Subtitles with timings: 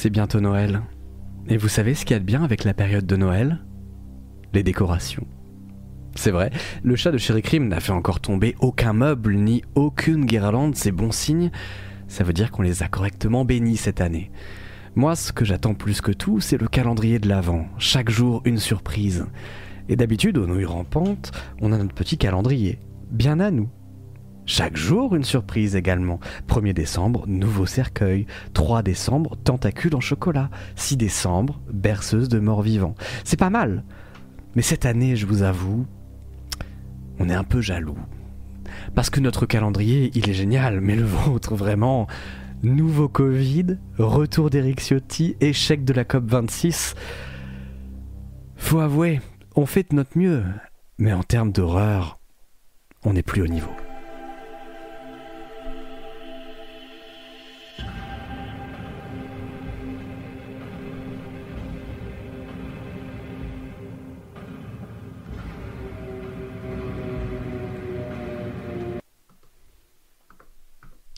[0.00, 0.80] c'est bientôt Noël.
[1.46, 3.58] Et vous savez ce qu'il y a de bien avec la période de Noël?
[4.54, 5.26] Les décorations.
[6.14, 6.50] C'est vrai,
[6.82, 10.90] le chat de Chéri Crime n'a fait encore tomber aucun meuble ni aucune guirlande, c'est
[10.90, 11.50] bon signe.
[12.08, 14.30] Ça veut dire qu'on les a correctement bénis cette année.
[14.94, 17.66] Moi, ce que j'attends plus que tout, c'est le calendrier de l'Avent.
[17.76, 19.26] Chaque jour, une surprise.
[19.90, 21.30] Et d'habitude, aux nouilles rampantes,
[21.60, 22.78] on a notre petit calendrier.
[23.10, 23.68] Bien à nous.
[24.52, 26.18] Chaque jour, une surprise également.
[26.48, 28.26] 1er décembre, nouveau cercueil.
[28.52, 30.50] 3 décembre, tentacule en chocolat.
[30.74, 32.96] 6 décembre, berceuse de morts-vivants.
[33.22, 33.84] C'est pas mal.
[34.56, 35.86] Mais cette année, je vous avoue,
[37.20, 37.96] on est un peu jaloux.
[38.96, 42.08] Parce que notre calendrier, il est génial, mais le vôtre, vraiment.
[42.64, 46.96] Nouveau Covid, retour d'Eric Ciotti, échec de la COP26.
[48.56, 49.20] Faut avouer,
[49.54, 50.42] on fait de notre mieux,
[50.98, 52.18] mais en termes d'horreur,
[53.04, 53.70] on n'est plus au niveau.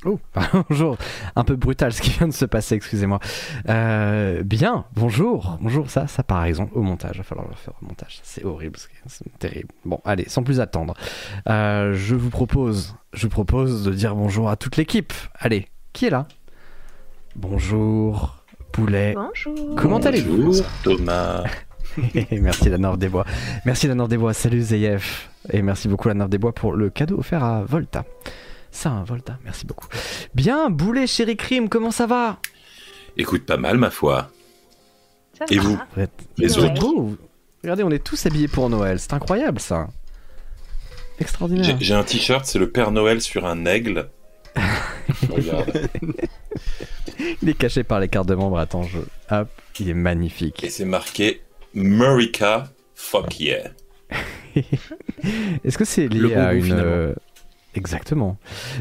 [0.04, 0.18] Oh,
[0.68, 0.96] bonjour.
[1.36, 3.20] Un peu brutal ce qui vient de se passer, excusez-moi.
[3.68, 5.58] Euh, bien, bonjour.
[5.60, 7.12] Bonjour, ça, ça par exemple au montage.
[7.14, 8.18] Il va falloir le faire au montage.
[8.24, 9.68] C'est horrible, c'est terrible.
[9.84, 10.94] Bon, allez, sans plus attendre.
[11.48, 15.12] Euh, je vous propose, je vous propose de dire bonjour à toute l'équipe.
[15.38, 16.26] Allez, qui est là?
[17.36, 18.42] Bonjour,
[18.72, 19.14] Poulet.
[19.14, 19.76] Bonjour.
[19.76, 20.62] Comment allez-vous?
[20.82, 21.44] Thomas.
[22.32, 23.24] merci la Nord des Bois.
[23.64, 24.34] Merci la Nord des Bois.
[24.34, 25.30] Salut Zayef.
[25.50, 28.04] Et merci beaucoup la Nord des Bois pour le cadeau offert à Volta.
[28.72, 29.86] Ça, un Volta, merci beaucoup.
[30.34, 32.38] Bien, Boulet, chéri crime, comment ça va?
[33.16, 34.30] Écoute, pas mal, ma foi.
[35.38, 35.62] Ça Et va.
[35.62, 35.78] vous?
[35.94, 37.16] Vous êtes- Les autres beaux.
[37.62, 38.98] Regardez, on est tous habillés pour Noël.
[38.98, 39.88] C'est incroyable, ça.
[41.20, 41.76] Extraordinaire.
[41.80, 44.08] J'ai un t-shirt, c'est le Père Noël sur un aigle.
[45.30, 45.88] Regarde.
[47.42, 48.58] Il est caché par les cartes de membres.
[48.58, 48.98] Attends, je...
[49.30, 50.64] Hop, il est magnifique.
[50.64, 51.42] Et c'est marqué
[51.74, 53.70] Murica, fuck yeah.
[55.64, 56.64] Est-ce que c'est lié bon à une...
[56.64, 57.12] finalement.
[57.74, 58.36] Exactement.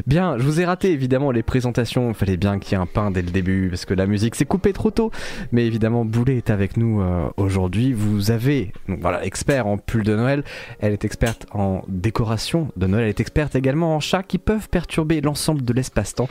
[0.06, 2.08] Bien, je vous ai raté évidemment les présentations.
[2.10, 4.34] Il fallait bien qu'il y ait un pain dès le début parce que la musique
[4.34, 5.10] s'est coupée trop tôt.
[5.50, 7.94] Mais évidemment, Boulet est avec nous euh, aujourd'hui.
[7.94, 10.44] Vous avez, donc voilà, expert en pull de Noël.
[10.80, 13.04] Elle est experte en décoration de Noël.
[13.04, 16.28] Elle est experte également en chats qui peuvent perturber l'ensemble de l'espace-temps.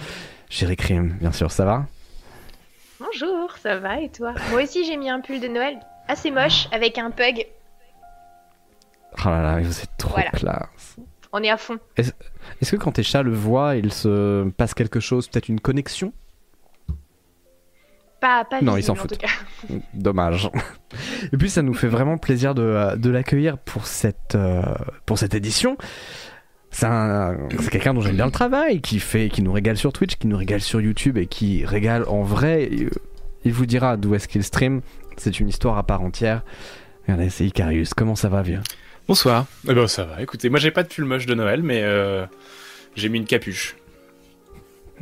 [0.49, 1.87] Chéri Crime, bien sûr, ça va
[2.99, 4.33] Bonjour, ça va et toi?
[4.51, 7.47] Moi aussi j'ai mis un pull de Noël assez moche avec un pug.
[9.25, 10.29] Oh là là, vous êtes trop Voilà.
[10.29, 10.97] classe.
[11.33, 11.77] On est à fond.
[11.97, 16.11] Est-ce que quand tes chats le voient, il se passe quelque chose, peut-être une connexion?
[18.19, 19.17] Pas, pas Non, ils s'en foutent.
[19.93, 20.49] Dommage.
[21.33, 24.61] Et puis ça nous fait vraiment plaisir de, de l'accueillir pour cette, euh,
[25.05, 25.77] pour cette édition.
[26.69, 29.91] C'est un- c'est quelqu'un dont j'aime bien le travail, qui fait, qui nous régale sur
[29.91, 32.69] Twitch, qui nous régale sur YouTube et qui régale en vrai.
[33.43, 34.81] Il vous dira d'où est-ce qu'il stream.
[35.17, 36.43] C'est une histoire à part entière.
[37.07, 37.93] Regardez, c'est Icarius.
[37.95, 38.61] Comment ça va, vieux?
[39.11, 39.45] Bonsoir.
[39.69, 40.21] Eh ben ça va.
[40.21, 42.25] Écoutez, moi j'ai pas de pull moche de Noël, mais euh,
[42.95, 43.75] j'ai mis une capuche.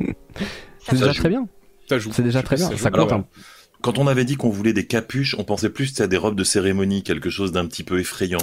[0.00, 1.20] C'est déjà joue.
[1.20, 1.46] très bien.
[1.88, 2.10] Ça joue.
[2.12, 2.68] C'est déjà très bien.
[2.76, 2.94] Ça compte.
[2.94, 3.24] Alors, un-
[3.82, 6.42] Quand on avait dit qu'on voulait des capuches, on pensait plus à des robes de
[6.42, 8.40] cérémonie, quelque chose d'un petit peu effrayant.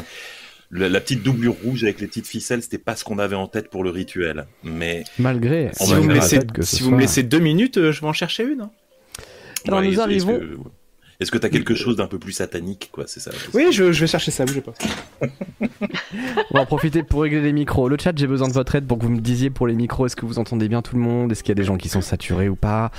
[0.72, 3.48] La, la petite doublure rouge avec les petites ficelles, c'était pas ce qu'on avait en
[3.48, 4.46] tête pour le rituel.
[4.64, 5.72] Mais Malgré.
[5.74, 8.44] Si vous, me laissez, si vous me laissez deux minutes, euh, je vais en chercher
[8.44, 8.62] une.
[8.62, 8.72] hein.
[9.68, 10.58] Alors, nous arrivons- que,
[11.20, 13.32] est-ce que t'as quelque chose d'un peu plus satanique, quoi C'est ça.
[13.56, 14.74] Oui, je, je vais chercher ça, bougez pas.
[16.52, 17.90] On va en profiter pour régler les micros.
[17.90, 20.06] Le chat, j'ai besoin de votre aide pour que vous me disiez pour les micros,
[20.06, 21.32] est-ce que vous entendez bien tout le monde?
[21.32, 22.92] Est-ce qu'il y a des gens qui sont saturés ou pas?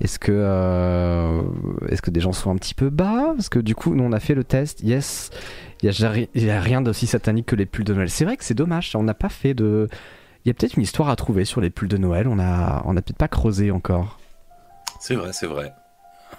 [0.00, 1.42] Est-ce que, euh,
[1.90, 3.34] est-ce que des gens sont un petit peu bas?
[3.36, 4.80] Parce que du coup, nous on a fait le test.
[4.82, 5.30] Yes,
[5.82, 8.08] il y a, rien d'aussi satanique que les pulls de Noël.
[8.08, 9.88] C'est vrai que c'est dommage, on n'a pas fait de.
[10.44, 12.26] Il y a peut-être une histoire à trouver sur les pulls de Noël.
[12.28, 14.18] On a, on a peut-être pas creusé encore.
[15.00, 15.72] C'est vrai, c'est vrai.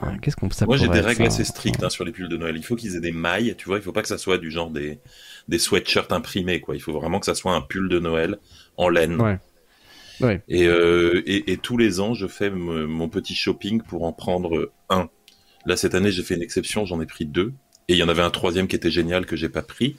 [0.01, 2.29] Ouais, Qu'est-ce qu'on ça Moi, j'ai des règles ça assez strictes hein, sur les pulls
[2.29, 2.55] de Noël.
[2.55, 3.77] Il faut qu'ils aient des mailles, tu vois.
[3.77, 4.99] Il faut pas que ça soit du genre des,
[5.47, 6.75] des sweatshirts imprimés, quoi.
[6.75, 8.37] Il faut vraiment que ça soit un pull de Noël
[8.77, 9.19] en laine.
[9.21, 9.39] Ouais.
[10.19, 10.41] Ouais.
[10.47, 14.71] Et, euh, et, et tous les ans, je fais mon petit shopping pour en prendre
[14.89, 15.09] un.
[15.65, 17.53] Là, cette année, j'ai fait une exception, j'en ai pris deux.
[17.88, 19.95] Et il y en avait un troisième qui était génial que j'ai pas pris.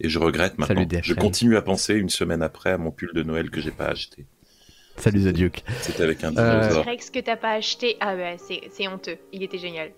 [0.00, 0.86] Et je regrette maintenant.
[0.88, 3.72] Salut, je continue à penser une semaine après à mon pull de Noël que j'ai
[3.72, 4.26] pas acheté.
[4.98, 5.64] Salut The Duke.
[5.80, 6.84] C'était avec un Euh, dinosaure.
[6.84, 8.36] Rex que t'as pas acheté, ah ouais,
[8.70, 9.16] c'est honteux.
[9.32, 9.90] Il était génial.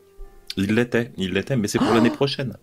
[0.57, 2.57] Il l'était, il l'était, mais c'est pour Oh l'année prochaine.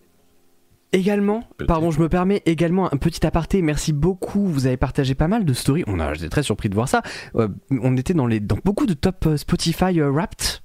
[0.94, 3.62] Également, pardon, je me permets également un petit aparté.
[3.62, 4.48] Merci beaucoup.
[4.48, 5.84] Vous avez partagé pas mal de stories.
[5.88, 7.02] On a, j'étais très surpris de voir ça.
[7.36, 10.62] Euh, on était dans les, dans beaucoup de top euh, Spotify euh, Wrapped.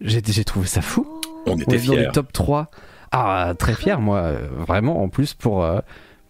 [0.00, 1.06] J'ai, j'ai trouvé ça fou.
[1.46, 2.70] On On était dans les top 3.
[3.12, 5.00] Ah, très fier, moi, vraiment.
[5.02, 5.78] En plus, pour, euh,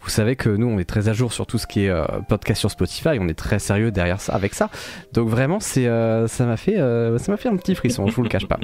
[0.07, 2.05] Vous savez que nous, on est très à jour sur tout ce qui est euh,
[2.29, 3.19] podcast sur Spotify.
[3.21, 4.71] On est très sérieux derrière ça, avec ça.
[5.13, 8.07] Donc vraiment, c'est, euh, ça m'a fait, euh, ça m'a fait un petit frisson.
[8.07, 8.57] Je vous le cache pas.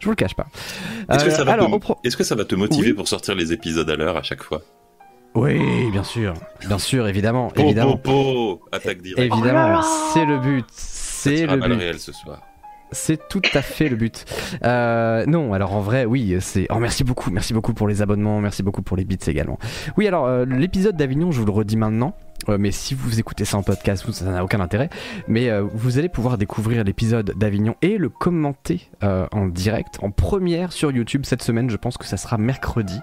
[0.00, 0.46] Je vous le cache pas.
[1.12, 1.74] Est-ce que, ça va alors, te...
[1.74, 2.92] au pro- Est-ce que ça va te motiver Oui.
[2.94, 4.62] pour sortir les épisodes à l'heure à chaque fois?
[5.34, 5.60] Oui,
[5.92, 6.32] bien sûr,
[6.66, 9.30] bien sûr, évidemment, Po, évidemment, po, po, attaque directe.
[9.30, 9.68] Oh évidemment.
[9.68, 9.82] là
[10.14, 10.64] c'est le but.
[10.72, 11.72] C'est le but.
[11.74, 12.40] réelles ce soir.
[12.92, 14.24] C'est tout à fait le but.
[14.64, 16.66] Euh, non, alors en vrai, oui, c'est.
[16.70, 19.58] Oh, merci beaucoup, merci beaucoup pour les abonnements, merci beaucoup pour les bits également.
[19.96, 22.14] Oui, alors euh, l'épisode d'Avignon, je vous le redis maintenant,
[22.46, 24.88] mais si vous écoutez ça en podcast, ça n'a aucun intérêt.
[25.26, 30.10] Mais euh, vous allez pouvoir découvrir l'épisode d'Avignon et le commenter euh, en direct, en
[30.10, 31.68] première sur YouTube cette semaine.
[31.68, 32.98] Je pense que ça sera mercredi.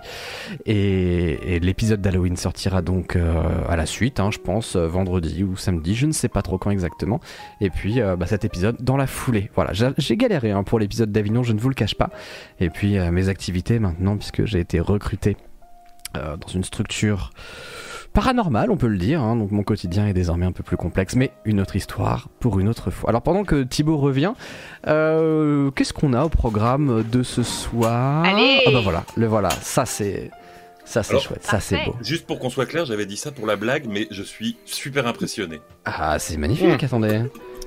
[0.65, 5.43] Et, et l'épisode d'Halloween sortira donc euh, à la suite, hein, je pense, euh, vendredi
[5.43, 7.19] ou samedi, je ne sais pas trop quand exactement.
[7.61, 9.51] Et puis euh, bah, cet épisode dans la foulée.
[9.55, 12.09] Voilà, j'ai galéré hein, pour l'épisode d'Avignon, je ne vous le cache pas.
[12.59, 15.37] Et puis euh, mes activités maintenant, puisque j'ai été recruté
[16.15, 17.31] euh, dans une structure
[18.15, 19.21] paranormale, on peut le dire.
[19.21, 19.35] hein.
[19.35, 22.67] donc mon quotidien est désormais un peu plus complexe, mais une autre histoire pour une
[22.69, 23.09] autre fois.
[23.09, 24.33] Alors pendant que Thibaut revient,
[24.87, 28.25] euh, qu'est-ce qu'on a au programme de ce soir?
[28.25, 30.31] Allez Ah bah voilà, le voilà, ça c'est
[30.85, 31.95] ça c'est chouette, ça c'est beau.
[32.01, 35.05] Juste pour qu'on soit clair, j'avais dit ça pour la blague, mais je suis super
[35.07, 35.59] impressionné.
[35.85, 37.21] Ah c'est magnifique, attendez.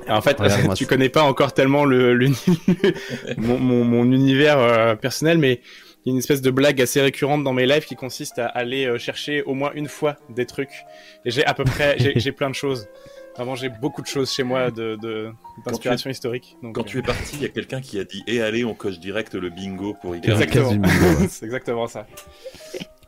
[0.08, 0.38] En fait,
[0.74, 2.28] tu connais pas encore tellement le, le-
[3.36, 5.60] mon, mon, mon univers euh, personnel, mais
[6.08, 8.46] il y a une espèce de blague assez récurrente dans mes lives qui consiste à
[8.46, 10.84] aller euh, chercher au moins une fois des trucs.
[11.26, 12.88] Et j'ai à peu près, j'ai plein de choses.
[13.36, 15.30] Vraiment, j'ai beaucoup de choses chez moi de de-
[15.66, 16.56] d'inspiration historique.
[16.62, 18.64] Donc, Quand euh, tu es parti, il y a quelqu'un qui a dit Et allez,
[18.64, 20.18] on coche direct le bingo pour y.
[20.18, 20.72] Exactement.
[21.28, 22.06] C'est exactement ça.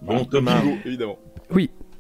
[0.02, 1.18] Bon, Thomas, Bingo, évidemment.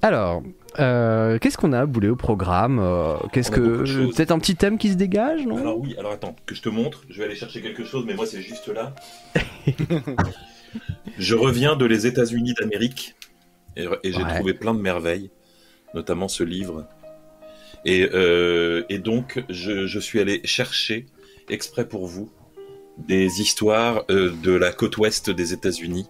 [0.02, 0.42] Alors,
[0.78, 4.56] euh, qu'est-ce qu'on a à bouler au programme Euh, Qu'est-ce de que peut-être un petit
[4.56, 5.58] thème qui se dégage, non?
[5.58, 7.02] Alors oui, alors attends, que je te montre.
[7.10, 8.94] Je vais aller chercher quelque chose, mais moi c'est juste là.
[11.18, 13.14] je reviens de les États-Unis d'Amérique
[13.76, 14.34] et, et j'ai Ouais.
[14.36, 15.30] trouvé plein de merveilles,
[15.94, 16.86] notamment ce livre.
[17.84, 21.06] Et, euh, et donc je, je suis allé chercher
[21.48, 22.30] exprès pour vous
[22.98, 26.06] des histoires euh, de la côte ouest des États-Unis.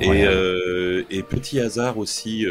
[0.00, 2.46] Et, euh, et petit hasard aussi,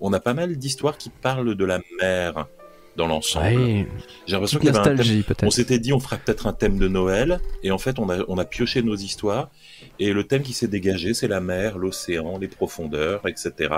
[0.00, 2.48] on a pas mal d'histoires qui parlent de la mer
[2.96, 3.56] dans l'ensemble.
[3.56, 3.86] Ouais,
[4.26, 6.52] J'ai l'impression qu'il y avait un thème nostalgie on s'était dit on fera peut-être un
[6.52, 9.50] thème de Noël et en fait on a, on a pioché nos histoires
[9.98, 13.74] et le thème qui s'est dégagé c'est la mer, l'océan, les profondeurs, etc.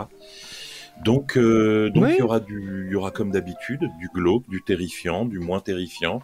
[1.04, 4.62] Donc euh, donc il y aura du il y aura comme d'habitude du glauque, du
[4.62, 6.22] terrifiant, du moins terrifiant.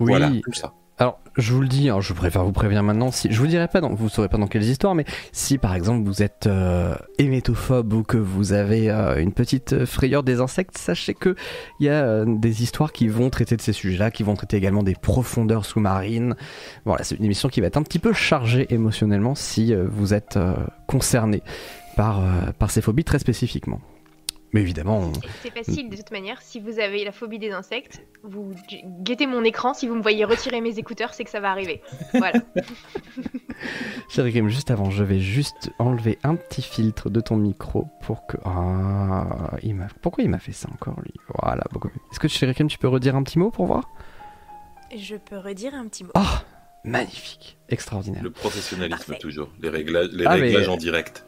[0.00, 0.08] Oui.
[0.08, 0.74] Voilà tout ça.
[0.98, 3.10] Alors, je vous le dis, hein, je préfère vous prévenir maintenant.
[3.10, 5.74] Si, je vous dirai pas, dans, vous saurez pas dans quelles histoires, mais si par
[5.74, 10.78] exemple vous êtes euh, hémétophobe ou que vous avez euh, une petite frayeur des insectes,
[10.78, 11.34] sachez que
[11.80, 14.56] il y a euh, des histoires qui vont traiter de ces sujets-là, qui vont traiter
[14.56, 16.36] également des profondeurs sous-marines.
[16.84, 20.14] Voilà, c'est une émission qui va être un petit peu chargée émotionnellement si euh, vous
[20.14, 20.54] êtes euh,
[20.86, 21.42] concerné
[21.98, 23.80] euh, par ces phobies très spécifiquement.
[24.54, 25.12] Mais évidemment, on-
[25.42, 26.40] C'est facile de toute manière.
[26.40, 29.74] Si vous avez la phobie des insectes, vous gu- guettez mon écran.
[29.74, 31.82] Si vous me voyez retirer mes écouteurs, c'est que ça va arriver.
[32.14, 32.38] Voilà.
[34.08, 38.26] Chérie Grim, juste avant, je vais juste enlever un petit filtre de ton micro pour
[38.26, 38.36] que.
[38.44, 39.88] Ah, il m'a.
[40.02, 41.12] Pourquoi il m'a fait ça encore lui?
[41.42, 41.94] Voilà, beaucoup mieux.
[42.12, 43.90] Est-ce que Chérie Grim, tu peux redire un petit mot pour voir?
[44.96, 46.10] Je peux redire un petit mot.
[46.14, 46.42] Ah,
[46.84, 48.22] magnifique, extraordinaire.
[48.22, 49.18] Le professionnalisme Parfait.
[49.18, 51.26] toujours, les réglages, les Ah, mais- réglages en direct.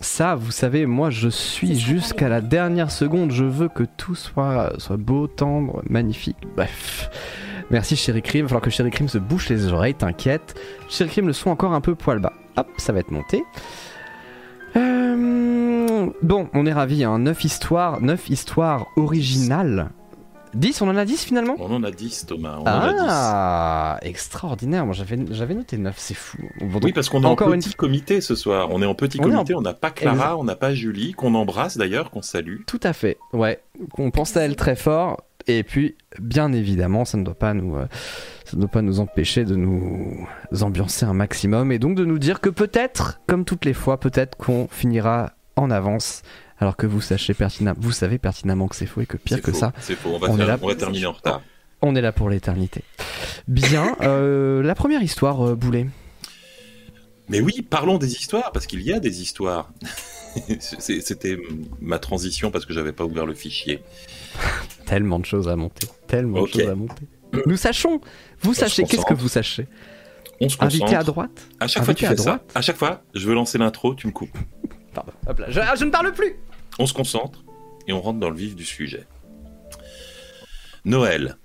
[0.00, 3.30] Ça, vous savez, moi, je suis jusqu'à la dernière seconde.
[3.30, 6.36] Je veux que tout soit, soit beau, tendre, magnifique.
[6.56, 7.10] Bref.
[7.70, 8.40] Merci Chérie Crime.
[8.40, 10.60] Il va falloir que Chérie Crime se bouche les oreilles, t'inquiète.
[10.88, 12.32] Chérie Crime, le son encore un peu poil bas.
[12.56, 13.42] Hop, ça va être monté.
[14.76, 14.94] Euh,
[16.22, 17.04] Bon, on est ravis.
[17.04, 17.18] Hein.
[17.18, 19.90] 9 histoires, 9 histoires originales.
[20.54, 21.56] 10, on en a 10 finalement?
[21.58, 23.00] On en a 10 Thomas, on en a 10.
[23.08, 24.84] Ah, extraordinaire.
[24.86, 26.38] Moi, j'avais j'avais noté 9, c'est fou.
[26.60, 28.68] Bon, Oui, parce qu'on est encore en une petit comité ce soir.
[28.70, 30.74] On est en petit On est en- comité, on n'a pas Clara, on n'a pas
[30.74, 32.62] Julie, qu'on embrasse d'ailleurs, qu'on salue.
[32.66, 33.60] Tout à fait, ouais.
[33.98, 35.22] On pense à elle très fort.
[35.46, 37.84] Et puis, bien évidemment, ça ne doit pas nous, euh,
[38.46, 40.26] ça ne doit pas nous empêcher de nous
[40.62, 44.38] ambiancer un maximum et donc de nous dire que peut-être, comme toutes les fois, peut-être
[44.38, 46.22] qu'on finira en avance,
[46.64, 49.52] alors que vous sachez pertinemment, vous savez pertinemment que c'est faux et que pire que
[49.52, 51.42] faux, ça, C'est faux, on va, on faire- est là- on va terminer en retard.
[51.82, 52.82] on est là pour l'éternité.
[53.48, 55.86] Bien, euh, la première histoire, euh, Boulet.
[57.28, 59.70] Mais oui, parlons des histoires, parce qu'il y a des histoires.
[60.58, 61.38] C'était
[61.80, 63.82] ma transition parce que j'avais pas ouvert le fichier.
[64.86, 67.06] Tellement de choses à monter, tellement de choses à monter.
[67.46, 68.00] Nous sachons,
[68.42, 69.66] vous se sachez, qu'est-ce que vous sachez?
[70.40, 71.00] On se Invité concentre.
[71.00, 71.48] à droite?
[71.60, 74.12] À chaque fois tu fais ça, à chaque fois, je veux lancer l'intro, tu me
[74.12, 74.36] coupes.
[74.92, 76.36] Pardon, hop là, je, ah, je ne parle plus
[76.78, 77.44] On se concentre
[77.86, 79.06] et on rentre dans le vif du sujet.
[80.84, 81.38] Noël,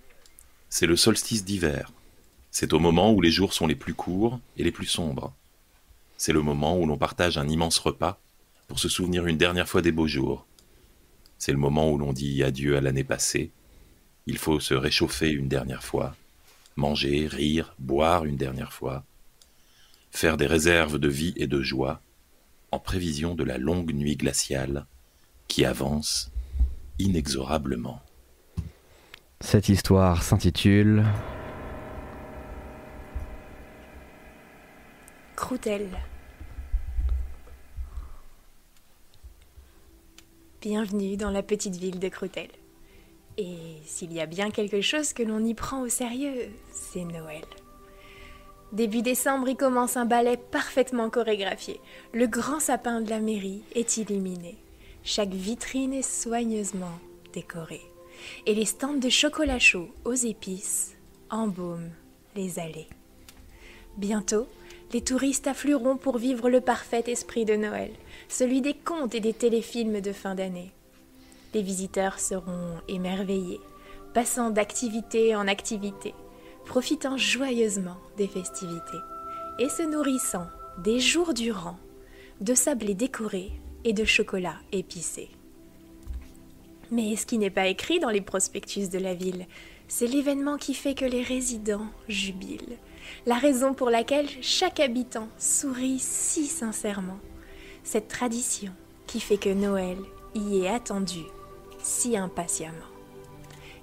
[0.69, 1.91] c'est le solstice d'hiver.
[2.51, 5.33] C'est au moment où les jours sont les plus courts et les plus sombres.
[6.17, 8.19] C'est le moment où l'on partage un immense repas
[8.67, 10.45] pour se souvenir une dernière fois des beaux jours.
[11.37, 13.51] C'est le moment où l'on dit adieu à l'année passée.
[14.25, 16.15] Il faut se réchauffer une dernière fois,
[16.75, 19.05] manger, rire, boire une dernière fois,
[20.11, 22.01] faire des réserves de vie et de joie
[22.71, 24.85] en prévision de la longue nuit glaciale
[25.49, 26.31] qui avance
[26.99, 27.99] inexorablement.
[29.41, 31.03] Cette histoire s'intitule
[35.35, 35.97] Croutelle.
[40.61, 42.51] Bienvenue dans la petite ville de Croutelle.
[43.37, 47.45] Et s'il y a bien quelque chose que l'on y prend au sérieux, c'est Noël.
[48.71, 51.79] Début décembre, il commence un ballet parfaitement chorégraphié.
[52.13, 54.57] Le grand sapin de la mairie est illuminé.
[55.03, 56.99] Chaque vitrine est soigneusement
[57.33, 57.81] décorée.
[58.45, 60.95] Et les stands de chocolat chaud aux épices
[61.29, 61.91] embaument
[62.35, 62.89] les allées.
[63.97, 64.47] Bientôt,
[64.93, 67.91] les touristes afflueront pour vivre le parfait esprit de Noël,
[68.27, 70.71] celui des contes et des téléfilms de fin d'année.
[71.53, 73.59] Les visiteurs seront émerveillés,
[74.13, 76.13] passant d'activité en activité,
[76.65, 78.97] profitant joyeusement des festivités
[79.59, 80.47] et se nourrissant
[80.83, 81.77] des jours durant
[82.41, 83.51] de sablés décorés
[83.83, 85.29] et de chocolat épicé.
[86.91, 89.45] Mais ce qui n'est pas écrit dans les prospectus de la ville,
[89.87, 92.77] c'est l'événement qui fait que les résidents jubilent,
[93.25, 97.19] la raison pour laquelle chaque habitant sourit si sincèrement,
[97.83, 98.71] cette tradition
[99.07, 99.97] qui fait que Noël
[100.35, 101.21] y est attendu
[101.81, 102.75] si impatiemment.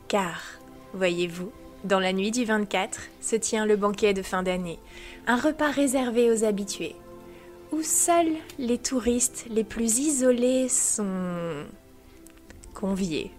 [0.08, 0.40] Car,
[0.94, 1.50] voyez-vous,
[1.84, 4.78] dans la nuit du 24 se tient le banquet de fin d'année,
[5.26, 6.96] un repas réservé aux habitués,
[7.82, 11.64] seuls les touristes les plus isolés sont
[12.74, 13.30] conviés.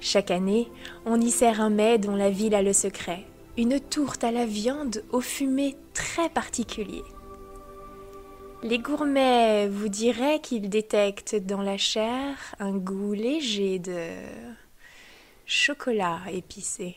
[0.00, 0.68] Chaque année,
[1.06, 3.24] on y sert un mets dont la ville a le secret,
[3.56, 7.02] une tourte à la viande au fumet très particulier.
[8.62, 14.08] Les gourmets vous diraient qu'ils détectent dans la chair un goût léger de
[15.46, 16.96] chocolat épicé.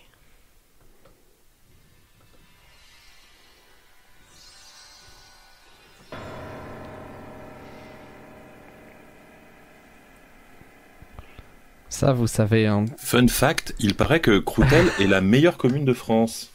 [11.89, 12.67] Ça, vous savez.
[12.67, 12.85] Hein.
[12.97, 16.51] Fun fact, il paraît que Croutelle est la meilleure commune de France.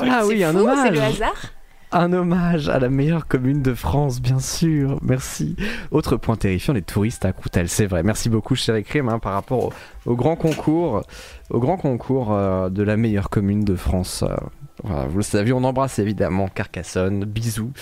[0.00, 0.78] Ah oui, un fou, hommage.
[0.84, 1.52] C'est le hasard
[1.92, 4.98] Un hommage à la meilleure commune de France, bien sûr.
[5.02, 5.56] Merci.
[5.90, 8.02] Autre point terrifiant, les touristes à Croutelle, c'est vrai.
[8.02, 9.72] Merci beaucoup, cher Crime, hein, par rapport au,
[10.04, 11.02] au grand concours,
[11.50, 14.22] au grand concours euh, de la meilleure commune de France.
[14.22, 14.36] Euh,
[14.84, 17.72] voilà, vous le savez, on embrasse évidemment Carcassonne, bisous,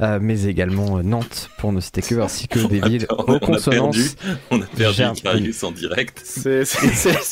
[0.00, 3.22] euh, mais également euh, Nantes, pour ne citer que, ainsi que des villes On a-
[3.22, 3.96] aux on a consonances.
[4.14, 6.22] perdu, on a perdu J'ai un- Icarus en direct.
[6.24, 6.64] C'est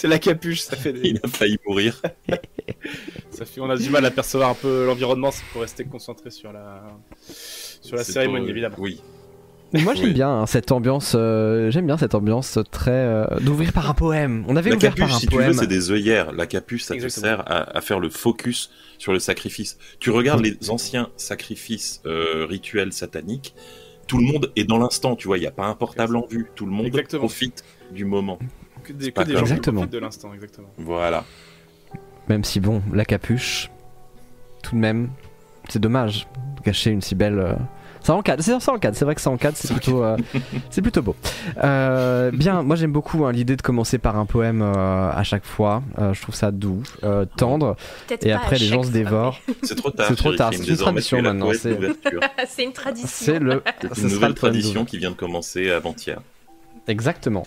[0.04, 2.00] la capuche, ça fait, des- Il a failli mourir.
[3.30, 6.30] ça fait, on a du mal à percevoir un peu l'environnement, c'est pour rester concentré
[6.30, 6.82] sur la,
[7.82, 8.76] sur la cérémonie pour- évidemment.
[8.78, 9.00] Oui.
[9.72, 10.12] Moi j'aime Oui.
[10.14, 14.44] bien hein, cette ambiance, euh, j'aime bien cette ambiance très euh, d'ouvrir par un poème.
[14.48, 16.32] On avait La ouvert par un si tu veux, c'est des œillères.
[16.32, 17.22] La capuche, ça Exactement.
[17.22, 19.76] te sert à, à faire le focus sur le sacrifice.
[19.98, 23.54] Tu regardes les anciens sacrifices euh, rituels sataniques,
[24.06, 26.24] tout le monde est dans l'instant, tu vois, il n'y a pas un portable en
[26.26, 27.20] vue, tout le monde Exactement.
[27.22, 28.38] profite du moment.
[28.84, 29.80] Que des, que gens qui Exactement.
[29.80, 30.68] profitent de l'instant, exactement.
[30.78, 31.24] Voilà.
[32.28, 33.68] Même si bon, la capuche,
[34.62, 35.10] tout de même,
[35.68, 37.58] c'est dommage de gâcher une si belle.
[38.06, 40.16] Ça encadre, c'est ça encadre, c'est vrai que ça encadre, c'est plutôt, euh,
[40.70, 41.16] c'est plutôt beau.
[41.64, 45.44] Euh, bien, moi j'aime beaucoup hein, l'idée de commencer par un poème euh, à chaque
[45.44, 45.82] fois.
[45.98, 47.74] Euh, je trouve ça doux, euh, tendre,
[48.22, 49.40] et après les gens se dévorent.
[49.64, 50.06] C'est trop tard.
[50.08, 53.08] C'est trop tard, c'est une tradition maintenant, c'est- une tradition.
[53.10, 56.20] C'est le, ce sera nouvelle tradition qui vient de commencer avant-hier.
[56.88, 57.44] Exactement.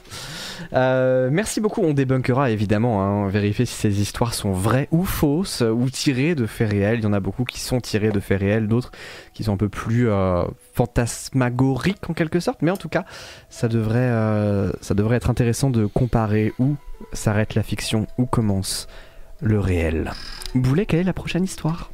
[0.74, 1.82] Euh, merci beaucoup.
[1.82, 6.36] On débunkera évidemment, hein, vérifier si ces histoires sont vraies ou fausses, euh, ou tirées
[6.36, 7.00] de faits réels.
[7.00, 8.92] Il y en a beaucoup qui sont tirées de faits réels, d'autres
[9.34, 10.44] qui sont un peu plus euh,
[10.74, 12.62] fantasmagoriques en quelque sorte.
[12.62, 13.06] Mais en tout cas,
[13.50, 14.12] ça devrait,
[14.82, 16.76] ça devrait être intéressant de comparer où
[17.14, 18.88] s'arrête la fiction, où commence
[19.42, 20.12] le réel.
[20.54, 21.92] Boulet, quelle est la prochaine histoire?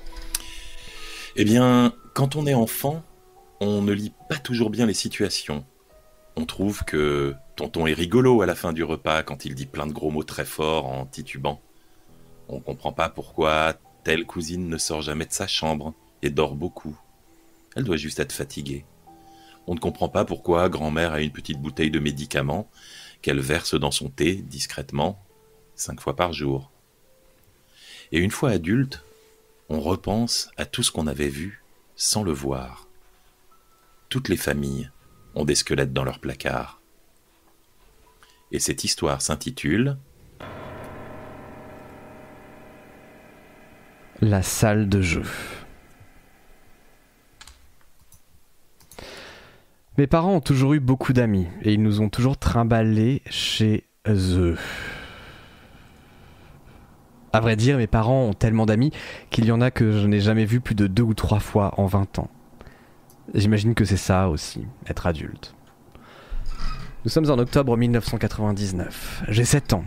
[1.36, 3.04] Eh bien, quand on est enfant,
[3.60, 5.66] on ne lit pas toujours bien les situations.
[6.38, 9.88] On trouve que tonton est rigolo à la fin du repas quand il dit plein
[9.88, 11.62] de gros mots très forts en titubant.
[12.50, 16.98] On comprend pas pourquoi telle cousine ne sort jamais de sa chambre et dort beaucoup.
[17.76, 18.86] Elle doit juste être fatiguée.
[19.68, 22.70] On ne comprend pas pourquoi grand-mère a une petite bouteille de médicaments
[23.22, 25.24] qu'elle verse dans son thé discrètement,
[25.76, 26.70] cinq fois par jour.
[28.12, 29.04] Et une fois adulte,
[29.70, 31.64] on repense à tout ce qu'on avait vu
[31.96, 32.88] sans le voir.
[34.10, 34.92] Toutes les familles
[35.36, 36.82] ont des squelettes dans leur placard.
[38.52, 39.98] Et cette histoire s'intitule
[44.22, 45.26] La salle de jeu.
[49.98, 54.58] Mes parents ont toujours eu beaucoup d'amis et ils nous ont toujours trimballés chez eux.
[57.32, 58.92] À vrai dire, mes parents ont tellement d'amis
[59.30, 61.74] qu'il y en a que je n'ai jamais vu plus de deux ou trois fois
[61.78, 62.30] en 20 ans.
[63.34, 65.56] J'imagine que c'est ça aussi, être adulte.
[67.04, 69.24] Nous sommes en octobre 1999.
[69.30, 69.86] J'ai 7 ans.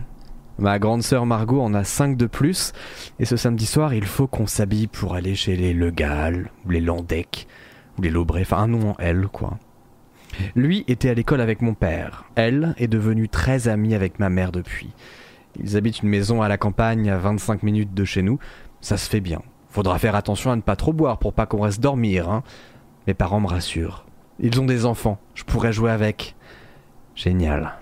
[0.57, 2.73] Ma grande sœur Margot en a 5 de plus,
[3.17, 6.71] et ce samedi soir, il faut qu'on s'habille pour aller chez les Le Gall, ou
[6.71, 7.47] les Landec,
[7.97, 9.57] ou les Lobret, enfin un nom en L, quoi.
[10.55, 12.25] Lui était à l'école avec mon père.
[12.35, 14.93] Elle est devenue très amie avec ma mère depuis.
[15.59, 18.37] Ils habitent une maison à la campagne à 25 minutes de chez nous.
[18.81, 19.41] Ça se fait bien.
[19.69, 22.43] Faudra faire attention à ne pas trop boire pour pas qu'on reste dormir, hein.
[23.09, 24.05] Mes parents me rassurent.
[24.39, 25.17] Ils ont des enfants.
[25.33, 26.35] Je pourrais jouer avec.
[27.15, 27.73] Génial.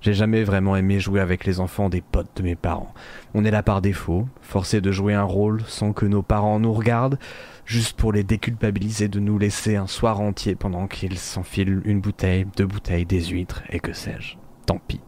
[0.00, 2.92] J'ai jamais vraiment aimé jouer avec les enfants des potes de mes parents.
[3.32, 6.72] On est là par défaut, forcé de jouer un rôle sans que nos parents nous
[6.72, 7.20] regardent,
[7.64, 12.44] juste pour les déculpabiliser de nous laisser un soir entier pendant qu'ils s'enfilent une bouteille,
[12.56, 14.34] deux bouteilles, des huîtres et que sais-je.
[14.66, 15.00] Tant pis.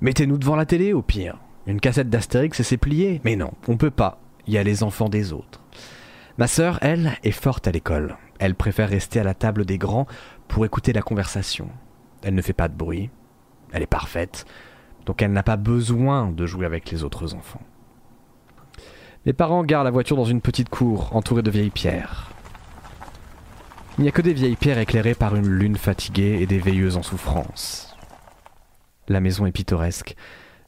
[0.00, 1.36] Mettez-nous devant la télé au pire.
[1.66, 3.20] Une cassette d'Astérix et c'est plié.
[3.24, 4.22] Mais non, on peut pas.
[4.46, 5.59] Il y a les enfants des autres.
[6.40, 8.16] Ma sœur, elle, est forte à l'école.
[8.38, 10.06] Elle préfère rester à la table des grands
[10.48, 11.68] pour écouter la conversation.
[12.22, 13.10] Elle ne fait pas de bruit.
[13.72, 14.46] Elle est parfaite.
[15.04, 17.60] Donc elle n'a pas besoin de jouer avec les autres enfants.
[19.26, 22.30] Les parents garent la voiture dans une petite cour entourée de vieilles pierres.
[23.98, 26.96] Il n'y a que des vieilles pierres éclairées par une lune fatiguée et des veilleuses
[26.96, 27.94] en souffrance.
[29.08, 30.16] La maison est pittoresque.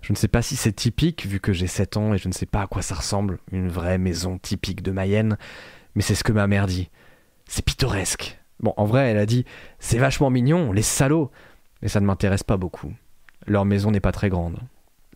[0.03, 2.33] Je ne sais pas si c'est typique vu que j'ai 7 ans et je ne
[2.33, 5.39] sais pas à quoi ça ressemble, une vraie maison typique de Mayenne,
[5.95, 6.91] mais c'est ce que ma mère dit.
[7.47, 8.41] C'est pittoresque.
[8.59, 9.45] Bon, en vrai, elle a dit
[9.79, 11.31] c'est vachement mignon, les salauds,
[11.81, 12.93] mais ça ne m'intéresse pas beaucoup.
[13.47, 14.59] Leur maison n'est pas très grande.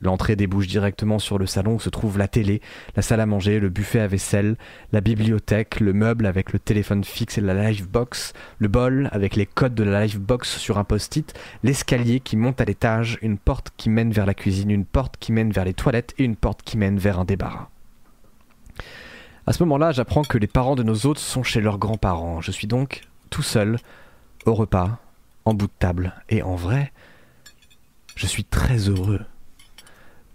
[0.03, 2.61] L'entrée débouche directement sur le salon où se trouve la télé,
[2.97, 4.57] la salle à manger, le buffet à vaisselle,
[4.93, 9.47] la bibliothèque, le meuble avec le téléphone fixe et la livebox, le bol avec les
[9.47, 13.89] codes de la livebox sur un post-it, l'escalier qui monte à l'étage, une porte qui
[13.89, 16.77] mène vers la cuisine, une porte qui mène vers les toilettes et une porte qui
[16.77, 17.71] mène vers un débarras.
[19.47, 22.41] À ce moment-là, j'apprends que les parents de nos hôtes sont chez leurs grands-parents.
[22.41, 23.79] Je suis donc tout seul,
[24.45, 24.99] au repas,
[25.45, 26.13] en bout de table.
[26.29, 26.93] Et en vrai,
[28.17, 29.21] je suis très heureux.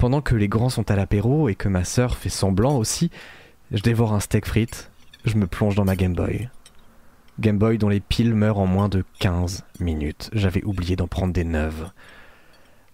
[0.02, 3.12] Pendant que les grands sont à l'apéro et que ma sœur fait semblant aussi,
[3.70, 4.90] je dévore un steak frites,
[5.26, 6.50] je me plonge dans ma Game Boy.
[7.40, 10.32] Game Boy dont les piles meurent en moins de 15 minutes.
[10.34, 11.92] J'avais oublié d'en prendre des neuves.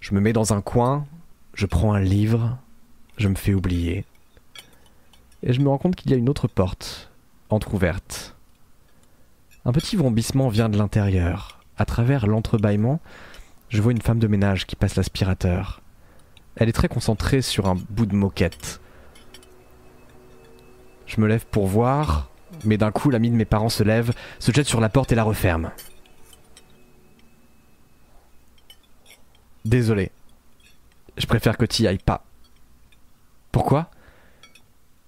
[0.02, 1.06] Je me mets dans un coin,
[1.54, 2.58] je prends un livre,
[3.16, 4.04] je me fais oublier.
[5.44, 7.10] Et je me rends compte qu'il y a une autre porte,
[7.50, 8.36] entr'ouverte.
[9.64, 11.62] Un petit vrombissement vient de l'intérieur.
[11.78, 13.00] À travers l'entrebâillement,
[13.70, 15.82] je vois une femme de ménage qui passe l'aspirateur.
[16.58, 18.82] Elle est très concentrée sur un bout de moquette.
[21.06, 22.30] Je me lève pour voir,
[22.66, 25.16] mais d'un coup l'ami de mes parents se lève, se jette sur la porte et
[25.16, 25.72] la referme.
[29.66, 30.12] Désolé.
[31.18, 32.26] Je préfère que tu y ailles pas.
[33.52, 33.92] Pourquoi?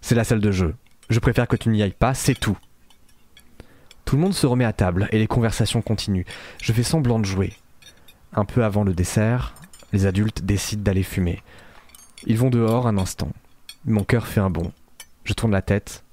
[0.01, 0.75] C'est la salle de jeu.
[1.09, 2.57] Je préfère que tu n'y ailles pas, c'est tout.
[4.05, 6.25] Tout le monde se remet à table et les conversations continuent.
[6.61, 7.53] Je fais semblant de jouer.
[8.33, 9.55] Un peu avant le dessert,
[9.91, 11.41] les adultes décident d'aller fumer.
[12.25, 13.31] Ils vont dehors un instant.
[13.85, 14.71] Mon cœur fait un bond.
[15.23, 16.03] Je tourne la tête.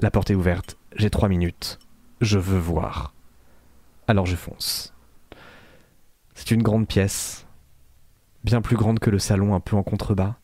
[0.00, 0.76] La porte est ouverte.
[0.96, 1.78] J'ai trois minutes.
[2.20, 3.14] Je veux voir.
[4.06, 4.92] Alors je fonce.
[6.34, 7.46] C'est une grande pièce.
[8.44, 10.36] Bien plus grande que le salon un peu en contrebas.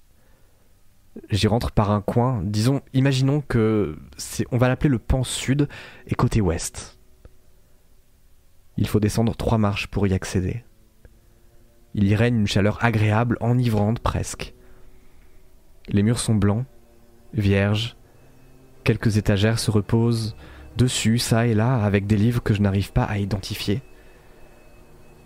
[1.28, 2.40] J'y rentre par un coin.
[2.44, 5.68] Disons, imaginons que c'est, on va l'appeler le pan sud
[6.06, 6.98] et côté ouest.
[8.76, 10.64] Il faut descendre trois marches pour y accéder.
[11.94, 14.54] Il y règne une chaleur agréable, enivrante presque.
[15.88, 16.64] Les murs sont blancs,
[17.34, 17.96] vierges.
[18.84, 20.36] Quelques étagères se reposent
[20.76, 23.82] dessus, ça et là, avec des livres que je n'arrive pas à identifier.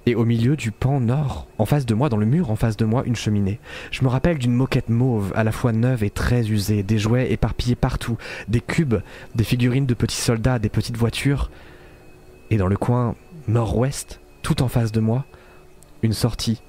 [0.07, 2.77] Et au milieu du pan nord, en face de moi, dans le mur en face
[2.77, 3.59] de moi, une cheminée.
[3.91, 7.33] Je me rappelle d'une moquette mauve, à la fois neuve et très usée, des jouets
[7.33, 8.97] éparpillés partout, des cubes,
[9.35, 11.51] des figurines de petits soldats, des petites voitures.
[12.51, 13.15] Et dans le coin
[13.49, 15.25] nord-ouest, tout en face de moi,
[16.05, 16.61] une sortie.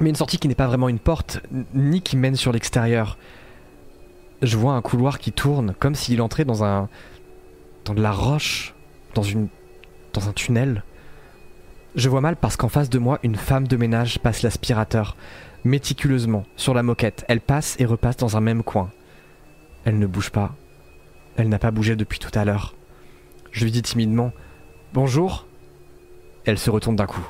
[0.00, 1.40] Mais une sortie qui n'est pas vraiment une porte,
[1.74, 3.18] ni qui mène sur l'extérieur.
[4.42, 6.88] Je vois un couloir qui tourne, comme s'il entrait dans un.
[7.84, 8.74] dans de la roche,
[9.14, 9.48] dans une.
[10.12, 10.82] dans un tunnel.
[11.94, 15.16] Je vois mal parce qu'en face de moi, une femme de ménage passe l'aspirateur,
[15.64, 17.24] méticuleusement, sur la moquette.
[17.28, 18.90] Elle passe et repasse dans un même coin.
[19.84, 20.54] Elle ne bouge pas.
[21.36, 22.74] Elle n'a pas bougé depuis tout à l'heure.
[23.50, 24.32] Je lui dis timidement
[24.94, 25.46] Bonjour.
[26.44, 27.28] Elle se retourne d'un coup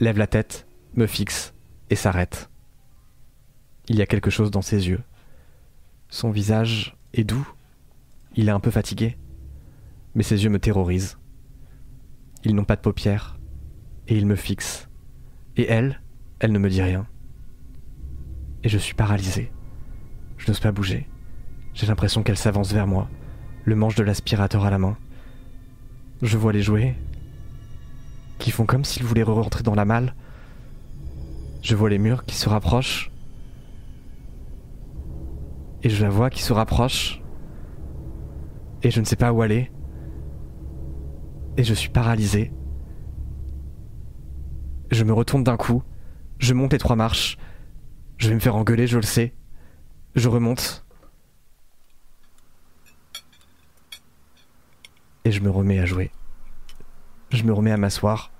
[0.00, 1.54] lève la tête, me fixe
[1.90, 2.50] et s'arrête.
[3.88, 5.02] Il y a quelque chose dans ses yeux.
[6.08, 7.46] Son visage est doux.
[8.34, 9.16] Il est un peu fatigué.
[10.14, 11.18] Mais ses yeux me terrorisent.
[12.44, 13.38] Ils n'ont pas de paupières.
[14.08, 14.88] Et ils me fixent.
[15.56, 16.00] Et elle,
[16.38, 17.06] elle ne me dit rien.
[18.64, 19.52] Et je suis paralysé.
[20.38, 21.06] Je n'ose pas bouger.
[21.74, 23.08] J'ai l'impression qu'elle s'avance vers moi,
[23.64, 24.96] le manche de l'aspirateur à la main.
[26.22, 26.96] Je vois les jouets,
[28.40, 30.16] qui font comme s'ils voulaient rentrer dans la malle.
[31.62, 33.12] Je vois les murs qui se rapprochent.
[35.82, 37.22] Et je la vois qui se rapproche.
[38.82, 39.70] Et je ne sais pas où aller.
[41.56, 42.50] Et je suis paralysé.
[44.90, 45.82] Je me retourne d'un coup.
[46.38, 47.36] Je monte les trois marches.
[48.16, 49.34] Je vais me faire engueuler, je le sais.
[50.14, 50.84] Je remonte.
[55.24, 56.10] Et je me remets à jouer.
[57.30, 58.32] Je me remets à m'asseoir.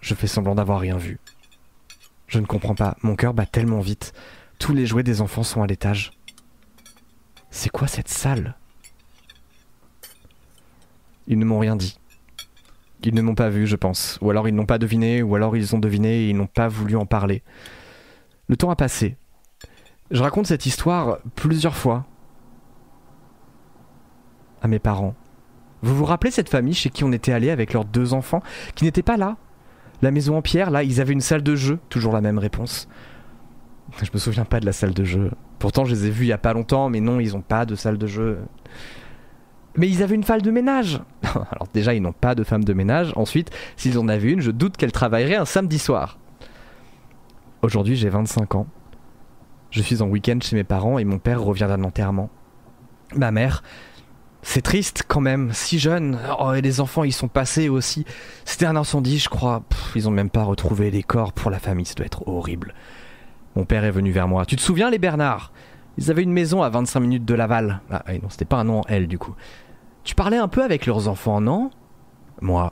[0.00, 1.18] Je fais semblant d'avoir rien vu.
[2.26, 2.96] Je ne comprends pas.
[3.02, 4.12] Mon cœur bat tellement vite.
[4.58, 6.12] Tous les jouets des enfants sont à l'étage.
[7.50, 8.56] C'est quoi cette salle?
[11.26, 11.98] Ils ne m'ont rien dit.
[13.02, 14.18] Ils ne m'ont pas vu, je pense.
[14.20, 16.68] Ou alors ils n'ont pas deviné, ou alors ils ont deviné et ils n'ont pas
[16.68, 17.42] voulu en parler.
[18.48, 19.16] Le temps a passé.
[20.10, 22.04] Je raconte cette histoire plusieurs fois
[24.60, 25.14] à mes parents.
[25.82, 28.42] Vous vous rappelez cette famille chez qui on était allé avec leurs deux enfants,
[28.74, 29.36] qui n'étaient pas là?
[30.02, 32.88] La maison en pierre, là, ils avaient une salle de jeu, toujours la même réponse.
[34.02, 35.30] Je me souviens pas de la salle de jeu.
[35.58, 37.66] Pourtant, je les ai vus il y a pas longtemps, mais non, ils ont pas
[37.66, 38.38] de salle de jeu.
[39.76, 41.00] Mais ils avaient une femme de ménage.
[41.22, 43.12] Alors déjà, ils n'ont pas de femme de ménage.
[43.16, 46.18] Ensuite, s'ils en avaient une, je doute qu'elle travaillerait un samedi soir.
[47.62, 48.66] Aujourd'hui, j'ai 25 ans.
[49.70, 52.30] Je suis en week-end chez mes parents et mon père revient d'un enterrement.
[53.14, 53.62] Ma mère,
[54.42, 56.18] c'est triste quand même, si jeune.
[56.38, 58.04] Oh, et les enfants, ils sont passés aussi.
[58.44, 59.62] C'était un incendie, je crois.
[59.94, 62.74] ils ont même pas retrouvé les corps pour la famille, ça doit être horrible.
[63.56, 64.46] Mon père est venu vers moi.
[64.46, 65.52] Tu te souviens, les Bernards?
[65.98, 67.80] Ils avaient une maison à 25 minutes de Laval.
[67.90, 69.34] Ah, non, c'était pas un nom en L, du coup.
[70.04, 71.70] Tu parlais un peu avec leurs enfants, non?
[72.40, 72.70] Moi,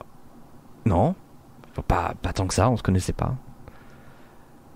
[0.85, 1.15] non.
[1.87, 3.35] Pas, pas tant que ça, on se connaissait pas.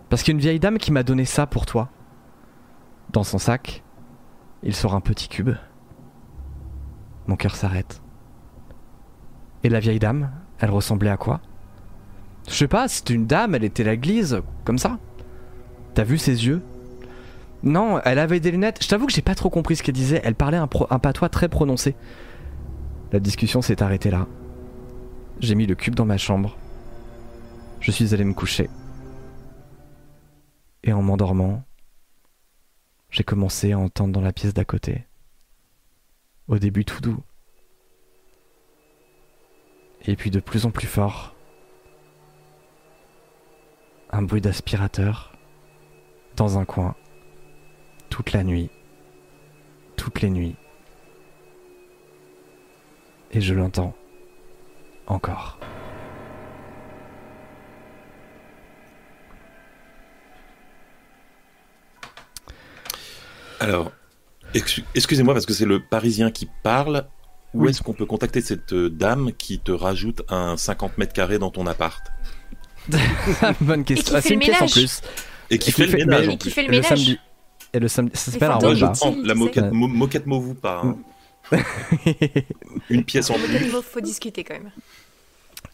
[0.10, 1.89] Parce qu'il y a une vieille dame qui m'a donné ça pour toi.
[3.12, 3.84] Dans son sac,
[4.62, 5.56] il sort un petit cube.
[7.28, 8.02] Mon cœur s'arrête.
[9.64, 11.40] Et la vieille dame, elle ressemblait à quoi?
[12.48, 15.00] Je sais pas, c'était une dame, elle était l'église, comme ça.
[15.94, 16.62] T'as vu ses yeux?
[17.64, 18.84] Non, elle avait des lunettes.
[18.84, 20.22] Je t'avoue que j'ai pas trop compris ce qu'elle disait.
[20.26, 21.96] Elle parlait un, un patois très prononcé.
[23.14, 24.28] La discussion s'est arrêtée là.
[25.40, 26.58] J'ai mis le cube dans ma chambre.
[27.80, 28.70] Je suis allé me coucher.
[30.84, 31.64] Et en m'endormant,
[33.10, 35.06] j'ai commencé à entendre dans la pièce d'à côté
[36.47, 37.23] au début tout doux.
[40.06, 41.36] Et puis de plus en plus fort.
[44.12, 45.34] Un bruit d'aspirateur.
[46.36, 46.95] Dans un coin.
[48.10, 48.69] Toute la nuit.
[49.95, 50.56] Toutes les nuits.
[53.32, 53.95] Et je l'entends.
[55.08, 55.60] Encore.
[63.60, 63.91] Alors,
[64.54, 67.06] Excusez-moi parce que c'est le Parisien qui parle.
[67.54, 71.38] Où est-ce qu'on peut contacter cette euh, dame qui te rajoute un 50 mètres carrés
[71.38, 72.02] dans ton appart?
[73.62, 74.16] Bonne question.
[74.18, 75.02] Ah, c'est une pièce en plus.
[75.52, 76.28] Et qui, fait, le ménage.
[76.30, 76.88] Et qui fait le ménage.
[76.88, 77.20] samedi.
[77.74, 78.12] Et le samedi.
[78.16, 80.82] Ça s'appelle un Moi, je prends la moquette, moquette vous pas.
[80.84, 80.98] Hein.
[82.89, 83.54] une pièce en plus.
[83.54, 84.72] Il faut discuter quand même.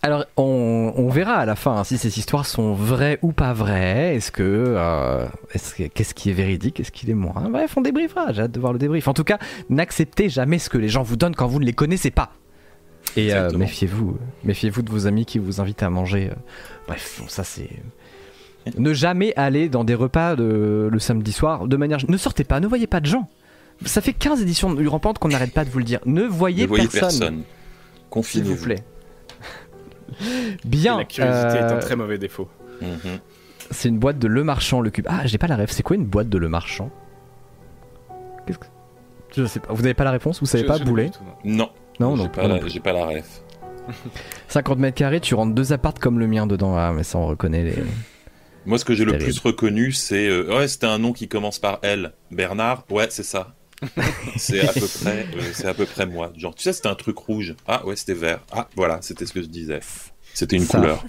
[0.02, 4.16] Alors, on, verra à la fin hein, si ces histoires sont vraies ou pas vraies.
[4.16, 5.26] Est-ce que, euh,
[5.94, 7.50] qu'est-ce qui est véridique, qu'est-ce qui est moins?
[7.50, 8.32] Bref, on débriefera.
[8.32, 9.10] J'ai hâte de voir le débrief.
[9.10, 11.74] En tout cas, n'acceptez jamais ce que les gens vous donnent quand vous ne les
[11.74, 12.32] connaissez pas.
[13.18, 16.30] Et euh, méfiez-vous, méfiez-vous de vos amis qui vous invitent à manger.
[16.88, 17.70] Bref, ça c'est.
[18.78, 22.00] Ne jamais aller dans des repas le samedi soir de manière.
[22.08, 23.28] Ne sortez pas, ne voyez pas de gens.
[23.86, 26.00] Ça fait 15 éditions de Rampante qu'on n'arrête pas de vous le dire.
[26.06, 27.44] Ne voyez, ne voyez personne.
[28.12, 28.24] personne.
[28.24, 28.84] S'il vous plaît.
[30.66, 30.98] Bien.
[30.98, 32.48] la curiosité est un euh, très mauvais défaut.
[32.82, 33.20] Mhm.
[33.72, 35.06] C'est une boîte de Le Marchand, le cube.
[35.10, 35.70] Ah, j'ai pas la rêve.
[35.72, 36.90] C'est quoi une boîte de Le Marchand?
[38.46, 38.66] Qu'est-ce que...
[39.36, 39.72] Je sais pas.
[39.74, 40.40] Vous avez pas la réponse?
[40.40, 41.12] Vous savez pas bouler
[41.44, 41.70] Non.
[42.00, 42.48] Non, j'ai pas,
[42.84, 43.42] pas la ref.
[44.48, 46.76] 50 mètres carrés, tu rentres deux appartes comme le mien dedans.
[46.78, 47.76] Ah, mais ça, on reconnaît les.
[48.66, 50.28] Moi, ce que j'ai le plus reconnu, c'est.
[50.28, 52.14] Euh, ouais, c'était un nom qui commence par L.
[52.32, 52.86] Bernard?
[52.90, 53.56] Ouais, c'est ça.
[54.38, 56.32] c'est à peu près, euh, c'est à peu près moi.
[56.36, 57.56] Genre, tu sais, c'était un truc rouge.
[57.68, 58.42] Ah ouais, c'était vert.
[58.52, 59.80] Ah voilà, c'était ce que je disais.
[60.34, 61.06] C'était une couleur.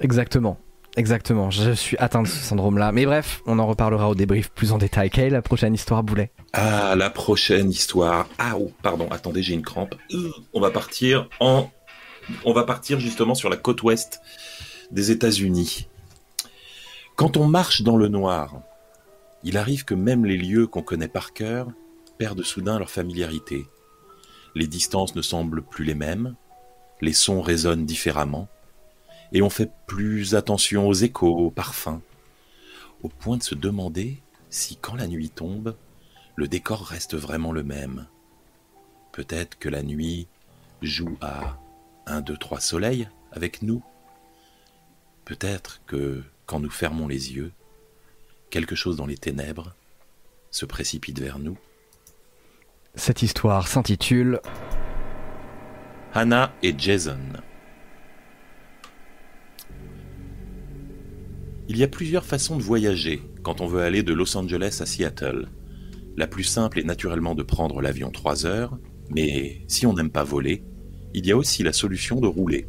[0.00, 0.58] Exactement.
[0.96, 2.90] Exactement, je suis atteint de ce syndrome-là.
[2.90, 5.08] Mais bref, on en reparlera au débrief plus en détail.
[5.08, 6.32] Quelle est la prochaine histoire, Boulet?
[6.52, 8.28] Ah, la prochaine histoire.
[8.38, 9.94] Ah, oh, pardon, attendez, j'ai une crampe.
[10.12, 11.70] Euh, on va partir en.
[12.44, 14.20] On va partir justement sur la côte ouest
[14.90, 15.88] des États-Unis.
[17.14, 18.60] Quand on marche dans le noir,
[19.44, 21.68] il arrive que même les lieux qu'on connaît par cœur
[22.18, 23.66] perdent soudain leur familiarité.
[24.54, 26.34] Les distances ne semblent plus les mêmes,
[27.00, 28.48] les sons résonnent différemment,
[29.32, 32.00] et on fait plus attention aux échos, aux parfums,
[33.02, 35.76] au point de se demander si quand la nuit tombe,
[36.36, 38.06] le décor reste vraiment le même.
[39.12, 40.26] Peut-être que la nuit
[40.82, 41.58] joue à
[42.06, 43.82] un, deux, trois soleils avec nous.
[45.24, 47.52] Peut-être que quand nous fermons les yeux,
[48.50, 49.74] quelque chose dans les ténèbres
[50.50, 51.56] se précipite vers nous.
[52.96, 54.40] Cette histoire s'intitule
[56.12, 57.20] Hannah et Jason.
[61.68, 64.86] Il y a plusieurs façons de voyager quand on veut aller de Los Angeles à
[64.86, 65.46] Seattle.
[66.16, 68.76] La plus simple est naturellement de prendre l'avion 3 heures,
[69.08, 70.64] mais si on n'aime pas voler,
[71.14, 72.66] il y a aussi la solution de rouler.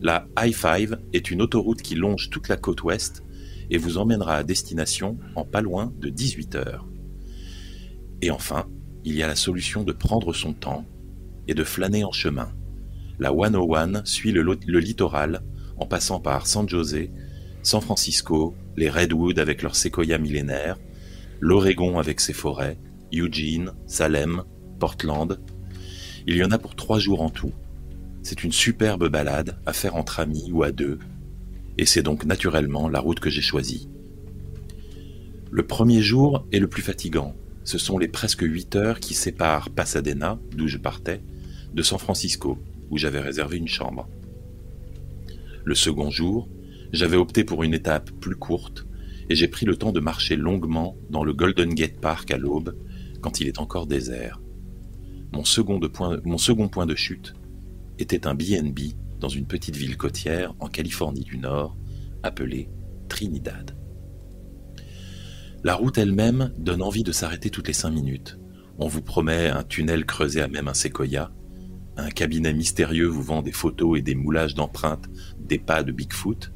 [0.00, 3.24] La I-5 est une autoroute qui longe toute la côte ouest
[3.70, 6.86] et vous emmènera à destination en pas loin de 18 heures.
[8.22, 8.66] Et enfin,
[9.04, 10.86] il y a la solution de prendre son temps
[11.48, 12.52] et de flâner en chemin.
[13.20, 14.42] La 101 suit le,
[14.78, 15.42] littoral
[15.76, 17.10] en passant par San José,
[17.62, 20.78] San Francisco, les Redwoods avec leurs séquoias millénaires,
[21.38, 22.78] l'Oregon avec ses forêts,
[23.12, 24.44] Eugene, Salem,
[24.78, 25.38] Portland.
[26.26, 27.52] Il y en a pour trois jours en tout.
[28.22, 30.98] C'est une superbe balade à faire entre amis ou à deux,
[31.76, 33.90] et c'est donc naturellement la route que j'ai choisie.
[35.50, 37.34] Le premier jour est le plus fatigant.
[37.64, 41.22] Ce sont les presque 8 heures qui séparent Pasadena, d'où je partais,
[41.74, 42.58] de San Francisco,
[42.90, 44.08] où j'avais réservé une chambre.
[45.64, 46.48] Le second jour,
[46.92, 48.86] j'avais opté pour une étape plus courte,
[49.28, 52.76] et j'ai pris le temps de marcher longuement dans le Golden Gate Park à l'aube,
[53.20, 54.40] quand il est encore désert.
[55.32, 57.34] Mon second, point, mon second point de chute
[57.98, 61.76] était un BNB dans une petite ville côtière en Californie du Nord,
[62.22, 62.68] appelée
[63.08, 63.76] Trinidad.
[65.62, 68.38] La route elle-même donne envie de s'arrêter toutes les cinq minutes.
[68.78, 71.30] On vous promet un tunnel creusé à même un séquoia,
[72.00, 75.08] un cabinet mystérieux vous vend des photos et des moulages d'empreintes
[75.38, 76.52] des pas de Bigfoot,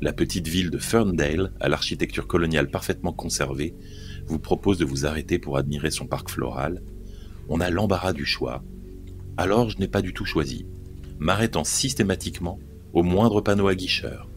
[0.00, 3.74] la petite ville de Ferndale, à l'architecture coloniale parfaitement conservée,
[4.26, 6.82] vous propose de vous arrêter pour admirer son parc floral.
[7.48, 8.62] On a l'embarras du choix.
[9.36, 10.66] Alors je n'ai pas du tout choisi,
[11.18, 12.58] m'arrêtant systématiquement
[12.92, 14.28] au moindre panneau aguicheur.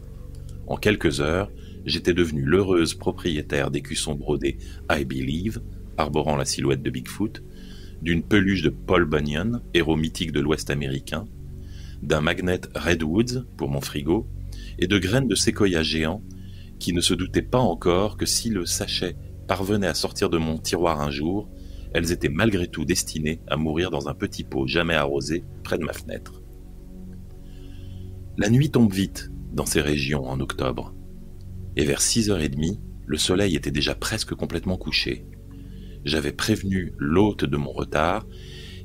[0.66, 1.50] En quelques heures,
[1.84, 4.58] j'étais devenue l'heureuse propriétaire d'écussons brodés
[4.90, 5.60] I Believe,
[5.96, 7.42] arborant la silhouette de Bigfoot,
[8.02, 11.26] d'une peluche de Paul Bunyan, héros mythique de l'Ouest américain,
[12.02, 14.28] d'un magnet Redwoods pour mon frigo,
[14.78, 16.22] et de graines de séquoia géant
[16.78, 19.16] qui ne se doutaient pas encore que si le sachet
[19.48, 21.48] parvenait à sortir de mon tiroir un jour,
[21.92, 25.84] elles étaient malgré tout destinées à mourir dans un petit pot jamais arrosé près de
[25.84, 26.42] ma fenêtre.
[28.36, 30.94] La nuit tombe vite dans ces régions en octobre,
[31.76, 35.24] et vers 6h30, le soleil était déjà presque complètement couché.
[36.04, 38.26] J'avais prévenu l'hôte de mon retard,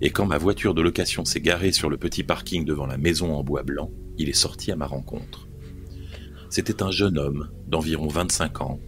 [0.01, 3.33] et quand ma voiture de location s'est garée sur le petit parking devant la maison
[3.33, 5.47] en bois blanc, il est sorti à ma rencontre.
[6.49, 8.79] C'était un jeune homme d'environ 25 ans,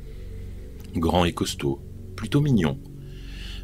[0.96, 1.82] grand et costaud,
[2.16, 2.80] plutôt mignon.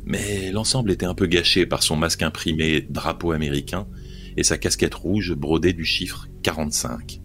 [0.06, 3.88] Mais l'ensemble était un peu gâché par son masque imprimé drapeau américain
[4.38, 7.22] et sa casquette rouge brodée du chiffre 45.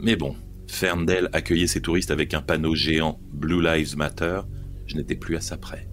[0.00, 0.34] Mais bon,
[0.68, 4.40] Ferndale accueillait ses touristes avec un panneau géant Blue Lives Matter,
[4.86, 5.88] je n'étais plus à sa près.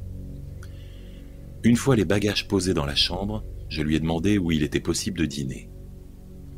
[1.63, 4.79] Une fois les bagages posés dans la chambre, je lui ai demandé où il était
[4.79, 5.69] possible de dîner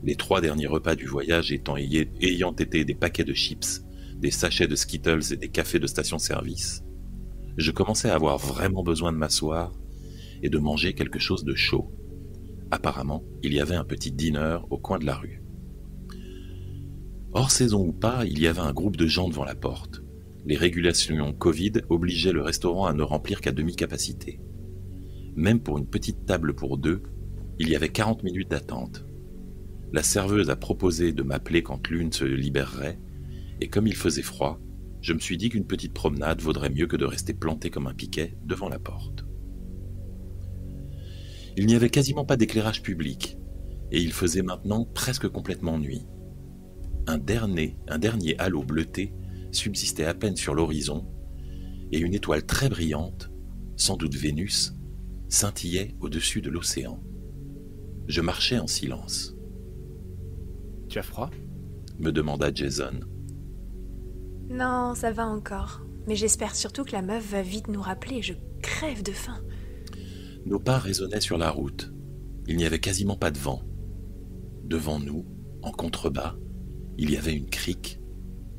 [0.04, 3.84] les trois derniers repas du voyage étant ayant été des paquets de chips,
[4.18, 6.84] des sachets de Skittles et des cafés de station-service,
[7.58, 9.74] je commençais à avoir vraiment besoin de m'asseoir
[10.42, 11.92] et de manger quelque chose de chaud.
[12.72, 15.44] Apparemment, il y avait un petit dîner au coin de la rue.
[17.34, 20.02] Hors saison ou pas, il y avait un groupe de gens devant la porte.
[20.46, 24.40] Les régulations Covid obligeaient le restaurant à ne remplir qu'à demi-capacité.
[25.36, 27.04] Même pour une petite table pour deux,
[27.60, 29.06] il y avait 40 minutes d'attente.
[29.94, 33.00] La serveuse a proposé de m'appeler quand l'une se libérerait,
[33.60, 34.60] et comme il faisait froid,
[35.02, 37.94] je me suis dit qu'une petite promenade vaudrait mieux que de rester planté comme un
[37.94, 39.26] piquet devant la porte.
[41.58, 43.38] Il n'y avait quasiment pas d'éclairage public,
[43.92, 46.08] et il faisait maintenant presque complètement nuit.
[47.08, 49.14] Un dernier, un dernier halo bleuté
[49.52, 51.08] subsistait à peine sur l'horizon,
[51.92, 53.32] et une étoile très brillante,
[53.76, 54.74] sans doute Vénus,
[55.32, 57.02] scintillait au-dessus de l'océan.
[58.08, 59.34] Je marchais en silence.
[60.90, 61.32] Tu as froid?
[62.00, 63.00] me demanda Jason.
[64.50, 65.82] Non, ça va encore.
[66.08, 68.22] Mais j'espère surtout que la meuf va vite nous rappeler.
[68.22, 69.42] Je crève de faim.
[70.46, 71.94] Nos pas résonnaient sur la route.
[72.48, 73.62] Il n'y avait quasiment pas de vent.
[74.64, 75.26] Devant nous,
[75.62, 76.36] en contrebas,
[76.98, 78.02] il y avait une crique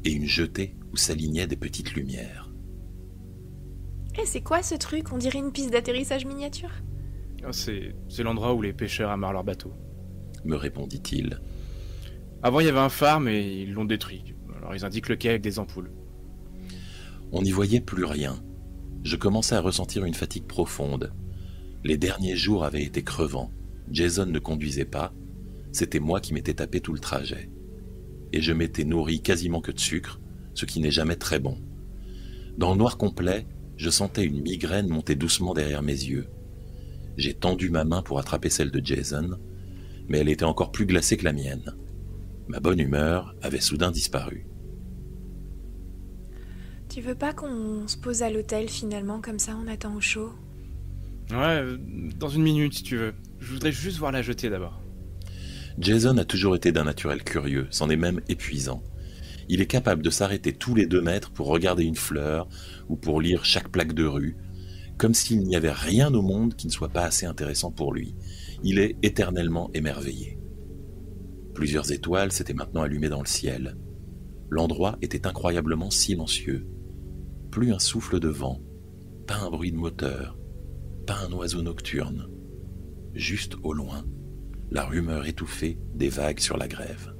[0.04, 2.51] et une jetée où s'alignaient des petites lumières.
[4.20, 5.12] Eh, c'est quoi ce truc?
[5.12, 6.70] On dirait une piste d'atterrissage miniature?
[7.46, 9.72] Oh, C'est l'endroit où les pêcheurs amarrent leur bateau.
[10.44, 11.40] me répondit-il.
[12.42, 14.34] Avant, il y avait un phare, mais ils l'ont détruit.
[14.58, 15.92] Alors, ils indiquent le quai avec des ampoules.
[17.30, 18.42] On n'y voyait plus rien.
[19.04, 21.12] Je commençais à ressentir une fatigue profonde.
[21.84, 23.50] Les derniers jours avaient été crevants.
[23.90, 25.12] Jason ne conduisait pas.
[25.72, 27.50] C'était moi qui m'étais tapé tout le trajet.
[28.32, 30.20] Et je m'étais nourri quasiment que de sucre,
[30.54, 31.58] ce qui n'est jamais très bon.
[32.58, 33.46] Dans le noir complet,
[33.82, 36.28] je sentais une migraine monter doucement derrière mes yeux.
[37.16, 39.30] J'ai tendu ma main pour attraper celle de Jason,
[40.06, 41.74] mais elle était encore plus glacée que la mienne.
[42.46, 44.46] Ma bonne humeur avait soudain disparu.
[46.88, 50.30] Tu veux pas qu'on se pose à l'hôtel finalement, comme ça on attend au chaud?
[51.32, 51.64] Ouais,
[52.20, 53.14] dans une minute si tu veux.
[53.40, 54.80] Je voudrais juste voir la jetée d'abord.
[55.80, 58.80] Jason a toujours été d'un naturel curieux, c'en est même épuisant.
[59.52, 62.48] Il est capable de s'arrêter tous les deux mètres pour regarder une fleur
[62.88, 64.38] ou pour lire chaque plaque de rue,
[64.96, 68.14] comme s'il n'y avait rien au monde qui ne soit pas assez intéressant pour lui.
[68.64, 70.38] Il est éternellement émerveillé.
[71.52, 73.76] Plusieurs étoiles s'étaient maintenant allumées dans le ciel.
[74.48, 76.66] L'endroit était incroyablement silencieux.
[77.50, 78.62] Plus un souffle de vent,
[79.26, 80.38] pas un bruit de moteur,
[81.06, 82.26] pas un oiseau nocturne.
[83.12, 84.06] Juste au loin,
[84.70, 87.14] la rumeur étouffée des vagues sur la grève.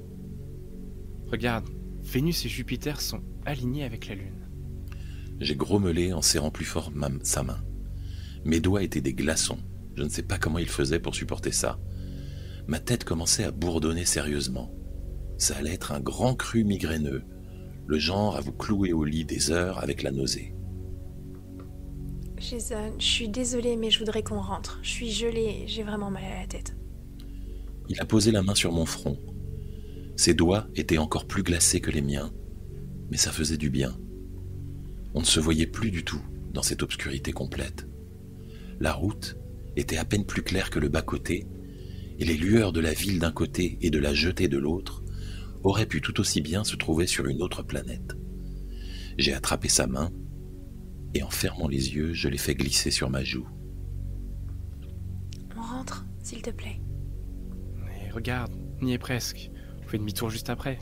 [1.27, 1.69] Regarde,
[2.03, 4.47] Vénus et Jupiter sont alignés avec la Lune.
[5.39, 7.63] J'ai grommelé en serrant plus fort ma- sa main.
[8.45, 9.57] Mes doigts étaient des glaçons.
[9.95, 11.79] Je ne sais pas comment il faisait pour supporter ça.
[12.67, 14.71] Ma tête commençait à bourdonner sérieusement.
[15.37, 17.23] Ça allait être un grand cru migraineux,
[17.87, 20.53] le genre à vous clouer au lit des heures avec la nausée.
[22.37, 24.79] Jason, je suis désolée, mais je voudrais qu'on rentre.
[24.83, 26.75] Je suis gelée, j'ai vraiment mal à la tête.
[27.89, 29.17] Il a posé la main sur mon front.
[30.15, 32.31] Ses doigts étaient encore plus glacés que les miens,
[33.09, 33.97] mais ça faisait du bien.
[35.13, 36.21] On ne se voyait plus du tout
[36.53, 37.87] dans cette obscurité complète.
[38.79, 39.37] La route
[39.75, 41.47] était à peine plus claire que le bas-côté,
[42.19, 45.03] et les lueurs de la ville d'un côté et de la jetée de l'autre
[45.63, 48.15] auraient pu tout aussi bien se trouver sur une autre planète.
[49.17, 50.11] J'ai attrapé sa main,
[51.13, 53.47] et en fermant les yeux, je l'ai fait glisser sur ma joue.
[55.55, 56.79] On rentre, s'il te plaît.
[57.85, 59.51] Mais regarde, on y est presque.
[59.93, 60.79] Fait demi-tour juste après.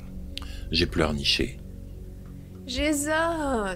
[0.72, 1.58] J'ai pleurniché.
[2.66, 3.76] Jason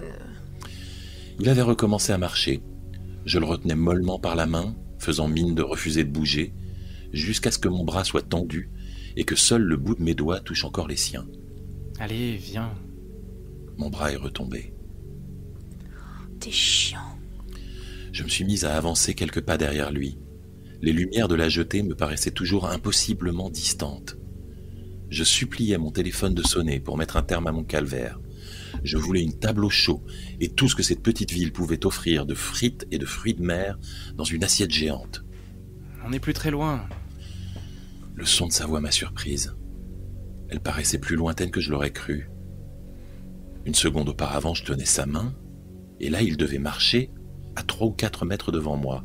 [1.38, 2.62] Il avait recommencé à marcher.
[3.26, 6.54] Je le retenais mollement par la main, faisant mine de refuser de bouger,
[7.12, 8.70] jusqu'à ce que mon bras soit tendu
[9.14, 11.26] et que seul le bout de mes doigts touche encore les siens.
[11.98, 12.72] Allez, viens.
[13.76, 14.72] Mon bras est retombé.
[16.40, 17.18] T'es chiant.
[18.10, 20.16] Je me suis mise à avancer quelques pas derrière lui.
[20.80, 24.16] Les lumières de la jetée me paraissaient toujours impossiblement distantes.
[25.08, 28.18] Je suppliais mon téléphone de sonner pour mettre un terme à mon calvaire.
[28.82, 30.04] Je voulais une table au chaud
[30.40, 33.42] et tout ce que cette petite ville pouvait offrir de frites et de fruits de
[33.42, 33.78] mer
[34.14, 35.24] dans une assiette géante.
[36.04, 36.88] On n'est plus très loin.
[38.14, 39.54] Le son de sa voix m'a surprise.
[40.48, 42.30] Elle paraissait plus lointaine que je l'aurais cru.
[43.64, 45.34] Une seconde auparavant, je tenais sa main,
[45.98, 47.10] et là, il devait marcher
[47.56, 49.04] à trois ou quatre mètres devant moi.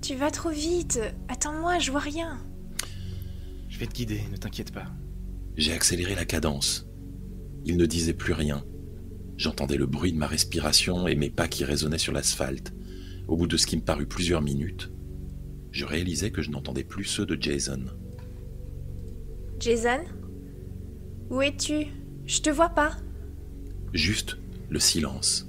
[0.00, 1.00] Tu vas trop vite.
[1.28, 2.38] Attends-moi, je vois rien.
[3.80, 4.84] Je vais te guider, ne t'inquiète pas.
[5.56, 6.86] J'ai accéléré la cadence.
[7.64, 8.62] Il ne disait plus rien.
[9.38, 12.74] J'entendais le bruit de ma respiration et mes pas qui résonnaient sur l'asphalte.
[13.26, 14.92] Au bout de ce qui me parut plusieurs minutes,
[15.70, 17.86] je réalisais que je n'entendais plus ceux de Jason.
[19.58, 20.04] Jason?
[21.30, 21.86] Où es-tu?
[22.26, 22.98] Je te vois pas.
[23.94, 24.36] Juste
[24.68, 25.48] le silence.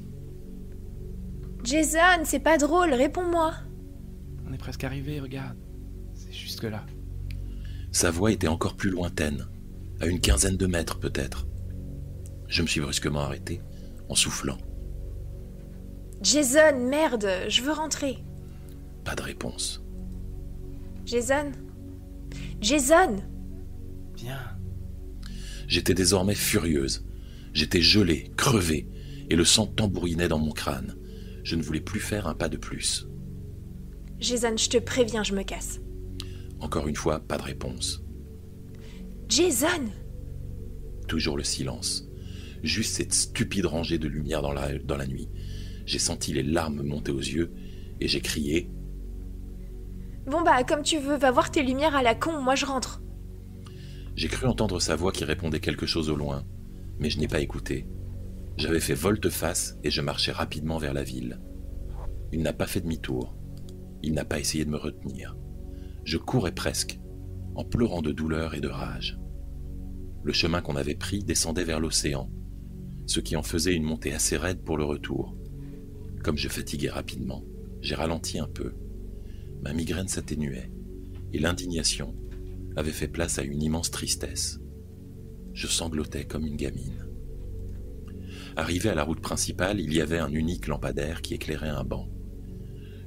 [1.66, 3.56] Jason, c'est pas drôle, réponds-moi.
[4.48, 5.58] On est presque arrivé, regarde.
[6.14, 6.86] C'est jusque là.
[7.92, 9.48] Sa voix était encore plus lointaine,
[10.00, 11.48] à une quinzaine de mètres peut-être.
[12.48, 13.62] Je me suis brusquement arrêté,
[14.10, 14.58] en soufflant.
[16.22, 18.24] Jason, merde, je veux rentrer.
[19.04, 19.84] Pas de réponse.
[21.06, 21.52] Jason?
[22.62, 23.18] Jason?
[24.16, 24.58] Viens.
[25.68, 27.06] J'étais désormais furieuse.
[27.54, 28.88] J'étais gelée, crevée,
[29.30, 30.96] et le sang tambourinait dans mon crâne.
[31.44, 33.08] Je ne voulais plus faire un pas de plus.
[34.20, 35.80] Jason, je te préviens, je me casse.
[36.62, 38.04] Encore une fois, pas de réponse.
[39.28, 39.90] Jason
[41.08, 42.08] Toujours le silence.
[42.64, 45.30] Juste cette stupide rangée de lumière dans la, dans la nuit.
[45.86, 47.52] J'ai senti les larmes monter aux yeux
[48.00, 48.70] et j'ai crié
[50.28, 53.02] Bon bah, comme tu veux, va voir tes lumières à la con, moi je rentre.
[54.16, 56.44] J'ai cru entendre sa voix qui répondait quelque chose au loin,
[57.00, 57.88] mais je n'ai pas écouté.
[58.58, 61.42] J'avais fait volte-face et je marchais rapidement vers la ville.
[62.32, 63.36] Il n'a pas fait demi-tour.
[64.04, 65.36] Il n'a pas essayé de me retenir.
[66.04, 67.00] Je courais presque,
[67.56, 69.20] en pleurant de douleur et de rage.
[70.24, 72.32] Le chemin qu'on avait pris descendait vers l'océan,
[73.06, 75.36] ce qui en faisait une montée assez raide pour le retour.
[76.24, 77.44] Comme je fatiguais rapidement,
[77.82, 78.74] j'ai ralenti un peu.
[79.64, 80.72] Ma migraine s'atténuait,
[81.34, 82.16] et l'indignation,
[82.76, 84.60] avait fait place à une immense tristesse.
[85.54, 87.06] Je sanglotais comme une gamine.
[88.56, 92.10] Arrivé à la route principale, il y avait un unique lampadaire qui éclairait un banc.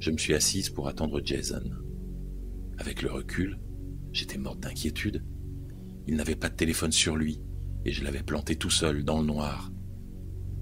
[0.01, 1.62] Je me suis assise pour attendre Jason.
[2.79, 3.59] Avec le recul,
[4.12, 5.25] j'étais morte d'inquiétude.
[6.07, 7.41] Il n'avait pas de téléphone sur lui,
[7.85, 9.70] et je l'avais planté tout seul dans le noir.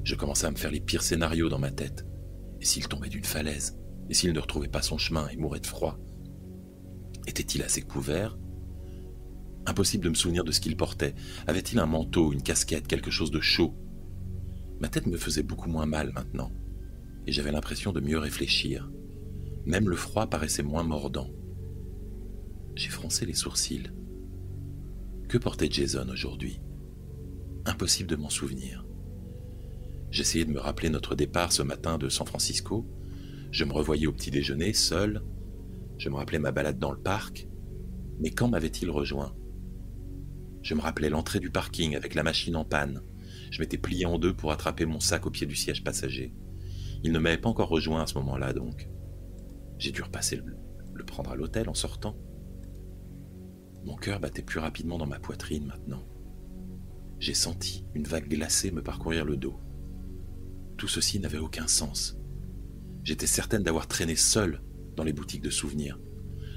[0.05, 2.07] Je commençais à me faire les pires scénarios dans ma tête.
[2.61, 5.67] Et s'il tombait d'une falaise Et s'il ne retrouvait pas son chemin et mourait de
[5.67, 5.99] froid
[7.27, 8.37] Était-il assez couvert?
[9.67, 11.15] Impossible de me souvenir de ce qu'il portait.
[11.47, 13.75] Avait-il un manteau, une casquette, quelque chose de chaud?
[14.81, 16.51] Ma tête me faisait beaucoup moins mal maintenant,
[17.27, 18.91] et j'avais l'impression de mieux réfléchir.
[19.65, 21.31] Même le froid paraissait moins mordant.
[22.75, 23.91] J'ai froncé les sourcils.
[25.29, 26.61] Que portait Jason aujourd'hui?
[27.67, 28.87] Impossible de m'en souvenir.
[30.11, 32.87] J'essayais de me rappeler notre départ ce matin de San Francisco.
[33.51, 35.23] Je me revoyais au petit déjeuner, seul.
[35.99, 37.47] Je me rappelais ma balade dans le parc.
[38.21, 39.37] Mais quand m'avait-il rejoint?
[40.63, 43.03] Je me rappelais l'entrée du parking avec la machine en panne.
[43.51, 46.35] Je m'étais plié en deux pour attraper mon sac au pied du siège passager.
[47.05, 48.89] Il ne m'avait pas encore rejoint à ce moment-là, donc.
[49.79, 50.57] J'ai dû repasser le,
[50.95, 52.17] le prendre à l'hôtel en sortant.
[53.85, 56.07] Mon cœur battait plus rapidement dans ma poitrine maintenant.
[57.19, 59.59] J'ai senti une vague glacée me parcourir le dos.
[60.77, 62.19] Tout ceci n'avait aucun sens.
[63.05, 64.63] J'étais certaine d'avoir traîné seule
[64.97, 65.99] dans les boutiques de souvenirs.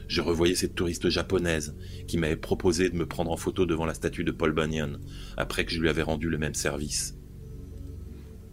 [0.07, 1.76] Je revoyais cette touriste japonaise
[2.07, 4.99] qui m'avait proposé de me prendre en photo devant la statue de Paul Bunyan
[5.38, 7.17] après que je lui avais rendu le même service.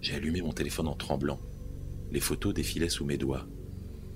[0.01, 1.41] J'ai allumé mon téléphone en tremblant.
[2.11, 3.47] Les photos défilaient sous mes doigts.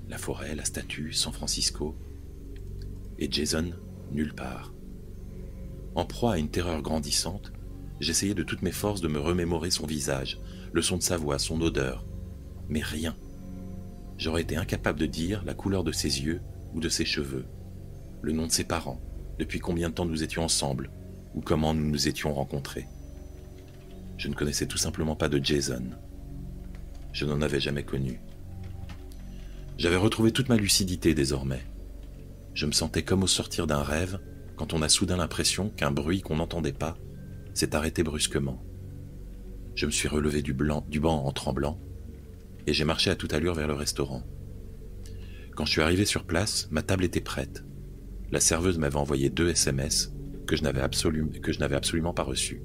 [0.09, 1.97] La forêt, la statue, San Francisco.
[3.19, 3.73] Et Jason,
[4.13, 4.73] nulle part.
[5.95, 7.53] En proie à une terreur grandissante,
[8.01, 10.39] j'essayais de toutes mes forces de me remémorer son visage,
[10.73, 12.05] le son de sa voix, son odeur.
[12.69, 13.17] Mais rien.
[14.19, 16.41] J'aurais été incapable de dire la couleur de ses yeux
[16.75, 17.47] ou de ses cheveux,
[18.23, 19.01] le nom de ses parents,
[19.39, 20.91] depuis combien de temps nous étions ensemble,
[21.35, 22.87] ou comment nous nous étions rencontrés.
[24.17, 25.85] Je ne connaissais tout simplement pas de Jason.
[27.13, 28.21] Je n'en avais jamais connu.
[29.79, 31.63] J'avais retrouvé toute ma lucidité désormais.
[32.57, 34.19] Je me sentais comme au sortir d'un rêve
[34.57, 36.97] quand on a soudain l'impression qu'un bruit qu'on n'entendait pas
[37.53, 38.65] s'est arrêté brusquement.
[39.75, 41.79] Je me suis relevé du, banc en tremblant
[42.67, 44.23] et j'ai marché à toute allure vers le restaurant.
[45.55, 47.63] Quand je suis arrivé sur place, ma table était prête.
[48.33, 50.15] La serveuse m'avait envoyé deux SMS
[50.47, 52.63] que je n'avais absolument pas reçus.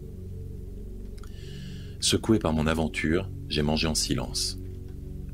[2.00, 4.58] Secoué par mon aventure, j'ai mangé en silence.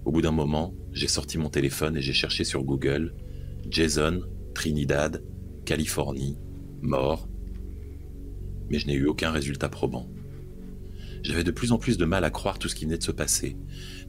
[0.04, 3.14] Au bout d'un moment, j'ai sorti mon téléphone et j'ai cherché sur Google
[3.70, 4.22] Jason,
[4.58, 5.24] Trinidad,
[5.66, 6.40] Californie,
[6.82, 7.30] mort.
[8.72, 10.10] Mais je n'ai eu aucun résultat probant.
[11.22, 13.12] J'avais de plus en plus de mal à croire tout ce qui venait de se
[13.12, 13.56] passer.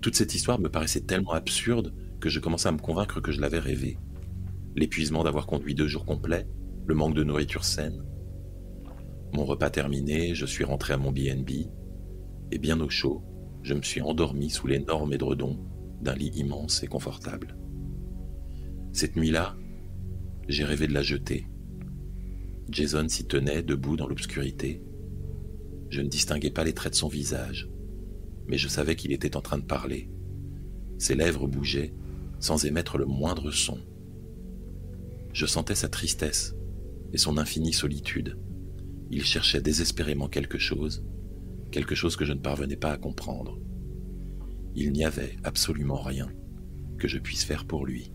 [0.01, 3.43] Toute cette histoire me paraissait tellement absurde que je commençais à me convaincre que je
[3.43, 3.99] l'avais rêvé.
[4.75, 6.49] L'épuisement d'avoir conduit deux jours complets,
[6.87, 8.03] le manque de nourriture saine.
[9.35, 11.51] Mon repas terminé, je suis rentré à mon BNB,
[12.53, 13.23] et bien au chaud,
[13.63, 15.63] je me suis endormi sous l'énorme édredon
[16.01, 17.55] d'un lit immense et confortable.
[18.95, 19.55] Cette nuit-là,
[20.49, 21.47] j'ai rêvé de la jeter.
[22.71, 24.83] Jason s'y tenait, debout dans l'obscurité,
[25.91, 27.69] je ne distinguais pas les traits de son visage,
[28.47, 30.11] mais je savais qu'il était en train de parler.
[30.99, 31.95] Ses lèvres bougeaient
[32.41, 33.79] sans émettre le moindre son.
[35.33, 36.55] Je sentais sa tristesse
[37.13, 38.39] et son infinie solitude.
[39.11, 41.05] Il cherchait désespérément quelque chose,
[41.71, 43.59] quelque chose que je ne parvenais pas à comprendre.
[44.75, 46.31] Il n'y avait absolument rien
[46.99, 48.13] que je puisse faire pour lui.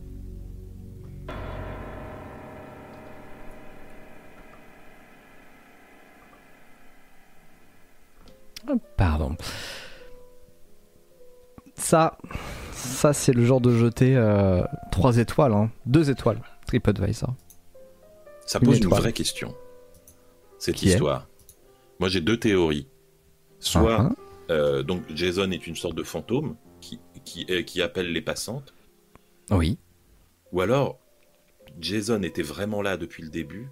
[8.98, 9.36] Pardon.
[11.76, 12.18] Ça,
[12.72, 14.16] ça c'est le genre de jeter
[14.92, 15.72] 3 étoiles, hein.
[15.86, 17.34] 2 étoiles, TripAdvisor.
[18.46, 19.56] Ça pose une, vraie question,
[20.60, 21.28] cette histoire.
[22.00, 22.88] Moi j'ai deux théories.
[23.60, 24.16] Soit uh-huh.
[24.52, 28.74] euh, donc Jason est une sorte de fantôme qui, qui, qui appelle les passantes.
[29.52, 29.78] Oui.
[30.52, 31.00] Ou alors
[31.80, 33.70] Jason était vraiment là depuis le début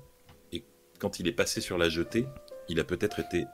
[0.52, 0.64] et
[1.00, 2.26] quand il est passé sur la jetée,
[2.70, 3.46] il a peut-être été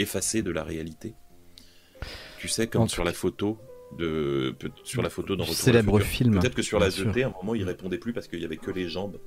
[0.00, 1.14] effacé de la réalité.
[2.38, 3.58] Tu sais, comme sur la photo
[3.98, 6.38] de sur la photo dans célèbre film.
[6.38, 8.56] Peut-être que sur la jetée, à un moment, il répondait plus parce qu'il y avait
[8.56, 9.18] que les jambes.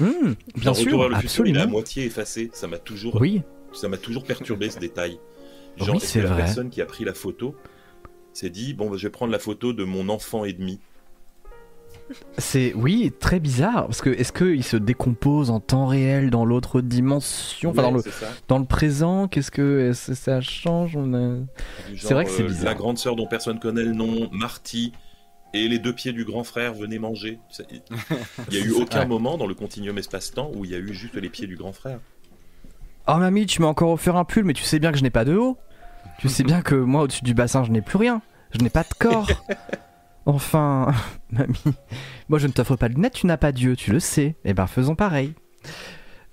[0.00, 1.56] Mmh, bien sûr, absolument.
[1.56, 2.50] il est à moitié effacé.
[2.54, 3.42] Ça m'a toujours, oui.
[3.74, 5.18] ça m'a toujours perturbé ce détail.
[5.76, 7.54] Genre, oui, c'est la personne qui a pris la photo
[8.32, 10.80] s'est dit bon, je vais prendre la photo de mon enfant et demi?
[12.38, 16.80] C'est oui très bizarre parce que est-ce qu'il se décompose en temps réel dans l'autre
[16.80, 18.02] dimension, enfin dans le
[18.48, 20.96] dans le présent, qu'est-ce que ça change?
[20.96, 21.46] On
[21.96, 22.64] C'est vrai que c'est euh, bizarre.
[22.66, 24.92] La grande sœur dont personne connaît le nom, Marty,
[25.54, 27.38] et les deux pieds du grand frère venaient manger.
[27.70, 27.80] Il
[28.50, 29.06] n'y a eu aucun Ouais.
[29.06, 31.72] moment dans le continuum espace-temps où il y a eu juste les pieds du grand
[31.72, 31.98] frère.
[33.08, 35.10] Oh mamie, tu m'as encore offert un pull, mais tu sais bien que je n'ai
[35.10, 35.56] pas de haut.
[36.18, 38.22] Tu sais bien que moi, au-dessus du bassin, je n'ai plus rien.
[38.52, 39.28] Je n'ai pas de corps.
[40.26, 40.92] Enfin,
[41.32, 41.54] mamie,
[42.28, 44.36] moi je ne t'offre pas de lunettes, tu n'as pas d'yeux, tu le sais.
[44.44, 45.34] Eh ben faisons pareil.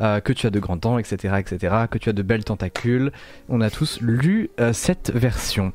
[0.01, 3.11] Euh, que tu as de grands dents, etc., etc., que tu as de belles tentacules.
[3.49, 5.73] On a tous lu euh, cette version.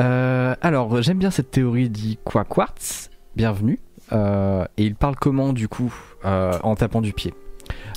[0.00, 3.08] Euh, alors, j'aime bien cette théorie dit quoi quartz.
[3.36, 3.78] Bienvenue.
[4.12, 5.94] Euh, et il parle comment du coup
[6.26, 7.32] euh, En tapant du pied?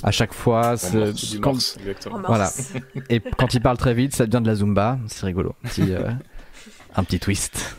[0.02, 0.90] À chaque fois, morse,
[1.34, 1.76] Du quand- morse,
[2.26, 2.50] Voilà.
[3.10, 4.98] et quand il parle très vite, ça devient de la zumba.
[5.08, 5.54] C'est rigolo.
[5.64, 6.10] Petit, euh,
[6.96, 7.76] un petit twist.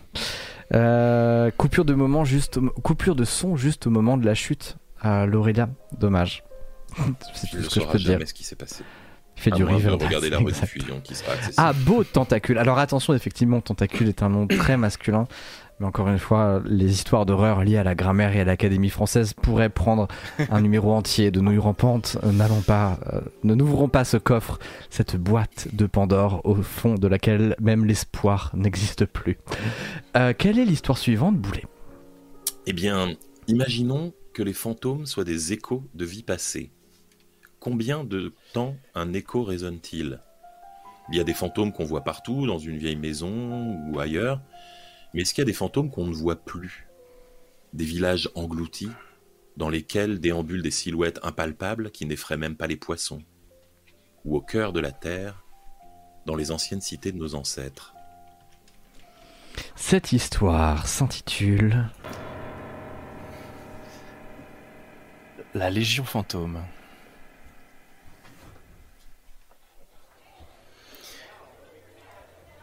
[0.73, 4.77] Euh, coupure de moment juste, au- coupure de son juste au moment de la chute
[5.01, 5.69] à l'Aurélia.
[5.97, 6.43] Dommage.
[7.33, 8.19] C'est tout ce que je peux te dire.
[8.27, 8.83] ce qui s'est passé.
[9.37, 9.63] Il fait À du
[10.29, 11.55] la rediffusion qui sera accessible.
[11.57, 12.57] Ah, beau tentacule.
[12.57, 15.27] Alors attention, effectivement, tentacule est un nom très masculin.
[15.79, 19.33] Mais encore une fois, les histoires d'horreur liées à la grammaire et à l'Académie française
[19.33, 20.09] pourraient prendre
[20.49, 22.17] un numéro entier de nouilles rampantes.
[22.23, 24.59] Euh, N'allons pas, euh, ne n'ouvrons pas ce coffre,
[24.89, 29.37] cette boîte de Pandore au fond de laquelle même l'espoir n'existe plus.
[30.17, 31.65] Euh, quelle est l'histoire suivante, Boulet?
[32.65, 33.13] Eh bien,
[33.47, 36.71] imaginons que les fantômes soient des échos de vie passée.
[37.61, 40.19] Combien de temps un écho résonne-t-il?
[41.11, 44.41] Il y a des fantômes qu'on voit partout, dans une vieille maison ou ailleurs,
[45.13, 46.87] mais est-ce qu'il y a des fantômes qu'on ne voit plus?
[47.73, 48.91] Des villages engloutis,
[49.57, 53.21] dans lesquels déambulent des silhouettes impalpables qui n'effraient même pas les poissons
[54.25, 55.43] Ou au cœur de la terre,
[56.25, 57.93] dans les anciennes cités de nos ancêtres
[59.75, 61.89] Cette histoire s'intitule
[65.55, 66.63] La Légion fantôme.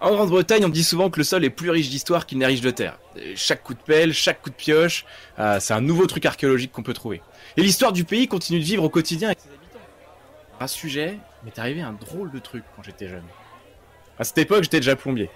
[0.07, 2.61] En Grande-Bretagne, on dit souvent que le sol est plus riche d'histoire qu'il n'est riche
[2.61, 2.97] de terre.
[3.17, 5.05] Et Chaque coup de pelle, chaque coup de pioche,
[5.37, 7.23] ah, c'est un nouveau truc archéologique qu'on peut trouver.
[7.57, 9.85] Et l'histoire du pays continue de vivre au quotidien avec ses habitants.
[10.61, 13.25] À ce sujet, m'est arrivé un drôle de truc quand j'étais jeune.
[14.17, 15.29] À cette époque, j'étais déjà plombier.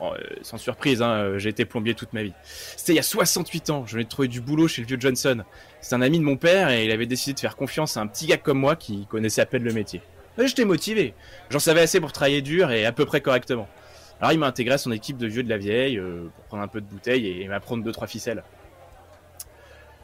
[0.00, 2.32] Oh, euh, sans surprise, hein, euh, j'ai été plombier toute ma vie.
[2.76, 5.00] C'était il y a 68 ans, je venais de trouver du boulot chez le vieux
[5.00, 5.42] Johnson.
[5.80, 8.06] C'est un ami de mon père et il avait décidé de faire confiance à un
[8.06, 10.00] petit gars comme moi qui connaissait à peine le métier.
[10.38, 11.14] J'étais motivé.
[11.50, 13.68] J'en savais assez pour travailler dur et à peu près correctement.
[14.22, 16.62] Alors il m'a intégré à son équipe de vieux de la vieille euh, pour prendre
[16.62, 18.44] un peu de bouteille et, m'apprendre deux trois ficelles.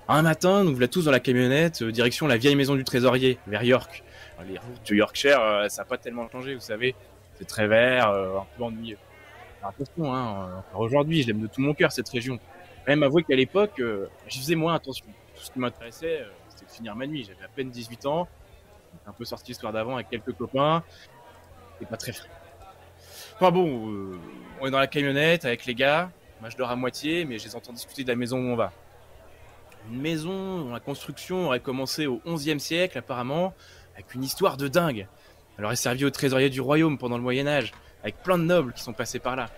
[0.08, 3.38] Un matin, nous voilà tous dans la camionnette, euh, direction la vieille maison du trésorier,
[3.46, 4.02] vers York.
[4.48, 6.96] Les routes Yorkshire, euh, ça n'a pas tellement changé, vous savez.
[7.38, 8.98] C'est très vert, un peu ennuyeux.
[9.60, 12.40] Alors, attention, hein, encore aujourd'hui, je l'aime de tout mon cœur cette région.
[12.88, 13.80] Même avouer qu'à l'époque,
[14.26, 15.06] j'y faisais moins attention.
[15.36, 17.22] Tout ce qui m'intéressait, c'était de finir ma nuit.
[17.22, 18.26] J'avais à peine 18 ans,
[19.06, 20.82] un peu sorti le soir d'avant avec quelques copains.
[21.78, 22.28] C'était pas très frais.
[23.40, 24.18] Enfin bon, euh,
[24.60, 26.10] on est dans la camionnette avec les gars.
[26.40, 28.56] Moi, je dors à moitié, mais je les entends discuter de la maison où on
[28.56, 28.72] va.
[29.92, 33.54] Une maison dont la construction aurait commencé au 11e siècle, apparemment,
[33.94, 35.06] avec une histoire de dingue.
[35.56, 37.70] Elle aurait servi au trésorier du royaume pendant le Moyen-Âge,
[38.02, 39.50] avec plein de nobles qui sont passés par là.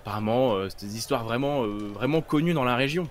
[0.00, 3.08] Apparemment, euh, c'était des histoires vraiment, euh, vraiment connues dans la région.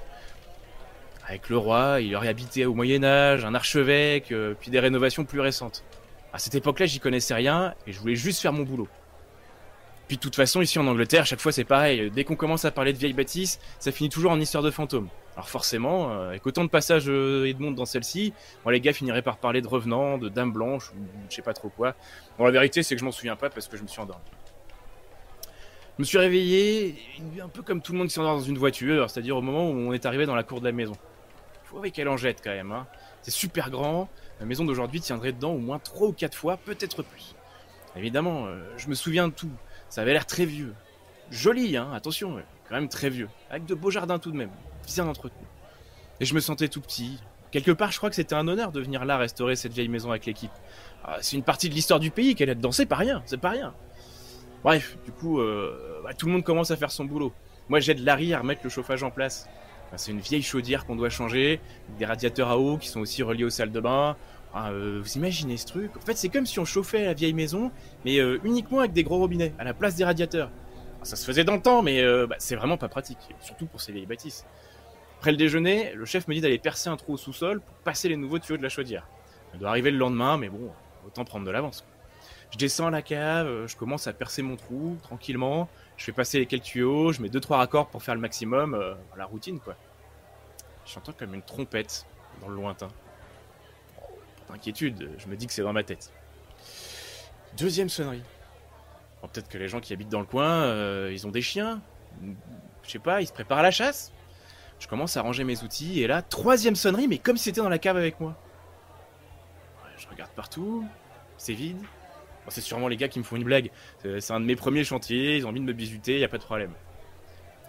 [1.25, 5.86] Avec le roi, il aurait habité au Moyen-Âge, un archevêque, puis des rénovations plus récentes.
[6.34, 8.89] À cette époque-là, j'y connaissais rien et je voulais juste faire mon boulot.
[10.08, 12.10] Puis de toute façon, ici en Angleterre, chaque fois c'est pareil.
[12.12, 15.10] Dès qu'on commence à parler de vieilles bâtisses, ça finit toujours en histoire de fantômes.
[15.36, 18.34] Alors forcément, euh, avec autant de passages euh, et de monde dans celle-ci,
[18.64, 21.53] bon, les gars finiraient par parler de revenants, de dames blanches, ou je sais pas
[21.53, 21.95] trop quoi.
[22.38, 24.24] Bon, la vérité, c'est que je m'en souviens pas parce que je me suis endormi.
[25.97, 26.95] Je me suis réveillé,
[27.43, 29.74] un peu comme tout le monde qui s'endort dans une voiture, c'est-à-dire au moment où
[29.74, 30.93] on est arrivé dans la cour de la maison.
[31.66, 32.88] Faut avec quelle en jette quand même, hein.
[33.24, 34.08] C'est super grand,
[34.39, 37.36] la maison d'aujourd'hui tiendrait dedans au moins 3 ou 4 fois, peut-être plus.
[37.95, 39.51] Évidemment, euh, je me souviens de tout.
[39.89, 40.73] Ça avait l'air très vieux.
[41.31, 43.29] Joli, hein, attention, quand même très vieux.
[43.49, 44.51] Avec de beaux jardins tout de même,
[44.85, 45.47] bien entretenus.
[46.19, 47.19] Et je me sentais tout petit.
[47.51, 50.09] Quelque part, je crois que c'était un honneur de venir là restaurer cette vieille maison
[50.09, 50.51] avec l'équipe.
[51.03, 53.39] Ah, c'est une partie de l'histoire du pays qu'elle est dedans, c'est pas rien, c'est
[53.39, 53.73] pas rien.
[54.63, 57.31] Bref, du coup, euh, bah, tout le monde commence à faire son boulot.
[57.69, 59.47] Moi, j'aide Larry à remettre le chauffage en place.
[59.95, 61.61] C'est une vieille chaudière qu'on doit changer,
[61.97, 64.17] des radiateurs à eau qui sont aussi reliés aux salles de bain.
[64.54, 67.34] Ah, euh, vous imaginez ce truc En fait, c'est comme si on chauffait la vieille
[67.34, 67.72] maison,
[68.06, 70.50] mais euh, uniquement avec des gros robinets, à la place des radiateurs.
[70.95, 73.66] Alors, ça se faisait dans le temps, mais euh, bah, c'est vraiment pas pratique, surtout
[73.66, 74.45] pour ces vieilles bâtisses.
[75.20, 78.10] Après le déjeuner, le chef me dit d'aller percer un trou au sous-sol pour passer
[78.10, 79.08] les nouveaux tuyaux de la chaudière.
[79.52, 80.72] Ça doit arriver le lendemain, mais bon,
[81.06, 81.86] autant prendre de l'avance.
[82.52, 85.68] Je descends à la cave, je commence à percer mon trou tranquillement,
[85.98, 88.95] je fais passer les quelques tuyaux, je mets deux trois raccords pour faire le maximum,
[89.18, 89.76] la routine quoi.
[90.86, 92.06] J'entends comme une trompette
[92.39, 92.88] dans le lointain.
[94.50, 96.12] D'inquiétude, je me dis que c'est dans ma tête.
[97.58, 98.24] Deuxième sonnerie.
[99.22, 101.82] Peut-être que les gens qui habitent dans le coin, euh, ils ont des chiens.
[102.84, 104.14] Je sais pas, ils se préparent à la chasse.
[104.80, 107.70] Je commence à ranger mes outils et là, troisième sonnerie, mais comme si c'était dans
[107.70, 108.36] la cave avec moi.
[109.98, 110.88] Je regarde partout,
[111.38, 111.82] c'est vide.
[112.50, 113.72] C'est sûrement les gars qui me font une blague.
[114.02, 116.30] C'est c'est un de mes premiers chantiers, ils ont envie de me bisuter, y a
[116.30, 116.72] pas de problème.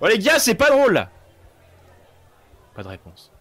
[0.00, 1.08] Oh les gars, c'est pas drôle
[2.74, 3.32] Pas de réponse.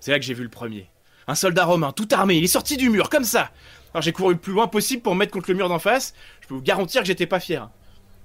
[0.00, 0.90] C'est là que j'ai vu le premier.
[1.28, 3.50] Un soldat romain, tout armé, il est sorti du mur, comme ça
[3.94, 6.14] Alors j'ai couru le plus loin possible pour me mettre contre le mur d'en face.
[6.40, 7.70] Je peux vous garantir que j'étais pas fier.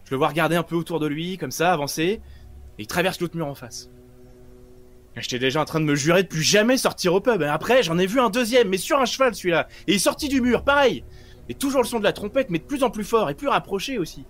[0.06, 2.22] Je le vois regarder un peu autour de lui, comme ça, avancer, et
[2.80, 3.89] il traverse l'autre mur en face.
[5.16, 7.41] J'étais déjà en train de me jurer de plus jamais sortir au pub.
[7.41, 9.68] Après, j'en ai vu un deuxième, mais sur un cheval celui-là.
[9.88, 11.04] Et il est sorti du mur, pareil.
[11.50, 13.48] Et toujours le son de la trompette, mais de plus en plus fort et plus
[13.48, 14.26] rapproché aussi.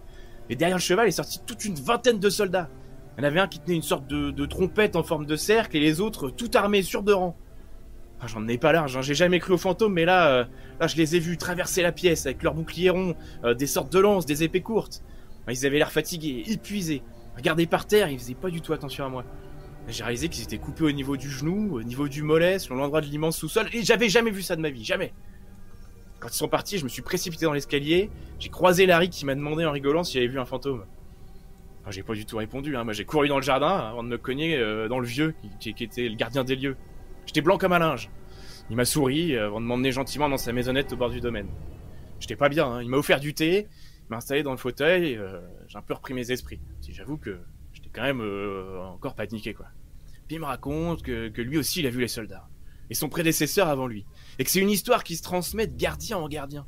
[0.49, 2.69] Et derrière le cheval est sorti toute une vingtaine de soldats.
[3.17, 5.75] Il y en avait un qui tenait une sorte de trompette en forme de cercle
[5.75, 7.35] et les autres tout armés sur deux rangs.
[8.19, 9.01] Ah, J'en ai pas large, hein.
[9.01, 10.45] j'ai jamais cru aux fantômes, mais là, euh,
[10.79, 13.91] là je les ai vus traverser la pièce avec leurs boucliers ronds, euh, des sortes
[13.93, 15.03] de lances, des épées courtes.
[15.49, 17.03] Ils avaient l'air fatigués, épuisés.
[17.35, 19.23] Regardez par terre, ils faisaient pas du tout attention à moi.
[19.87, 22.99] J'ai réalisé qu'ils étaient coupés au niveau du genou, au niveau du mollet, sur l'endroit
[23.01, 25.13] de l'immense sous-sol, et j'avais jamais vu ça de ma vie, jamais.
[26.19, 28.09] Quand ils sont partis, je me suis précipité dans l'escalier,
[28.39, 30.83] j'ai croisé Larry qui m'a demandé en rigolant s'il avait vu un fantôme.
[31.89, 32.83] J'ai pas du tout répondu, hein.
[32.83, 35.73] moi j'ai couru dans le jardin avant de me cogner euh, dans le vieux, qui-
[35.73, 36.75] qui était le gardien des lieux.
[37.27, 38.09] J'étais blanc comme un linge.
[38.69, 41.49] Il m'a souri euh, avant de m'emmener gentiment dans sa maisonnette au bord du domaine.
[42.19, 42.81] J'étais pas bien, hein.
[42.81, 45.93] il m'a offert du thé, il m'a installé dans le fauteuil, euh, j'ai un peu
[45.93, 46.59] repris mes esprits.
[46.79, 47.39] Si J'avoue que
[47.73, 49.67] j'étais quand même euh, encore paniqué quoi.
[50.27, 52.47] Puis il me raconte que, que lui aussi il a vu les soldats.
[52.89, 54.05] Et son prédécesseur avant lui.
[54.39, 56.65] Et que c'est une histoire qui se transmet de gardien en gardien.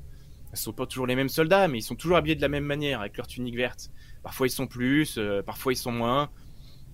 [0.53, 2.65] Ce sont pas toujours les mêmes soldats, mais ils sont toujours habillés de la même
[2.65, 3.91] manière, avec leur tunique verte.
[4.23, 6.29] Parfois ils sont plus, parfois ils sont moins,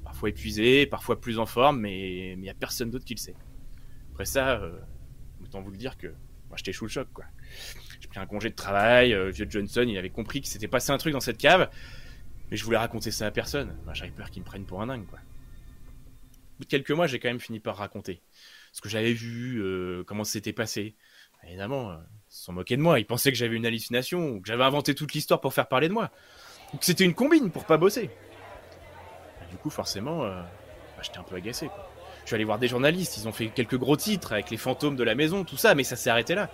[0.03, 3.35] parfois épuisés, parfois plus en forme, mais il y a personne d'autre qui le sait.
[4.15, 4.79] Après ça, euh,
[5.43, 7.07] autant vous le dire que moi j'étais sous le choc.
[7.99, 10.91] J'ai pris un congé de travail, euh, vieux Johnson il avait compris qu'il s'était passé
[10.91, 11.69] un truc dans cette cave,
[12.49, 13.75] mais je voulais raconter ça à personne.
[13.85, 15.03] Bah, J'avais peur qu'il me prenne pour un dingue.
[15.03, 18.21] Au bout de quelques mois, j'ai quand même fini par raconter
[18.75, 20.95] ce que j'avais vu, euh, comment s'était passé.
[21.47, 21.95] Évidemment, euh,
[22.29, 22.99] ils se sont moqués de moi.
[22.99, 25.87] Ils pensaient que j'avais une hallucination ou que j'avais inventé toute l'histoire pour faire parler
[25.87, 26.11] de moi.
[26.73, 28.09] Ou que c'était une combine pour pas bosser.
[29.41, 31.69] Et du coup, forcément, euh, bah, j'étais un peu agacé.
[32.25, 34.95] Je suis allé voir des journalistes, ils ont fait quelques gros titres avec les fantômes
[34.95, 36.49] de la maison, tout ça, mais ça s'est arrêté là.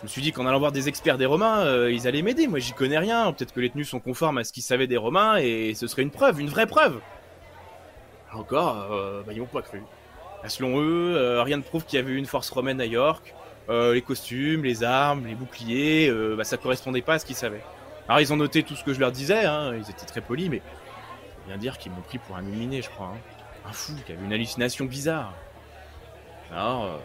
[0.00, 2.46] Je me suis dit qu'en allant voir des experts des Romains, euh, ils allaient m'aider.
[2.48, 3.32] Moi, j'y connais rien.
[3.32, 6.02] Peut-être que les tenues sont conformes à ce qu'ils savaient des Romains et ce serait
[6.02, 7.00] une preuve, une vraie preuve.
[8.34, 9.80] Encore, euh, bah, ils m'ont pas cru.
[10.42, 13.34] Là, selon eux, euh, rien ne prouve qu'il y avait une force romaine à York.
[13.68, 17.64] Les costumes, les armes, les boucliers, bah, ça correspondait pas à ce qu'ils savaient.
[18.06, 20.48] Alors ils ont noté tout ce que je leur disais, hein, ils étaient très polis,
[20.48, 20.62] mais
[21.48, 23.06] bien dire qu'ils m'ont pris pour un illuminé, je crois.
[23.06, 23.35] hein.
[23.66, 25.34] Un fou qui avait une hallucination bizarre.
[26.52, 26.98] Alors, euh,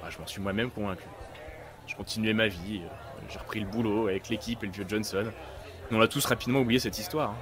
[0.00, 1.04] bah, je m'en suis moi-même convaincu.
[1.86, 2.88] Je continuais ma vie, euh,
[3.28, 5.24] j'ai repris le boulot avec l'équipe et le vieux Johnson.
[5.90, 7.30] Mais on a tous rapidement oublié cette histoire.
[7.30, 7.36] hein.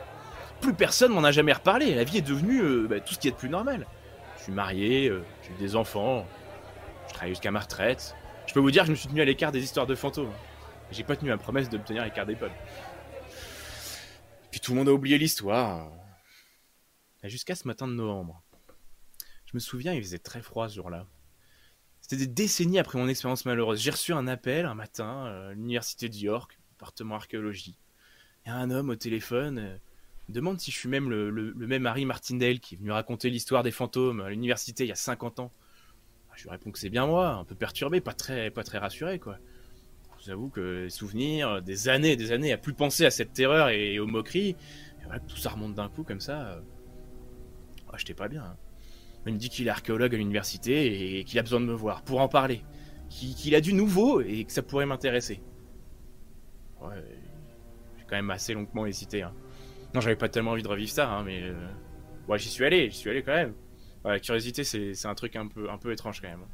[0.60, 3.28] Plus personne m'en a jamais reparlé, la vie est devenue euh, bah, tout ce qui
[3.28, 3.86] est de plus normal.
[4.38, 6.24] Je suis marié, j'ai eu des enfants,
[7.08, 8.14] je travaille jusqu'à ma retraite.
[8.46, 10.32] Je peux vous dire que je me suis tenu à l'écart des histoires de fantômes.
[10.90, 12.50] J'ai pas tenu ma promesse de me tenir à l'écart des pubs.
[14.50, 15.88] Puis tout le monde a oublié l'histoire.
[17.24, 18.42] Et Jusqu'à ce matin de novembre.
[19.46, 21.06] Je me souviens, il faisait très froid ce jour-là.
[22.00, 23.80] C'était des décennies après mon expérience malheureuse.
[23.80, 27.76] J'ai reçu un appel un matin euh, à l'université de York, département archéologie.
[28.46, 29.58] A un homme au téléphone.
[29.58, 29.76] euh,
[30.28, 33.70] demande si je suis même le, même Harry Martindale qui est venu raconter l'histoire des
[33.70, 35.50] fantômes à l'université il y a 50 ans.
[36.34, 39.18] Je lui réponds que c'est bien moi, un peu perturbé, pas très, pas très rassuré,
[39.18, 39.38] quoi.
[40.18, 43.10] Je vous avoue que les souvenirs, des années et des années à plus penser à
[43.10, 46.52] cette terreur et aux moqueries, et voilà tout ça remonte d'un coup comme ça.
[46.52, 46.60] euh,
[47.92, 48.42] ah, j'étais pas bien.
[48.44, 48.56] hein.
[49.26, 52.02] Il me dit qu'il est archéologue à l'université et qu'il a besoin de me voir
[52.02, 52.62] pour en parler.
[53.10, 55.40] Qu'il a du nouveau et que ça pourrait m'intéresser.
[56.80, 57.02] Ouais,
[57.98, 59.22] j'ai quand même assez longuement hésité.
[59.22, 59.34] hein.
[59.94, 61.42] Non, j'avais pas tellement envie de revivre ça, hein, mais.
[61.42, 61.68] euh,
[62.28, 63.54] Ouais, j'y suis allé, j'y suis allé quand même.
[64.04, 66.44] Ouais, la curiosité, c'est un truc un peu, étrange quand même.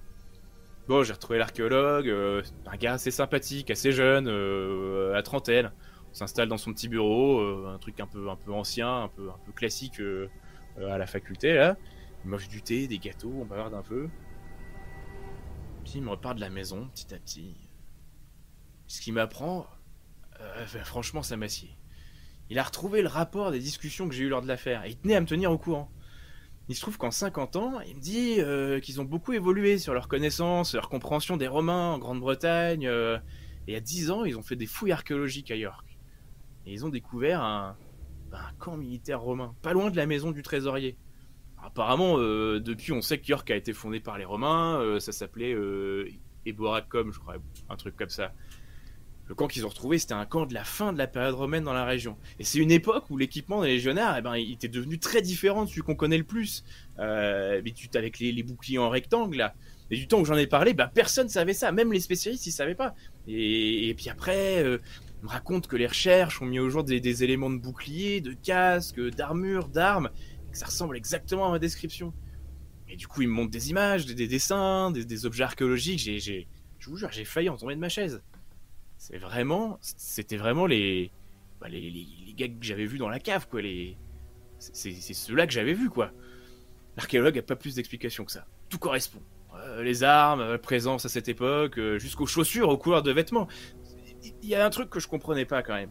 [0.89, 5.73] Bon, j'ai retrouvé l'archéologue, euh, un gars assez sympathique, assez jeune, euh, à trentaine.
[6.11, 10.01] On s'installe dans son petit bureau, un truc un peu, ancien, un peu, classique
[10.79, 11.77] à la faculté là.
[12.25, 14.09] Il mange du thé, des gâteaux, on bavarde un peu.
[15.85, 17.55] Puis il me repart de la maison, petit à petit.
[18.87, 19.67] Ce qui m'apprend,
[20.41, 21.77] euh, franchement, ça m'assied.
[22.49, 24.97] Il a retrouvé le rapport des discussions que j'ai eues lors de l'affaire et il
[24.97, 25.91] tenait à me tenir au courant.
[26.69, 29.93] Il se trouve qu'en 50 ans, il me dit euh, qu'ils ont beaucoup évolué sur
[29.93, 32.87] leur connaissance, leur compréhension des Romains en Grande-Bretagne.
[32.87, 33.19] euh,
[33.67, 35.99] et a 10 ans, ils ont fait des fouilles archéologiques à York.
[36.67, 37.77] Et ils ont découvert un,
[38.37, 40.97] un camp militaire romain, pas loin de la maison du trésorier.
[41.65, 44.79] Apparemment, euh, depuis, on sait que York a été fondé par les Romains.
[44.81, 46.11] euh, ça s'appelait euh,
[46.45, 47.37] Eboracum, je crois,
[47.71, 48.33] un truc comme ça.
[49.29, 51.65] le camp qu'ils ont retrouvé, c'était un camp de la fin de la période romaine
[51.65, 52.19] dans la région.
[52.39, 55.65] Et c'est une époque où l'équipement des légionnaires, eh ben, il était devenu très différent
[55.65, 56.65] de celui qu'on connaît le plus.
[56.99, 59.55] Euh, mais avec les, boucliers en rectangle, là.
[59.91, 61.73] Et du temps que j'en ai parlé, bah, personne savait ça.
[61.73, 62.95] Même les spécialistes, ils savaient pas.
[63.27, 64.63] Et, puis après,
[65.25, 69.01] me raconte que les recherches ont mis au jour des, éléments de bouclier, de casque,
[69.01, 70.11] d'armure, d'armes,
[70.53, 72.13] que ça ressemble exactement à ma description.
[72.89, 75.99] Et du coup, ils me montrent des images, des, des dessins, des, objets archéologiques.
[75.99, 76.47] J'ai, j'ai,
[76.79, 78.23] je vous jure, j'ai failli en tomber de ma chaise.
[78.99, 81.11] C'est vraiment, c'était vraiment les,
[81.59, 83.63] bah, les, les, gars que j'avais vus dans la cave, quoi.
[83.63, 83.97] Les,
[84.59, 86.13] c'est, ceux-là que j'avais vus, quoi.
[86.97, 88.47] L'archéologue a pas plus d'explications que ça.
[88.69, 89.23] Tout correspond.
[89.57, 93.49] Euh, les armes, présence à cette époque, euh, jusqu'aux chaussures, aux couleurs de vêtements.
[94.43, 95.91] Il y a un truc que je comprenais pas quand même.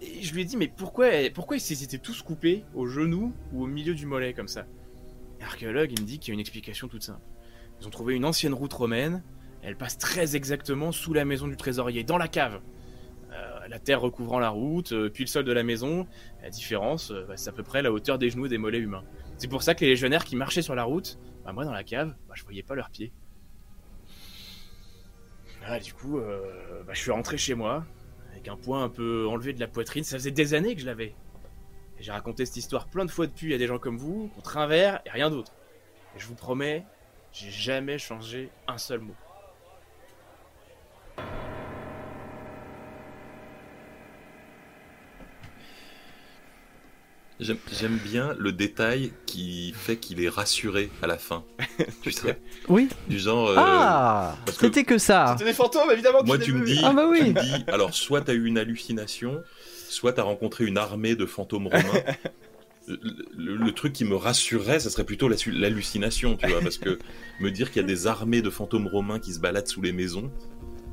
[0.00, 3.66] Je lui ai dit, mais pourquoi, pourquoi ils étaient tous coupés au genou ou au
[3.66, 4.66] milieu du mollet comme ça?
[5.40, 7.20] L'archéologue, il me dit qu'il y a une explication toute simple.
[7.80, 9.22] Ils ont trouvé une ancienne route romaine,
[9.62, 12.60] elle passe très exactement sous la maison du trésorier, dans la cave.
[13.32, 16.06] Euh, la terre recouvrant la route, euh, puis le sol de la maison.
[16.42, 18.78] La différence, euh, bah, c'est à peu près la hauteur des genoux et des mollets
[18.78, 19.02] humains.
[19.36, 21.84] C'est pour ça que les légionnaires qui marchaient sur la route, bah, moi dans la
[21.84, 23.12] cave, bah, je voyais pas leurs pieds.
[25.66, 26.20] Voilà, du coup,
[26.86, 27.84] bah, je suis rentré chez moi,
[28.30, 30.04] avec un point un peu enlevé de la poitrine.
[30.04, 31.12] Ça faisait des années que je l'avais.
[31.98, 34.68] J'ai raconté cette histoire plein de fois depuis à des gens comme vous, contre un
[34.68, 35.50] verre et rien d'autre.
[36.14, 36.84] Et je vous promets,
[37.32, 39.14] j'ai jamais changé un seul mot.
[47.38, 51.44] J'aime bien le détail qui fait qu'il est rassuré à la fin.
[52.02, 52.40] tu sais?
[52.68, 52.88] Oui.
[53.08, 53.50] Du genre.
[53.50, 56.80] Euh, ah C'était que, que, ça C'était des fantômes, évidemment Moi, tu me dis.
[56.82, 57.18] Ah, bah oui.
[57.18, 59.42] tu me dis alors, soit t'as eu une hallucination,
[59.88, 62.02] soit t'as rencontré une armée de fantômes romains.
[62.86, 62.98] le,
[63.36, 66.98] le, le, truc qui me rassurerait, ça serait plutôt l'hallucination, tu vois, parce que
[67.40, 69.92] me dire qu'il y a des armées de fantômes romains qui se baladent sous les
[69.92, 70.30] maisons,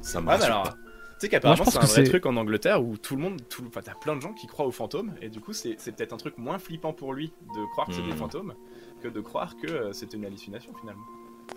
[0.01, 0.75] ça me ah, rassure alors, pas.
[1.23, 3.93] Sais qu'apparemment c'est un vrai truc en Angleterre où tout le monde, tout, enfin t'as
[3.95, 6.59] plein de gens qui croient aux fantômes et du coup c'est peut-être un truc moins
[6.59, 8.09] flippant pour lui de croire que c'est Hmm.
[8.09, 8.53] des fantômes
[9.01, 11.03] que de croire que euh, c'était une hallucination finalement.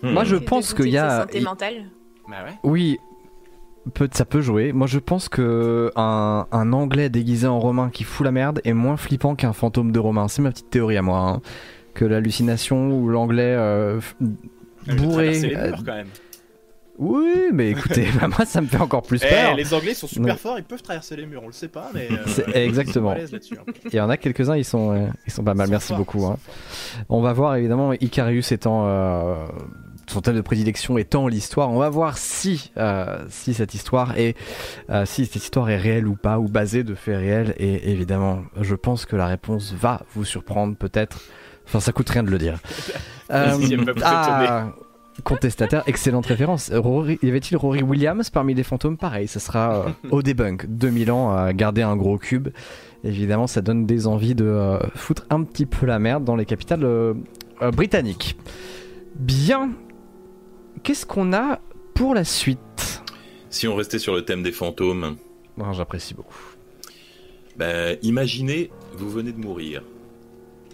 [0.01, 0.11] Hmm.
[0.11, 1.21] Moi, je pense qu'il y a.
[1.21, 1.85] santé mentale.
[2.29, 2.53] Bah ouais.
[2.63, 2.97] Oui,
[3.93, 4.71] peut, ça peut jouer.
[4.73, 8.73] Moi, je pense que un, un Anglais déguisé en Romain qui fout la merde est
[8.73, 10.27] moins flippant qu'un fantôme de Romain.
[10.27, 11.19] C'est ma petite théorie à moi.
[11.19, 11.41] hein.
[11.93, 13.99] Que l'hallucination ou l'Anglais euh,
[14.97, 15.39] bourré.
[15.39, 16.07] les euh, murs quand même.
[16.99, 19.55] Oui, mais écoutez, bah, moi, ça me fait encore plus Eh, peur.
[19.55, 22.07] les Anglais sont super forts, ils peuvent traverser les murs, on le sait pas, mais.
[22.11, 23.11] euh, exactement.
[23.11, 23.17] hein.
[23.85, 25.67] Il y en a quelques-uns, ils sont, euh, ils sont pas mal.
[25.67, 26.25] Sont Merci forts, beaucoup.
[26.25, 26.37] hein.
[27.09, 29.45] On va voir évidemment Icarius étant euh,
[30.09, 31.69] son thème de prédilection étant l'histoire.
[31.69, 34.35] On va voir si euh, si cette histoire est
[34.89, 37.53] euh, si cette histoire est réelle ou pas ou basée de faits réels.
[37.57, 41.19] Et évidemment, je pense que la réponse va vous surprendre peut-être.
[41.67, 42.59] Enfin, ça coûte rien de le dire.
[43.29, 44.69] Ah,
[45.23, 46.71] contestataire, excellente référence.
[46.73, 48.97] Rory, y avait-il Rory Williams parmi les fantômes?
[48.97, 50.65] Pareil, ça sera euh, au debunk.
[50.67, 52.49] 2000 ans à garder un gros cube.
[53.03, 56.45] Évidemment, ça donne des envies de euh, foutre un petit peu la merde dans les
[56.45, 57.13] capitales euh,
[57.61, 58.37] euh, britanniques.
[59.15, 59.71] Bien.
[60.83, 61.59] Qu'est-ce qu'on a
[61.93, 63.03] pour la suite?
[63.49, 65.17] Si on restait sur le thème des fantômes,
[65.73, 66.37] J'apprécie beaucoup.
[67.55, 69.81] ben, imaginez, vous venez de mourir.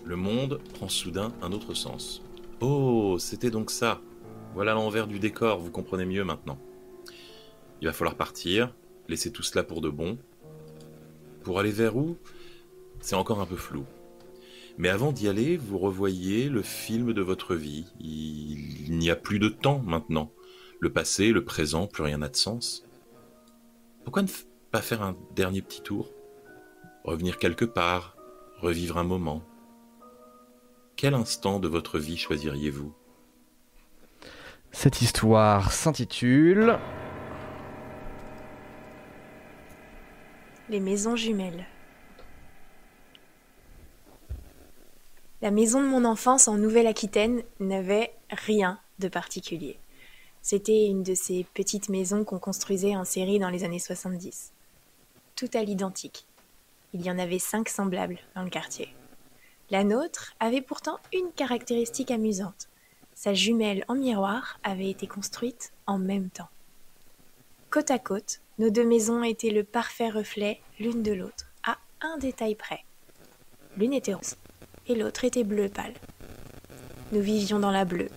[0.04, 2.22] Le monde prend soudain un autre sens.
[2.60, 4.02] Oh, c'était donc ça.
[4.54, 6.60] Voilà l'envers du décor, vous comprenez mieux maintenant.
[7.82, 8.74] Il va falloir partir,
[9.10, 10.20] laisser tout cela pour de bon.
[11.44, 12.18] Pour aller vers où?
[13.00, 13.84] C'est encore un peu flou.
[14.78, 17.86] Mais avant d'y aller, vous revoyez le film de votre vie.
[18.00, 20.32] Il, n'y a plus de temps maintenant.
[20.80, 22.86] Le passé, le présent, plus rien n'a de sens.
[24.04, 24.28] Pourquoi ne
[24.72, 26.12] pas faire un dernier petit tour?
[27.04, 28.16] Revenir quelque part,
[28.60, 29.44] revivre un moment.
[30.96, 32.94] Quel instant de votre vie choisiriez-vous?
[34.74, 36.80] Cette histoire s'intitule
[40.68, 41.66] Les maisons jumelles.
[45.42, 49.78] La maison de mon enfance en Nouvelle-Aquitaine n'avait rien de particulier.
[50.42, 54.52] C'était une de ces petites maisons qu'on construisait en série dans les années 70.
[55.36, 56.26] Tout à l'identique.
[56.94, 58.90] Il y en avait cinq semblables dans le quartier.
[59.70, 62.68] La nôtre avait pourtant une caractéristique amusante.
[63.24, 66.50] Sa jumelle en miroir avait été construite en même temps.
[67.70, 72.18] Côte à côte, nos deux maisons étaient le parfait reflet l'une de l'autre, à un
[72.18, 72.84] détail près.
[73.78, 74.36] L'une était rose
[74.88, 75.94] et l'autre était bleu pâle.
[77.14, 78.10] Nous vivions dans la bleue,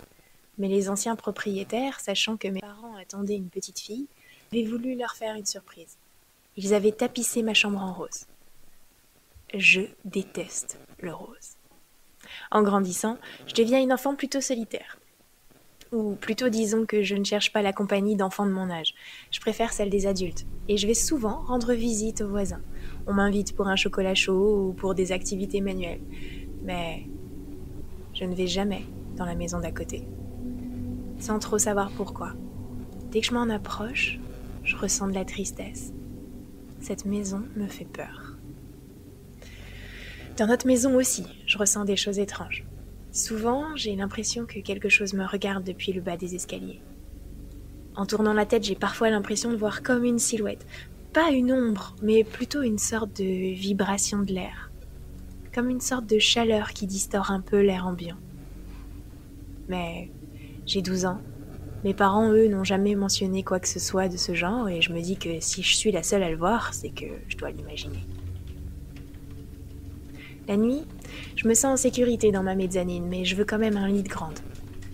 [0.58, 4.08] mais les anciens propriétaires, sachant que mes parents attendaient une petite fille,
[4.50, 5.98] avaient voulu leur faire une surprise.
[6.56, 8.26] Ils avaient tapissé ma chambre en rose.
[9.54, 11.55] Je déteste le rose.
[12.50, 14.98] En grandissant, je deviens une enfant plutôt solitaire.
[15.92, 18.94] Ou plutôt disons que je ne cherche pas la compagnie d'enfants de mon âge.
[19.30, 20.44] Je préfère celle des adultes.
[20.68, 22.62] Et je vais souvent rendre visite aux voisins.
[23.06, 26.02] On m'invite pour un chocolat chaud ou pour des activités manuelles.
[26.64, 27.06] Mais
[28.14, 28.82] je ne vais jamais
[29.16, 30.08] dans la maison d'à côté.
[31.18, 32.32] Sans trop savoir pourquoi.
[33.10, 34.18] Dès que je m'en approche,
[34.64, 35.92] je ressens de la tristesse.
[36.80, 38.25] Cette maison me fait peur.
[40.36, 42.66] Dans notre maison aussi, je ressens des choses étranges.
[43.10, 46.82] Souvent, j'ai l'impression que quelque chose me regarde depuis le bas des escaliers.
[47.94, 50.66] En tournant la tête, j'ai parfois l'impression de voir comme une silhouette.
[51.14, 54.70] Pas une ombre, mais plutôt une sorte de vibration de l'air.
[55.54, 58.18] Comme une sorte de chaleur qui distord un peu l'air ambiant.
[59.70, 60.10] Mais
[60.66, 61.22] j'ai 12 ans.
[61.82, 64.92] Mes parents, eux, n'ont jamais mentionné quoi que ce soit de ce genre et je
[64.92, 67.50] me dis que si je suis la seule à le voir, c'est que je dois
[67.50, 68.04] l'imaginer.
[70.48, 70.84] La nuit,
[71.34, 74.04] je me sens en sécurité dans ma mezzanine, mais je veux quand même un lit
[74.04, 74.38] de grande.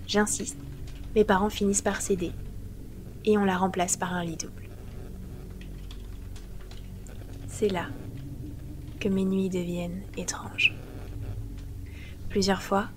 [0.06, 0.58] J'insiste.
[1.14, 2.32] Mes parents finissent par céder.
[3.24, 4.68] Et on la remplace par un lit double.
[7.48, 7.86] C'est là
[8.98, 10.74] que mes nuits deviennent étranges.
[12.30, 12.88] Plusieurs fois,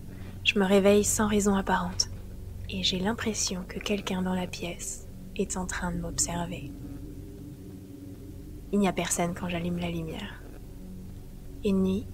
[0.46, 2.10] je me réveille sans raison apparente
[2.70, 6.72] et j'ai l'impression que quelqu'un dans la pièce est en train de m'observer.
[8.72, 10.42] Il n'y a personne quand j'allume la lumière.
[11.64, 12.08] Une nuit,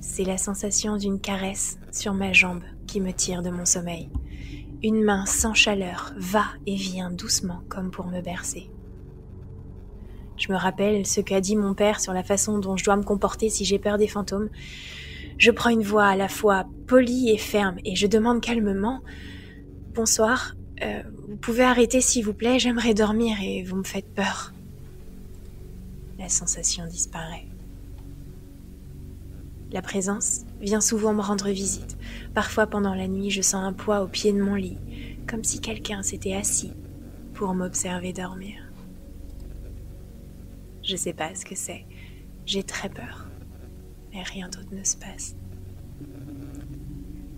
[0.00, 4.08] c'est la sensation d'une caresse sur ma jambe qui me tire de mon sommeil.
[4.82, 8.70] Une main sans chaleur va et vient doucement comme pour me bercer.
[10.36, 13.02] Je me rappelle ce qu'a dit mon père sur la façon dont je dois me
[13.02, 14.50] comporter si j'ai peur des fantômes.
[15.38, 19.02] Je prends une voix à la fois polie et ferme et je demande calmement
[19.94, 24.52] Bonsoir, euh, vous pouvez arrêter s'il vous plaît, j'aimerais dormir et vous me faites peur.
[26.18, 27.46] La sensation disparaît.
[29.72, 31.98] La présence vient souvent me rendre visite.
[32.34, 34.78] Parfois pendant la nuit, je sens un poids au pied de mon lit,
[35.26, 36.72] comme si quelqu'un s'était assis
[37.34, 38.62] pour m'observer dormir.
[40.82, 41.84] Je sais pas ce que c'est.
[42.46, 43.26] J'ai très peur.
[44.12, 45.34] Mais rien d'autre ne se passe.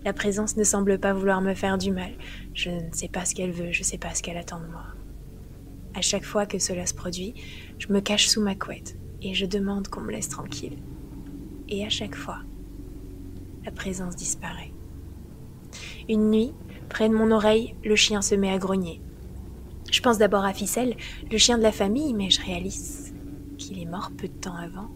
[0.05, 2.11] La présence ne semble pas vouloir me faire du mal.
[2.53, 4.67] Je ne sais pas ce qu'elle veut, je ne sais pas ce qu'elle attend de
[4.67, 4.85] moi.
[5.95, 7.33] À chaque fois que cela se produit,
[7.79, 10.77] je me cache sous ma couette et je demande qu'on me laisse tranquille.
[11.69, 12.39] Et à chaque fois,
[13.63, 14.71] la présence disparaît.
[16.09, 16.51] Une nuit,
[16.89, 19.01] près de mon oreille, le chien se met à grogner.
[19.91, 20.97] Je pense d'abord à Ficelle,
[21.31, 23.13] le chien de la famille, mais je réalise
[23.59, 24.89] qu'il est mort peu de temps avant.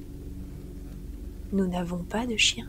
[1.51, 2.67] Nous n'avons pas de chien.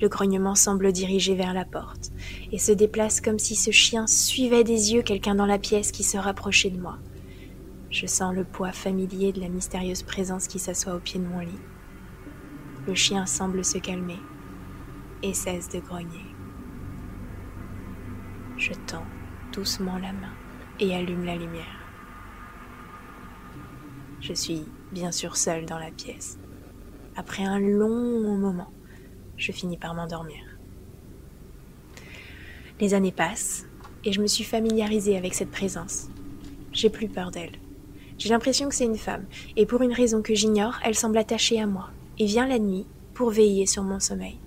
[0.00, 2.10] Le grognement semble dirigé vers la porte
[2.50, 6.02] et se déplace comme si ce chien suivait des yeux quelqu'un dans la pièce qui
[6.02, 6.98] se rapprochait de moi.
[7.90, 11.38] Je sens le poids familier de la mystérieuse présence qui s'assoit au pied de mon
[11.38, 11.60] lit.
[12.86, 14.18] Le chien semble se calmer
[15.22, 16.26] et cesse de grogner.
[18.56, 19.06] Je tends
[19.52, 20.32] doucement la main
[20.80, 21.80] et allume la lumière.
[24.20, 26.38] Je suis bien sûr seule dans la pièce.
[27.14, 28.72] Après un long moment,
[29.36, 30.42] je finis par m'endormir.
[32.80, 33.66] Les années passent
[34.04, 36.08] et je me suis familiarisée avec cette présence.
[36.72, 37.60] J'ai plus peur d'elle.
[38.18, 39.26] J'ai l'impression que c'est une femme,
[39.56, 42.86] et pour une raison que j'ignore, elle semble attachée à moi, et vient la nuit
[43.14, 44.38] pour veiller sur mon sommeil.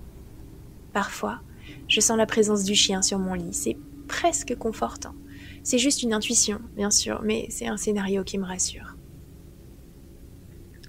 [0.92, 1.40] Parfois,
[1.88, 3.76] je sens la présence du chien sur mon lit, c'est
[4.08, 5.14] presque confortant.
[5.62, 8.96] C'est juste une intuition, bien sûr, mais c'est un scénario qui me rassure.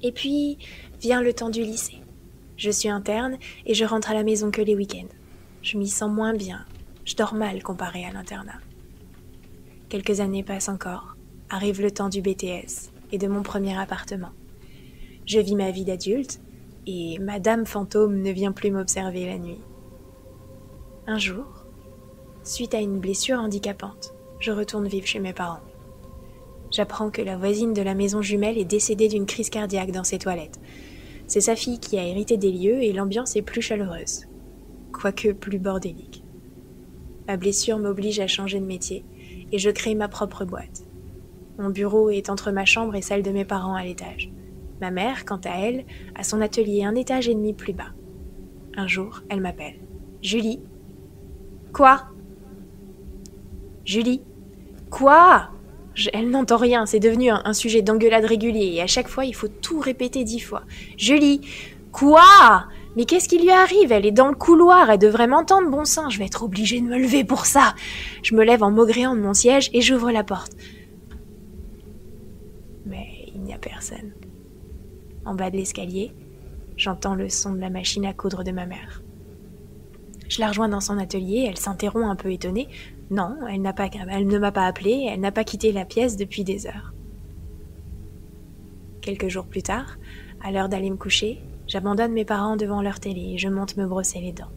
[0.04, 0.58] Et puis
[1.00, 2.02] vient le temps du lycée.
[2.58, 5.10] Je suis interne et je rentre à la maison que les week-ends.
[5.62, 6.66] Je m'y sens moins bien.
[7.06, 8.60] Je dors mal comparé à l'internat.
[9.90, 11.16] Quelques années passent encore.
[11.50, 14.32] Arrive le temps du BTS et de mon premier appartement.
[15.26, 16.40] Je vis ma vie d'adulte
[16.88, 19.60] et Madame Fantôme ne vient plus m'observer la nuit.
[21.06, 21.66] Un jour,
[22.44, 25.60] suite à une blessure handicapante, je retourne vivre chez mes parents.
[26.72, 30.18] J'apprends que la voisine de la maison jumelle est décédée d'une crise cardiaque dans ses
[30.18, 30.60] toilettes.
[31.28, 34.26] C'est sa fille qui a hérité des lieux et l'ambiance est plus chaleureuse,
[34.94, 36.24] quoique plus bordélique.
[37.28, 39.04] Ma blessure m'oblige à changer de métier
[39.52, 40.84] et je crée ma propre boîte.
[41.58, 44.32] Mon bureau est entre ma chambre et celle de mes parents à l'étage.
[44.82, 47.94] Ma mère, quant à elle, a son atelier un étage et demi plus bas.
[48.76, 49.80] Un jour, elle m'appelle.
[50.22, 50.60] Julie.
[51.74, 52.04] Quoi?
[53.86, 54.22] Julie.
[54.90, 55.50] Quoi?
[56.14, 59.48] Elle n'entend rien, c'est devenu un, sujet d'engueulade régulier et à chaque fois il faut
[59.48, 60.62] tout répéter dix fois.
[60.96, 61.42] Julie
[61.92, 62.68] Quoi?
[62.96, 63.92] Mais qu'est-ce qui lui arrive?
[63.92, 66.86] Elle est dans le couloir, elle devrait m'entendre, bon sang, je vais être obligée de
[66.86, 67.74] me lever pour ça.
[68.22, 70.52] Je me lève en maugréant de mon siège et j'ouvre la porte.
[72.86, 74.14] Mais il n'y a personne.
[75.28, 76.14] En bas de l'escalier,
[76.78, 79.04] j'entends le son de la machine à coudre de ma mère.
[80.30, 82.70] Je la rejoins dans son atelier, elle s'interrompt un peu étonnée.
[83.10, 86.94] Non, elle, ne m'a pas appelé, elle n'a pas quitté la pièce depuis des heures.
[89.02, 89.98] Quelques jours plus tard,
[90.42, 93.86] à l'heure d'aller me coucher, j'abandonne mes parents devant leur télé et je monte me
[93.86, 94.52] brosser les dents.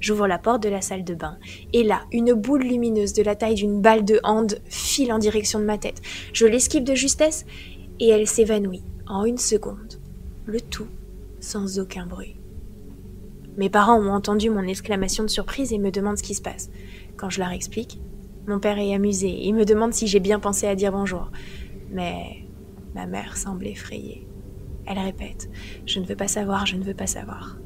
[0.00, 1.36] J'ouvre la porte de la salle de bain,
[1.74, 5.58] et là, une boule lumineuse de la taille d'une balle de hand file en direction
[5.58, 6.00] de ma tête.
[6.32, 7.44] Je l'esquive de justesse,
[8.00, 10.00] et elle s'évanouit en une seconde.
[10.46, 10.86] Le tout
[11.40, 12.36] sans aucun bruit.
[13.56, 16.70] Mes parents ont entendu mon exclamation de surprise et me demandent ce qui se passe.
[17.16, 18.00] Quand je leur explique,
[18.46, 21.32] mon père est amusé et me demande si j'ai bien pensé à dire bonjour.
[21.90, 22.44] Mais
[22.94, 24.28] ma mère semble effrayée.
[24.86, 25.50] Elle répète
[25.84, 27.58] Je ne veux pas savoir, je ne veux pas savoir.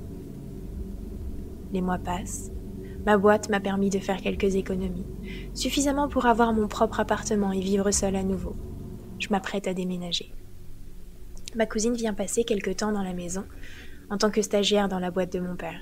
[1.75, 2.51] Les mois passent.
[3.05, 5.07] Ma boîte m'a permis de faire quelques économies,
[5.53, 8.57] suffisamment pour avoir mon propre appartement et vivre seule à nouveau.
[9.19, 10.33] Je m'apprête à déménager.
[11.57, 13.45] Ma cousine vient passer quelque temps dans la maison,
[14.09, 15.81] en tant que stagiaire dans la boîte de mon père,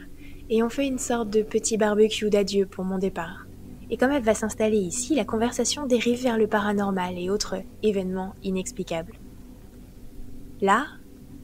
[0.48, 3.46] et on fait une sorte de petit barbecue d'adieu pour mon départ.
[3.90, 8.34] Et comme elle va s'installer ici, la conversation dérive vers le paranormal et autres événements
[8.42, 9.14] inexplicables.
[10.60, 10.86] Là,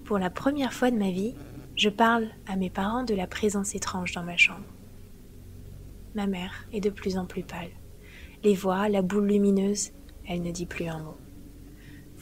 [0.04, 1.34] pour la première fois de ma vie,
[1.76, 4.64] je parle à mes parents de la présence étrange dans ma chambre.
[6.14, 7.70] Ma mère est de plus en plus pâle.
[8.42, 9.90] Les voix, la boule lumineuse,
[10.28, 11.16] elle ne dit plus un mot.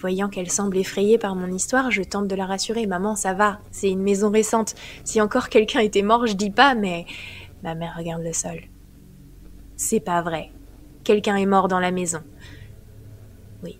[0.03, 2.88] Voyant qu'elle semble effrayée par mon histoire, je tente de la rassurer.
[2.88, 4.74] Maman, ça va, c'est une maison récente.
[5.05, 7.07] Si encore quelqu'un était mort, je dis pas, mais
[7.62, 8.62] ma mère regarde le sol.
[9.76, 10.50] C'est pas vrai.
[11.05, 12.18] Quelqu'un est mort dans la maison.
[13.62, 13.78] Oui.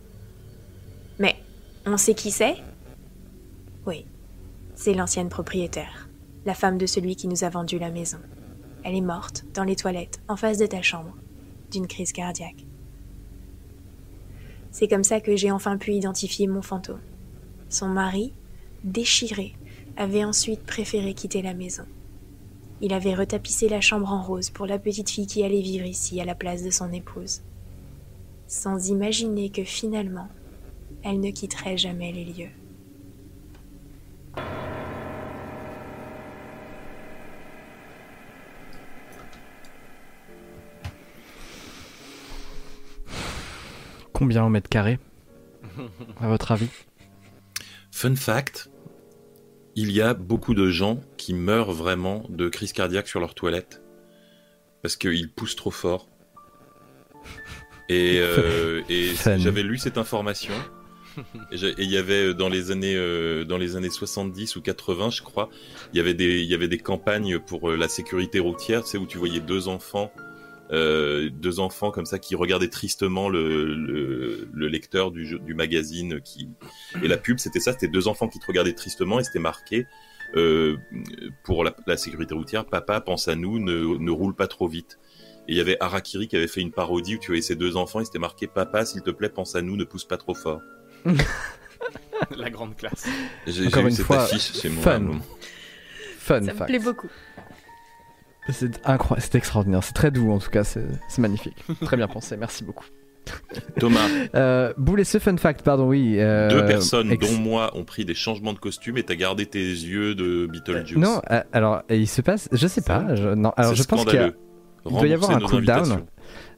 [1.19, 1.35] Mais
[1.87, 2.55] on sait qui c'est?
[3.85, 4.07] Oui.
[4.77, 6.09] C'est l'ancienne propriétaire,
[6.47, 8.19] la femme de celui qui nous a vendu la maison.
[8.85, 11.17] Elle est morte, dans les toilettes, en face de ta chambre,
[11.73, 12.65] d'une crise cardiaque.
[14.73, 17.01] C'est comme ça que j'ai enfin pu identifier mon fantôme.
[17.69, 18.33] Son mari,
[18.85, 19.55] déchiré,
[19.99, 21.85] avait ensuite préféré quitter la maison.
[22.81, 26.21] Il avait retapissé la chambre en rose pour la petite fille qui allait vivre ici
[26.21, 27.43] à la place de son épouse,
[28.49, 30.29] sans imaginer que finalement,
[31.05, 32.51] elle ne quitterait jamais les lieux.
[44.23, 45.01] Combien au mètre carré
[46.21, 46.69] À votre avis?
[47.91, 48.71] Fun fact,
[49.75, 53.83] il y a beaucoup de gens qui meurent vraiment de crise cardiaque sur leur toilette
[54.81, 56.09] parce qu'ils poussent trop fort.
[57.89, 60.55] Et, euh, et j'avais lu cette information.
[61.51, 65.23] Et il y avait dans les années euh, dans les années 70 ou 80, je
[65.23, 65.51] crois,
[65.93, 68.91] il y avait des il y avait des campagnes pour euh, la sécurité routière, tu
[68.91, 70.13] sais où tu voyais deux enfants
[70.73, 75.55] euh, deux enfants comme ça qui regardaient tristement le, le, le lecteur du, jeu- du
[75.55, 76.49] magazine qui
[77.03, 79.87] et la pub c'était ça c'était deux enfants qui te regardaient tristement et c'était marqué
[80.35, 80.77] euh,
[81.45, 84.99] pour la, la sécurité routière papa pense à nous ne, ne roule pas trop vite
[85.49, 87.77] et il y avait Harakiri qui avait fait une parodie où tu voyais ces deux
[87.77, 90.35] enfants et c'était marqué papa s'il te plaît pense à nous ne pousse pas trop
[90.35, 90.63] fort
[92.37, 93.07] La grande classe.
[93.47, 95.11] j'ai une cette fois, affiche chez moi fun.
[96.19, 96.71] Fun Ça me fact.
[96.71, 97.11] plaît beaucoup.
[98.49, 100.85] C'est incroyable, c'est extraordinaire, c'est très doux en tout cas, c'est
[101.19, 101.65] magnifique.
[101.85, 102.85] Très bien pensé, merci beaucoup.
[103.79, 104.01] Thomas
[104.35, 106.17] Euh, Boule et ce fun fact, pardon, oui.
[106.19, 109.61] euh, deux personnes dont moi ont pris des changements de costume et t'as gardé tes
[109.63, 113.15] yeux de Beetlejuice Non, euh, alors il se passe, je sais pas.
[113.15, 114.33] je- non, alors je pense qu'il
[114.91, 116.03] doit y avoir un cooldown.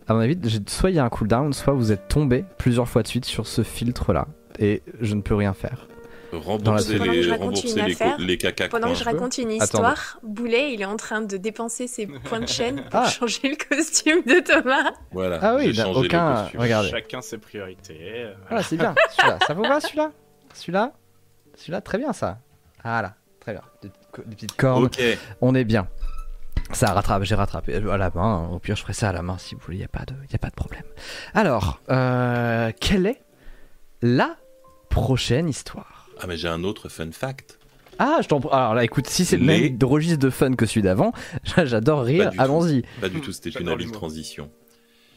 [0.08, 3.02] à mon avis, soit il y a un cooldown, soit vous êtes tombé plusieurs fois
[3.02, 4.26] de suite sur ce filtre là,
[4.58, 5.86] et je ne peux rien faire.
[6.36, 8.94] Rembourser Pendant que je les, raconte rembourser une les, affaire, co- les caca Pendant que
[8.98, 9.64] je raconte une Attends.
[9.64, 13.08] histoire, Boulet, il est en train de dépenser ses points de chaîne pour Ah.
[13.08, 14.92] changer le costume de Thomas.
[15.12, 16.48] Voilà, Ah oui, aucun-.
[16.56, 16.90] Regardez.
[16.90, 17.98] Chacun ses priorités.
[18.02, 18.94] euh, Voilà, c'est bien.
[19.16, 20.12] Celui-là, ça vous va celui-là?
[20.54, 20.92] Celui-là?
[21.56, 22.38] Celui-là, très bien ça.
[22.82, 23.62] Voilà, très bien.
[23.82, 24.84] Des petites, co- des petites cornes.
[24.84, 25.00] Ok,
[25.40, 25.88] On est bien.
[26.72, 28.48] Ça rattrape, j'ai rattrapé à la main.
[28.50, 30.04] Au pire, je ferai ça à la main si vous voulez, il n'y a, pas
[30.06, 30.84] de- y a pas de problème.
[31.34, 33.22] Alors, euh, quelle est
[34.02, 34.36] la
[34.88, 35.93] prochaine histoire?
[36.24, 37.58] Ah mais j'ai un autre fun fact.
[37.98, 38.50] Ah, je t'en prie.
[38.52, 41.12] Alors là, écoute, si c'est le Les- même registre de fun que celui d'avant,
[41.64, 42.82] j'adore rire, allons-y.
[43.00, 44.50] Pas du tout, c'était une habile transition.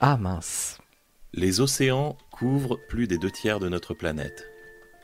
[0.01, 0.77] Ah mince.
[1.33, 4.45] Les océans couvrent plus des deux tiers de notre planète.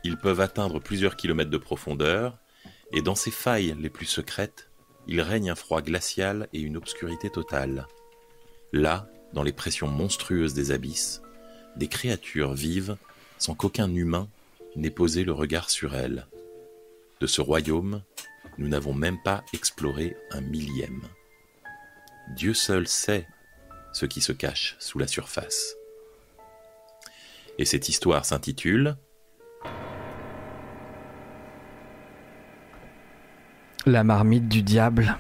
[0.04, 2.38] Ils peuvent atteindre plusieurs kilomètres de profondeur,
[2.92, 4.70] et dans ces failles les plus secrètes,
[5.08, 7.88] il règne un froid glacial et une obscurité totale.
[8.74, 11.22] Là, dans les pressions monstrueuses des abysses,
[11.76, 12.98] des créatures vivent
[13.40, 14.28] sans qu'aucun humain
[14.76, 16.28] n'ait posé le regard sur elles.
[17.20, 18.04] De ce royaume,
[18.58, 21.02] nous n'avons même pas exploré un millième.
[22.36, 23.28] Dieu seul sait
[23.94, 25.76] ce qui se cache sous la surface.
[27.58, 28.98] Et cette histoire s'intitule
[33.86, 35.18] La marmite du diable.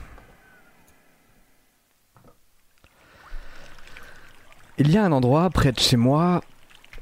[4.77, 6.41] Il y a un endroit près de chez moi,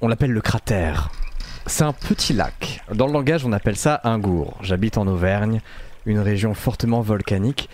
[0.01, 1.11] on l'appelle le cratère.
[1.67, 2.81] C'est un petit lac.
[2.93, 4.57] Dans le langage, on appelle ça un gour.
[4.61, 5.61] J'habite en Auvergne,
[6.05, 7.69] une région fortement volcanique.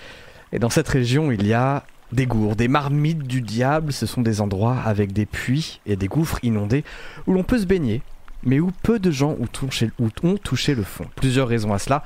[0.52, 3.94] Et dans cette région, il y a des gours, des marmites du diable.
[3.94, 6.84] Ce sont des endroits avec des puits et des gouffres inondés
[7.26, 8.02] où l'on peut se baigner,
[8.44, 11.06] mais où peu de gens ont touché, où ont touché le fond.
[11.16, 12.04] Plusieurs raisons à cela.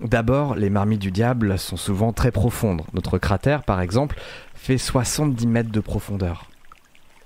[0.00, 2.82] D'abord, les marmites du diable sont souvent très profondes.
[2.94, 4.16] Notre cratère, par exemple,
[4.54, 6.46] fait 70 mètres de profondeur.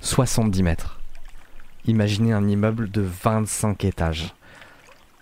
[0.00, 1.01] 70 mètres.
[1.86, 4.34] Imaginez un immeuble de 25 étages.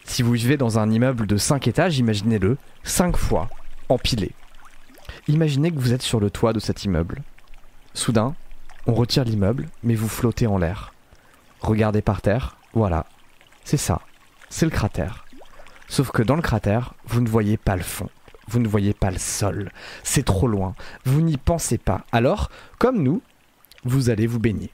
[0.05, 3.49] Si vous vivez dans un immeuble de 5 étages, imaginez-le 5 fois
[3.89, 4.33] empilé.
[5.27, 7.23] Imaginez que vous êtes sur le toit de cet immeuble.
[7.95, 8.35] Soudain,
[8.87, 10.93] on retire l'immeuble, mais vous flottez en l'air.
[11.61, 13.07] Regardez par terre, voilà.
[13.65, 14.03] C'est ça,
[14.51, 15.25] c'est le cratère.
[15.89, 18.11] Sauf que dans le cratère, vous ne voyez pas le fond,
[18.49, 19.71] vous ne voyez pas le sol.
[20.03, 22.05] C'est trop loin, vous n'y pensez pas.
[22.13, 23.23] Alors, comme nous,
[23.85, 24.71] vous allez vous baigner.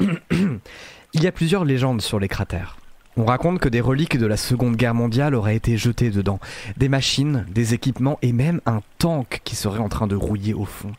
[1.12, 2.76] Il y a plusieurs légendes sur les cratères.
[3.16, 6.38] On raconte que des reliques de la Seconde Guerre mondiale auraient été jetées dedans,
[6.76, 10.64] des machines, des équipements et même un tank qui serait en train de rouiller au
[10.64, 10.92] fond.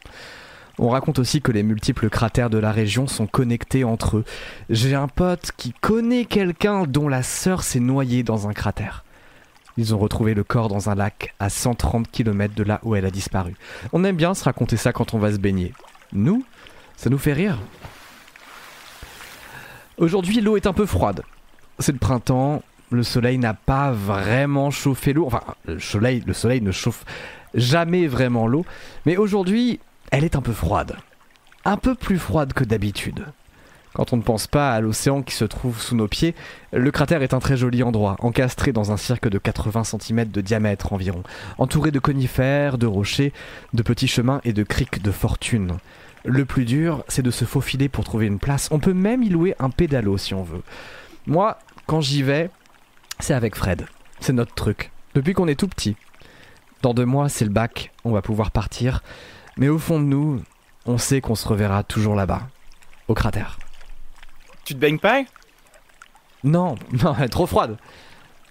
[0.77, 4.25] On raconte aussi que les multiples cratères de la région sont connectés entre eux.
[4.69, 9.05] J'ai un pote qui connaît quelqu'un dont la sœur s'est noyée dans un cratère.
[9.77, 13.05] Ils ont retrouvé le corps dans un lac à 130 km de là où elle
[13.05, 13.55] a disparu.
[13.93, 15.73] On aime bien se raconter ça quand on va se baigner.
[16.13, 16.43] Nous,
[16.97, 17.57] ça nous fait rire.
[20.01, 21.21] Aujourd'hui, l'eau est un peu froide.
[21.77, 25.27] C'est le printemps, le soleil n'a pas vraiment chauffé l'eau.
[25.27, 27.05] Enfin, le soleil, le soleil ne chauffe
[27.53, 28.65] jamais vraiment l'eau.
[29.05, 29.79] Mais aujourd'hui,
[30.11, 30.95] elle est un peu froide.
[31.65, 33.27] Un peu plus froide que d'habitude.
[33.93, 36.33] Quand on ne pense pas à l'océan qui se trouve sous nos pieds,
[36.73, 40.41] le cratère est un très joli endroit, encastré dans un cirque de 80 cm de
[40.41, 41.21] diamètre environ,
[41.59, 43.33] entouré de conifères, de rochers,
[43.75, 45.77] de petits chemins et de criques de fortune.
[46.23, 48.67] Le plus dur, c'est de se faufiler pour trouver une place.
[48.71, 50.61] On peut même y louer un pédalo si on veut.
[51.25, 51.57] Moi,
[51.87, 52.49] quand j'y vais,
[53.19, 53.85] c'est avec Fred.
[54.19, 54.91] C'est notre truc.
[55.15, 55.95] Depuis qu'on est tout petit.
[56.81, 57.91] Dans deux mois, c'est le bac.
[58.03, 59.01] On va pouvoir partir.
[59.57, 60.41] Mais au fond de nous,
[60.85, 62.47] on sait qu'on se reverra toujours là-bas.
[63.07, 63.57] Au cratère.
[64.63, 65.23] Tu te baignes pas
[66.43, 67.77] Non, non, elle est trop froide.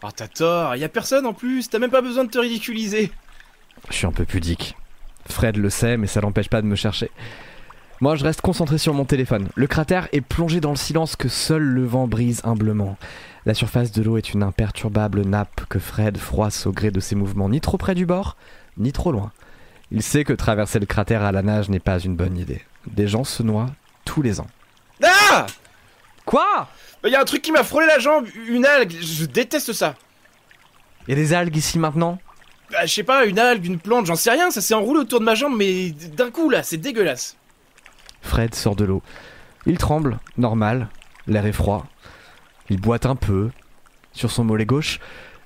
[0.03, 3.13] Oh, t'as tort, y a personne en plus, t'as même pas besoin de te ridiculiser.
[3.91, 4.75] Je suis un peu pudique.
[5.29, 7.11] Fred le sait, mais ça l'empêche pas de me chercher.
[8.03, 9.49] Moi, je reste concentré sur mon téléphone.
[9.55, 12.97] Le cratère est plongé dans le silence que seul le vent brise humblement.
[13.45, 17.15] La surface de l'eau est une imperturbable nappe que Fred froisse au gré de ses
[17.15, 18.37] mouvements, ni trop près du bord,
[18.79, 19.33] ni trop loin.
[19.91, 22.63] Il sait que traverser le cratère à la nage n'est pas une bonne idée.
[22.87, 23.71] Des gens se noient
[24.07, 24.47] tous les ans.
[25.03, 25.47] Ah
[26.25, 26.69] Quoi?
[27.05, 29.95] Il y a un truc qui m'a frôlé la jambe, une algue, je déteste ça.
[31.07, 32.19] Il y a des algues ici maintenant?
[32.71, 35.21] Bah, je sais pas, une algue, une plante, j'en sais rien, ça s'est enroulé autour
[35.21, 37.37] de ma jambe, mais d'un coup là, c'est dégueulasse.
[38.21, 39.03] Fred sort de l'eau.
[39.67, 40.89] Il tremble, normal,
[41.27, 41.87] l'air est froid.
[42.69, 43.51] Il boite un peu.
[44.13, 44.99] Sur son mollet gauche,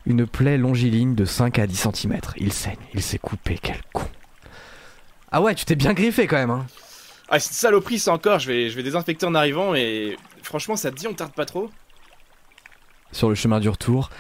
[0.06, 2.20] une plaie longiligne de 5 à 10 cm.
[2.36, 4.08] Il saigne, il s'est coupé, quel con.
[5.30, 6.66] Ah ouais, tu t'es bien griffé quand même, hein.
[7.28, 10.90] Ah, cette saloperie, ça encore, je vais, je vais désinfecter en arrivant, mais franchement, ça
[10.90, 11.70] te dit, on tarde pas trop?
[13.12, 14.10] Sur le chemin du retour,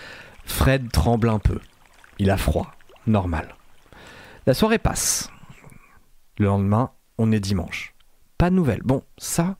[0.44, 1.60] Fred tremble un peu.
[2.18, 2.72] Il a froid,
[3.06, 3.54] normal.
[4.46, 5.30] La soirée passe.
[6.38, 7.93] Le lendemain, on est dimanche.
[8.38, 8.82] Pas de nouvelles.
[8.82, 9.56] Bon, ça,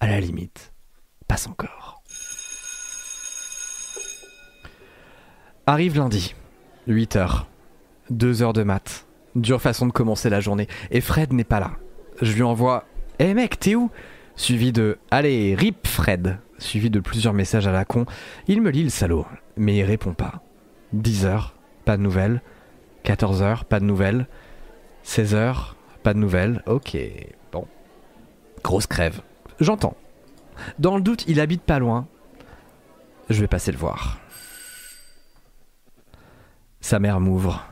[0.00, 0.72] à la limite,
[1.26, 2.02] passe encore.
[5.66, 6.34] Arrive lundi,
[6.86, 7.46] 8 heures,
[8.10, 9.06] 2 heures de mat.
[9.34, 10.66] Dure façon de commencer la journée.
[10.90, 11.72] Et Fred n'est pas là.
[12.22, 12.86] Je lui envoie
[13.18, 13.90] Hé mec, t'es où?
[14.36, 16.38] Suivi de Allez, rip Fred.
[16.58, 18.06] Suivi de plusieurs messages à la con.
[18.46, 19.26] Il me lit le salaud,
[19.56, 20.42] mais il répond pas.
[20.92, 21.54] 10 heures,
[21.84, 22.42] pas de nouvelles.
[23.02, 24.26] 14 heures, pas de nouvelles.
[25.02, 26.62] 16 heures, pas de nouvelles.
[26.66, 26.96] Ok.
[28.62, 29.20] Grosse crève.
[29.60, 29.96] J'entends.
[30.78, 32.06] Dans le doute, il habite pas loin.
[33.30, 34.18] Je vais passer le voir.
[36.80, 37.64] Sa mère m'ouvre.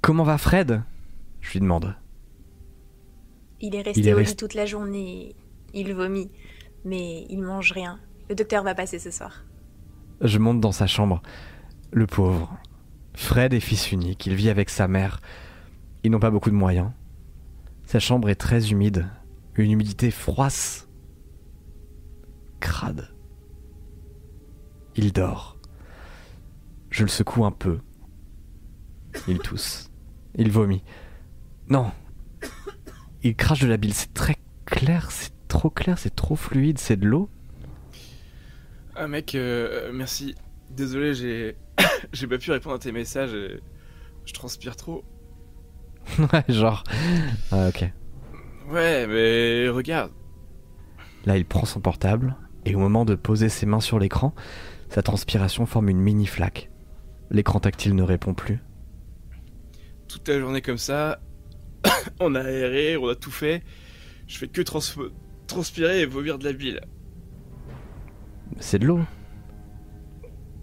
[0.00, 0.82] Comment va Fred?
[1.40, 1.94] Je lui demande.
[3.60, 5.34] Il est resté Il est au lit rest- toute la journée.
[5.74, 6.30] Il vomit,
[6.84, 8.00] mais il mange rien.
[8.28, 9.44] Le docteur va passer ce soir.
[10.20, 11.22] Je monte dans sa chambre.
[11.92, 12.56] Le pauvre.
[13.14, 15.20] Fred est fils unique, il vit avec sa mère.
[16.04, 16.90] Ils n'ont pas beaucoup de moyens.
[17.90, 19.08] Sa chambre est très humide.
[19.56, 20.88] Une humidité froisse.
[22.60, 23.12] Crade.
[24.94, 25.58] Il dort.
[26.90, 27.80] Je le secoue un peu.
[29.26, 29.90] Il tousse.
[30.36, 30.84] Il vomit.
[31.68, 31.90] Non.
[33.24, 33.92] Il crache de la bile.
[33.92, 34.36] C'est très
[34.66, 37.28] clair, c'est trop clair, c'est trop fluide, c'est de l'eau.
[38.94, 40.36] Ah mec, euh, merci.
[40.70, 41.56] Désolé, j'ai
[42.12, 43.34] j'ai pas pu répondre à tes messages.
[43.34, 43.60] et
[44.26, 45.02] Je transpire trop.
[46.18, 46.84] Ouais, genre.
[47.52, 47.84] Ah, ok.
[48.70, 50.12] Ouais, mais regarde.
[51.26, 54.34] Là, il prend son portable, et au moment de poser ses mains sur l'écran,
[54.88, 56.70] sa transpiration forme une mini flaque.
[57.30, 58.58] L'écran tactile ne répond plus.
[60.08, 61.20] Toute la journée comme ça,
[62.20, 63.62] on a aéré, on a tout fait.
[64.26, 64.80] Je fais que trans-
[65.46, 66.80] transpirer et vomir de la bile.
[68.58, 69.00] C'est de l'eau.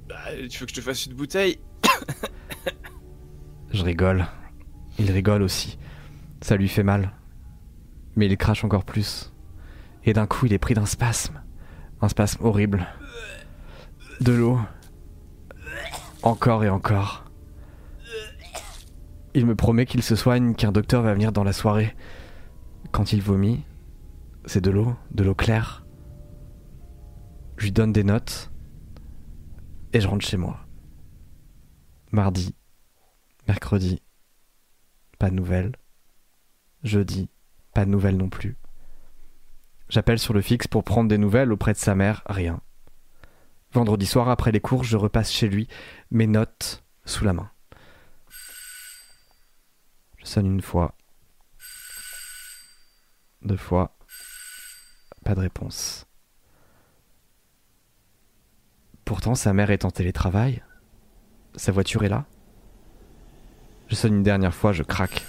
[0.10, 0.16] Bah,
[0.50, 1.60] tu veux que je te fasse une bouteille
[3.72, 4.26] Je rigole.
[5.00, 5.78] Il rigole aussi.
[6.42, 7.14] Ça lui fait mal.
[8.16, 9.32] Mais il crache encore plus.
[10.04, 11.42] Et d'un coup, il est pris d'un spasme.
[12.02, 12.88] Un spasme horrible.
[14.22, 14.60] De l'eau.
[16.24, 17.26] Encore et encore.
[19.34, 21.96] Il me promet qu'il se soigne, qu'un docteur va venir dans la soirée.
[22.92, 23.64] Quand il vomit,
[24.46, 25.86] c'est de l'eau, de l'eau claire.
[27.58, 28.52] Je lui donne des notes.
[29.94, 30.60] Et je rentre chez moi.
[32.12, 32.56] Mardi,
[33.48, 34.02] Mercredi,
[35.18, 35.74] pas de nouvelles.
[36.84, 37.30] Jeudi,
[37.74, 38.58] pas de nouvelles non plus.
[39.90, 42.62] J'appelle sur le fixe pour prendre des nouvelles auprès de sa mère, rien.
[43.72, 45.68] Vendredi soir, après les cours, je repasse chez lui,
[46.12, 47.50] mes notes sous la main.
[50.18, 50.96] Je sonne une fois.
[53.42, 53.98] Deux fois.
[55.24, 56.06] Pas de réponse.
[59.06, 60.64] Pourtant, sa mère est en télétravail.
[61.56, 62.26] Sa voiture est là.
[63.88, 65.26] Je sonne une dernière fois, je craque.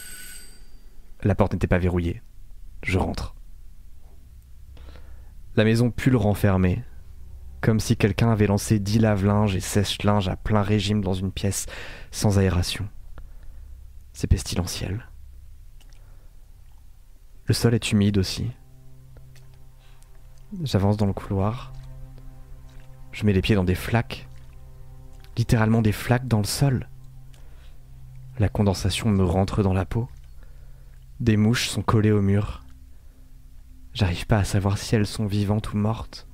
[1.22, 2.22] La porte n'était pas verrouillée.
[2.82, 3.34] Je rentre.
[5.56, 6.84] La maison pue le renfermer,
[7.60, 11.66] comme si quelqu'un avait lancé dix lave-linges et sèche-linges à plein régime dans une pièce
[12.10, 12.88] sans aération.
[14.12, 15.08] C'est pestilentiel.
[17.46, 18.50] Le sol est humide aussi.
[20.62, 21.72] J'avance dans le couloir.
[23.12, 24.28] Je mets les pieds dans des flaques.
[25.36, 26.88] Littéralement des flaques dans le sol.
[28.38, 30.08] La condensation me rentre dans la peau.
[31.18, 32.62] Des mouches sont collées au mur.
[33.94, 36.28] J'arrive pas à savoir si elles sont vivantes ou mortes.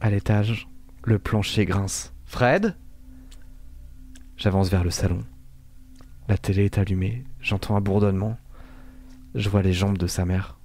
[0.00, 0.66] À l'étage,
[1.04, 2.12] le plancher grince.
[2.24, 2.76] Fred?
[4.36, 5.22] J'avance vers le salon.
[6.28, 8.36] La télé est allumée, j'entends un bourdonnement.
[9.36, 10.58] Je vois les jambes de sa mère.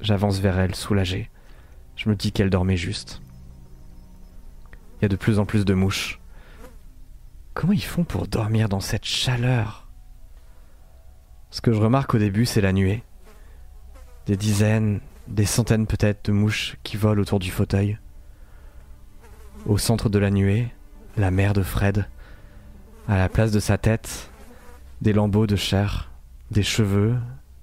[0.00, 1.30] J'avance vers elle, soulagé.
[1.94, 3.22] Je me dis qu'elle dormait juste.
[4.98, 6.19] Il y a de plus en plus de mouches.
[7.54, 9.88] Comment ils font pour dormir dans cette chaleur?
[11.50, 13.02] Ce que je remarque au début, c'est la nuée.
[14.26, 17.98] Des dizaines, des centaines peut-être de mouches qui volent autour du fauteuil.
[19.66, 20.68] Au centre de la nuée,
[21.16, 22.06] la mère de Fred.
[23.08, 24.30] À la place de sa tête,
[25.00, 26.10] des lambeaux de chair,
[26.52, 27.16] des cheveux,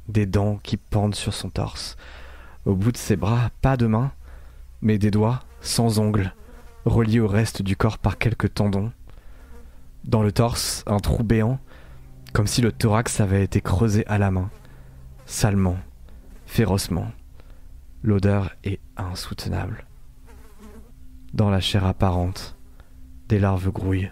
[0.09, 1.95] des dents qui pendent sur son torse.
[2.65, 4.11] Au bout de ses bras, pas de mains,
[4.81, 6.33] mais des doigts sans ongles,
[6.83, 8.91] reliés au reste du corps par quelques tendons.
[10.07, 11.59] Dans le torse, un trou béant,
[12.31, 14.49] comme si le thorax avait été creusé à la main,
[15.25, 15.77] salement,
[16.45, 17.11] férocement.
[18.03, 19.85] L'odeur est insoutenable.
[21.33, 22.55] Dans la chair apparente,
[23.27, 24.11] des larves grouillent.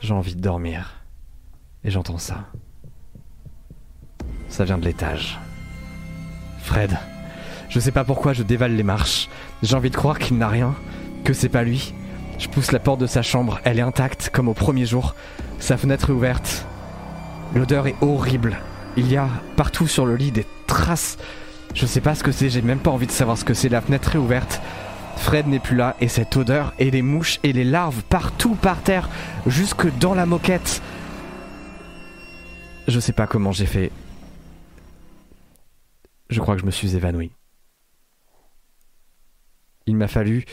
[0.00, 1.02] J'ai envie de dormir.
[1.82, 2.44] Et j'entends ça.
[4.48, 5.40] Ça vient de l'étage.
[6.58, 6.98] Fred.
[7.70, 9.30] Je sais pas pourquoi je dévale les marches.
[9.62, 10.74] J'ai envie de croire qu'il n'a rien,
[11.24, 11.94] que c'est pas lui.
[12.42, 15.14] Je pousse la porte de sa chambre, elle est intacte comme au premier jour.
[15.60, 16.66] Sa fenêtre est ouverte.
[17.54, 18.58] L'odeur est horrible.
[18.96, 21.18] Il y a partout sur le lit des traces.
[21.72, 23.68] Je sais pas ce que c'est, j'ai même pas envie de savoir ce que c'est.
[23.68, 24.60] La fenêtre est ouverte.
[25.18, 28.82] Fred n'est plus là et cette odeur et les mouches et les larves partout par
[28.82, 29.08] terre,
[29.46, 30.82] jusque dans la moquette.
[32.88, 33.92] Je sais pas comment j'ai fait.
[36.28, 37.30] Je crois que je me suis évanoui.
[39.86, 40.44] Il m'a fallu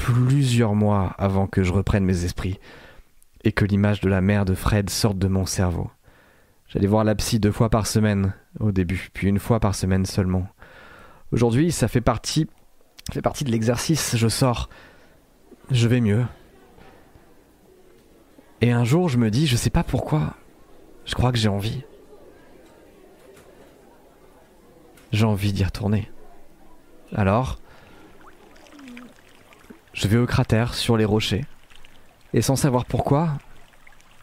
[0.00, 2.58] plusieurs mois avant que je reprenne mes esprits
[3.44, 5.90] et que l'image de la mère de Fred sorte de mon cerveau.
[6.68, 10.48] J'allais voir la deux fois par semaine au début, puis une fois par semaine seulement.
[11.32, 12.48] Aujourd'hui, ça fait partie,
[13.12, 14.16] fait partie de l'exercice.
[14.16, 14.70] Je sors,
[15.70, 16.24] je vais mieux.
[18.62, 20.34] Et un jour, je me dis, je sais pas pourquoi,
[21.04, 21.82] je crois que j'ai envie.
[25.12, 26.10] J'ai envie d'y retourner.
[27.14, 27.58] Alors,
[29.92, 31.44] je vais au cratère sur les rochers.
[32.32, 33.38] Et sans savoir pourquoi,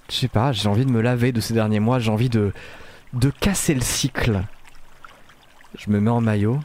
[0.09, 2.53] je sais pas, j'ai envie de me laver de ces derniers mois, j'ai envie de
[3.13, 4.43] de casser le cycle.
[5.77, 6.59] Je me mets en maillot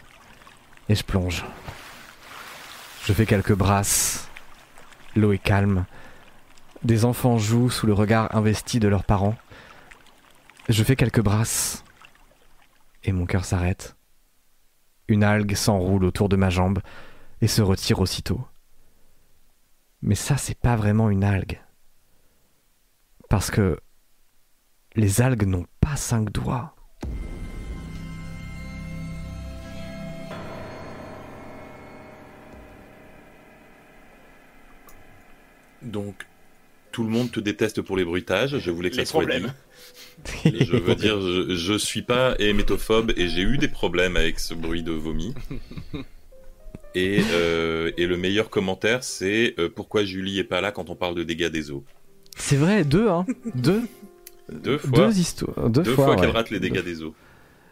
[0.89, 1.45] et je plonge.
[3.05, 4.29] Je fais quelques brasses.
[5.17, 5.87] L'eau est calme.
[6.83, 9.37] Des enfants jouent sous le regard investi de leurs parents.
[10.69, 11.85] Je fais quelques brasses.
[13.05, 13.97] Et mon cœur s'arrête.
[15.09, 16.81] Une algue s'enroule autour de ma jambe
[17.41, 18.47] et se retire aussitôt.
[20.03, 21.61] Mais ça, c'est pas vraiment une algue.
[23.29, 23.79] Parce que
[24.97, 26.75] les algues n'ont pas cinq doigts.
[35.83, 36.27] Donc,
[36.91, 38.59] tout le monde te déteste pour les bruitages.
[38.59, 39.47] Je voulais que ça soit dit.
[40.45, 44.53] je veux dire, je, je suis pas hémétophobe et j'ai eu des problèmes avec ce
[44.55, 45.35] bruit de vomi.
[46.95, 50.95] Et, euh, et le meilleur commentaire, c'est euh, pourquoi Julie est pas là quand on
[50.95, 51.85] parle de dégâts des eaux?
[52.37, 53.25] C'est vrai, deux, hein.
[53.55, 53.83] Deux,
[54.51, 55.71] Deux fois, deux histoires.
[55.71, 56.33] Deux, deux fois, fois qu'elle ouais.
[56.33, 57.15] rate les dégâts des eaux.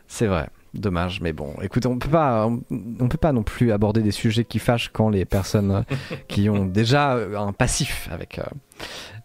[0.09, 0.49] C'est vrai.
[0.73, 2.63] Dommage, mais bon, écoute, on peut pas, on,
[3.01, 5.85] on peut pas non plus aborder des sujets qui fâchent quand les personnes
[6.29, 8.45] qui ont déjà euh, un passif avec euh,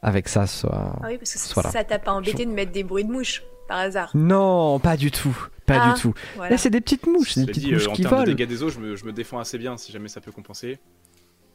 [0.02, 0.98] avec ça soient.
[1.04, 3.78] Ah oui, parce que ça t'a pas embêté de mettre des bruits de mouches, par
[3.80, 4.12] hasard.
[4.14, 5.36] Non, pas du tout,
[5.66, 6.14] pas Ah, du tout.
[6.36, 6.52] Voilà.
[6.52, 8.20] Là, c'est des petites mouches, c'est des petites dit, euh, mouches en qui termes de
[8.22, 8.36] volent.
[8.36, 10.80] dégâts des eaux, je me, je me défends assez bien si jamais ça peut compenser.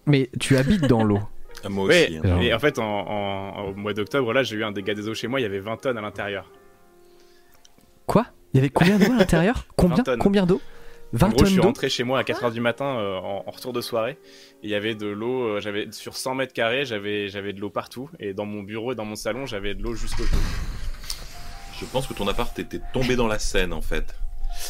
[0.07, 1.21] Mais tu habites dans l'eau.
[1.65, 2.17] Ah, moi Ouais, aussi.
[2.19, 2.37] hein.
[2.39, 5.15] Mais en fait, en, en- au mois d'octobre, là, j'ai eu un dégât des eaux
[5.15, 6.51] chez moi, il y avait 20 tonnes à l'intérieur.
[8.07, 8.27] Quoi?
[8.53, 9.67] Il y avait combien d'eau à l'intérieur?
[9.77, 10.19] Combien 20 tonnes.
[10.19, 10.61] Combien d'eau?
[11.13, 13.45] 20 En gros, je tonnes suis rentré chez moi à 4h du matin euh, en,
[13.47, 14.13] en retour de soirée.
[14.63, 17.61] Et il y avait de l'eau, euh, j'avais sur 100 mètres carrés, j'avais j'avais de
[17.61, 18.09] l'eau partout.
[18.21, 20.29] Et dans mon bureau et dans mon salon, j'avais de l'eau jusqu'au dos.
[21.81, 24.15] Je pense que ton appart était tombé dans la Seine en fait.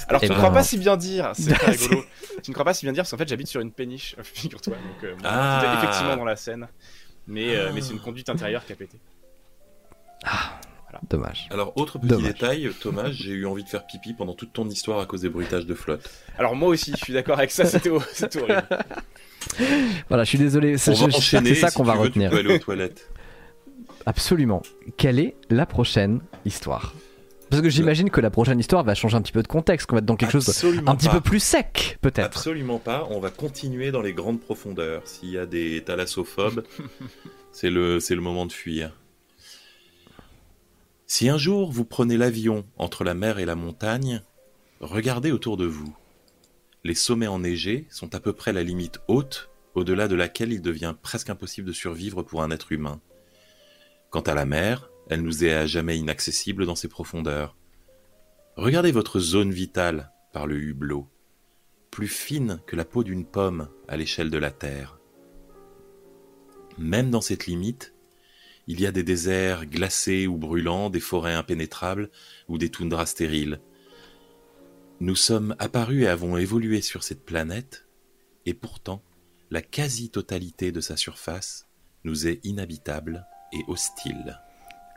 [0.08, 2.04] Alors, Eh tu ne ben- crois pas si bien dire, c'est rigolo.
[2.42, 4.74] tu ne crois pas si bien dire parce qu'en fait, j'habite sur une péniche, figure-toi.
[4.76, 5.78] Donc, euh, Ah.
[5.82, 6.68] effectivement dans la Seine.
[7.26, 8.98] Mais, euh, mais c'est une conduite intérieure qui a pété.
[11.08, 11.48] Dommage.
[11.50, 12.32] Alors, autre petit Dommage.
[12.32, 15.28] détail, Thomas, j'ai eu envie de faire pipi pendant toute ton histoire à cause des
[15.28, 16.10] bruitages de flotte.
[16.36, 18.66] Alors, moi aussi, je suis d'accord avec ça, c'était ho- c'était horrible.
[20.08, 20.76] Voilà, je suis désolé.
[20.76, 21.10] c'est- va
[21.54, 22.28] ça si qu'on va veux, retenir.
[22.30, 23.08] Tu peux aller aux toilettes.
[24.06, 24.62] Absolument.
[24.96, 26.94] Quelle est la prochaine histoire?
[27.50, 29.96] Parce que j'imagine que la prochaine histoire va changer un petit peu de contexte, qu'on
[29.96, 32.36] va être dans quelque chose un petit peu plus sec, peut-être.
[32.36, 33.08] Absolument pas.
[33.10, 35.02] On va continuer dans les grandes profondeurs.
[35.04, 36.62] S'il y a des thalassophobes,
[37.52, 38.92] c'est le, c'est le moment de fuir.
[41.08, 44.22] Si un jour vous prenez l'avion entre la mer et la montagne,
[44.80, 45.92] regardez autour de vous.
[46.84, 50.94] Les sommets enneigés sont à peu près la limite haute, au-delà de laquelle il devient
[51.02, 53.00] presque impossible de survivre pour un être humain.
[54.10, 57.56] Quant à la mer, elle nous est à jamais inaccessible dans ses profondeurs.
[58.56, 61.08] Regardez votre zone vitale par le hublot
[61.90, 64.98] plus fine que la peau d'une pomme à l'échelle de la Terre.
[66.78, 67.94] Même dans cette limite,
[68.66, 72.10] il y a des déserts glacés ou brûlants, des forêts impénétrables
[72.48, 73.60] ou des toundras stériles.
[75.00, 77.86] Nous sommes apparus et avons évolué sur cette planète,
[78.46, 79.02] et pourtant,
[79.50, 81.68] la quasi-totalité de sa surface
[82.04, 84.38] nous est inhabitable et hostile.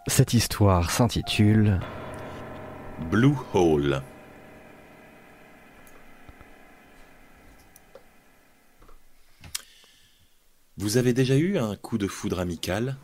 [0.07, 1.79] Cette histoire s'intitule
[3.09, 4.01] Blue Hole.
[10.77, 12.97] Vous avez déjà eu un coup de foudre amical?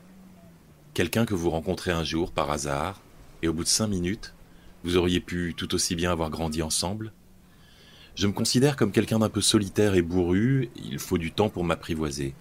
[0.94, 3.02] Quelqu'un que vous rencontrez un jour par hasard,
[3.42, 4.34] et au bout de cinq minutes,
[4.84, 7.14] vous auriez pu tout aussi bien avoir grandi ensemble?
[8.16, 11.64] Je me considère comme quelqu'un d'un peu solitaire et bourru, il faut du temps pour
[11.64, 12.34] m'apprivoiser.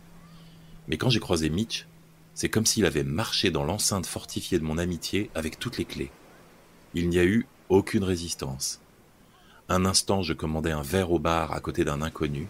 [0.88, 1.86] Mais quand j'ai croisé Mitch,
[2.38, 6.12] c'est comme s'il avait marché dans l'enceinte fortifiée de mon amitié avec toutes les clés.
[6.94, 8.80] Il n'y a eu aucune résistance.
[9.68, 12.46] Un instant, je commandais un verre au bar à côté d'un inconnu,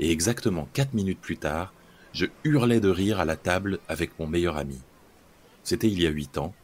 [0.00, 1.74] et exactement quatre minutes plus tard,
[2.14, 4.80] je hurlais de rire à la table avec mon meilleur ami.
[5.62, 6.54] C'était il y a huit ans,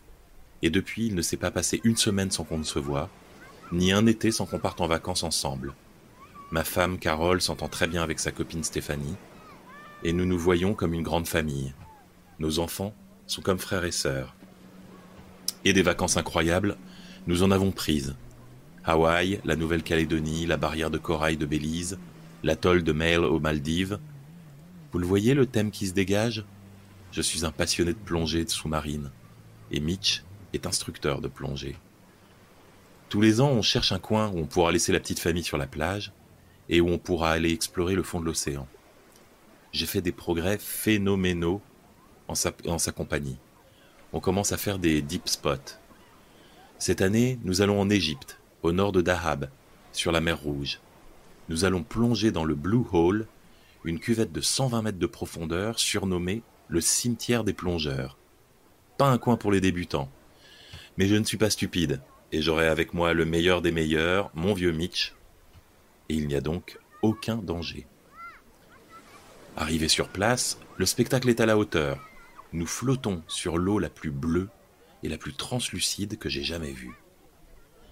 [0.62, 3.10] et depuis, il ne s'est pas passé une semaine sans qu'on ne se voie,
[3.72, 5.74] ni un été sans qu'on parte en vacances ensemble.
[6.50, 9.16] Ma femme, Carole, s'entend très bien avec sa copine Stéphanie,
[10.02, 11.74] et nous nous voyons comme une grande famille.
[12.38, 12.94] Nos enfants
[13.26, 14.34] sont comme frères et sœurs.
[15.64, 16.76] Et des vacances incroyables,
[17.26, 18.16] nous en avons prises.
[18.84, 21.98] Hawaï, la Nouvelle-Calédonie, la barrière de corail de Belize,
[22.42, 23.98] l'atoll de Mail aux Maldives.
[24.92, 26.44] Vous le voyez le thème qui se dégage?
[27.10, 29.10] Je suis un passionné de plongée sous-marine,
[29.70, 31.76] et Mitch est instructeur de plongée.
[33.08, 35.58] Tous les ans, on cherche un coin où on pourra laisser la petite famille sur
[35.58, 36.12] la plage
[36.68, 38.68] et où on pourra aller explorer le fond de l'océan.
[39.72, 41.62] J'ai fait des progrès phénoménaux
[42.28, 43.36] en sa, compagnie.
[44.12, 45.76] On commence à faire des deep spots.
[46.78, 49.50] Cette année, nous allons en Égypte, au nord de Dahab,
[49.92, 50.80] sur la mer Rouge.
[51.48, 53.26] Nous allons plonger dans le Blue Hole,
[53.84, 58.16] une cuvette de 120 mètres de profondeur surnommée le cimetière des plongeurs.
[58.98, 60.10] Pas un coin pour les débutants.
[60.96, 62.00] Mais je ne suis pas stupide,
[62.32, 65.14] et j'aurai avec moi le meilleur des meilleurs, mon vieux Mitch,
[66.08, 67.86] et il n'y a donc aucun danger.
[69.56, 71.98] Arrivé sur place, le spectacle est à la hauteur.
[72.52, 74.48] Nous flottons sur l'eau la plus bleue
[75.02, 76.96] et la plus translucide que j'ai jamais vue.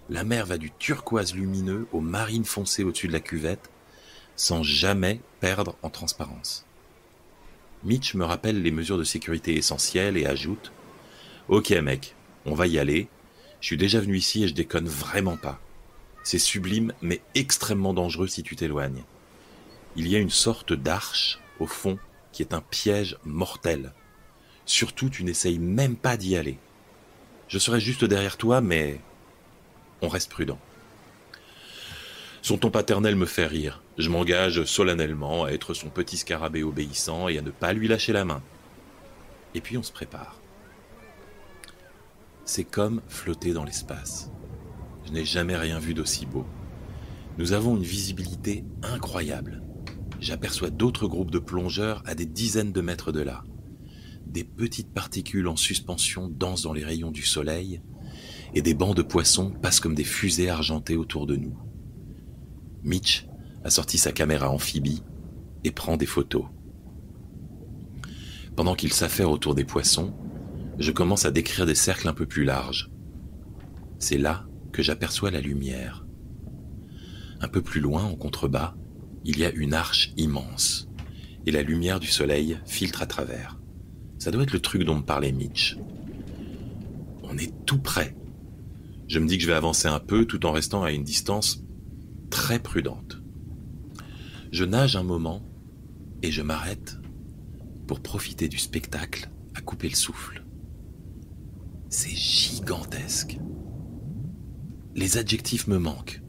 [0.08, 3.70] La mer va du turquoise lumineux au marine foncé au-dessus de la cuvette,
[4.34, 6.64] sans jamais perdre en transparence.
[7.84, 10.72] Mitch me rappelle les mesures de sécurité essentielles et ajoute
[11.48, 12.14] Ok mec,
[12.44, 13.08] on va y aller.
[13.60, 15.60] Je suis déjà venu ici et je déconne vraiment pas.
[16.22, 19.04] C'est sublime mais extrêmement dangereux si tu t'éloignes.
[19.96, 21.98] Il y a une sorte d'arche au fond
[22.32, 23.92] qui est un piège mortel.
[24.66, 26.58] Surtout, tu n'essayes même pas d'y aller.
[27.48, 29.00] Je serai juste derrière toi, mais
[30.02, 30.58] on reste prudent.
[32.42, 33.82] Son ton paternel me fait rire.
[33.98, 38.12] Je m'engage solennellement à être son petit scarabée obéissant et à ne pas lui lâcher
[38.12, 38.42] la main.
[39.54, 40.40] Et puis on se prépare.
[42.44, 44.30] C'est comme flotter dans l'espace.
[45.06, 46.46] Je n'ai jamais rien vu d'aussi beau.
[47.38, 49.62] Nous avons une visibilité incroyable.
[50.20, 53.44] J'aperçois d'autres groupes de plongeurs à des dizaines de mètres de là.
[54.36, 57.80] Des petites particules en suspension dansent dans les rayons du soleil
[58.52, 61.56] et des bancs de poissons passent comme des fusées argentées autour de nous.
[62.82, 63.26] Mitch
[63.64, 65.02] a sorti sa caméra amphibie
[65.64, 66.44] et prend des photos.
[68.56, 70.14] Pendant qu'il s'affaire autour des poissons,
[70.78, 72.90] je commence à décrire des cercles un peu plus larges.
[73.98, 76.04] C'est là que j'aperçois la lumière.
[77.40, 78.76] Un peu plus loin, en contrebas,
[79.24, 80.90] il y a une arche immense,
[81.46, 83.55] et la lumière du soleil filtre à travers.
[84.26, 85.78] Ça doit être le truc dont me parlait Mitch.
[87.22, 88.16] On est tout près.
[89.06, 91.62] Je me dis que je vais avancer un peu tout en restant à une distance
[92.28, 93.22] très prudente.
[94.50, 95.48] Je nage un moment
[96.24, 96.98] et je m'arrête
[97.86, 100.42] pour profiter du spectacle à couper le souffle.
[101.88, 103.38] C'est gigantesque.
[104.96, 106.20] Les adjectifs me manquent.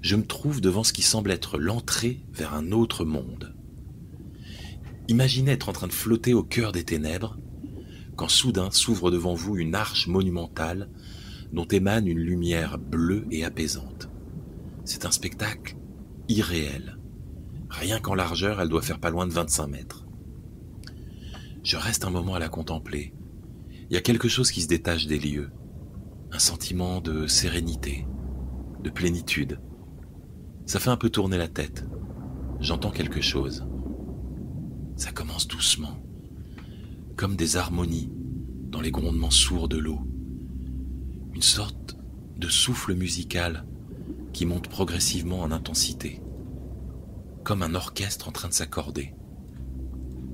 [0.00, 3.54] Je me trouve devant ce qui semble être l'entrée vers un autre monde.
[5.10, 7.36] Imaginez être en train de flotter au cœur des ténèbres,
[8.14, 10.88] quand soudain s'ouvre devant vous une arche monumentale
[11.52, 14.08] dont émane une lumière bleue et apaisante.
[14.84, 15.74] C'est un spectacle
[16.28, 16.96] irréel.
[17.68, 20.06] Rien qu'en largeur, elle doit faire pas loin de 25 mètres.
[21.64, 23.12] Je reste un moment à la contempler.
[23.90, 25.50] Il y a quelque chose qui se détache des lieux.
[26.30, 28.06] Un sentiment de sérénité,
[28.80, 29.58] de plénitude.
[30.66, 31.84] Ça fait un peu tourner la tête.
[32.60, 33.66] J'entends quelque chose.
[35.00, 35.96] Ça commence doucement,
[37.16, 38.12] comme des harmonies
[38.68, 40.02] dans les grondements sourds de l'eau.
[41.34, 41.96] Une sorte
[42.36, 43.64] de souffle musical
[44.34, 46.20] qui monte progressivement en intensité,
[47.44, 49.14] comme un orchestre en train de s'accorder.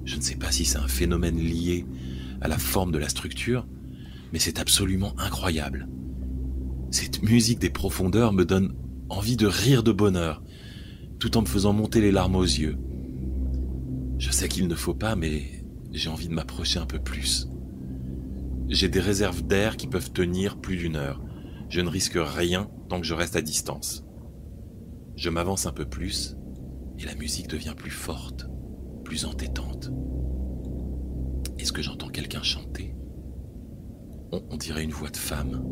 [0.05, 1.86] Je ne sais pas si c'est un phénomène lié
[2.40, 3.68] à la forme de la structure,
[4.32, 5.88] mais c'est absolument incroyable.
[6.90, 8.74] Cette musique des profondeurs me donne
[9.10, 10.43] envie de rire de bonheur,
[11.20, 12.76] tout en me faisant monter les larmes aux yeux.
[14.18, 17.48] Je sais qu'il ne faut pas, mais j'ai envie de m'approcher un peu plus.
[18.68, 21.22] J'ai des réserves d'air qui peuvent tenir plus d'une heure.
[21.68, 24.05] Je ne risque rien tant que je reste à distance.
[25.16, 26.36] Je m'avance un peu plus
[26.98, 28.48] et la musique devient plus forte,
[29.05, 29.90] plus entêtante.
[31.59, 32.94] Est-ce que j'entends quelqu'un chanter?
[34.32, 35.62] On, dirait une voix de femme.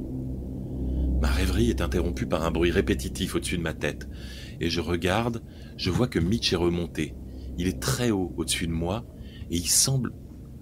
[1.21, 4.09] Ma rêverie est interrompue par un bruit répétitif au-dessus de ma tête,
[4.61, 5.43] et je regarde,
[5.77, 7.15] je vois que Mitch est remonté.
[7.59, 9.05] Il est très haut au-dessus de moi,
[9.51, 10.13] et il semble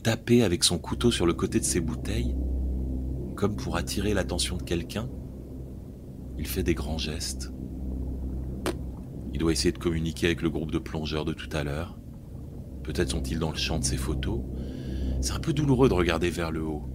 [0.03, 2.35] taper avec son couteau sur le côté de ses bouteilles,
[3.37, 5.09] comme pour attirer l'attention de quelqu'un.
[6.39, 7.53] Il fait des grands gestes.
[9.33, 11.99] Il doit essayer de communiquer avec le groupe de plongeurs de tout à l'heure.
[12.83, 14.41] Peut-être sont-ils dans le champ de ses photos.
[15.21, 16.89] C'est un peu douloureux de regarder vers le haut.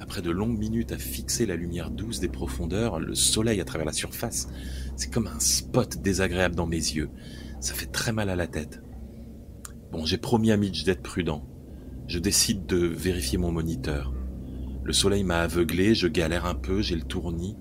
[0.00, 3.86] Après de longues minutes à fixer la lumière douce des profondeurs, le soleil à travers
[3.86, 4.48] la surface,
[4.96, 7.10] c'est comme un spot désagréable dans mes yeux.
[7.60, 8.80] Ça fait très mal à la tête.
[9.90, 11.42] Bon, j'ai promis à Mitch d'être prudent.
[12.06, 14.12] Je décide de vérifier mon moniteur.
[14.84, 17.56] Le soleil m'a aveuglé, je galère un peu, j'ai le tournis.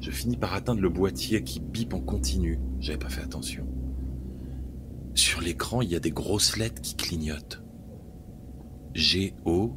[0.00, 2.58] Je finis par atteindre le boîtier qui bip en continu.
[2.80, 3.66] J'avais pas fait attention.
[5.14, 7.62] Sur l'écran, il y a des grosses lettres qui clignotent.
[8.94, 9.76] G-O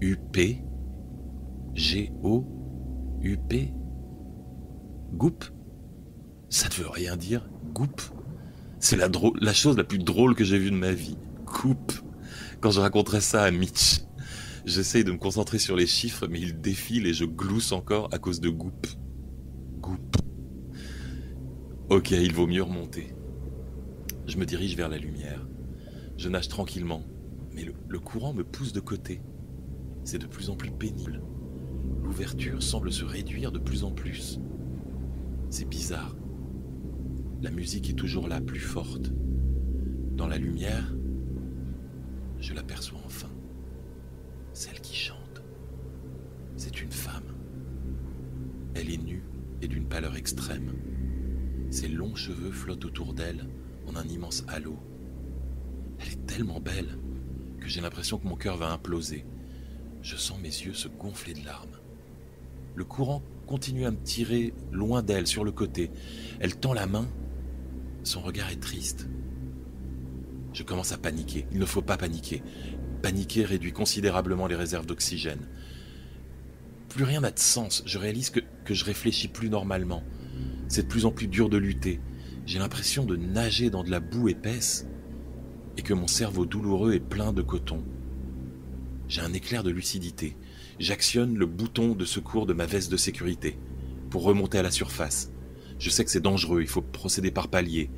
[0.00, 0.62] U-P
[1.74, 3.72] G-O-U-P
[5.12, 5.44] Goup
[6.48, 8.12] Ça ne veut rien dire, Goup
[8.84, 11.16] C'est la, chose la plus drôle que j'ai vue de ma vie.
[11.46, 12.02] Goup
[12.60, 14.02] Quand je raconterai ça à Mitch,
[14.66, 18.18] j'essaye de me concentrer sur les chiffres, mais il défile et je glousse encore à
[18.18, 18.86] cause de Goup.
[19.80, 20.16] Goup.
[21.88, 23.14] Ok, il vaut mieux remonter.
[24.26, 25.48] Je me dirige vers la lumière.
[26.18, 27.04] Je nage tranquillement,
[27.54, 29.22] mais le courant me pousse de côté.
[30.04, 31.22] C'est de plus en plus pénible.
[32.02, 34.40] L'ouverture semble se réduire de plus en plus.
[35.48, 36.14] C'est bizarre.
[37.44, 39.12] La musique est toujours là, plus forte.
[40.16, 40.96] Dans la lumière,
[42.40, 43.28] je l'aperçois enfin.
[44.54, 45.42] Celle qui chante.
[46.56, 47.34] C'est une femme.
[48.74, 49.24] Elle est nue
[49.60, 50.72] et d'une pâleur extrême.
[51.68, 53.46] Ses longs cheveux flottent autour d'elle
[53.86, 54.78] en un immense halo.
[55.98, 56.98] Elle est tellement belle
[57.60, 59.26] que j'ai l'impression que mon cœur va imploser.
[60.00, 61.76] Je sens mes yeux se gonfler de larmes.
[62.74, 65.90] Le courant continue à me tirer loin d'elle, sur le côté.
[66.40, 67.06] Elle tend la main.
[68.04, 69.08] Son regard est triste.
[70.52, 71.46] Je commence à paniquer.
[71.52, 72.42] Il ne faut pas paniquer.
[73.02, 75.48] Paniquer réduit considérablement les réserves d'oxygène.
[76.90, 77.82] Plus rien n'a de sens.
[77.86, 80.04] Je réalise que, je réfléchis plus normalement.
[80.68, 82.00] C'est de plus en plus dur de lutter.
[82.44, 84.86] J'ai l'impression de nager dans de la boue épaisse
[85.78, 87.82] et que mon cerveau douloureux est plein de coton.
[89.08, 90.36] J'ai un éclair de lucidité.
[90.78, 93.58] J'actionne le bouton de secours de ma veste de sécurité
[94.10, 95.33] pour remonter à la surface.
[95.78, 97.90] Je sais que c'est dangereux, il faut procéder par paliers.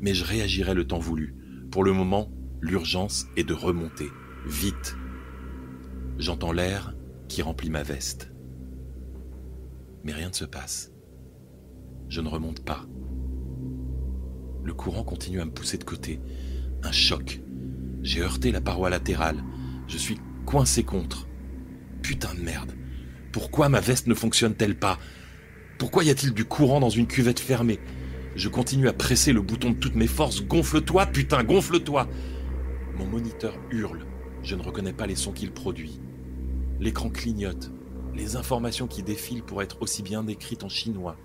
[0.00, 1.34] Mais je réagirai le temps voulu.
[1.70, 4.08] Pour le moment, l'urgence est de remonter.
[4.46, 4.96] Vite.
[6.18, 6.94] J'entends l'air
[7.28, 8.32] qui remplit ma veste.
[10.04, 10.92] Mais rien ne se passe.
[12.08, 12.86] Je ne remonte pas.
[14.64, 16.20] Le courant continue à me pousser de côté.
[16.82, 17.40] Un choc.
[18.02, 19.42] J'ai heurté la paroi latérale.
[19.86, 21.28] Je suis coincé contre.
[22.02, 22.72] Putain de merde.
[23.32, 24.98] Pourquoi ma veste ne fonctionne-t-elle pas?
[25.80, 27.80] Pourquoi y a-t-il du courant dans une cuvette fermée?
[28.36, 30.42] Je continue à presser le bouton de toutes mes forces.
[30.42, 32.06] Gonfle-toi, putain, gonfle-toi
[32.98, 34.04] Mon moniteur hurle.
[34.42, 35.98] Je ne reconnais pas les sons qu'il produit.
[36.80, 37.70] L'écran clignote.
[38.14, 41.16] Les informations qui défilent pourraient être aussi bien décrites en chinois.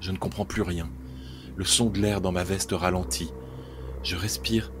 [0.00, 0.90] Je ne comprends plus rien.
[1.54, 3.32] Le son de l'air dans ma veste ralentit.
[4.02, 4.72] Je respire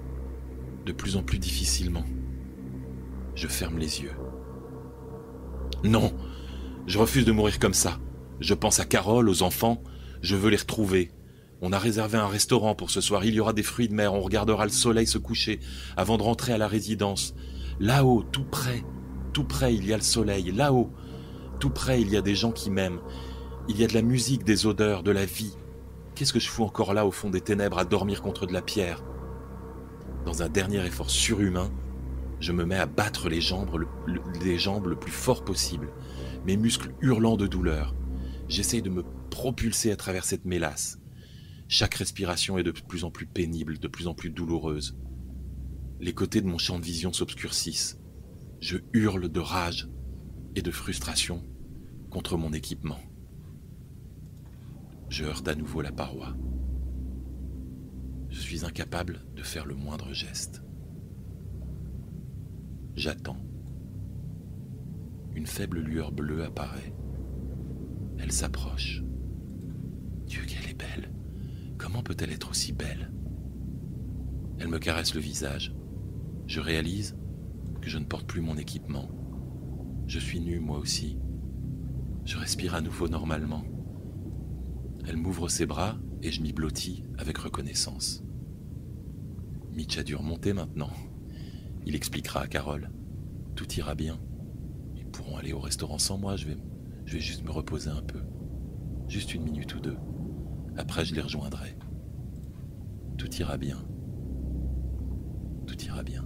[0.84, 2.04] de plus en plus difficilement.
[3.36, 4.16] Je ferme les yeux.
[5.84, 6.12] Non,
[6.88, 8.00] je refuse de mourir comme ça.
[8.40, 9.82] Je pense à Carole, aux enfants,
[10.22, 11.10] je veux les retrouver.
[11.60, 14.14] On a réservé un restaurant pour ce soir, il y aura des fruits de mer,
[14.14, 15.60] on regardera le soleil se coucher
[15.98, 17.34] avant de rentrer à la résidence.
[17.80, 18.82] Là-haut, tout près,
[19.34, 20.90] tout près, il y a le soleil, là-haut,
[21.58, 23.00] tout près, il y a des gens qui m'aiment.
[23.68, 25.54] Il y a de la musique, des odeurs, de la vie.
[26.14, 28.62] Qu'est-ce que je fous encore là au fond des ténèbres à dormir contre de la
[28.62, 29.04] pierre?
[30.24, 31.70] Dans un dernier effort surhumain,
[32.40, 35.88] je me mets à battre les jambes, le, plus fort possible,
[36.46, 37.94] mes muscles hurlant de douleur.
[38.50, 40.98] J'essaye de me propulser à travers cette mélasse.
[41.68, 44.98] Chaque respiration est de plus en plus pénible, de plus en plus douloureuse.
[46.00, 48.00] Les côtés de mon champ de vision s'obscurcissent.
[48.58, 49.88] Je hurle de rage
[50.56, 51.44] et de frustration
[52.10, 52.98] contre mon équipement.
[55.08, 56.36] Je heurte à nouveau la paroi.
[58.30, 60.64] Je suis incapable de faire le moindre geste.
[62.96, 63.38] J'attends.
[65.36, 66.92] Une faible lueur bleue apparaît.
[68.22, 69.02] Elle s'approche.
[70.26, 71.10] Dieu qu'elle est belle.
[71.78, 73.10] Comment peut-elle être aussi belle?
[74.58, 75.74] Elle me caresse le visage.
[76.46, 77.16] Je réalise
[77.80, 79.08] que je ne porte plus mon équipement.
[80.06, 81.18] Je suis nu moi aussi.
[82.26, 83.64] Je respire à nouveau normalement.
[85.06, 88.22] Elle m'ouvre ses bras et je m'y blottis avec reconnaissance.
[89.72, 90.92] Mitch a dû remonter maintenant.
[91.86, 92.90] Il expliquera à Carole.
[93.54, 94.20] Tout ira bien.
[94.94, 96.56] Ils pourront aller au restaurant sans moi, je vais,
[97.10, 98.20] je vais juste me reposer un peu.
[99.08, 99.96] Juste une minute ou deux.
[100.76, 101.76] Après, je les rejoindrai.
[103.18, 103.84] Tout ira bien.
[105.66, 106.24] Tout ira bien.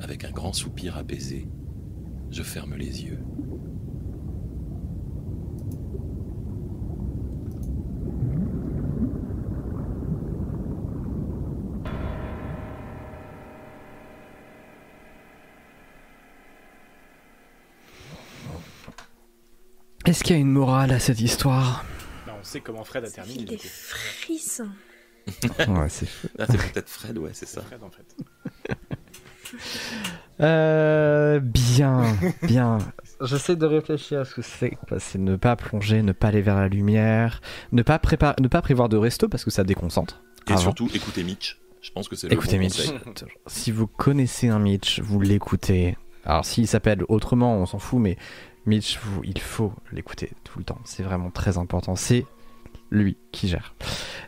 [0.00, 1.48] Avec un grand soupir apaisé,
[2.30, 3.24] je ferme les yeux.
[20.10, 21.84] Est-ce qu'il y a une morale à cette histoire?
[22.26, 23.44] Bah, on sait comment Fred a Ça terminé.
[23.44, 23.62] des coup.
[23.68, 24.66] frissons.
[25.68, 26.26] Ouais, c'est fou.
[26.36, 27.60] Ah, c'est peut-être Fred, ouais, c'est ça.
[27.60, 28.76] Fred, en fait.
[30.40, 32.02] Euh, bien,
[32.44, 32.78] bien.
[33.20, 34.78] J'essaie de réfléchir à ce que c'est.
[34.98, 37.40] C'est ne pas plonger, ne pas aller vers la lumière,
[37.72, 40.22] ne pas, préparer, ne pas prévoir de resto parce que ça déconcentre.
[40.48, 40.60] Et Avant.
[40.62, 41.58] surtout, écoutez Mitch.
[41.82, 42.86] Je pense que c'est le Écoutez bon Mitch.
[42.86, 43.28] conseil.
[43.48, 45.96] Si vous connaissez un Mitch, vous l'écoutez.
[46.24, 48.16] Alors s'il s'appelle autrement, on s'en fout, mais
[48.66, 50.78] Mitch, vous, il faut l'écouter tout le temps.
[50.84, 51.96] C'est vraiment très important.
[51.96, 52.26] C'est
[52.90, 53.74] lui qui gère.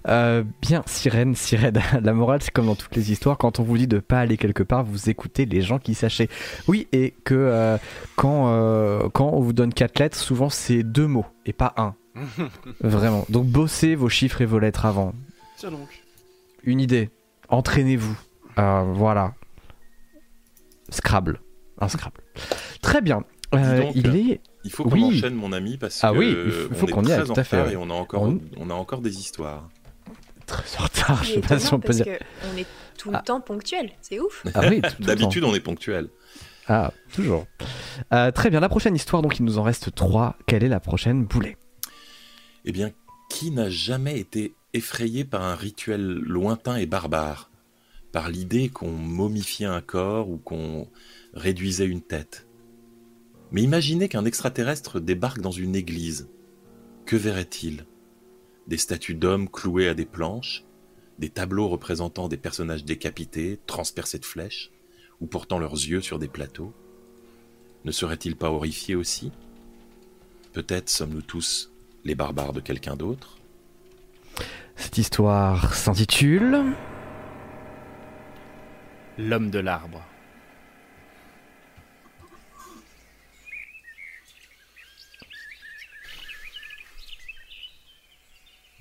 [0.08, 1.80] Euh, bien, sirène, sirène.
[2.02, 3.38] La morale, c'est comme dans toutes les histoires.
[3.38, 6.22] Quand on vous dit de pas aller quelque part, vous écoutez les gens qui sachent.
[6.68, 7.78] Oui, et que euh,
[8.16, 11.94] quand, euh, quand on vous donne quatre lettres, souvent c'est deux mots et pas un.
[12.80, 13.24] Vraiment.
[13.28, 15.12] Donc bossez vos chiffres et vos lettres avant.
[15.56, 16.02] Tiens donc.
[16.64, 17.10] Une idée.
[17.48, 18.16] Entraînez-vous.
[18.56, 19.34] Voilà.
[20.90, 21.40] Scrabble.
[21.80, 22.20] Un Scrabble.
[22.80, 23.24] Très bien.
[23.54, 24.40] Euh, donc, il est.
[24.64, 25.04] Il faut qu'on Oui.
[25.18, 26.34] enchaîne, mon ami, parce Ah que oui,
[26.70, 28.40] il faut- qu'on y aille, très en tout à fait, et on a encore, On-
[28.58, 29.68] on a encore des histoires.
[30.46, 32.18] Très en retard, je sais pas si on peut parce dire.
[32.18, 32.66] qu'on est
[32.98, 33.22] tout le Ah.
[33.22, 33.90] temps ponctuel.
[34.00, 34.44] C'est ouf.
[34.54, 36.08] Ah oui, D'habitude, on est ponctuel.
[36.68, 37.46] Ah, toujours.
[38.12, 40.36] Euh, très bien, la prochaine histoire, donc il nous en reste trois.
[40.46, 41.56] Quelle est la prochaine boulet?
[42.64, 42.90] Eh bien,
[43.28, 47.50] qui n'a jamais été effrayé par un rituel lointain et barbare?
[48.12, 50.88] Par l'idée qu'on momifiait un corps ou qu'on
[51.34, 52.46] réduisait une tête?
[53.52, 56.28] Mais imaginez qu'un extraterrestre débarque dans une église.
[57.06, 57.86] Que verrait-il?
[58.66, 60.64] Des statues d'hommes clouées à des planches
[61.18, 64.72] des tableaux représentant des personnages décapités, transpercés de flèches,
[65.20, 66.72] ou portant leurs yeux sur des plateaux?
[67.84, 69.30] Ne seraient-ils pas horrifiés aussi?
[70.52, 71.70] Peut-être sommes-nous tous
[72.04, 73.38] les barbares de quelqu'un d'autre?
[74.74, 76.74] Cette histoire s'intitule
[79.18, 80.02] L'homme de l'arbre.«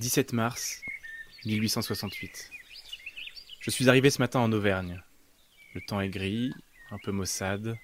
[0.01, 0.81] 17 mars
[1.45, 2.49] 1868.
[3.59, 5.03] Je suis arrivé ce matin en Auvergne.
[5.75, 6.51] Le temps est gris,
[6.89, 7.77] un peu maussade,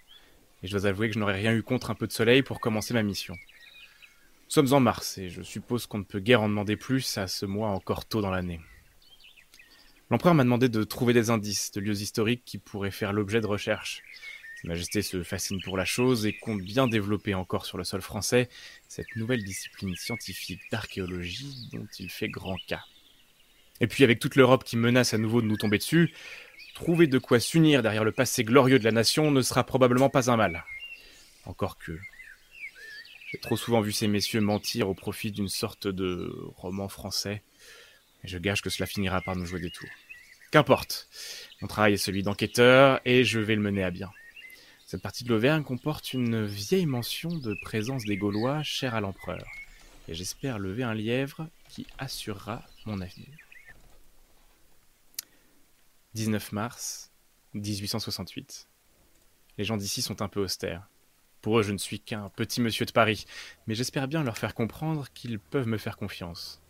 [0.63, 2.59] et je dois avouer que je n'aurais rien eu contre un peu de soleil pour
[2.59, 3.35] commencer ma mission.
[3.35, 7.27] Nous sommes en mars, et je suppose qu'on ne peut guère en demander plus à
[7.27, 8.61] ce mois encore tôt dans l'année.
[10.09, 13.47] L'empereur m'a demandé de trouver des indices de lieux historiques qui pourraient faire l'objet de
[13.47, 14.01] recherches.
[14.67, 18.49] Majesté se fascine pour la chose et compte bien développer encore sur le sol français
[18.89, 22.83] cette nouvelle discipline scientifique d'archéologie dont il fait grand cas.
[23.79, 26.13] Et puis avec toute l'Europe qui menace à nouveau de nous tomber dessus,
[26.75, 30.29] trouver de quoi s'unir derrière le passé glorieux de la nation ne sera probablement pas
[30.29, 30.65] un mal.
[31.45, 31.97] Encore que...
[33.31, 37.41] J'ai trop souvent vu ces messieurs mentir au profit d'une sorte de roman français
[38.25, 39.87] et je gage que cela finira par nous jouer des tours.
[40.51, 41.07] Qu'importe.
[41.61, 44.11] Mon travail est celui d'enquêteur et je vais le mener à bien.
[44.87, 49.45] Cette partie de l'Auvergne comporte une vieille mention de présence des Gaulois chers à l'empereur.
[50.07, 53.27] Et j'espère lever un lièvre qui assurera mon avenir.
[56.13, 57.11] 19 mars
[57.53, 58.69] 1868.
[59.57, 60.87] Les gens d'ici sont un peu austères.
[61.41, 63.25] Pour eux, je ne suis qu'un petit monsieur de Paris,
[63.67, 66.61] mais j'espère bien leur faire comprendre qu'ils peuvent me faire confiance.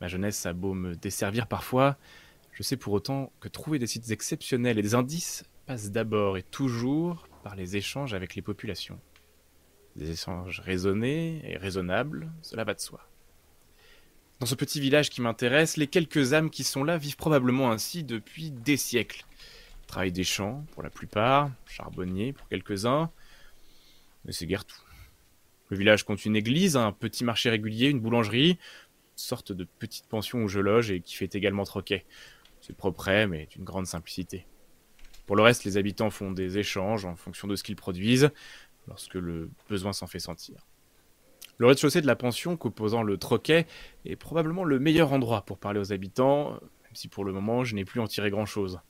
[0.00, 1.98] Ma jeunesse a beau me desservir parfois,
[2.52, 6.42] je sais pour autant que trouver des sites exceptionnels et des indices passe d'abord et
[6.42, 9.00] toujours par les échanges avec les populations.
[9.96, 13.08] Des échanges raisonnés et raisonnables, cela va de soi.
[14.40, 18.02] Dans ce petit village qui m'intéresse, les quelques âmes qui sont là vivent probablement ainsi
[18.02, 19.24] depuis des siècles.
[19.82, 23.10] Ils travaillent des champs, pour la plupart, charbonniers pour quelques-uns,
[24.24, 24.82] mais c'est guère tout.
[25.68, 28.58] Le village compte une église, un petit marché régulier, une boulangerie,
[29.16, 32.04] sorte de petite pension où je loge et qui fait également troquet.
[32.60, 34.46] C'est propre, mais d'une grande simplicité.
[35.26, 38.30] Pour le reste, les habitants font des échanges en fonction de ce qu'ils produisent,
[38.86, 40.66] lorsque le besoin s'en fait sentir.
[41.58, 43.66] Le rez-de-chaussée de la pension, composant le troquet,
[44.04, 47.74] est probablement le meilleur endroit pour parler aux habitants, même si pour le moment je
[47.74, 48.80] n'ai plus en tiré grand-chose.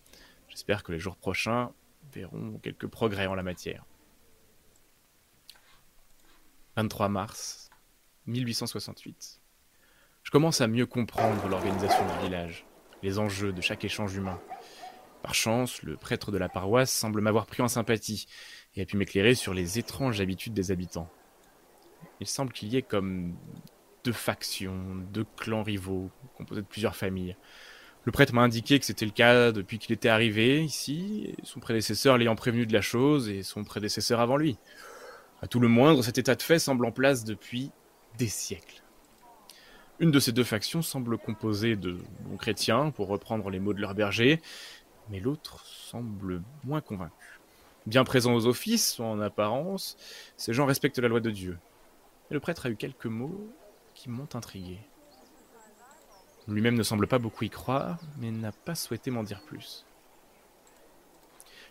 [0.48, 1.72] J'espère que les jours prochains
[2.12, 3.84] verront quelques progrès en la matière.
[6.76, 7.70] 23 mars
[8.26, 9.40] 1868.
[10.22, 12.66] Je commence à mieux comprendre l'organisation du village,
[13.02, 14.40] les enjeux de chaque échange humain.
[15.24, 18.26] Par chance, le prêtre de la paroisse semble m'avoir pris en sympathie
[18.76, 21.08] et a pu m'éclairer sur les étranges habitudes des habitants.
[22.20, 23.34] Il semble qu'il y ait comme
[24.04, 24.76] deux factions,
[25.14, 27.38] deux clans rivaux, composés de plusieurs familles.
[28.04, 32.18] Le prêtre m'a indiqué que c'était le cas depuis qu'il était arrivé ici, son prédécesseur
[32.18, 34.58] l'ayant prévenu de la chose et son prédécesseur avant lui.
[35.40, 37.70] À tout le moindre, cet état de fait semble en place depuis
[38.18, 38.82] des siècles.
[40.00, 43.80] Une de ces deux factions semble composée de bons chrétiens, pour reprendre les mots de
[43.80, 44.42] leur berger,
[45.10, 47.40] mais l'autre semble moins convaincu.
[47.86, 49.96] Bien présent aux offices, en apparence,
[50.36, 51.58] ces gens respectent la loi de Dieu.
[52.30, 53.48] Et le prêtre a eu quelques mots
[53.94, 54.78] qui m'ont intrigué.
[56.48, 59.84] Lui-même ne semble pas beaucoup y croire, mais n'a pas souhaité m'en dire plus.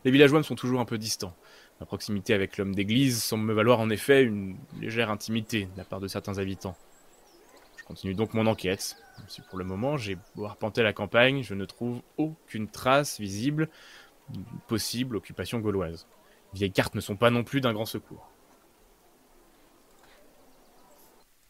[0.04, 1.36] Les villageois sont toujours un peu distants.
[1.80, 5.84] Ma proximité avec l'homme d'église semble me valoir en effet une légère intimité de la
[5.84, 6.78] part de certains habitants.
[7.84, 8.96] Je continue donc mon enquête.
[9.28, 13.68] Si pour le moment, j'ai beau arpenter la campagne, je ne trouve aucune trace visible
[14.30, 16.08] d'une possible occupation gauloise.
[16.54, 18.30] Les vieilles cartes ne sont pas non plus d'un grand secours.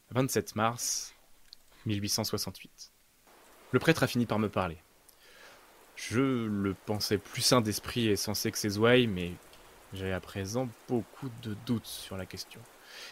[0.09, 1.13] 27 mars
[1.85, 2.91] 1868.
[3.69, 4.79] Le prêtre a fini par me parler.
[5.95, 9.33] Je le pensais plus sain d'esprit et sensé que ses ouailles, mais
[9.93, 12.59] j'ai à présent beaucoup de doutes sur la question.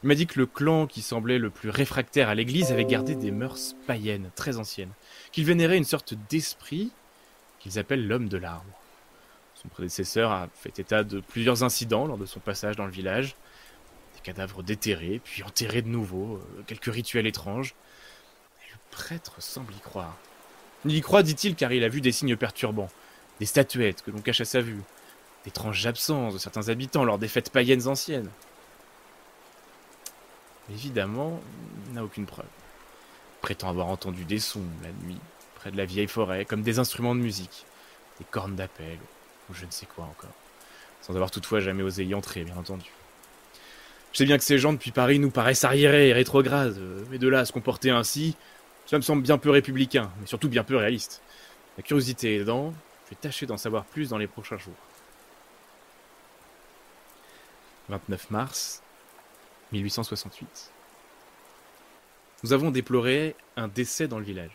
[0.03, 3.15] Il m'a dit que le clan qui semblait le plus réfractaire à l'église avait gardé
[3.15, 4.91] des mœurs païennes, très anciennes,
[5.31, 6.91] qu'il vénérait une sorte d'esprit
[7.59, 8.81] qu'ils appellent l'homme de l'arbre.
[9.61, 13.35] Son prédécesseur a fait état de plusieurs incidents lors de son passage dans le village.
[14.15, 17.75] Des cadavres déterrés, puis enterrés de nouveau, euh, quelques rituels étranges.
[18.63, 20.17] Et le prêtre semble y croire.
[20.85, 22.89] Il y croit, dit-il, car il a vu des signes perturbants,
[23.39, 24.81] des statuettes que l'on cache à sa vue,
[25.45, 28.29] d'étranges absences de certains habitants lors des fêtes païennes anciennes.
[30.73, 31.39] Évidemment,
[31.93, 32.45] n'a aucune preuve.
[33.41, 35.17] Prétend avoir entendu des sons la nuit,
[35.55, 37.65] près de la vieille forêt, comme des instruments de musique,
[38.19, 38.97] des cornes d'appel,
[39.49, 40.33] ou je ne sais quoi encore,
[41.01, 42.89] sans avoir toutefois jamais osé y entrer, bien entendu.
[44.13, 46.77] Je sais bien que ces gens depuis Paris nous paraissent arriérés et rétrogrades,
[47.09, 48.35] mais de là à se comporter ainsi,
[48.85, 51.21] ça me semble bien peu républicain, mais surtout bien peu réaliste.
[51.77, 52.73] La curiosité aidant,
[53.05, 54.75] je vais tâcher d'en savoir plus dans les prochains jours.
[57.89, 58.83] 29 mars
[59.71, 60.71] 1868.
[62.43, 64.51] Nous avons déploré un décès dans le village.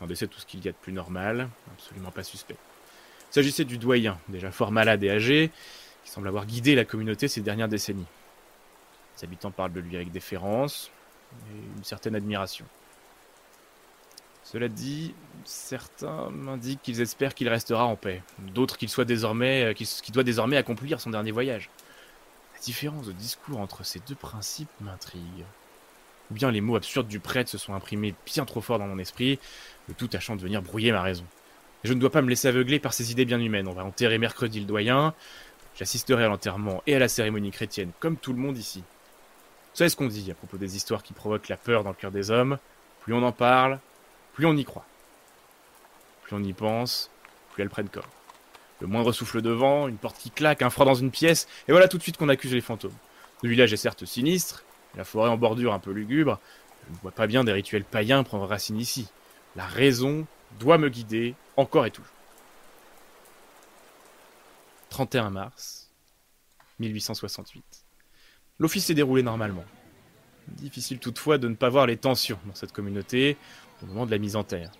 [0.00, 2.56] Un décès tout ce qu'il y a de plus normal, absolument pas suspect.
[3.30, 5.50] Il s'agissait du doyen, déjà fort malade et âgé,
[6.04, 8.06] qui semble avoir guidé la communauté ces dernières décennies.
[9.16, 10.90] Les habitants parlent de lui avec déférence
[11.32, 12.66] et une certaine admiration.
[14.44, 15.14] Cela dit,
[15.44, 20.12] certains m'indiquent qu'ils espèrent qu'il restera en paix, d'autres qu'il soit désormais, euh, qu'il qu'il
[20.12, 21.70] doit désormais accomplir son dernier voyage.
[22.62, 25.44] Différence de discours entre ces deux principes m'intrigue.
[26.30, 28.98] Ou bien les mots absurdes du prêtre se sont imprimés bien trop fort dans mon
[28.98, 29.40] esprit,
[29.88, 31.24] le tout tâchant de venir brouiller ma raison.
[31.82, 33.66] Je ne dois pas me laisser aveugler par ces idées bien humaines.
[33.66, 35.12] On va enterrer mercredi le doyen,
[35.76, 38.78] j'assisterai à l'enterrement et à la cérémonie chrétienne, comme tout le monde ici.
[38.78, 41.96] Vous savez ce qu'on dit à propos des histoires qui provoquent la peur dans le
[41.96, 42.58] cœur des hommes?
[43.00, 43.80] Plus on en parle,
[44.34, 44.86] plus on y croit.
[46.22, 47.10] Plus on y pense,
[47.52, 48.08] plus elles prennent corps.
[48.82, 51.70] Le moindre souffle de vent, une porte qui claque, un froid dans une pièce, et
[51.70, 52.90] voilà tout de suite qu'on accuse les fantômes.
[53.44, 54.64] Le village est certes sinistre,
[54.96, 56.40] la forêt en bordure un peu lugubre,
[56.88, 59.08] je ne vois pas bien des rituels païens prendre racine ici.
[59.54, 60.26] La raison
[60.58, 62.10] doit me guider, encore et toujours.
[64.90, 65.88] 31 mars
[66.80, 67.62] 1868.
[68.58, 69.64] L'office s'est déroulé normalement.
[70.48, 73.36] Difficile toutefois de ne pas voir les tensions dans cette communauté
[73.80, 74.72] au moment de la mise en terre.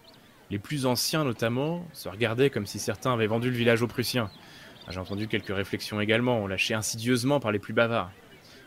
[0.52, 4.30] Les plus anciens notamment se regardaient comme si certains avaient vendu le village aux Prussiens.
[4.86, 8.12] Ah, J'ai entendu quelques réflexions également, lâchées insidieusement par les plus bavards.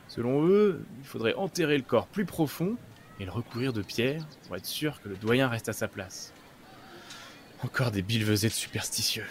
[0.08, 2.76] Selon eux, il faudrait enterrer le corps plus profond
[3.20, 6.34] et le recouvrir de pierres pour être sûr que le doyen reste à sa place.
[7.62, 9.26] Encore des billevesées de superstitieux.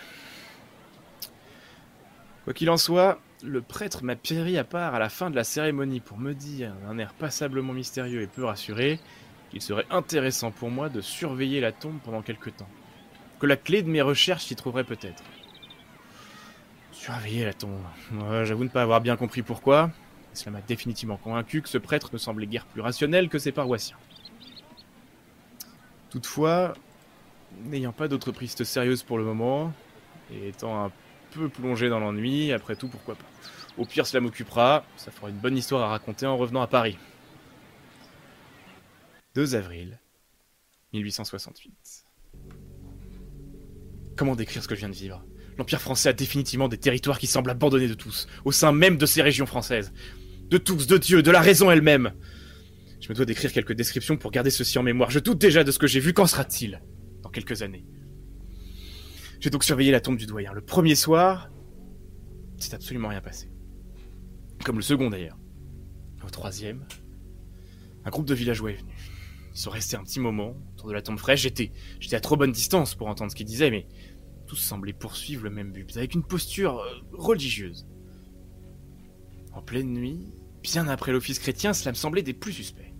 [2.44, 5.42] Quoi qu'il en soit, le prêtre m'a péri à part à la fin de la
[5.42, 9.00] cérémonie pour me dire, d'un air passablement mystérieux et peu rassuré,
[9.54, 12.68] qu'il serait intéressant pour moi de surveiller la tombe pendant quelque temps.
[13.38, 15.22] Que la clé de mes recherches s'y trouverait peut-être.
[16.90, 17.78] Surveiller la tombe.
[18.14, 19.92] Ouais, J'avoue ne pas avoir bien compris pourquoi.
[20.32, 23.96] Cela m'a définitivement convaincu que ce prêtre ne semblait guère plus rationnel que ses paroissiens.
[26.10, 26.74] Toutefois,
[27.66, 29.72] n'ayant pas d'autres pistes sérieuses pour le moment,
[30.32, 30.90] et étant un
[31.30, 33.26] peu plongé dans l'ennui, après tout, pourquoi pas.
[33.78, 36.98] Au pire, cela m'occupera, ça fera une bonne histoire à raconter en revenant à Paris.
[39.34, 39.98] 2 avril
[40.92, 42.06] 1868.
[44.16, 45.24] Comment décrire ce que je viens de vivre?
[45.58, 49.06] L'Empire français a définitivement des territoires qui semblent abandonnés de tous, au sein même de
[49.06, 49.92] ces régions françaises.
[50.50, 52.12] De tous, de Dieu, de la raison elle-même.
[53.00, 55.10] Je me dois d'écrire quelques descriptions pour garder ceci en mémoire.
[55.10, 56.12] Je doute déjà de ce que j'ai vu.
[56.12, 56.80] Qu'en sera-t-il
[57.22, 57.84] dans quelques années?
[59.40, 60.52] J'ai donc surveillé la tombe du doyen.
[60.52, 61.50] Le premier soir,
[62.58, 63.50] c'est absolument rien passé.
[64.64, 65.38] Comme le second d'ailleurs.
[66.24, 66.86] Au troisième,
[68.04, 68.93] un groupe de villageois est venu.
[69.54, 71.42] Ils sont restés un petit moment autour de la tombe fraîche.
[71.42, 71.70] J'étais,
[72.12, 73.86] à trop bonne distance pour entendre ce qu'ils disaient, mais
[74.46, 77.86] tous semblaient poursuivre le même but, avec une posture euh, religieuse.
[79.52, 80.32] En pleine nuit,
[80.62, 82.92] bien après l'office chrétien, cela me semblait des plus suspects.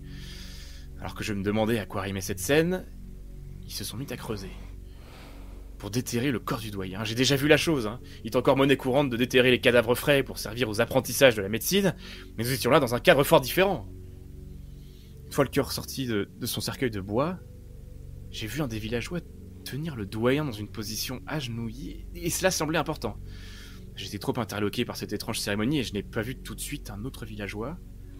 [0.99, 2.85] Alors que je me demandais à quoi rimait cette scène,
[3.65, 4.51] ils se sont mis à creuser.
[5.77, 7.03] Pour déterrer le corps du doyen.
[7.03, 7.99] J'ai déjà vu la chose, hein.
[8.23, 11.41] Il est encore monnaie courante de déterrer les cadavres frais pour servir aux apprentissages de
[11.41, 11.95] la médecine,
[12.37, 13.85] mais nous étions là dans un cadre fort différent.
[15.35, 17.37] Fois le cœur sorti de, son cercueil de bois,
[18.31, 19.19] j'ai vu un des villageois
[19.65, 23.17] tenir le doyen dans une position agenouillée, et cela semblait important.
[23.97, 26.89] J'étais trop interloqué par cette étrange cérémonie et je n'ai pas vu tout de suite
[26.89, 27.77] un autre villageois,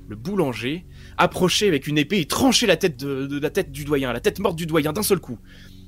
[0.09, 3.85] le boulanger, approcher avec une épée et trancher la tête de, de la tête du
[3.85, 5.39] doyen, la tête morte du doyen d'un seul coup.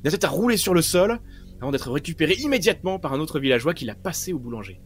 [0.05, 1.19] La tête a roulé sur le sol
[1.59, 4.79] avant d'être récupérée immédiatement par un autre villageois qui l'a passé au boulanger.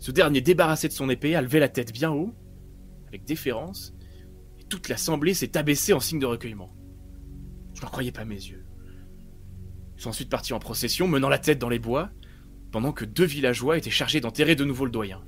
[0.00, 2.34] Ce dernier, débarrassé de son épée, a levé la tête bien haut,
[3.06, 3.94] avec déférence,
[4.70, 6.74] toute l'assemblée s'est abaissée en signe de recueillement.
[7.74, 8.64] Je n'en croyais pas mes yeux.
[9.96, 12.10] Ils sont ensuite partis en procession, menant la tête dans les bois,
[12.70, 15.22] pendant que deux villageois étaient chargés d'enterrer de nouveau le doyen.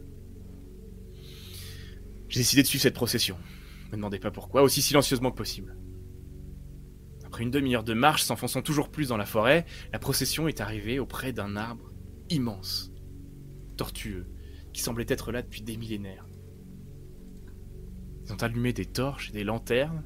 [2.28, 3.36] J'ai décidé de suivre cette procession.
[3.86, 5.77] Ne me demandez pas pourquoi, aussi silencieusement que possible.
[7.27, 10.98] Après une demi-heure de marche, s'enfonçant toujours plus dans la forêt, la procession est arrivée
[10.98, 11.93] auprès d'un arbre
[12.31, 12.93] immense,
[13.77, 14.27] tortueux,
[14.73, 16.27] qui semblait être là depuis des millénaires.
[18.41, 20.03] Allumé des torches et des lanternes,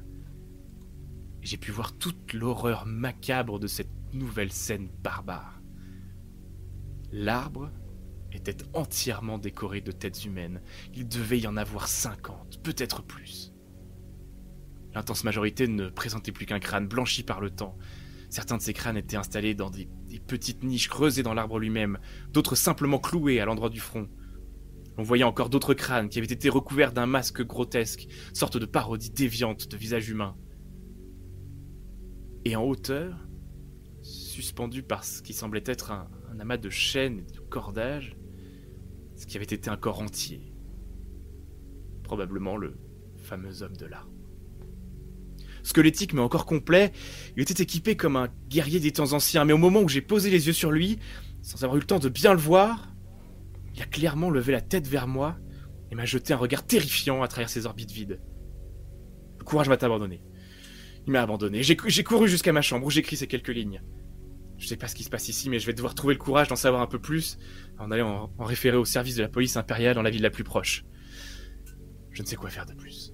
[1.41, 5.61] j'ai pu voir toute l'horreur macabre de cette nouvelle scène barbare.
[7.11, 7.71] L'arbre
[8.31, 10.61] était entièrement décoré de têtes humaines.
[10.93, 13.53] Il devait y en avoir 50, peut-être plus.
[14.93, 17.77] L'intense majorité ne présentait plus qu'un crâne blanchi par le temps.
[18.29, 19.87] Certains de ces crânes étaient installés dans des
[20.27, 21.97] petites niches creusées dans l'arbre lui-même,
[22.31, 24.09] d'autres simplement cloués à l'endroit du front.
[24.97, 29.11] On voyait encore d'autres crânes qui avaient été recouverts d'un masque grotesque, sorte de parodie
[29.11, 30.35] déviante de visage humain.
[32.45, 33.27] Et en hauteur,
[34.01, 36.09] suspendu par ce qui semblait être un,
[36.39, 38.15] amas de chaînes et de cordages,
[39.15, 40.53] ce qui avait été un corps entier.
[42.03, 42.77] Probablement le
[43.17, 44.11] fameux homme de l'arbre.
[45.61, 46.91] Squelettique mais encore complet,
[47.35, 50.29] il était équipé comme un guerrier des temps anciens, mais au moment où j'ai posé
[50.29, 50.97] les yeux sur lui,
[51.41, 52.95] sans avoir eu le temps de bien le voir,
[53.77, 55.37] il a clairement levé la tête vers moi
[55.91, 58.19] et m'a jeté un regard terrifiant à travers ses orbites vides.
[59.37, 60.23] Le courage m'a abandonné.
[61.05, 61.61] Il m'a abandonné.
[61.61, 63.81] J'ai cou- j'ai couru jusqu'à ma chambre où j'écris ces quelques lignes.
[64.57, 66.47] Je sais pas ce qui se passe ici, mais je vais devoir trouver le courage
[66.47, 67.37] d'en savoir un peu plus
[67.77, 70.31] en allant en, en référer au service de la police impériale dans la ville la
[70.31, 70.83] plus proche.
[72.09, 73.13] Je ne sais quoi faire de plus.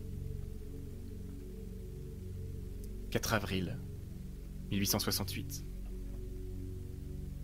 [3.12, 3.78] 4 avril
[4.72, 5.66] 1868.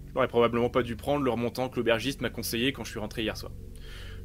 [0.09, 2.99] Je n'aurais probablement pas dû prendre le remontant que l'aubergiste m'a conseillé quand je suis
[2.99, 3.51] rentré hier soir.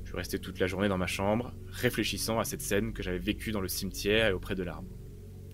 [0.03, 3.19] Je suis resté toute la journée dans ma chambre, réfléchissant à cette scène que j'avais
[3.19, 4.89] vécue dans le cimetière et auprès de l'arbre.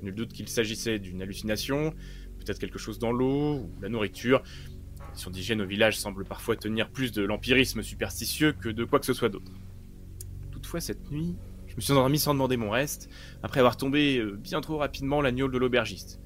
[0.02, 1.93] Nul doute qu'il s'agissait d'une hallucination,
[2.39, 4.43] peut-être quelque chose dans l'eau ou la nourriture.
[4.44, 9.01] Les conditions d'hygiène au village semblent parfois tenir plus de l'empirisme superstitieux que de quoi
[9.01, 9.52] que ce soit d'autre.
[10.52, 11.36] Toutefois, cette nuit,
[11.66, 13.11] je me suis endormi sans demander mon reste,
[13.43, 16.20] après avoir tombé euh, bien trop rapidement la de l'aubergiste.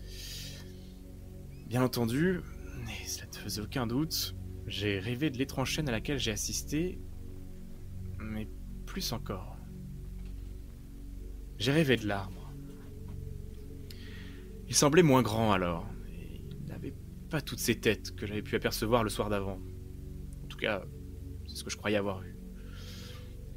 [1.66, 2.40] Bien entendu,
[3.06, 3.23] cela
[3.60, 4.34] aucun doute,
[4.66, 6.98] j'ai rêvé de l'étrange chaîne à laquelle j'ai assisté,
[8.18, 8.48] mais
[8.86, 9.58] plus encore.
[11.58, 12.52] J'ai rêvé de l'arbre.
[14.68, 16.94] Il semblait moins grand alors, et il n'avait
[17.30, 19.60] pas toutes ces têtes que j'avais pu apercevoir le soir d'avant.
[20.42, 20.84] En tout cas,
[21.46, 22.36] c'est ce que je croyais avoir vu.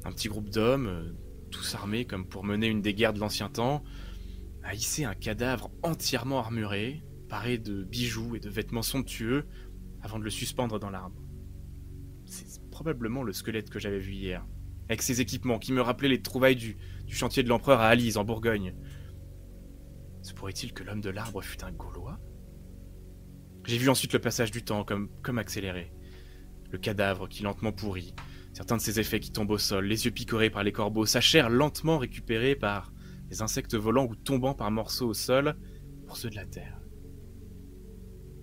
[0.04, 1.16] Un petit groupe d'hommes,
[1.50, 3.82] tous armés comme pour mener une des guerres de l'ancien temps,
[4.62, 4.72] a
[5.06, 9.46] un cadavre entièrement armuré, paré de bijoux et de vêtements somptueux,
[10.02, 11.22] avant de le suspendre dans l'arbre.
[12.26, 14.46] C'est probablement le squelette que j'avais vu hier,
[14.88, 16.76] avec ses équipements qui me rappelaient les trouvailles du,
[17.08, 18.74] chantier de l'empereur à Alise, en Bourgogne.
[20.22, 22.18] Se pourrait-il que l'homme de l'arbre fût un Gaulois?
[23.66, 25.92] J'ai vu ensuite le passage du temps comme, comme accéléré.
[26.70, 28.14] Le cadavre qui lentement pourrit,
[28.52, 31.20] certains de ses effets qui tombent au sol, les yeux picorés par les corbeaux, sa
[31.20, 32.92] chair lentement récupérée par
[33.30, 35.56] les insectes volants ou tombant par morceaux au sol
[36.06, 36.80] pour ceux de la terre.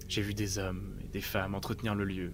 [0.07, 2.33] J'ai vu des hommes des femmes entretenir le lieu,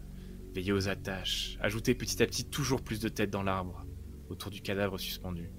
[0.55, 3.85] veiller aux attaches, ajouter petit à petit toujours plus de têtes dans l'arbre,
[4.27, 5.51] autour du cadavre suspendu.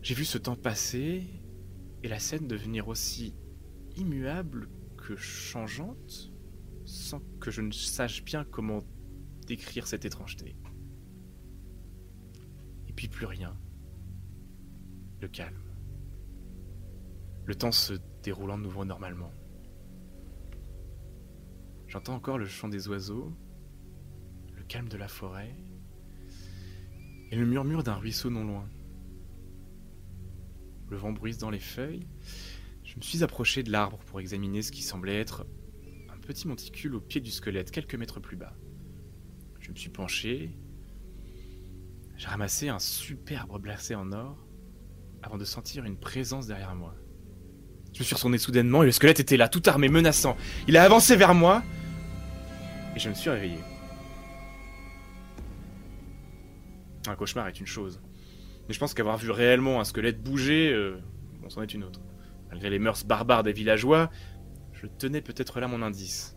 [0.00, 1.26] J'ai vu ce temps passer
[2.04, 3.34] et la scène devenir aussi
[3.96, 6.32] immuable que changeante,
[6.84, 8.84] sans que je ne sache bien comment
[9.48, 10.54] décrire cette étrangeté.
[12.86, 13.58] Et puis plus rien.
[15.20, 15.64] Le calme.
[17.44, 19.32] Le temps se déroulant de nouveau normalement.
[21.90, 23.32] J'entends encore le chant des oiseaux,
[24.56, 25.56] le calme de la forêt
[27.32, 28.68] et le murmure d'un ruisseau non loin.
[30.88, 32.06] Le vent bruise dans les feuilles.
[32.84, 35.46] Je me suis approché de l'arbre pour examiner ce qui semblait être
[36.14, 38.54] un petit monticule au pied du squelette, quelques mètres plus bas.
[39.58, 40.56] Je me suis penché.
[42.16, 44.46] J'ai ramassé un superbe bracelet en or
[45.24, 46.94] avant de sentir une présence derrière moi.
[47.92, 50.36] Je me suis retourné soudainement et le squelette était là, tout armé, menaçant.
[50.68, 51.64] Il a avancé vers moi
[52.94, 53.58] et je me suis réveillé.
[57.06, 58.00] Un cauchemar est une chose.
[58.68, 60.98] Mais je pense qu'avoir vu réellement un squelette bouger, euh,
[61.40, 62.00] bon, c'en est une autre.
[62.50, 64.10] Malgré les mœurs barbares des villageois,
[64.72, 66.36] je tenais peut-être là mon indice.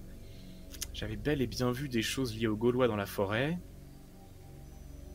[0.93, 3.59] J'avais bel et bien vu des choses liées aux Gaulois dans la forêt.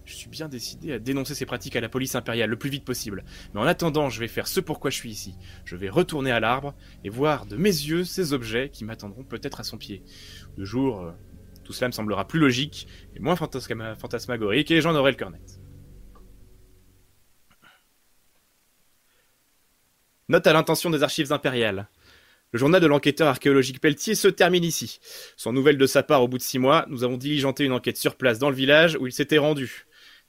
[0.04, 2.84] Je suis bien décidé à dénoncer ces pratiques à la police impériale le plus vite
[2.84, 3.24] possible.
[3.52, 5.34] Mais en attendant, je vais faire ce pourquoi je suis ici.
[5.66, 6.74] Je vais retourner à l'arbre
[7.04, 10.02] et voir de mes yeux ces objets qui m'attendront peut-être à son pied.
[10.56, 11.12] De jour, euh,
[11.68, 15.30] tout cela me semblera plus logique et moins fantasma- fantasmagorique et j'en aurai le cœur
[15.30, 15.60] net.
[20.30, 21.90] Note à l'intention des archives impériales.
[22.52, 24.98] Le journal de l'enquêteur archéologique Pelletier se termine ici.
[25.36, 27.98] Sans nouvelles de sa part au bout de six mois, nous avons diligenté une enquête
[27.98, 29.84] sur place dans le village où il s'était rendu.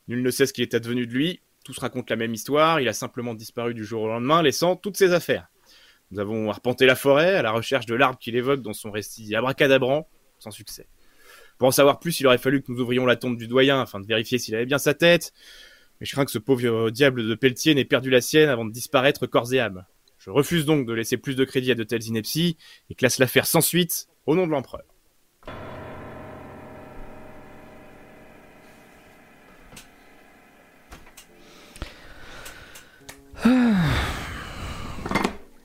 [0.09, 2.89] Nul ne sait ce qu'il est advenu de lui, tous racontent la même histoire, il
[2.89, 5.47] a simplement disparu du jour au lendemain, laissant toutes ses affaires.
[6.11, 9.33] Nous avons arpenté la forêt à la recherche de l'arbre qu'il évoque dans son récit
[9.33, 10.89] abracadabrant, sans succès.
[11.59, 13.99] Pour en savoir plus, il aurait fallu que nous ouvrions la tombe du doyen afin
[13.99, 15.33] de vérifier s'il avait bien sa tête,
[15.99, 18.71] mais je crains que ce pauvre diable de Pelletier n'ait perdu la sienne avant de
[18.71, 19.85] disparaître corps et âme.
[20.17, 22.57] Je refuse donc de laisser plus de crédit à de telles inepties
[22.89, 24.83] et classe l'affaire sans suite au nom de l'empereur.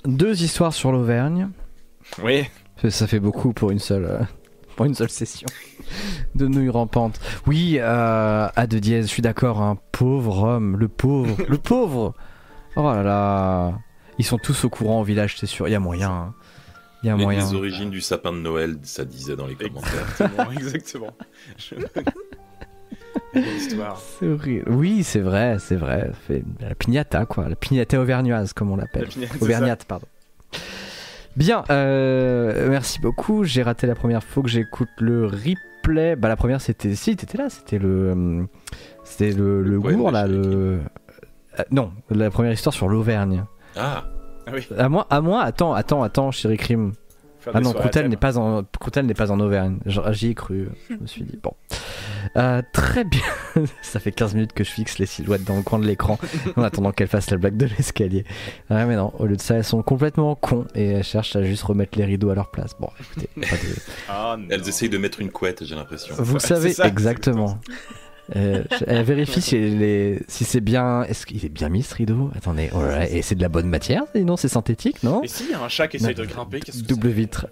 [0.05, 1.49] Deux histoires sur l'Auvergne.
[2.23, 2.45] Oui,
[2.81, 4.21] Ça- Ça fait beaucoup pour une seule, euh,
[4.77, 5.47] pour une seule session
[6.35, 7.21] de nouilles rampantes.
[7.47, 9.61] Oui, euh, à de dièse, je suis d'accord.
[9.63, 12.15] Un pauvre homme, le pauvre, le pauvre.
[12.77, 13.79] Oh là là,
[14.19, 15.69] ils sont tous au courant au village, c'est sûr.
[15.69, 16.11] Il y a moyen.
[16.11, 16.35] hein.
[17.03, 17.41] Il y a moyen.
[17.41, 19.91] les origines du sapin de Noël, ça disait dans les commentaires.
[19.93, 21.11] Exactement, exactement.
[21.59, 21.75] Je-.
[24.19, 24.71] C'est horrible.
[24.71, 26.11] Oui, c'est vrai, c'est vrai.
[26.61, 27.49] La pignata, quoi.
[27.49, 29.09] La pignata auvergnate, comme on l'appelle.
[29.21, 30.07] La Auvergnate, pardon.
[31.37, 33.45] Bien, euh, merci beaucoup.
[33.45, 35.27] J'ai raté la première fois que j'écoute le
[35.89, 36.95] Bah, la première, c'était.
[36.95, 38.13] Si, t'étais là, c'était le.
[38.13, 38.49] hum,
[39.05, 40.27] C'était le, Le gour, là.
[40.27, 40.81] Le...
[41.59, 43.45] Euh, non, la première histoire sur l'Auvergne.
[43.77, 44.05] Ah,
[44.47, 44.67] Ah oui.
[44.77, 46.93] À moi, à moi, attends, attends, attends, Chéri Crime.
[47.39, 49.79] Faire Ah non, Croutel n'est pas en Croutel n'est pas en Auvergne.
[49.87, 50.69] J'y ai cru.
[50.89, 51.53] Je me suis dit bon.
[52.37, 53.21] Euh, très bien.
[53.83, 56.19] ça fait 15 minutes que je fixe les silhouettes dans le coin de l'écran
[56.57, 58.25] en attendant qu'elles fassent la blague de l'escalier.
[58.71, 59.13] Ouais, mais non.
[59.19, 62.05] Au lieu de ça, elles sont complètement cons et elles cherchent à juste remettre les
[62.05, 62.73] rideaux à leur place.
[62.79, 63.29] Bon, écoutez.
[63.41, 63.77] pas de-
[64.09, 66.15] Ah, elles essayent de mettre une couette, j'ai l'impression.
[66.19, 67.59] Vous ça, savez exactement.
[68.37, 71.03] Euh, elle vérifie si, les, si c'est bien.
[71.03, 72.31] Est-ce qu'il est bien mis ce rideau?
[72.35, 75.23] Attendez, oh là là, et c'est de la bonne matière Non, c'est synthétique, non?
[75.23, 77.47] Et s'il y a un chat qui essaye de grimper, qu'est-ce que Double vitre.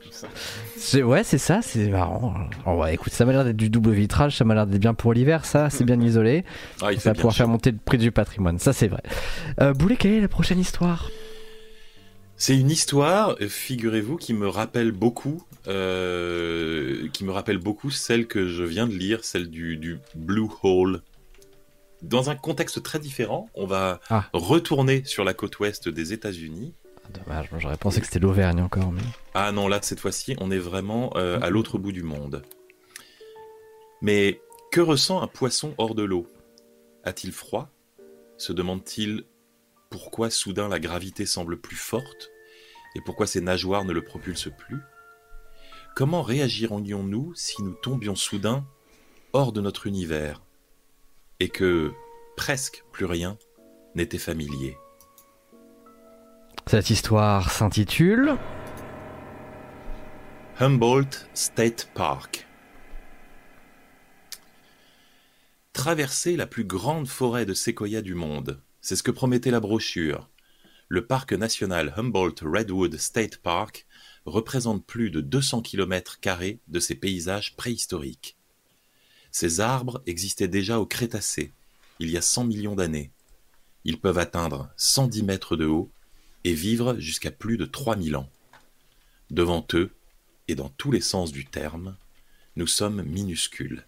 [0.94, 2.34] Ouais, c'est ça, c'est marrant.
[2.66, 4.94] Oh, ouais, écoute, ça m'a l'air d'être du double vitrage, ça m'a l'air d'être bien
[4.94, 6.44] pour l'hiver, ça, c'est bien isolé.
[6.80, 7.38] Ah, il ça va pouvoir chaud.
[7.38, 9.02] faire monter le prix du patrimoine, ça c'est vrai.
[9.60, 11.08] Euh, Boulet, quelle est la prochaine histoire?
[12.42, 18.26] C'est une histoire, euh, figurez-vous, qui me rappelle beaucoup, euh, qui me rappelle beaucoup celle
[18.26, 21.02] que je viens de lire, celle du, du Blue Hole.
[22.02, 24.28] Dans un contexte très différent, on va Ah.
[24.32, 26.74] retourner sur la côte ouest des États-Unis.
[27.04, 28.90] Ah, Dommage, j'aurais pensé que c'était l'Auvergne encore.
[28.90, 29.02] Mais...
[29.34, 32.42] Ah non, là, cette fois-ci, on est vraiment euh, à l'autre bout du monde.
[34.00, 34.40] Mais
[34.72, 36.26] que ressent un poisson hors de l'eau?
[37.04, 37.70] A-t-il froid?
[38.36, 39.26] Se demande-t-il
[39.92, 42.30] pourquoi soudain la gravité semble plus forte
[42.94, 44.80] et pourquoi ses nageoires ne le propulsent plus?
[45.94, 48.66] Comment réagirions-nous si nous tombions soudain
[49.34, 50.42] hors de notre univers
[51.40, 51.92] et que
[52.38, 53.36] presque plus rien
[53.94, 54.78] n'était familier?
[56.66, 58.36] Cette histoire s'intitule
[60.58, 62.46] Humboldt State Park.
[65.74, 70.28] Traverser la plus grande forêt de séquoias du monde, c'est ce que promettait la brochure.
[70.88, 73.86] Le parc national Humboldt Redwood State Park
[74.26, 76.18] représente plus de 200 km
[76.68, 78.36] de ces paysages préhistoriques.
[79.30, 81.52] Ces arbres existaient déjà au Crétacé,
[81.98, 83.12] il y a 100 millions d'années.
[83.84, 85.90] Ils peuvent atteindre 110 mètres de haut
[86.44, 88.28] et vivre jusqu'à plus de 3000 ans.
[89.30, 89.92] Devant eux,
[90.48, 91.96] et dans tous les sens du terme,
[92.56, 93.86] nous sommes minuscules.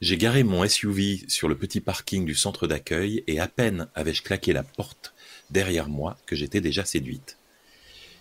[0.00, 4.22] J'ai garé mon SUV sur le petit parking du centre d'accueil et à peine avais-je
[4.22, 5.12] claqué la porte
[5.50, 7.36] derrière moi que j'étais déjà séduite.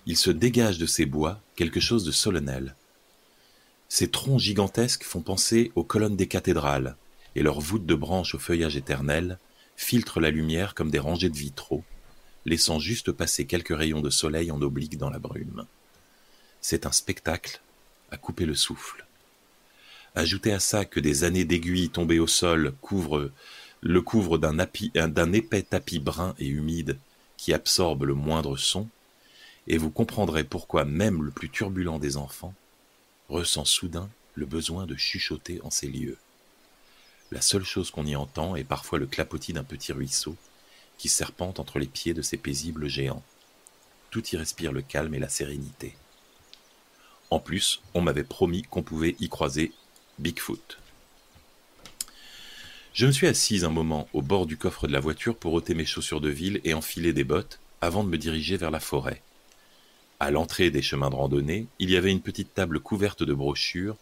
[0.08, 2.76] Il se dégage de ces bois quelque chose de solennel.
[3.90, 6.96] Ces troncs gigantesques font penser aux colonnes des cathédrales,
[7.36, 9.38] et leurs voûtes de branches au feuillage éternel
[9.76, 11.84] filtrent la lumière comme des rangées de vitraux,
[12.46, 15.68] laissant juste passer quelques rayons de soleil en oblique dans la brume.
[16.60, 17.62] C'est un spectacle
[18.10, 19.07] à couper le souffle.
[20.18, 23.30] Ajoutez à ça que des années d'aiguilles tombées au sol couvrent,
[23.82, 26.98] le couvrent api- d'un épais tapis brun et humide
[27.38, 28.88] qui absorbe le moindre son,
[29.68, 32.56] et vous comprendrez pourquoi même le plus turbulent des enfants
[33.30, 36.18] ressent soudain le besoin de chuchoter en ces lieux.
[37.30, 40.36] La seule chose qu'on y entend est parfois le clapotis d'un petit ruisseau
[40.98, 43.22] qui serpente entre les pieds de ces paisibles géants.
[44.10, 45.96] Tout y respire le calme et la sérénité.
[47.30, 49.74] En plus, on m'avait promis qu'on pouvait y croiser
[50.20, 50.78] Bigfoot.
[52.94, 55.76] Je me suis assise un moment au bord du coffre de la voiture pour ôter
[55.76, 59.22] mes chaussures de ville et enfiler des bottes avant de me diriger vers la forêt.
[60.20, 63.98] À l'entrée des chemins de randonnée, il y avait une petite table couverte de brochures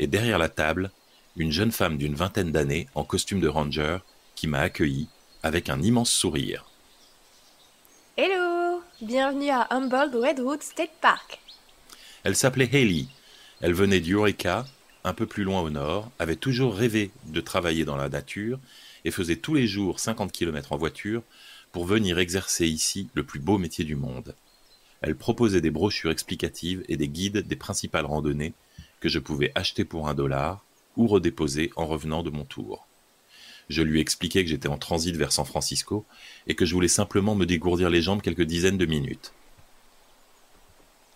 [0.00, 0.90] et derrière la table,
[1.36, 3.98] une jeune femme d'une vingtaine d'années en costume de ranger
[4.34, 5.08] qui m'a accueilli
[5.44, 6.64] avec un immense sourire.
[8.16, 11.40] Hello Bienvenue à Humboldt Redwood State Park.
[12.22, 13.06] Elle s'appelait Haley.
[13.62, 14.66] Elle venait d'Eureka,
[15.04, 18.58] un peu plus loin au nord, avait toujours rêvé de travailler dans la nature
[19.04, 21.22] et faisait tous les jours 50 km en voiture
[21.72, 24.34] pour venir exercer ici le plus beau métier du monde.
[25.02, 28.52] Elle proposait des brochures explicatives et des guides des principales randonnées
[29.00, 30.64] que je pouvais acheter pour un dollar
[30.96, 32.86] ou redéposer en revenant de mon tour.
[33.70, 36.04] Je lui expliquais que j'étais en transit vers San Francisco
[36.48, 39.32] et que je voulais simplement me dégourdir les jambes quelques dizaines de minutes.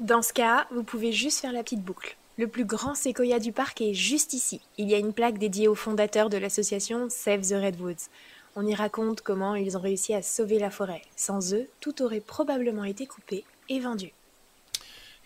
[0.01, 2.17] Dans ce cas, vous pouvez juste faire la petite boucle.
[2.37, 4.61] Le plus grand séquoia du parc est juste ici.
[4.77, 8.09] Il y a une plaque dédiée aux fondateurs de l'association Save the Redwoods.
[8.57, 11.03] On y raconte comment ils ont réussi à sauver la forêt.
[11.15, 14.11] Sans eux, tout aurait probablement été coupé et vendu.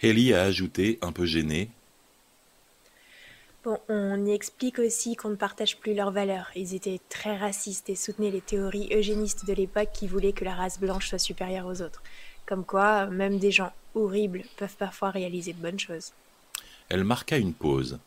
[0.02, 1.70] Haley a ajouté, un peu gêné,
[3.64, 6.48] Bon, on y explique aussi qu'on ne partage plus leurs valeurs.
[6.55, 10.55] Ils étaient très racistes et soutenaient les théories eugénistes de l'époque qui voulaient que la
[10.55, 12.02] race blanche soit supérieure aux autres.
[12.47, 16.12] Comme quoi, même des gens horribles peuvent parfois réaliser de bonnes choses.
[16.89, 17.98] Elle marqua une pause.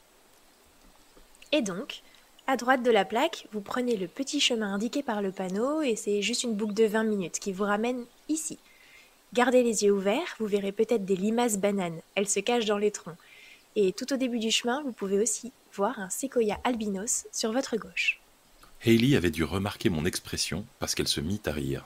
[1.51, 2.01] Et donc,
[2.47, 5.95] à droite de la plaque, vous prenez le petit chemin indiqué par le panneau et
[5.95, 8.57] c'est juste une boucle de 20 minutes qui vous ramène ici.
[9.33, 12.01] Gardez les yeux ouverts, vous verrez peut-être des limaces bananes.
[12.15, 13.15] Elles se cachent dans les troncs.
[13.75, 17.77] Et tout au début du chemin, vous pouvez aussi voir un séquoia albinos sur votre
[17.77, 18.19] gauche.
[18.85, 21.85] Hayley avait dû remarquer mon expression parce qu'elle se mit à rire.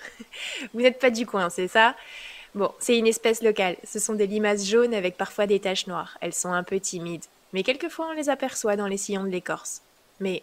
[0.74, 1.94] Vous n'êtes pas du coin, c'est ça?
[2.54, 3.76] Bon, c'est une espèce locale.
[3.84, 6.18] Ce sont des limaces jaunes avec parfois des taches noires.
[6.20, 9.82] Elles sont un peu timides, mais quelquefois on les aperçoit dans les sillons de l'écorce.
[10.18, 10.42] Mais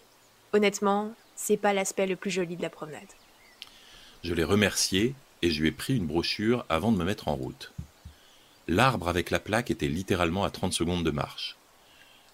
[0.53, 3.01] honnêtement, c'est pas l'aspect le plus joli de la promenade.
[4.23, 7.35] Je l'ai remercié et je lui ai pris une brochure avant de me mettre en
[7.35, 7.73] route.
[8.67, 11.57] L'arbre avec la plaque était littéralement à 30 secondes de marche.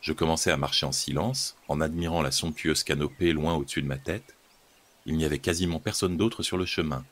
[0.02, 3.98] Je commençais à marcher en silence, en admirant la somptueuse canopée loin au-dessus de ma
[3.98, 4.36] tête.
[5.06, 7.06] Il n'y avait quasiment personne d'autre sur le chemin.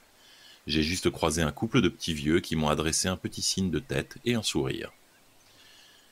[0.68, 3.80] J'ai juste croisé un couple de petits vieux qui m'ont adressé un petit signe de
[3.80, 4.92] tête et un sourire.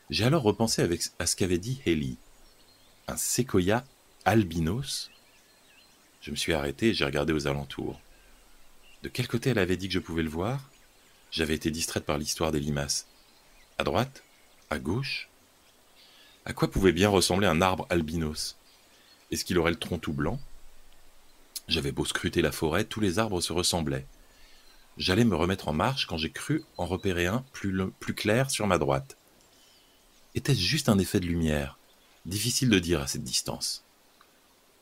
[0.10, 2.16] J'ai alors repensé avec, à ce qu'avait dit Haley.
[3.08, 3.86] Un séquoia
[4.26, 5.12] albinos?
[6.22, 8.00] Je me suis arrêté et j'ai regardé aux alentours.
[9.04, 10.70] De quel côté elle avait dit que je pouvais le voir?
[11.32, 13.08] J'avais été distraite par l'histoire des limaces.
[13.78, 14.24] À droite?
[14.72, 15.30] À gauche?
[16.46, 18.58] À quoi pouvait bien ressembler un arbre albinos?
[19.30, 20.40] Est-ce qu'il aurait le tronc tout blanc?
[21.68, 24.08] J'avais beau scruter la forêt, tous les arbres se ressemblaient.
[25.00, 27.74] J'allais me remettre en marche quand j'ai cru en repérer un plus,
[28.14, 29.16] clair sur ma droite.
[30.36, 31.80] Était-ce juste un effet de lumière?
[32.26, 33.86] Difficile de dire à cette distance.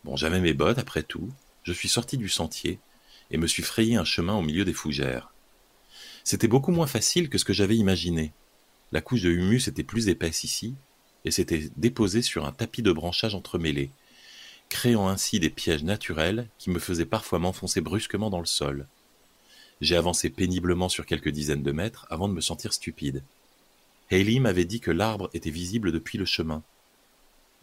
[0.03, 1.31] Bon, j'avais mes bottes, après tout.
[1.61, 2.79] Je suis sorti du sentier
[3.29, 5.31] et me suis frayé un chemin au milieu des fougères.
[6.23, 8.33] C'était beaucoup moins facile que ce que j'avais imaginé.
[8.91, 10.73] La couche de humus était plus épaisse ici,
[11.25, 13.91] et s'était déposée sur un tapis de branchages entremêlés,
[14.69, 18.87] créant ainsi des pièges naturels qui me faisaient parfois m'enfoncer brusquement dans le sol.
[19.81, 23.23] J'ai avancé péniblement sur quelques dizaines de mètres avant de me sentir stupide.
[24.09, 26.63] Hayley m'avait dit que l'arbre était visible depuis le chemin.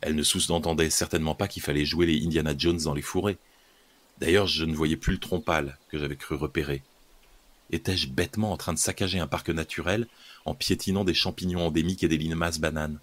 [0.00, 3.38] Elle ne sous-entendait certainement pas qu'il fallait jouer les Indiana Jones dans les fourrés.
[4.18, 5.42] D'ailleurs, je ne voyais plus le tronc
[5.88, 6.82] que j'avais cru repérer.
[7.72, 10.06] Étais-je bêtement en train de saccager un parc naturel
[10.44, 12.98] en piétinant des champignons endémiques et des limaces bananes?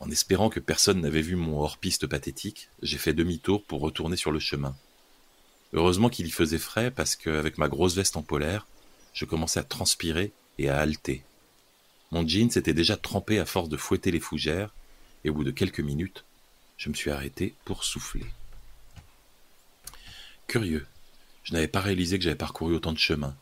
[0.00, 4.32] En espérant que personne n'avait vu mon hors-piste pathétique, j'ai fait demi-tour pour retourner sur
[4.32, 4.76] le chemin.
[5.74, 8.66] Heureusement qu'il y faisait frais parce qu'avec ma grosse veste en polaire,
[9.12, 11.24] je commençais à transpirer et à halter.
[12.12, 14.72] Mon jean s'était déjà trempé à force de fouetter les fougères,
[15.24, 16.24] et au bout de quelques minutes,
[16.76, 18.24] je me suis arrêté pour souffler.
[20.46, 20.86] Curieux,
[21.42, 23.34] je n'avais pas réalisé que j'avais parcouru autant de chemin.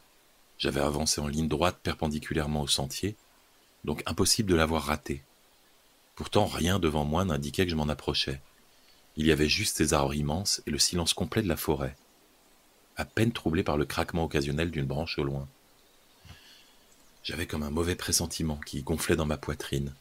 [0.57, 3.15] J'avais avancé en ligne droite perpendiculairement au sentier,
[3.85, 5.23] donc impossible de l'avoir raté.
[6.15, 8.41] Pourtant, rien devant moi n'indiquait que je m'en approchais.
[9.17, 11.95] Il y avait juste ces arbres immenses et le silence complet de la forêt
[12.97, 15.49] à peine troublé par le craquement occasionnel d'une branche au loin.
[17.23, 19.95] J'avais comme un mauvais pressentiment qui gonflait dans ma poitrine.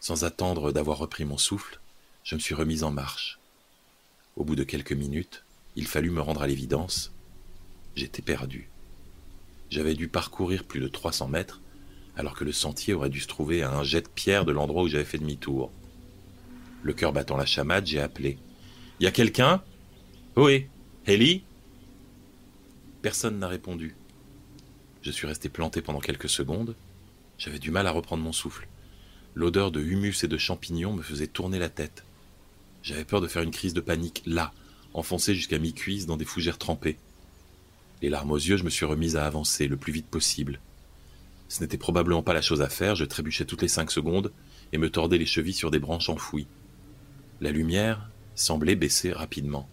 [0.00, 1.80] Sans attendre d'avoir repris mon souffle,
[2.24, 3.38] je me suis remis en marche.
[4.36, 5.44] Au bout de quelques minutes,
[5.76, 7.12] il fallut me rendre à l'évidence.
[7.94, 8.68] J'étais perdu.
[9.70, 11.60] J'avais dû parcourir plus de 300 mètres,
[12.16, 14.82] alors que le sentier aurait dû se trouver à un jet de pierre de l'endroit
[14.82, 15.70] où j'avais fait demi-tour.
[16.82, 18.38] Le cœur battant la chamade, j'ai appelé.
[18.98, 19.62] Y a quelqu'un
[20.36, 20.66] Oui.
[21.06, 21.44] Ellie?
[23.02, 23.94] Personne n'a répondu.
[25.00, 26.74] Je suis resté planté pendant quelques secondes.
[27.38, 28.68] J'avais du mal à reprendre mon souffle.
[29.34, 32.04] L'odeur de humus et de champignons me faisait tourner la tête.
[32.82, 34.52] J'avais peur de faire une crise de panique là,
[34.92, 36.98] enfoncé jusqu'à mi-cuisse dans des fougères trempées.
[38.02, 40.60] Les larmes aux yeux, je me suis remise à avancer le plus vite possible.
[41.48, 44.30] Ce n'était probablement pas la chose à faire, je trébuchais toutes les cinq secondes
[44.72, 46.46] et me tordais les chevilles sur des branches enfouies.
[47.40, 49.68] La lumière semblait baisser rapidement.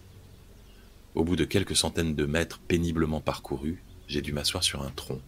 [1.18, 5.20] Au bout de quelques centaines de mètres péniblement parcourus, j'ai dû m'asseoir sur un tronc.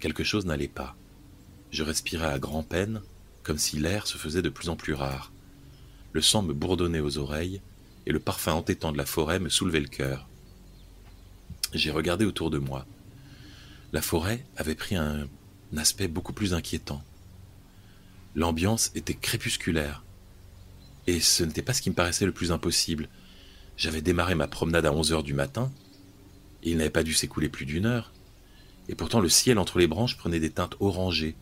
[0.00, 0.96] Quelque chose n'allait pas.
[1.70, 3.00] Je respirais à grand-peine,
[3.44, 5.30] comme si l'air se faisait de plus en plus rare.
[6.12, 7.62] Le sang me bourdonnait aux oreilles,
[8.04, 10.28] et le parfum entêtant de la forêt me soulevait le cœur.
[11.72, 12.84] J'ai regardé autour de moi.
[13.92, 15.28] La forêt avait pris un,
[15.76, 17.04] aspect beaucoup plus inquiétant.
[18.34, 20.02] L'ambiance était crépusculaire.
[21.06, 23.08] Et ce n'était pas ce qui me paraissait le plus impossible.
[23.80, 25.72] J'avais démarré ma promenade à 11 heures du matin,
[26.62, 28.12] et il n'avait pas dû s'écouler plus d'une heure.
[28.90, 31.34] Et pourtant le ciel entre les branches prenait des teintes orangées,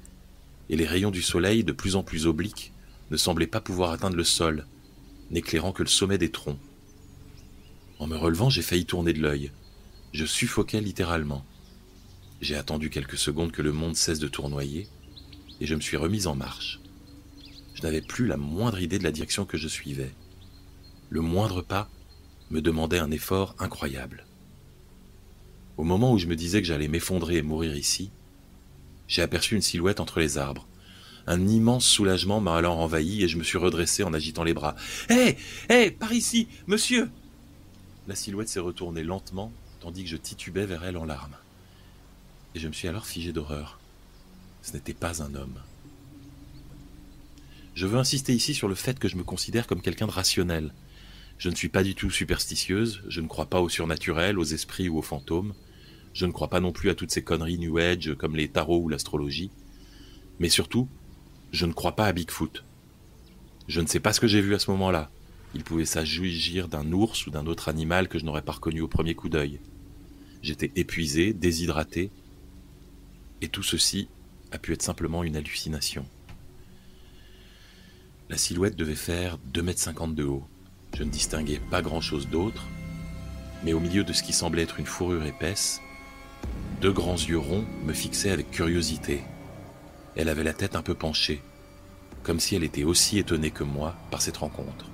[0.71, 2.73] et les rayons du soleil, de plus en plus obliques,
[3.11, 4.69] ne semblaient pas pouvoir atteindre le sol,
[5.33, 6.61] n'éclairant que le sommet des troncs.
[7.99, 9.51] En me relevant, j'ai failli tourner de l'œil.
[10.13, 11.45] Je suffoquais littéralement.
[12.41, 14.87] J'ai attendu quelques secondes que le monde cesse de tournoyer,
[15.61, 16.79] et je me suis remise en marche.
[17.75, 20.13] Je n'avais plus la moindre idée de la direction que je suivais.
[21.11, 21.91] Le moindre pas
[22.51, 24.25] me demandait un effort incroyable.
[25.77, 28.11] Au moment où je me disais que j'allais m'effondrer et mourir ici,
[29.07, 30.67] j'ai aperçu une silhouette entre les arbres.
[31.27, 34.77] Un immense soulagement m'a alors envahi et je me suis redressé en agitant les bras.
[35.11, 35.37] Hé
[35.69, 37.11] Hé Par ici Monsieur
[38.07, 41.37] La silhouette s'est retournée lentement tandis que je titubais vers elle en larmes.
[42.55, 43.79] Et je me suis alors figé d'horreur.
[44.63, 45.59] Ce n'était pas un homme.
[47.75, 50.73] Je veux insister ici sur le fait que je me considère comme quelqu'un de rationnel.
[51.39, 54.89] Je ne suis pas du tout superstitieuse, je ne crois pas au surnaturel, aux esprits
[54.89, 55.55] ou aux fantômes.
[56.13, 58.83] Je ne crois pas non plus à toutes ces conneries New Age comme les tarots
[58.83, 59.53] ou l'astrologie.
[60.41, 60.89] Mais surtout,
[61.53, 62.65] je ne crois pas à Bigfoot.
[63.69, 65.11] Je ne sais pas ce que j'ai vu à ce moment-là.
[65.55, 68.89] Il pouvait s'agir d'un ours ou d'un autre animal que je n'aurais pas reconnu au
[68.89, 69.61] premier coup d'œil.
[70.43, 72.11] J'étais épuisé, déshydraté,
[73.43, 74.09] et tout ceci
[74.51, 76.05] a pu être simplement une hallucination.
[78.29, 80.45] La silhouette devait faire 2,50 m de haut.
[80.95, 82.65] Je ne distinguais pas grand-chose d'autre,
[83.63, 85.81] mais au milieu de ce qui semblait être une fourrure épaisse,
[86.81, 89.23] deux grands yeux ronds me fixaient avec curiosité.
[90.17, 91.43] Elle avait la tête un peu penchée,
[92.23, 94.87] comme si elle était aussi étonnée que moi par cette rencontre.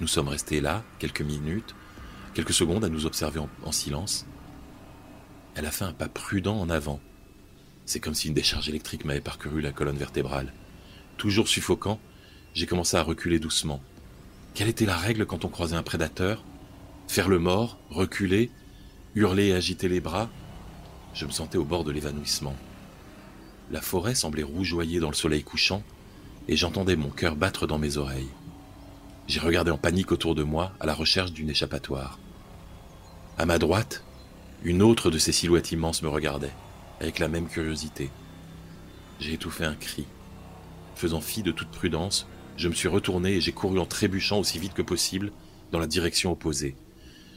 [0.00, 1.74] Nous sommes restés là quelques minutes,
[2.34, 4.26] quelques secondes à nous observer en, en silence.
[5.54, 7.00] Elle a fait un pas prudent en avant.
[7.84, 10.52] C'est comme si une décharge électrique m'avait parcouru la colonne vertébrale.
[11.18, 12.00] Toujours suffocant,
[12.54, 13.80] j'ai commencé à reculer doucement.
[14.54, 16.44] Quelle était la règle quand on croisait un prédateur?
[17.08, 18.50] Faire le mort, reculer,
[19.14, 20.28] hurler et agiter les bras?
[21.14, 22.54] Je me sentais au bord de l'évanouissement.
[23.70, 25.82] La forêt semblait rougeoyer dans le soleil couchant,
[26.48, 28.28] et j'entendais mon cœur battre dans mes oreilles.
[29.26, 32.18] J'ai regardé en panique autour de moi à la recherche d'une échappatoire.
[33.38, 34.04] À ma droite,
[34.64, 36.52] une autre de ces silhouettes immenses me regardait,
[37.00, 38.10] avec la même curiosité.
[39.18, 40.06] J'ai étouffé un cri.
[40.94, 42.26] Faisant fi de toute prudence,
[42.62, 45.32] je me suis retourné et j'ai couru en trébuchant aussi vite que possible
[45.72, 46.76] dans la direction opposée.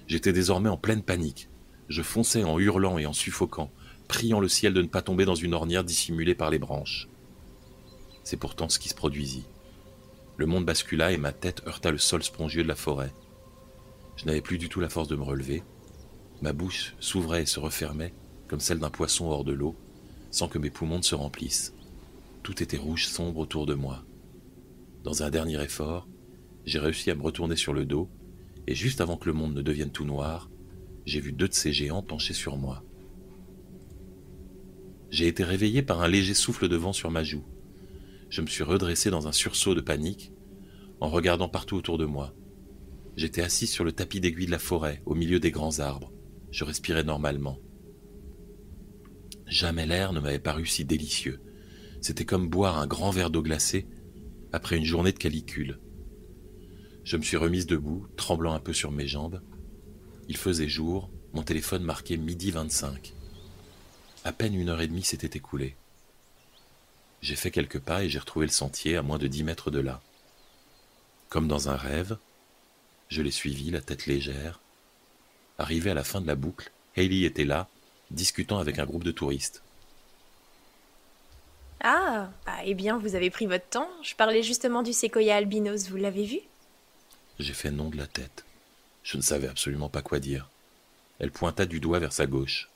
[0.06, 1.50] J'étais désormais en pleine panique.
[1.90, 3.72] Je fonçais en hurlant et en suffoquant,
[4.08, 7.08] priant le ciel de ne pas tomber dans une ornière dissimulée par les branches.
[8.24, 9.48] C'est pourtant ce qui se produisit.
[10.38, 13.12] Le monde bascula et ma tête heurta le sol spongieux de la forêt.
[14.18, 15.64] Je n'avais plus du tout la force de me relever.
[16.44, 18.14] Ma bouche s'ouvrait et se refermait,
[18.48, 19.76] comme celle d'un poisson hors de l'eau,
[20.30, 21.74] sans que mes poumons ne se remplissent.
[22.44, 24.04] Tout était rouge sombre autour de moi.
[25.06, 26.08] Dans un dernier effort,
[26.66, 28.10] j'ai réussi à me retourner sur le dos,
[28.66, 30.50] et juste avant que le monde ne devienne tout noir,
[31.06, 32.84] j'ai vu deux de ces géants penchés sur moi.
[35.12, 37.46] J'ai été réveillé par un léger souffle de vent sur ma joue.
[38.30, 40.34] Je me suis redressé dans un sursaut de panique,
[41.00, 42.34] en regardant partout autour de moi.
[43.16, 46.12] J'étais assis sur le tapis d'aiguille de la forêt, au milieu des grands arbres.
[46.50, 47.60] Je respirais normalement.
[49.46, 51.42] Jamais l'air ne m'avait paru si délicieux.
[52.02, 53.86] C'était comme boire un grand verre d'eau glacée
[54.56, 55.80] après une journée de calicule.
[57.04, 59.42] Je me suis remise debout, tremblant un peu sur mes jambes.
[60.30, 63.14] Il faisait jour, mon téléphone marquait midi 25.
[64.24, 65.76] À peine une heure et demie s'était écoulée.
[67.22, 69.80] J'ai fait quelques pas et j'ai retrouvé le sentier à moins de dix mètres de
[69.80, 70.02] là.
[71.28, 72.18] Comme dans un rêve,
[73.10, 74.62] je l'ai suivi, la tête légère.
[75.58, 77.68] Arrivé à la fin de la boucle, Hailey était là,
[78.10, 79.64] discutant avec un groupe de touristes.
[81.84, 82.30] Ah,
[82.64, 83.90] eh bien, vous avez pris votre temps.
[84.02, 86.40] Je parlais justement du séquoia albinos, vous l'avez vu?
[87.40, 88.46] J'ai fait non de la tête.
[89.04, 90.50] Je ne savais absolument pas quoi dire.
[91.20, 92.70] Elle pointa du doigt vers sa gauche.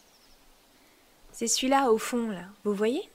[1.32, 2.46] C'est celui-là, au fond, là.
[2.64, 3.10] Vous voyez?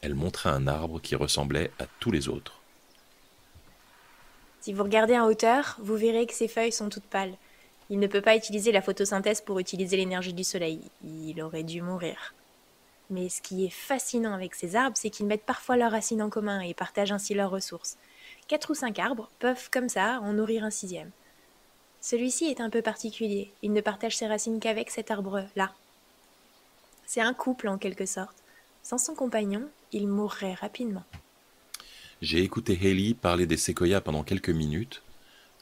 [0.00, 2.60] Elle montra un arbre qui ressemblait à tous les autres.
[4.60, 7.36] Si vous regardez en hauteur, vous verrez que ses feuilles sont toutes pâles.
[7.88, 10.80] Il ne peut pas utiliser la photosynthèse pour utiliser l'énergie du soleil.
[11.04, 12.34] Il aurait dû mourir.
[13.10, 16.30] Mais ce qui est fascinant avec ces arbres, c'est qu'ils mettent parfois leurs racines en
[16.30, 17.96] commun et partagent ainsi leurs ressources.
[18.48, 21.10] Quatre ou cinq arbres peuvent, comme ça, en nourrir un sixième.
[22.00, 23.52] Celui-ci est un peu particulier.
[23.62, 25.72] Il ne partage ses racines qu'avec cet arbre-là.
[27.06, 28.36] C'est un couple en quelque sorte.
[28.82, 31.04] Sans son compagnon, il mourrait rapidement.
[32.22, 35.02] J'ai écouté Haley parler des séquoias pendant quelques minutes,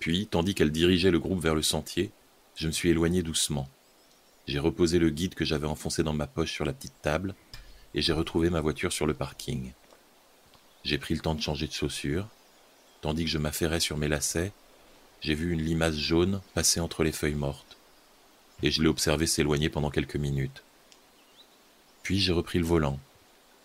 [0.01, 2.11] puis, tandis qu'elle dirigeait le groupe vers le sentier,
[2.57, 3.69] je me suis éloigné doucement.
[4.47, 7.35] J'ai reposé le guide que j'avais enfoncé dans ma poche sur la petite table,
[7.95, 9.73] et j'ai retrouvé ma voiture sur le parking.
[10.85, 12.29] J'ai pris le temps de changer de chaussures.
[13.01, 14.53] Tandis que je m'affairais sur mes lacets,
[15.21, 17.79] j'ai vu une limace jaune passer entre les feuilles mortes,
[18.63, 20.63] et je l'ai observé s'éloigner pendant quelques minutes.
[22.03, 23.01] Puis j'ai repris le volant.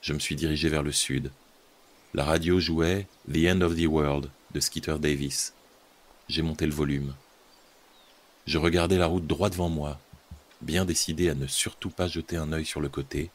[0.02, 1.32] Je me suis dirigé vers le sud.
[2.14, 5.54] La radio jouait The End of the World de Skeeter Davis.
[6.30, 7.14] J'ai monté le volume.
[8.48, 10.00] Je regardais la route droit devant moi,
[10.62, 13.32] bien décidé à ne surtout pas jeter un œil sur le côté,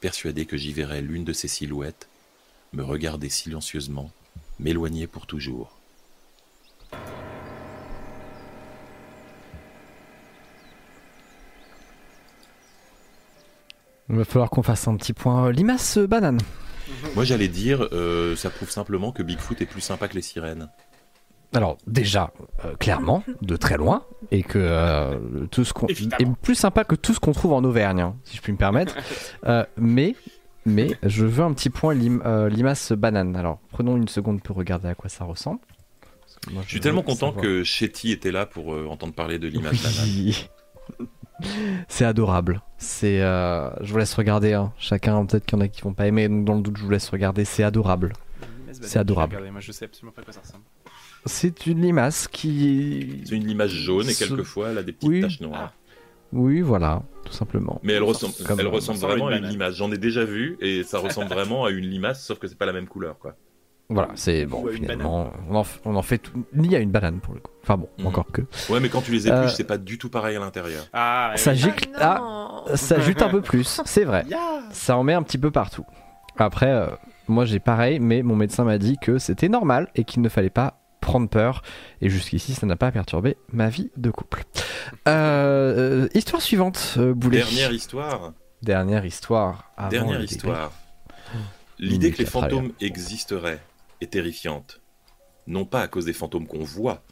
[0.00, 2.08] persuadé que j'y verrais l'une de ces silhouettes,
[2.72, 4.10] me regarder silencieusement,
[4.58, 5.78] m'éloigner pour toujours.
[14.10, 16.38] Il va falloir qu'on fasse un petit point euh, limace euh, banane.
[17.14, 20.68] Moi, j'allais dire, euh, ça prouve simplement que Bigfoot est plus sympa que les sirènes.
[21.54, 22.32] Alors déjà,
[22.64, 26.94] euh, clairement, de très loin, et que euh, tout ce qu'on est plus sympa que
[26.96, 28.94] tout ce qu'on trouve en Auvergne, hein, si je puis me permettre.
[29.46, 30.16] Euh, mais
[30.66, 33.36] mais je veux un petit point lim- euh, limace banane.
[33.36, 35.60] Alors prenons une seconde pour regarder à quoi ça ressemble.
[36.50, 37.42] Moi, Je suis tellement content savoir.
[37.42, 39.74] que Shetty était là pour euh, entendre parler de banane.
[40.04, 40.48] Oui.
[41.88, 42.62] C'est adorable.
[42.78, 44.52] C'est, euh, je vous laisse regarder.
[44.54, 44.72] hein.
[44.78, 46.28] Chacun, peut-être qu'il y en a qui vont pas aimer.
[46.28, 47.44] Donc dans le doute, je vous laisse regarder.
[47.44, 48.12] C'est adorable.
[48.72, 49.34] C'est adorable.
[49.34, 50.64] Regardez, moi je sais absolument pas à quoi ça ressemble.
[51.26, 53.22] C'est une limace qui.
[53.24, 55.20] C'est une image jaune et quelquefois elle a des petites Oui.
[55.22, 55.72] taches noires.
[56.32, 57.80] Oui, voilà, tout simplement.
[57.84, 59.74] Mais elle ressemble, Comme- elle ressemble vraiment à une limace.
[59.76, 62.66] J'en ai déjà vu et ça ressemble vraiment à une limace, sauf que c'est pas
[62.66, 63.36] la même couleur, quoi.
[63.90, 64.66] Voilà, c'est bon.
[64.72, 66.32] Finalement, on en, f- on en fait tout...
[66.54, 67.52] ni à une banane pour le coup.
[67.62, 68.06] Enfin bon, Mhm.
[68.06, 68.42] encore que.
[68.70, 70.84] Ouais, mais quand tu les épluches, Euh, c'est pas du tout pareil à l'intérieur.
[70.94, 71.58] Ah, Ça oui.
[71.58, 71.88] gicle.
[71.96, 72.76] Ah, non.
[72.76, 74.24] Ça jute un peu plus, c'est vrai.
[74.72, 75.84] Ça en met un petit peu partout.
[76.36, 76.86] Après, euh,
[77.28, 80.50] moi j'ai pareil, mais mon médecin m'a dit que c'était normal et qu'il ne fallait
[80.50, 81.62] pas prendre peur.
[82.00, 84.44] Et jusqu'ici, ça n'a pas perturbé ma vie de couple.
[85.06, 87.38] Euh, euh, histoire suivante, euh, Boulet.
[87.38, 88.32] Dernière histoire.
[88.62, 89.72] Dernière histoire.
[89.76, 90.72] avant Dernière histoire.
[91.78, 93.62] L'idée que les fantômes existeraient
[94.00, 94.80] est terrifiante.
[95.46, 97.02] Non pas à cause des fantômes qu'on voit,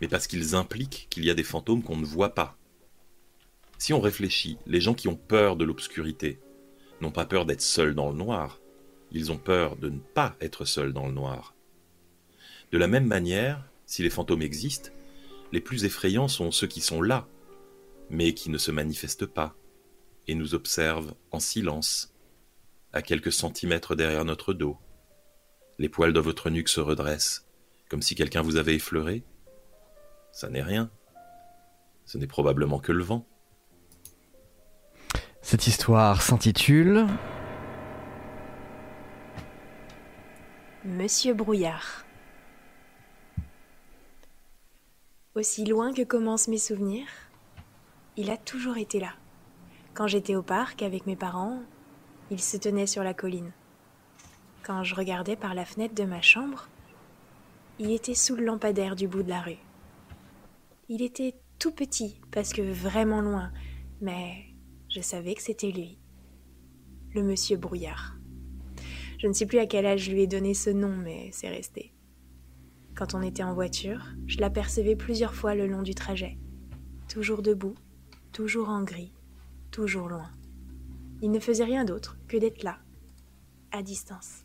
[0.00, 2.56] mais parce qu'ils impliquent qu'il y a des fantômes qu'on ne voit pas.
[3.78, 6.38] Si on réfléchit, les gens qui ont peur de l'obscurité
[7.00, 8.60] n'ont pas peur d'être seuls dans le noir,
[9.10, 11.54] ils ont peur de ne pas être seuls dans le noir.
[12.72, 14.90] De la même manière, si les fantômes existent,
[15.52, 17.26] les plus effrayants sont ceux qui sont là,
[18.08, 19.56] mais qui ne se manifestent pas,
[20.28, 22.14] et nous observent en silence,
[22.92, 24.78] à quelques centimètres derrière notre dos.
[25.78, 27.46] Les poils de votre nuque se redressent,
[27.88, 29.24] comme si quelqu'un vous avait effleuré.
[30.32, 30.90] Ça n'est rien.
[32.04, 33.26] Ce n'est probablement que le vent.
[35.42, 37.06] Cette histoire s'intitule
[40.84, 42.04] Monsieur Brouillard.
[45.40, 47.08] Aussi loin que commencent mes souvenirs,
[48.18, 49.14] il a toujours été là.
[49.94, 51.62] Quand j'étais au parc avec mes parents,
[52.30, 53.50] il se tenait sur la colline.
[54.62, 56.68] Quand je regardais par la fenêtre de ma chambre,
[57.78, 59.56] il était sous le lampadaire du bout de la rue.
[60.90, 63.50] Il était tout petit parce que vraiment loin,
[64.02, 64.44] mais
[64.90, 65.96] je savais que c'était lui,
[67.14, 68.14] le monsieur Brouillard.
[69.16, 71.48] Je ne sais plus à quel âge je lui ai donné ce nom, mais c'est
[71.48, 71.94] resté.
[73.00, 76.36] Quand on était en voiture, je l'apercevais plusieurs fois le long du trajet.
[77.08, 77.74] Toujours debout,
[78.30, 79.14] toujours en gris,
[79.70, 80.30] toujours loin.
[81.22, 82.76] Il ne faisait rien d'autre que d'être là,
[83.72, 84.44] à distance.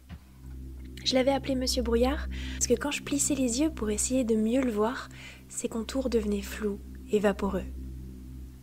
[1.03, 4.37] Je l'avais appelé Monsieur Brouillard parce que quand je plissais les yeux pour essayer de
[4.37, 5.09] mieux le voir,
[5.49, 6.79] ses contours devenaient flous
[7.11, 7.65] et vaporeux.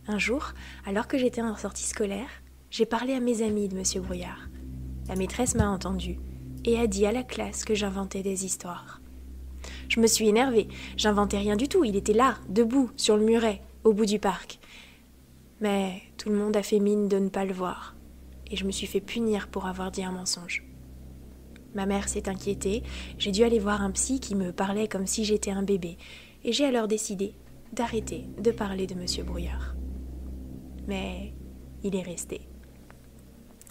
[0.06, 0.54] Un jour,
[0.86, 2.30] alors que j'étais en sortie scolaire,
[2.70, 4.48] j'ai parlé à mes amis de Monsieur Brouillard.
[5.06, 6.18] La maîtresse m'a entendu
[6.64, 9.01] et a dit à la classe que j'inventais des histoires.
[9.92, 10.68] Je me suis énervée.
[10.96, 11.84] J'inventais rien du tout.
[11.84, 14.58] Il était là, debout, sur le muret, au bout du parc.
[15.60, 17.94] Mais tout le monde a fait mine de ne pas le voir.
[18.50, 20.64] Et je me suis fait punir pour avoir dit un mensonge.
[21.74, 22.82] Ma mère s'est inquiétée.
[23.18, 25.98] J'ai dû aller voir un psy qui me parlait comme si j'étais un bébé.
[26.42, 27.34] Et j'ai alors décidé
[27.74, 29.74] d'arrêter de parler de Monsieur Brouillard.
[30.88, 31.34] Mais
[31.82, 32.40] il est resté.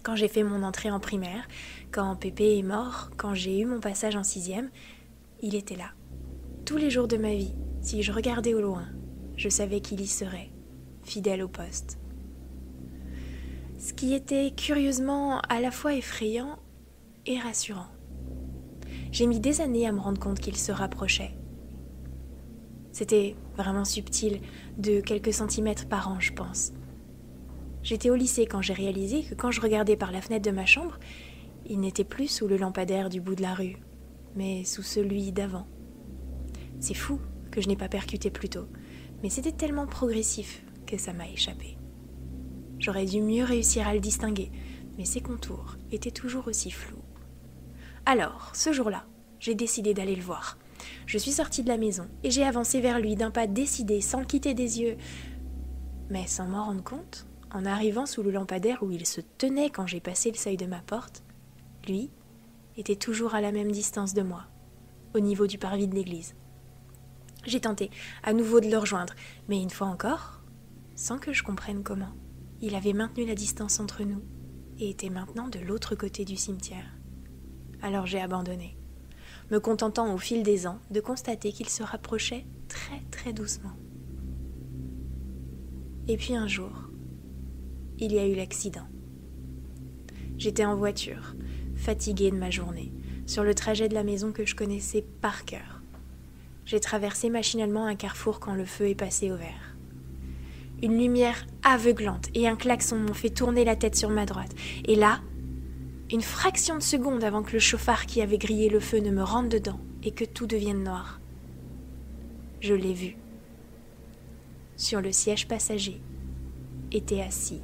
[0.03, 1.47] Quand j'ai fait mon entrée en primaire,
[1.89, 4.69] quand Pépé est mort, quand j'ai eu mon passage en sixième,
[5.41, 5.93] il était là.
[6.65, 8.85] Tous les jours de ma vie, si je regardais au loin,
[9.35, 10.51] je savais qu'il y serait,
[11.03, 11.97] fidèle au poste.
[13.79, 16.59] Ce qui était curieusement à la fois effrayant
[17.25, 17.87] et rassurant.
[19.11, 21.35] J'ai mis des années à me rendre compte qu'il se rapprochait.
[22.91, 24.39] C'était vraiment subtil,
[24.77, 26.73] de quelques centimètres par an, je pense.
[27.81, 30.67] J'étais au lycée quand j'ai réalisé que quand je regardais par la fenêtre de ma
[30.67, 30.99] chambre,
[31.65, 33.77] il n'était plus sous le lampadaire du bout de la rue,
[34.35, 35.65] mais sous celui d'avant.
[36.81, 37.19] C'est fou
[37.51, 38.67] que je n'ai pas percuté plus tôt,
[39.21, 41.77] mais c'était tellement progressif que ça m'a échappé.
[42.79, 44.51] J'aurais dû mieux réussir à le distinguer,
[44.97, 47.03] mais ses contours étaient toujours aussi flous.
[48.07, 49.05] Alors, ce jour-là,
[49.39, 50.57] j'ai décidé d'aller le voir.
[51.05, 54.25] Je suis sortie de la maison et j'ai avancé vers lui d'un pas décidé, sans
[54.25, 54.97] quitter des yeux.
[56.09, 59.85] Mais sans m'en rendre compte, en arrivant sous le lampadaire où il se tenait quand
[59.85, 61.23] j'ai passé le seuil de ma porte,
[61.87, 62.09] lui
[62.75, 64.45] était toujours à la même distance de moi,
[65.13, 66.33] au niveau du parvis de l'église.
[67.45, 67.89] J'ai tenté
[68.23, 69.13] à nouveau de le rejoindre,
[69.47, 70.41] mais une fois encore,
[70.95, 72.13] sans que je comprenne comment,
[72.61, 74.21] il avait maintenu la distance entre nous
[74.79, 76.85] et était maintenant de l'autre côté du cimetière.
[77.81, 78.77] Alors j'ai abandonné,
[79.49, 83.73] me contentant au fil des ans de constater qu'il se rapprochait très très doucement.
[86.07, 86.89] Et puis un jour,
[87.97, 88.87] il y a eu l'accident.
[90.37, 91.35] J'étais en voiture,
[91.75, 92.93] fatiguée de ma journée,
[93.25, 95.80] sur le trajet de la maison que je connaissais par cœur.
[96.71, 99.75] J'ai traversé machinalement un carrefour quand le feu est passé au vert.
[100.81, 104.55] Une lumière aveuglante et un klaxon m'ont fait tourner la tête sur ma droite.
[104.85, 105.19] Et là,
[106.11, 109.21] une fraction de seconde avant que le chauffard qui avait grillé le feu ne me
[109.21, 111.19] rentre dedans et que tout devienne noir,
[112.61, 113.17] je l'ai vu.
[114.77, 115.99] Sur le siège passager
[116.93, 117.59] était assis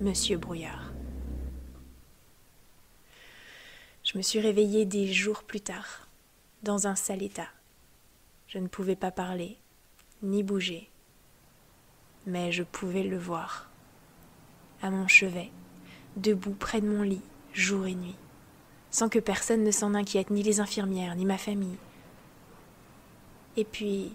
[0.00, 0.92] Monsieur Brouillard.
[4.02, 6.08] Je me suis réveillée des jours plus tard,
[6.64, 7.46] dans un sale état.
[8.52, 9.56] Je ne pouvais pas parler,
[10.22, 10.90] ni bouger,
[12.26, 13.70] mais je pouvais le voir.
[14.82, 15.50] À mon chevet,
[16.16, 17.22] debout près de mon lit,
[17.54, 18.18] jour et nuit,
[18.90, 21.78] sans que personne ne s'en inquiète, ni les infirmières, ni ma famille.
[23.56, 24.12] Et puis,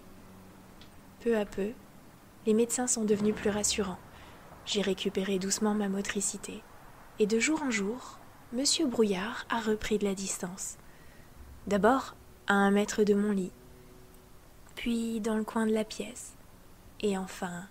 [1.18, 1.72] peu à peu,
[2.46, 3.98] les médecins sont devenus plus rassurants.
[4.66, 6.62] J'ai récupéré doucement ma motricité.
[7.18, 8.20] Et de jour en jour,
[8.52, 10.76] Monsieur Brouillard a repris de la distance.
[11.66, 12.14] D'abord
[12.46, 13.50] à un mètre de mon lit,
[14.78, 16.34] puis dans le coin de la pièce,
[17.00, 17.66] et enfin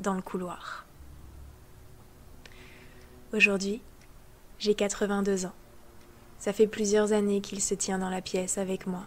[0.00, 0.84] dans le couloir.
[3.32, 3.80] Aujourd'hui,
[4.58, 5.52] j'ai 82 ans.
[6.40, 9.06] Ça fait plusieurs années qu'il se tient dans la pièce avec moi.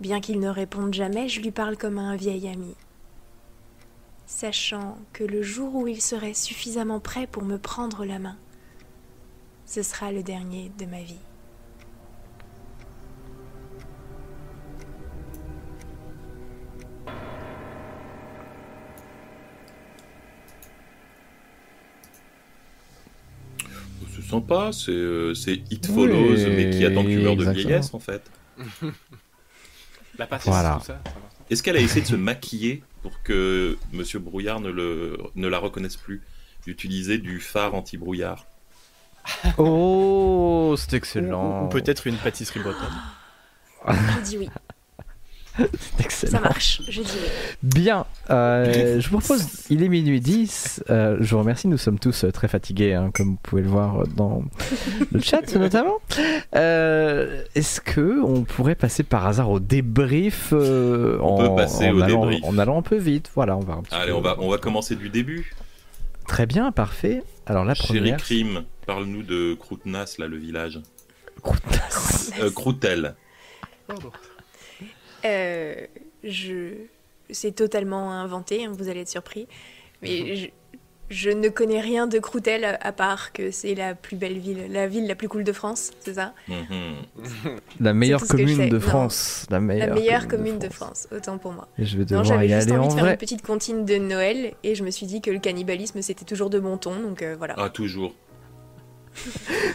[0.00, 2.76] Bien qu'il ne réponde jamais, je lui parle comme à un vieil ami.
[4.26, 8.36] Sachant que le jour où il serait suffisamment prêt pour me prendre la main,
[9.64, 11.31] ce sera le dernier de ma vie.
[24.72, 28.22] C'est euh, c'est It Follows, Oui, mais qui attend qu'une heure de vieillesse en fait.
[30.18, 30.76] La patience, Voilà.
[30.80, 31.02] tout ça.
[31.50, 35.58] Est-ce qu'elle a essayé de se maquiller pour que Monsieur Brouillard ne, le, ne la
[35.58, 36.22] reconnaisse plus?
[36.66, 38.46] D'utiliser du phare anti-brouillard
[39.58, 41.64] Oh, c'est Ou, excellent.
[41.64, 42.88] ou peut-être une pâtisserie bretonne.
[43.88, 44.48] Je dis oui,
[45.58, 45.66] C'est
[45.98, 46.40] ça excellent.
[46.40, 47.28] marche, je dis oui.
[47.62, 51.98] Bien, euh, je vous propose, il est minuit 10, euh, je vous remercie, nous sommes
[51.98, 54.42] tous euh, très fatigués, hein, comme vous pouvez le voir euh, dans
[55.10, 55.98] le chat notamment.
[56.56, 61.88] Euh, Est-ce que on pourrait passer par hasard au débrief euh, On en, peut passer
[61.90, 62.44] en au allant, débrief.
[62.44, 64.48] en allant un peu vite Voilà, on va un petit Allez, peu- on va, on
[64.48, 65.52] va commencer du début.
[66.26, 67.22] Très bien, parfait.
[67.46, 68.16] Alors la Chéri première...
[68.18, 70.80] Crime, parle-nous de Croutnas, là, le village.
[72.40, 73.14] Euh, Croutel.
[75.24, 75.74] Euh,
[76.24, 76.68] je...
[77.30, 79.46] C'est totalement inventé, hein, vous allez être surpris.
[80.02, 80.46] Mais je...
[81.08, 84.66] je ne connais rien de Croutel à à part que c'est la plus belle ville,
[84.70, 86.34] la ville la plus cool de France, c'est ça?
[86.48, 87.56] Mhm.
[87.80, 88.80] La meilleure commune de Non.
[88.80, 89.46] France.
[89.50, 91.68] La meilleure, La meilleure commune de France, autant pour moi.
[91.78, 93.12] Et je vais Non, devoir j'avais y juste aller envie en de faire vrai.
[93.12, 96.50] une petite comptine de Noël et je me suis dit que le cannibalisme c'était toujours
[96.50, 97.54] de bon ton, donc euh, voilà.
[97.56, 98.14] Ah, toujours.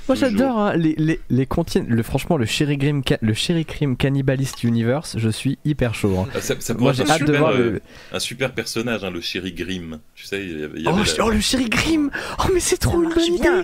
[0.08, 1.48] Moi j'adore hein, les, les, les
[1.88, 6.18] le, franchement le Sherry Grim, ca- le Sherry Crime Cannibalist Universe, je suis hyper chaud.
[6.20, 6.28] hein.
[6.36, 7.82] Ah, ça, ça Moi j'ai hâte de super, voir euh, le...
[8.14, 10.00] un super personnage, hein, le Chéri Grimm.
[10.16, 12.10] Tu sais, il y avait, il y Oh, avait la- oh, le Sherry Grim
[12.40, 13.64] Oh mais c'est trop une bonne idée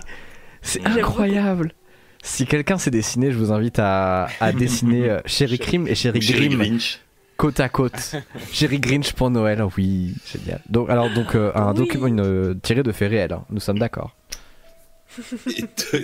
[0.62, 1.74] C'est incroyable
[2.22, 6.22] Si quelqu'un sait dessiner, je vous invite à, à dessiner euh, Sherry Crime et Sherry
[6.22, 7.00] Chéri Grim Grinch.
[7.38, 8.16] côte à côte.
[8.52, 10.62] Sherry Grinch pour Noël, oh oui, génial.
[10.70, 11.78] Donc, alors, donc, euh, un Oui.
[11.80, 14.16] document une, euh, tiré de faits réels, hein, nous sommes d'accord.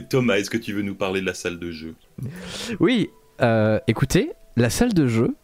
[0.10, 1.96] Thomas, est-ce que tu veux nous parler de la salle de jeu?
[2.80, 3.10] Oui,
[3.42, 5.36] euh, écoutez, la salle de jeu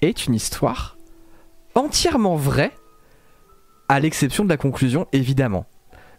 [0.00, 0.96] est une histoire
[1.74, 2.72] entièrement vraie,
[3.88, 5.66] à l'exception de la conclusion, évidemment.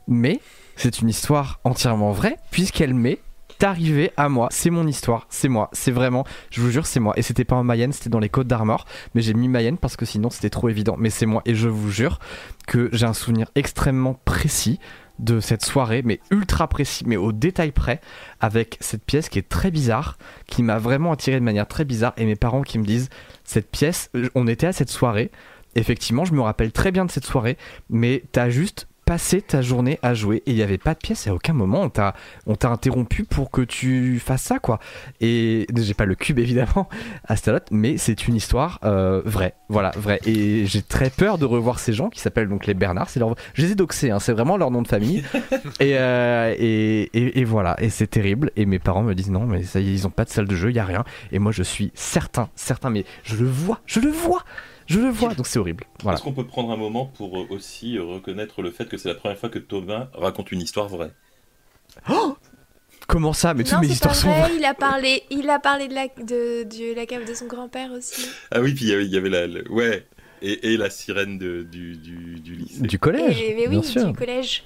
[0.08, 0.40] Mais
[0.76, 3.20] c'est une histoire entièrement vraie, puisqu'elle m'est
[3.62, 4.50] arrivée à moi.
[4.52, 7.14] C'est mon histoire, c'est moi, c'est vraiment, je vous jure, c'est moi.
[7.18, 8.86] Et c'était pas en Mayenne, c'était dans les Côtes d'Armor,
[9.16, 10.96] mais j'ai mis Mayenne parce que sinon c'était trop évident.
[10.98, 12.20] Mais c'est moi, et je vous jure
[12.68, 14.80] que j'ai un souvenir extrêmement précis
[15.20, 18.02] de cette soirée, mais ultra précis, mais au détail près,
[18.40, 20.18] avec cette pièce qui est très bizarre,
[20.48, 23.10] qui m'a vraiment attiré de manière très bizarre, et mes parents qui me disent,
[23.44, 25.32] cette pièce, euh, on était à cette soirée,
[25.76, 27.58] effectivement, je me rappelle très bien de cette soirée,
[27.90, 31.28] mais t'as juste passé ta journée à jouer et il n'y avait pas de pièce
[31.28, 31.82] et à aucun moment.
[31.82, 32.14] On t'a
[32.48, 34.80] on t'a interrompu pour que tu fasses ça quoi.
[35.22, 36.90] Et j'ai pas le cube évidemment
[37.26, 39.56] à Stalot mais c'est une histoire euh, vraie.
[39.70, 40.20] Voilà vraie.
[40.26, 43.36] Et j'ai très peur de revoir ces gens qui s'appellent donc les Bernard c'est leur
[43.54, 45.24] je les ai doxés hein, c'est vraiment leur nom de famille.
[45.80, 47.76] Et, euh, et, et, et voilà.
[47.82, 48.52] Et c'est terrible.
[48.56, 50.48] Et mes parents me disent non mais ça y est ils ont pas de salle
[50.48, 51.04] de jeu il y a rien.
[51.32, 54.44] Et moi je suis certain certain mais je le vois je le vois
[54.88, 57.48] je le vois donc c'est horrible voilà Est-ce qu'on peut prendre un moment pour euh,
[57.50, 60.88] aussi euh, reconnaître le fait que c'est la première fois que Thomas raconte une histoire
[60.88, 61.12] vraie?
[63.08, 63.54] Comment ça?
[63.54, 65.94] Mais toutes non, mes histoires sont vrai, vraies il a parlé, il a parlé de
[65.94, 68.26] la, de, de la cave de son grand-père aussi.
[68.52, 70.06] Ah oui, puis il y avait, il y avait la, le- ouais,
[70.42, 72.82] et, et la sirène de- du, du, du lycée.
[72.82, 74.64] du collège Et, mais oui, bien sûr du collège.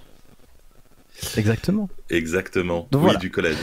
[1.36, 1.90] Exactement.
[2.10, 2.88] Exactement.
[2.92, 3.20] Donc oui, voilà.
[3.20, 3.58] du collège.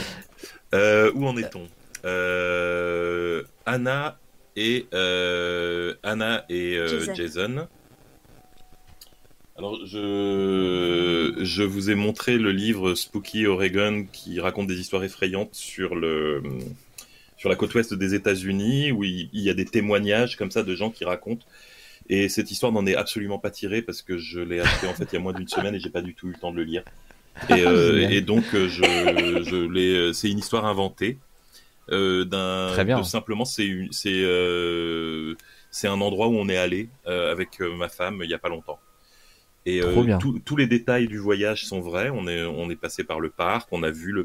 [0.73, 1.67] Euh, où en est-on?
[2.03, 4.17] Euh, Anna
[4.55, 7.13] et euh, Anna et euh, Jason.
[7.15, 7.67] Jason.
[9.57, 15.55] Alors, je, je vous ai montré le livre Spooky Oregon qui raconte des histoires effrayantes
[15.55, 16.43] sur le
[17.37, 20.73] sur la côte ouest des États-Unis où il, y a des témoignages comme ça de
[20.75, 21.45] gens qui racontent.
[22.09, 25.05] Et cette histoire n'en est absolument pas tirée parce que je l'ai acheté en fait
[25.11, 26.57] il y a moins d'une semaine et j'ai pas du tout eu le temps de
[26.57, 26.83] le lire.
[27.49, 28.67] Et, euh, et donc je,
[29.43, 31.17] je l'ai, c'est une histoire inventée
[32.25, 32.69] d'un.
[32.73, 32.99] Très bien.
[32.99, 35.35] de simplement, c'est une- c'est euh,
[35.71, 38.39] c'est un endroit où on est allé euh, avec euh, ma femme il y a
[38.39, 38.79] pas longtemps.
[39.67, 39.93] Et euh,
[40.45, 42.11] tous- les détails du voyage sont vrais.
[42.11, 44.23] On est on est passé par le parc, on a vu le,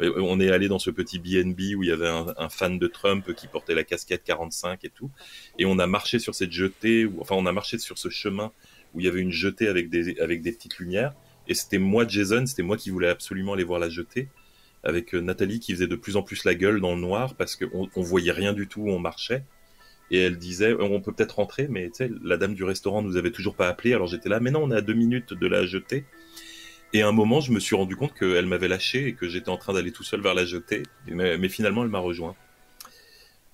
[0.00, 2.78] euh, on est allé dans ce petit B&B où il y avait un, un fan
[2.78, 5.10] de Trump qui portait la casquette 45 et tout,
[5.58, 8.52] et on a marché sur cette jetée, enfin on a marché sur ce chemin
[8.94, 11.14] où il y avait une jetée avec des avec des petites lumières.
[11.48, 14.28] Et c'était moi, Jason, c'était moi qui voulais absolument aller voir la jetée,
[14.84, 17.56] avec euh, Nathalie qui faisait de plus en plus la gueule dans le noir parce
[17.56, 19.44] qu'on on voyait rien du tout on marchait.
[20.10, 21.90] Et elle disait, Euh, on peut peut-être rentrer, mais
[22.22, 24.70] la dame du restaurant nous avait toujours pas appelé, alors j'étais là, mais non, on
[24.70, 26.04] est à deux minutes de la jetée.
[26.92, 29.48] Et à un moment, je me suis rendu compte qu'elle m'avait lâché et que j'étais
[29.48, 32.36] en train d'aller tout seul vers la jetée, mais, mais finalement, elle m'a rejoint.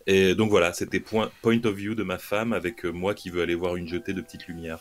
[0.07, 3.31] Et donc voilà, c'était point, point of view de ma femme avec euh, moi qui
[3.31, 4.81] veux aller voir une jetée de petites lumières.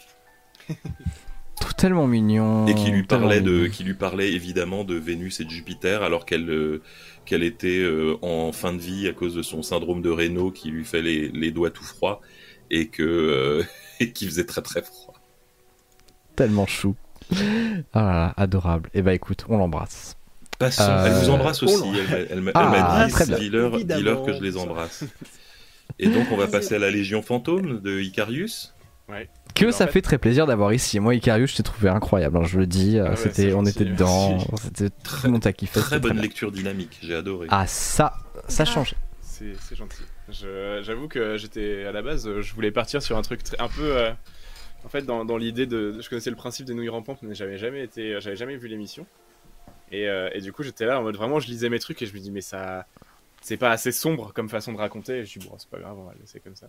[1.61, 2.67] Tout tellement mignon.
[2.67, 3.69] et qui lui parlait de, mignon.
[3.69, 6.81] qui lui parlait évidemment de Vénus et de Jupiter alors qu'elle euh,
[7.25, 10.69] qu'elle était euh, en fin de vie à cause de son syndrome de Raynaud qui
[10.69, 12.19] lui fait les, les doigts tout froids
[12.71, 13.63] et que euh,
[13.99, 15.13] et qui faisait très très froid.
[16.35, 16.95] Tellement chou.
[17.93, 18.89] Ah là là, adorable.
[18.93, 20.17] Et bah écoute, on l'embrasse.
[20.61, 21.83] Euh, Elle vous embrasse aussi.
[22.11, 23.99] Elle elle Ah, elle m'a très dit dis-leur Évidemment.
[23.99, 25.05] dis-leur que je les embrasse.
[25.99, 27.99] Et donc on va passer à la Légion fantôme de
[29.53, 30.99] Que ça fait- fait très plaisir d'avoir ici.
[30.99, 32.37] Moi, Icarius, je t'ai trouvé incroyable.
[32.37, 34.39] hein, je le dis, euh, Ah ouais, c'était, on était dedans.
[34.61, 35.79] C'était Très- kiffé.
[35.79, 37.47] Très c'était bonne lecture dynamique, j'ai adoré.
[37.49, 38.13] Ah ça,
[38.47, 38.95] ça change.
[39.29, 40.03] C'est gentil.
[40.29, 43.97] J'avoue que j'étais à la base, je voulais partir sur un truc très- un peu.
[43.97, 44.11] euh,
[44.85, 45.99] en fait, dans, dans l'idée de.
[45.99, 49.05] Je connaissais le principe des nouilles rampantes, mais j'avais jamais été, j'avais jamais vu l'émission.
[49.91, 52.05] Et, euh, et du coup, j'étais là en mode vraiment, je lisais mes trucs et
[52.05, 52.85] je me dis, mais ça.
[53.43, 55.17] C'est pas assez sombre comme façon de raconter.
[55.19, 56.67] Et je dis, bon, c'est pas grave, on va le laisser comme ça.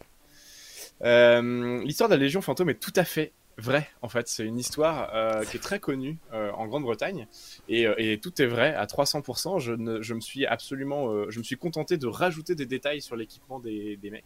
[1.05, 4.29] Euh, L'histoire de la Légion fantôme est tout à fait vraie, en fait.
[4.29, 7.27] C'est une histoire euh, qui est très connue euh, en Grande-Bretagne.
[7.69, 9.59] Et, tout est vrai à 300%.
[9.59, 9.73] Je,
[10.15, 14.25] me suis absolument, je me suis contenté de rajouter des détails sur l'équipement des, mecs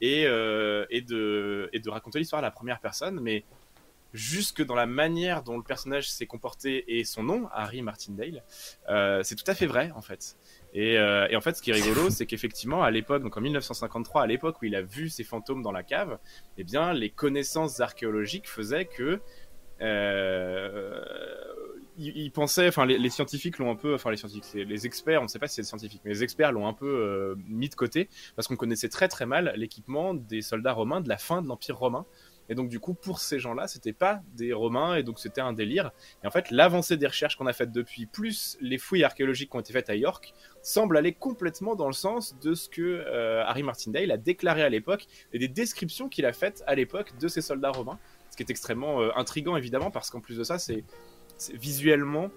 [0.00, 3.44] et, de et de raconter l'histoire à la première personne, mais
[4.12, 8.42] jusque dans la manière dont le personnage s'est comporté et son nom, Harry Martindale,
[9.22, 10.36] c'est tout à fait vrai en fait.
[10.76, 13.40] Et, euh, et en fait, ce qui est rigolo, c'est qu'effectivement, à l'époque, donc en
[13.40, 16.18] 1953, à l'époque où il a vu ces fantômes dans la cave,
[16.58, 19.20] eh bien, les connaissances archéologiques faisaient que
[19.80, 21.00] euh,
[21.98, 25.20] il, il pensait, enfin les, les scientifiques l'ont un peu, enfin les scientifiques, les experts,
[25.20, 27.34] on ne sait pas si c'est des scientifiques, mais les experts l'ont un peu euh,
[27.46, 31.16] mis de côté parce qu'on connaissait très très mal l'équipement des soldats romains de la
[31.16, 32.04] fin de l'Empire romain.
[32.48, 35.52] Et donc du coup, pour ces gens-là, c'était pas des Romains et donc c'était un
[35.52, 35.90] délire.
[36.22, 39.56] Et en fait, l'avancée des recherches qu'on a faites depuis, plus les fouilles archéologiques qui
[39.56, 43.44] ont été faites à York, semble aller complètement dans le sens de ce que euh,
[43.44, 47.28] Harry Martindale a déclaré à l'époque et des descriptions qu'il a faites à l'époque de
[47.28, 47.98] ces soldats romains.
[48.30, 50.84] Ce qui est extrêmement euh, intriguant évidemment parce qu'en plus de ça, c'est
[51.54, 52.30] visuellement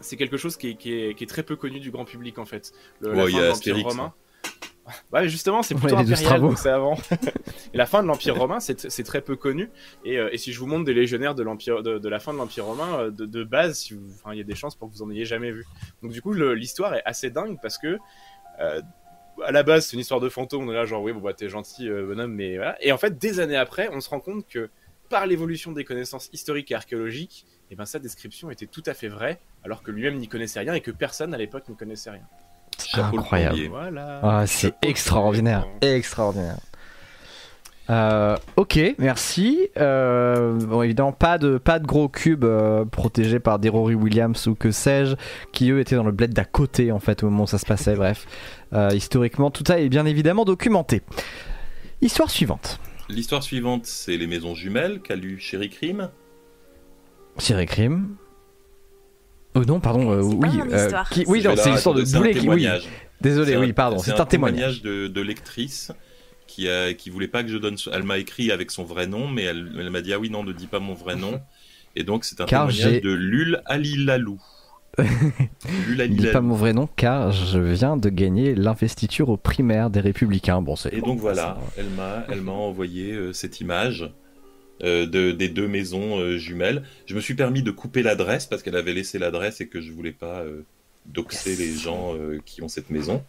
[0.00, 2.38] c'est quelque chose qui est, qui, est, qui est très peu connu du grand public
[2.38, 2.72] en fait.
[3.00, 4.14] Le, la Ouais, y fin de l'Empire romain.
[5.12, 6.96] Ouais, justement, c'est plutôt Ouais, impérial, donc c'est avant.
[7.74, 9.70] et la fin de l'Empire romain, c'est très peu connu.
[10.04, 12.32] Et, euh, et si je vous montre des légionnaires de, l'empire, de, de la fin
[12.32, 13.98] de l'Empire romain, euh, de, de base, si
[14.32, 15.64] il y a des chances pour que vous en ayez jamais vu.
[16.02, 17.98] Donc du coup, l'histoire est assez dingue parce que
[18.60, 18.80] euh,
[19.44, 20.68] à la base, c'est une histoire de fantôme.
[20.68, 22.76] On est là, genre, oui, bon, bah, t'es gentil, bonhomme, mais voilà.
[22.80, 24.70] Et en fait, des années après, on se rend compte que
[25.08, 29.08] par l'évolution des connaissances historiques et archéologiques, eh ben, sa description était tout à fait
[29.08, 32.26] vraie, alors que lui-même n'y connaissait rien et que personne à l'époque n'y connaissait rien.
[32.84, 33.58] Chapeau Incroyable.
[33.70, 34.20] Voilà.
[34.22, 36.58] Ah, c'est extraordinaire, extraordinaire.
[37.88, 39.68] Euh, ok, merci.
[39.76, 44.46] Euh, bon, évidemment, pas de, pas de gros cubes euh, protégés par des Rory Williams
[44.48, 45.14] ou que sais-je,
[45.52, 47.66] qui eux étaient dans le bled d'à côté en fait au moment où ça se
[47.66, 47.94] passait.
[47.96, 48.26] Bref,
[48.72, 51.02] Euh, historiquement, tout ça est bien évidemment documenté.
[52.02, 52.80] Histoire suivante.
[53.08, 56.10] L'histoire suivante, c'est les maisons jumelles qu'a lu Chéri Crime.
[57.38, 58.16] Cyril Crime.
[59.56, 60.48] Oh non, pardon, euh, oui.
[60.74, 61.08] histoire.
[61.10, 62.36] qui- oui, non, c'est l'histoire de Boulet qui.
[62.36, 62.88] Oui, témoignage.
[63.20, 64.82] désolé, oui, pardon, c'est un témoignage.
[64.82, 65.92] de, de lectrice
[66.46, 67.76] qui a qui voulait pas que je donne.
[67.92, 70.44] Elle m'a écrit avec son vrai nom, mais elle, elle m'a dit ah oui non
[70.44, 71.40] ne dis pas mon vrai nom.
[71.96, 74.38] Et donc c'est un Car témoignage de Lul Alilalou.
[74.98, 79.90] Lul Il dit pas mon vrai nom car je viens de gagner l'investiture aux primaires
[79.90, 80.62] des Républicains.
[80.62, 80.94] Bon, c'est.
[80.94, 84.10] Et bon, donc voilà, ça- elle m'a elle m'a envoyé euh, cette image
[84.82, 86.82] euh, de, des deux maisons euh, jumelles.
[87.06, 89.90] Je me suis permis de couper l'adresse parce qu'elle avait laissé l'adresse et que je
[89.92, 90.62] voulais pas euh,
[91.06, 91.58] doxer Yes.
[91.58, 93.24] les gens qui ont cette maison.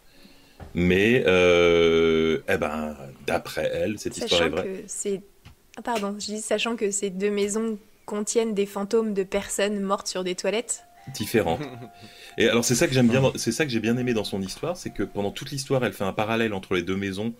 [0.74, 2.96] Mais eh ben,
[3.26, 4.64] d'après elle, cette histoire est vraie.
[4.64, 5.18] que.
[5.76, 10.08] Ah, pardon, je dis sachant que ces deux maisons contiennent des fantômes de personnes mortes
[10.08, 10.82] sur des toilettes.
[11.14, 11.60] différente.
[12.38, 14.40] Et alors c'est ça que j'aime bien, c'est ça que j'ai bien aimé dans son
[14.42, 17.32] histoire, c'est que pendant toute l'histoire, elle fait un parallèle entre les deux maisons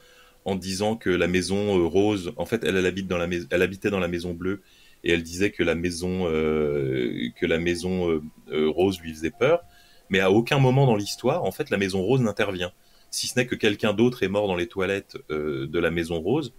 [0.48, 3.46] en disant que la maison euh, rose, en fait, elle, elle habite dans la maison,
[3.50, 4.62] elle habitait dans la maison bleue
[5.04, 9.30] et elle disait que la maison, euh, que la maison euh, euh, rose lui faisait
[9.30, 9.60] peur,
[10.10, 12.72] mais à aucun moment dans l'histoire, en fait, la maison rose n'intervient.
[13.10, 16.52] Si ce n'est que quelqu'un d'autre est mort dans les toilettes de la maison rose,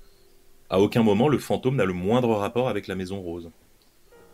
[0.69, 3.49] à aucun moment le fantôme n'a le moindre rapport avec la maison rose.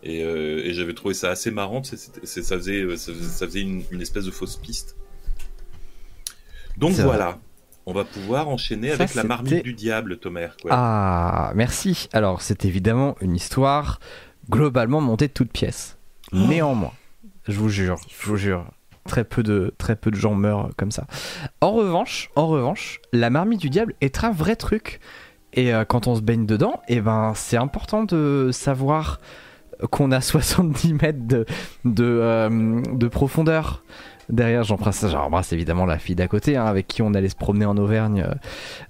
[0.04, 3.84] Et, et j'avais trouvé ça assez marrant, c'est- c'est- c'est- ça faisait, ça faisait, une,
[3.92, 4.96] une espèce de fausse piste.
[6.78, 7.40] Donc voilà,
[7.86, 10.50] on va pouvoir enchaîner Ça, avec la marmite du diable, Tomer.
[10.70, 12.10] Ah, merci.
[12.14, 14.00] Alors, c'est évidemment une histoire
[14.50, 15.98] globalement montée de toutes pièces.
[16.32, 16.38] Oh.
[16.38, 16.94] Néanmoins,
[17.48, 18.66] je vous jure, je vous jure,
[19.06, 21.06] très peu de très peu de gens meurent comme ça.
[21.62, 25.00] En revanche, en revanche, la marmite du diable est un vrai truc.
[25.54, 29.20] Et euh, quand on se baigne dedans, et ben, c'est important de savoir
[29.92, 31.46] qu'on a 70 mètres de,
[31.86, 33.84] de, euh, de profondeur.
[34.30, 37.66] Derrière, j'embrasse, j'embrasse évidemment la fille d'à côté, hein, avec qui on allait se promener
[37.66, 38.34] en Auvergne, euh,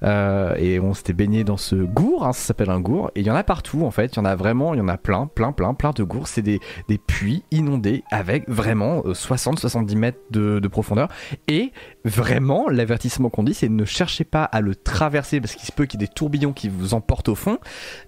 [0.03, 3.25] euh, et on s'était baigné dans ce gour, hein, ça s'appelle un gour, et il
[3.25, 4.97] y en a partout en fait, il y en a vraiment, il y en a
[4.97, 6.59] plein, plein, plein, plein de gours, c'est des,
[7.07, 11.09] puits inondés avec vraiment 60-70 mètres de, de profondeur,
[11.47, 11.71] et
[12.05, 15.85] vraiment, l'avertissement qu'on dit, c'est ne cherchez pas à le traverser, parce qu'il se peut
[15.85, 17.59] qu'il y ait des tourbillons qui vous emportent au fond,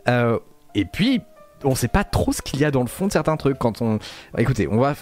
[0.07, 0.39] Euh,
[0.75, 1.21] et puis
[1.63, 3.57] on sait pas trop ce qu'il y a dans le fond de certains trucs.
[3.57, 3.99] Quand on
[4.37, 4.95] écoutez on va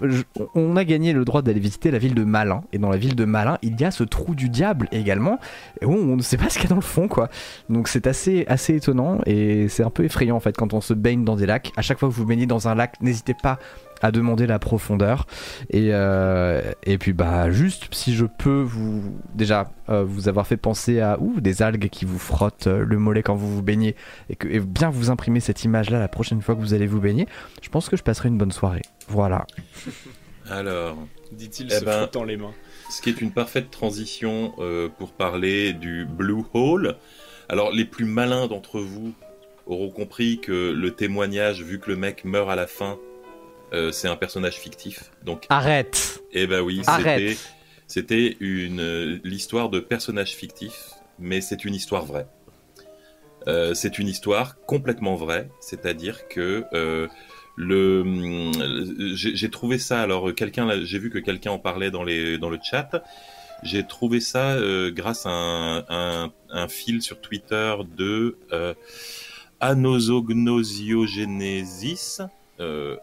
[0.53, 2.63] on a gagné le droit d'aller visiter la ville de Malin.
[2.73, 5.39] Et dans la ville de Malin il y a ce trou du diable également
[5.81, 7.29] et où on ne sait pas ce qu'il y a dans le fond quoi.
[7.69, 10.93] Donc c'est assez assez étonnant et c'est un peu effrayant en fait quand on se
[10.93, 11.71] baigne dans des lacs.
[11.77, 13.59] À chaque fois que vous baignez dans un lac n'hésitez pas
[14.01, 15.25] à demander la profondeur
[15.69, 19.01] et, euh, et puis bah juste si je peux vous
[19.33, 22.97] déjà euh, vous avoir fait penser à ou des algues qui vous frottent euh, le
[22.99, 23.95] mollet quand vous vous baignez
[24.29, 26.87] et que et bien vous imprimer cette image là la prochaine fois que vous allez
[26.87, 27.27] vous baigner
[27.61, 29.45] je pense que je passerai une bonne soirée voilà
[30.49, 30.97] Alors,
[31.31, 32.53] Dit-il Eh se ben- frottant les mains.
[32.91, 36.97] ce qui est une parfaite transition euh, pour parler du Blue Hole.
[37.49, 39.11] Alors, les plus malins d'entre vous
[39.65, 42.97] auront compris que le témoignage, vu que le mec meurt à la fin,
[43.73, 45.11] euh, c'est un personnage fictif.
[45.23, 47.37] Donc, arrête eh ben oui, c'était, Arrête.
[47.87, 52.27] c'était une euh, l'histoire de personnage fictif, mais c'est une histoire vraie.
[53.47, 57.07] Euh, c'est une histoire complètement vraie, c'est-à-dire que euh,
[57.55, 58.03] le
[59.15, 62.59] j'ai trouvé ça alors quelqu'un j'ai vu que quelqu'un en parlait dans les dans le
[62.61, 63.03] chat.
[63.63, 64.57] J'ai trouvé ça
[64.89, 68.37] grâce à un, un, un fil sur Twitter de
[69.59, 72.21] Anosognosiogenesis,
[72.59, 72.97] euh,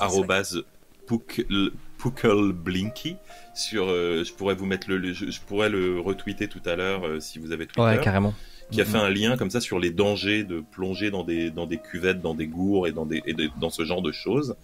[0.00, 0.62] arrobase
[1.06, 3.16] Puckle- Puckle-Blinky.
[3.54, 6.76] Sur, euh, je pourrais vous mettre le, le- je, je pourrais le retweeter tout à
[6.76, 8.34] l'heure euh, si vous avez Twitter ouais carrément
[8.70, 8.90] qui a Mhm.
[8.90, 12.20] fait un lien comme ça sur les dangers de plonger dans des, dans des cuvettes,
[12.20, 14.56] dans des gours et dans, des, et de- dans ce genre de choses.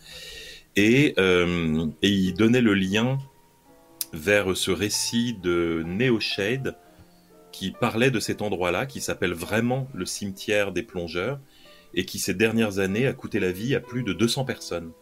[0.77, 3.19] Et, euh, et il donnait le lien
[4.13, 6.77] vers ce récit de Neo Shade
[7.51, 11.39] qui parlait de cet endroit-là, qui s'appelle vraiment le cimetière des plongeurs,
[11.95, 14.93] et qui ces dernières années a coûté la vie à plus de 200 personnes.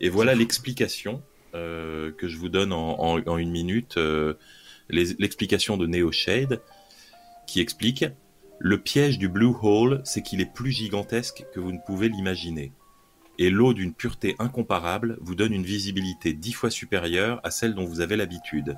[0.00, 1.22] Et voilà l'explication
[1.54, 4.34] euh, que je vous donne en, en- en une minute, euh,
[4.90, 6.60] l'explication de Neo Shade
[7.46, 8.04] qui explique
[8.58, 12.72] Le piège du Blue Hole, c'est qu'il est plus gigantesque que vous ne pouvez l'imaginer.
[13.38, 17.84] Et l'eau d'une pureté incomparable vous donne une visibilité dix fois supérieure à celle dont
[17.84, 18.76] vous avez l'habitude.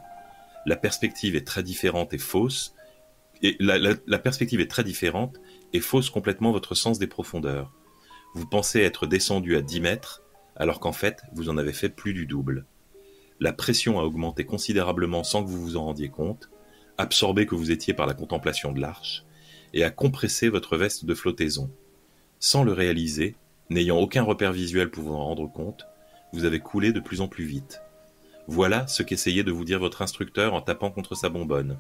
[0.67, 2.75] La perspective est très différente et fausse,
[3.43, 5.41] et la, la- la perspective est très différente
[5.73, 7.73] et fausse complètement votre sens des profondeurs.
[8.35, 10.23] Vous pensez être descendu à 10 mètres,
[10.57, 12.67] alors qu'en fait, vous en avez fait plus du double.
[13.41, 16.51] La pression a augmenté considérablement sans que vous vous en rendiez compte,
[16.99, 19.25] absorbé que vous étiez par la contemplation de l'arche,
[19.73, 21.71] et a compressé votre veste de flottaison.
[22.39, 23.37] Sans le réaliser,
[23.71, 25.87] n'ayant aucun repère visuel pour vous en rendre compte,
[26.33, 27.81] vous avez coulé de plus en plus vite.
[28.47, 31.79] Voilà ce qu'essayait de vous dire votre instructeur en tapant contre sa bonbonne.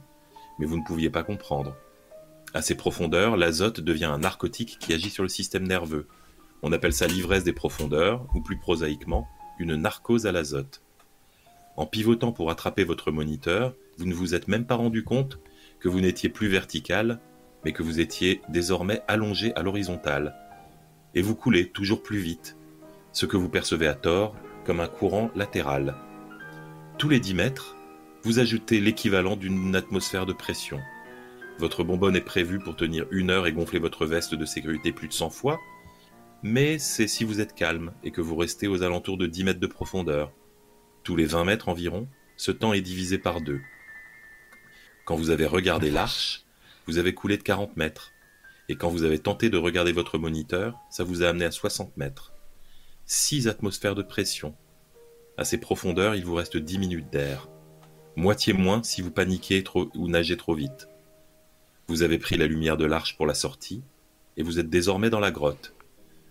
[0.59, 1.77] Mais vous ne pouviez pas comprendre.
[2.53, 6.09] À ces profondeurs, l'azote devient un narcotique qui agit sur le système nerveux.
[6.63, 10.83] On appelle ça l'ivresse des profondeurs, ou plus prosaïquement, une narcose à l'azote.
[11.77, 15.39] En pivotant pour attraper votre moniteur, vous ne vous êtes même pas rendu compte
[15.79, 17.21] que vous n'étiez plus vertical,
[17.65, 20.35] mais que vous étiez désormais allongé à l'horizontale.
[21.15, 22.57] Et vous coulez toujours plus vite,
[23.13, 25.95] ce que vous percevez à tort comme un courant latéral.
[26.99, 27.77] Tous les 10 mètres,
[28.25, 30.81] vous ajoutez l'équivalent d'une atmosphère de pression.
[31.61, 35.09] Votre bonbonne est prévue pour tenir une heure et gonfler votre veste de sécurité plus
[35.09, 35.61] de 100 fois,
[36.43, 39.61] mais c'est si vous êtes calme et que vous restez aux alentours de 10 mètres
[39.61, 40.33] de profondeur.
[41.03, 42.09] Tous les 20 mètres environ,
[42.39, 43.61] ce temps est divisé par deux.
[45.05, 46.47] Quand vous avez regardé l'arche,
[46.87, 48.13] vous avez coulé de 40 mètres.
[48.71, 51.95] Et quand vous avez tenté de regarder votre moniteur, ça vous a amené à 60
[51.99, 52.33] mètres.
[53.05, 54.57] 6 atmosphères de pression.
[55.37, 57.51] À ces profondeurs, il vous reste 10 minutes d'air.
[58.17, 60.90] Moitié moins si vous paniquez trop ou nagez trop vite.
[61.91, 63.83] Vous avez pris la lumière de l'arche pour la sortie,
[64.37, 65.75] et vous êtes désormais dans la grotte.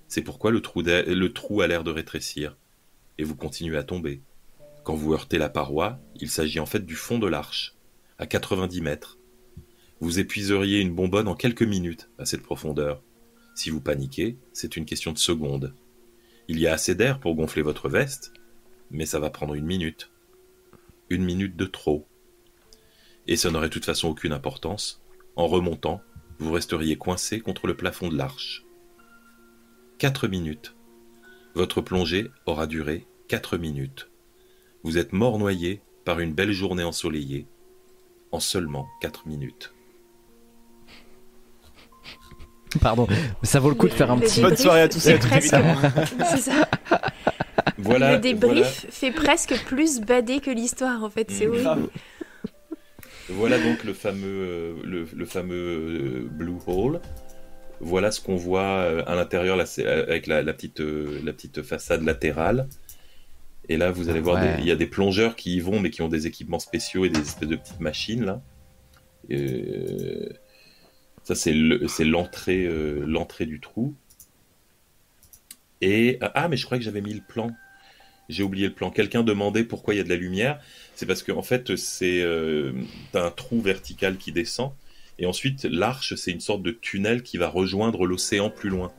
[0.07, 0.79] C'est pourquoi le trou,
[1.59, 2.55] a l'air de rétrécir,
[3.17, 4.21] et vous continuez à tomber.
[4.85, 7.75] Quand vous heurtez la paroi, il s'agit en fait du fond de l'arche,
[8.19, 9.17] à 90 mètres.
[9.99, 13.03] Vous épuiseriez une bonbonne en quelques minutes à cette profondeur.
[13.53, 15.75] Si vous paniquez, c'est une question de secondes.
[16.47, 18.31] Il y a assez d'air pour gonfler votre veste,
[18.91, 20.09] mais ça va prendre une minute.
[21.09, 22.07] Une minute de trop.
[23.27, 25.01] Et ça n'aurait de toute façon aucune importance.
[25.39, 26.01] En remontant,
[26.39, 28.65] vous resteriez coincé contre le plafond de l'arche.
[29.97, 30.75] Quatre minutes.
[31.55, 34.09] Votre plongée aura duré quatre minutes.
[34.83, 37.47] Vous êtes mort noyé par une belle journée ensoleillée
[38.33, 39.73] en seulement quatre minutes.
[42.81, 43.07] Pardon,
[43.41, 44.41] ça vaut le coup de faire un petit.
[44.41, 45.75] Bonne soirée à tous et à toutes, évidemment.
[46.31, 46.67] C'est ça.
[47.77, 48.15] Voilà.
[48.15, 51.65] le débrief fait presque plus bader que l'histoire en fait, c'est Mm.
[51.65, 51.89] horrible.
[53.31, 56.99] Voilà, donc le fameux, euh, le, le fameux euh, blue hole.
[57.79, 62.03] Voilà ce qu'on voit euh, à l'intérieur là, avec la, la petite, la petite façade
[62.03, 62.67] latérale.
[63.69, 64.55] Et là, vous allez voir, Ouais.
[64.59, 67.09] il y a des plongeurs qui y vont, mais qui ont des équipements spéciaux et
[67.09, 68.41] des espèces de petites machines là.
[71.23, 73.93] Ça, c'est le- c'est l'entrée, euh, l'entrée du trou.
[75.81, 77.51] Et ah, mais je croyais que j'avais mis le plan.
[78.27, 78.89] J'ai oublié le plan.
[78.89, 80.59] Quelqu'un demandait pourquoi il y a de la lumière.
[80.99, 82.73] C'est parce que en fait, c'est euh,
[83.13, 84.73] un trou vertical qui descend,
[85.17, 88.91] et ensuite l'arche, c'est une sorte de tunnel qui va rejoindre l'océan plus loin.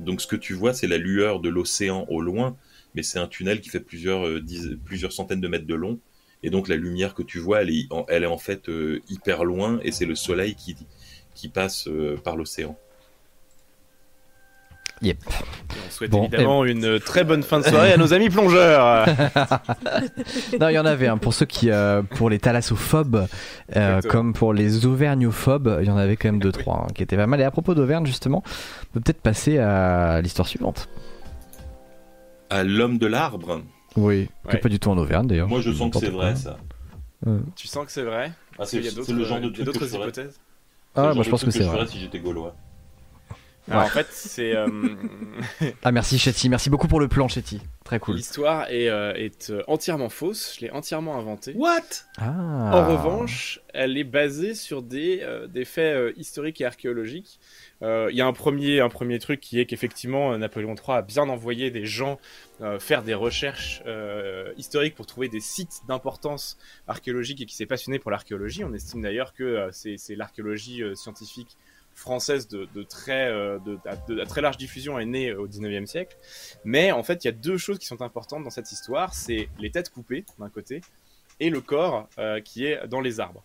[0.00, 2.56] Donc ce que tu vois, c'est la lueur de l'océan au loin,
[2.96, 4.42] mais c'est un tunnel qui fait plusieurs, euh,
[4.84, 6.00] plusieurs centaines de mètres de long.
[6.42, 7.86] Et donc la lumière que tu vois, elle est,
[8.26, 11.88] en- fait euh, hyper loin, et c'est le soleil qui, passe
[12.24, 12.76] par l'océan.
[15.02, 15.18] Yep.
[15.28, 15.32] Et
[15.86, 19.06] on souhaite Bon, évidemment une très bonne fin de soirée à nos amis plongeurs.
[20.60, 23.26] Non, il y en avait un pour ceux qui, euh, pour les thalassophobes,
[23.76, 27.02] euh, comme pour les auvergnophobes, il y en avait quand même deux trois hein, qui
[27.02, 27.40] étaient pas mal.
[27.40, 30.88] Et à propos d'Auvergne justement, on peut peut-être passer à l'histoire suivante.
[32.50, 33.62] À l'homme de l'arbre,
[33.96, 34.54] Oui, qui Ouais.
[34.56, 35.48] est pas du tout en Auvergne d'ailleurs.
[35.48, 36.56] moi je sens que c'est vrai ça.
[37.56, 38.30] tu sens que c'est vrai?
[38.32, 40.38] Ah, Parce c'est qu'il y a c'est d'autres le genre de truc que je hypothèses?
[40.94, 41.86] Ah, moi je pense truc que c'est vrai.
[41.88, 42.54] si j'étais gaulois.
[43.70, 44.68] Alors, en fait, c'est euh,
[45.82, 47.60] Ah merci Chetty, merci beaucoup pour le plan Chetty.
[47.84, 48.16] Très cool.
[48.16, 50.54] l'histoire est, euh, est euh, entièrement fausse.
[50.56, 51.52] Je l'ai entièrement inventée.
[51.54, 51.80] What?
[52.18, 52.70] Ah.
[52.74, 57.38] En revanche, elle est basée sur des, euh, des faits euh, historiques et archéologiques.
[57.82, 61.02] Euh, Il y a un premier, un premier truc qui est qu'effectivement, Napoléon III a
[61.02, 62.18] bien envoyé des gens
[62.62, 67.66] euh, faire des recherches euh, historiques pour trouver des sites d'importance archéologique et qui s'est
[67.66, 68.64] passionné pour l'archéologie.
[68.64, 71.56] On estime d'ailleurs que euh, c'est l'archéologie euh, scientifique
[71.94, 73.58] française de, très, euh,
[74.28, 76.16] très large diffusion est née au 19e siècle.
[76.64, 79.14] Mais en fait, il y a deux choses qui sont importantes dans cette histoire.
[79.14, 80.80] C'est les têtes coupées d'un côté
[81.40, 83.42] et le corps euh, qui est dans les arbres.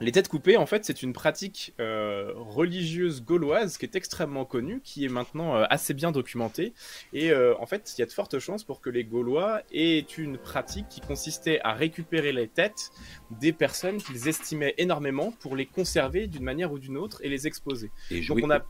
[0.00, 4.80] Les têtes coupées, en fait, c'est une pratique euh, religieuse gauloise qui est extrêmement connue,
[4.84, 6.72] qui est maintenant euh, assez bien documentée.
[7.12, 9.98] Et euh, en fait, il y a de fortes chances pour que les Gaulois aient
[9.98, 12.92] une pratique qui consistait à récupérer les têtes
[13.40, 17.48] des personnes qu'ils estimaient énormément pour les conserver d'une manière ou d'une autre et les
[17.48, 17.90] exposer.
[18.12, 18.60] Et jouer on a-.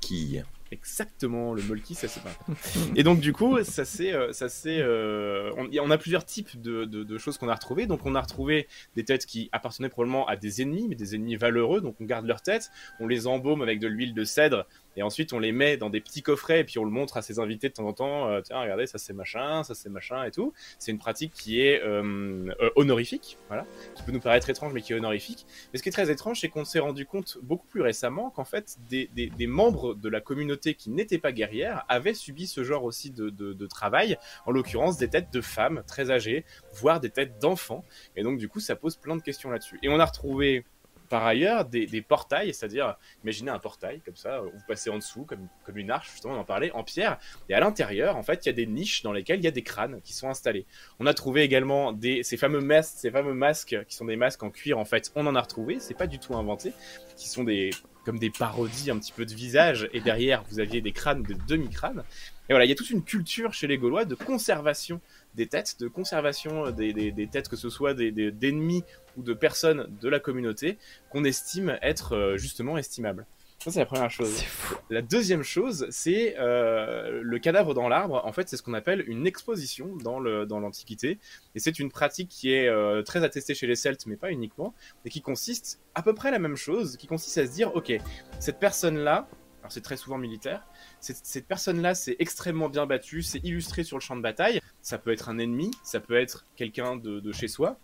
[0.71, 2.35] Exactement, le molki, ça c'est pas.
[2.97, 6.85] Et donc du coup, ça c'est, euh, ça c'est, euh, on, a plusieurs types de,
[6.85, 7.87] de, de choses qu'on a retrouvées.
[7.87, 11.37] Donc on a retrouvé des têtes qui appartenaient probablement à des ennemis, mais des ennemis
[11.37, 11.81] valeureux.
[11.81, 14.67] Donc on garde leurs têtes, on les embaume avec de l'huile de cèdre,
[14.99, 17.23] et ensuite on les met dans des petits coffrets, et puis on le montre à
[17.23, 18.29] ses invités de temps en temps.
[18.29, 20.53] euh, Tiens, regardez, ça c'est machin, ça c'est machin et tout.
[20.81, 24.83] C'est une pratique qui est euh, euh, honorifique, voilà, qui peut nous paraître étrange, mais
[24.83, 25.47] qui est honorifique.
[25.73, 28.45] Mais ce qui est très étrange, c'est qu'on s'est rendu compte beaucoup plus récemment qu'en
[28.45, 29.09] fait, des,
[29.47, 33.53] membres de la communauté qui n'étaient pas guerrières avaient subi ce genre aussi de, de,
[33.53, 37.85] de travail, en l'occurrence des têtes de femmes très âgées, voire des têtes d'enfants.
[38.17, 39.79] Et donc, du coup, ça pose plein de questions là-dessus.
[39.85, 40.65] Et on a retrouvé
[41.09, 45.25] par ailleurs des, des portails, c'est-à-dire, imaginez un portail comme ça, vous passez en dessous,
[45.25, 48.45] comme, comme une arche, justement, on en parlait, en pierre, et à l'intérieur, en fait,
[48.45, 50.67] il y a des niches dans lesquelles il y a des crânes qui sont installés.
[51.01, 54.43] On a trouvé également des, ces fameux masques, ces fameux masques qui sont des masques
[54.43, 56.73] en cuir, en fait, on en a retrouvé, c'est pas du tout inventé,
[57.17, 57.71] qui sont des,
[58.05, 61.37] comme des parodies un petit peu de visage, et derrière, vous aviez des crânes, des
[61.47, 62.05] demi-crânes.
[62.49, 65.03] Et voilà, il y a toute une culture chez les Gaulois de conservation
[65.35, 68.83] des têtes, de conservation des, des, des têtes, que ce soit des- d'ennemis
[69.19, 70.79] ou de personnes de la communauté,
[71.11, 73.27] qu'on estime être euh, justement estimables.
[73.65, 74.45] Ça, c'est la première chose.
[74.89, 78.23] La deuxième chose, c'est euh, le cadavre dans l'arbre.
[78.25, 81.19] En fait, c'est ce qu'on appelle une exposition dans l'Antiquité,
[81.57, 84.75] et c'est une pratique qui est euh, très attestée chez les Celtes, mais pas uniquement,
[85.05, 87.93] et qui consiste à peu près la même chose, qui consiste à se dire, ok,
[88.39, 90.65] cette personne-là, alors c'est très souvent militaire,
[91.01, 94.61] cette, cette personne-là, c'est extrêmement bien battue, c'est illustré sur le champ de bataille.
[94.83, 97.77] Ça peut être un ennemi, ça peut être quelqu'un de, de chez soi.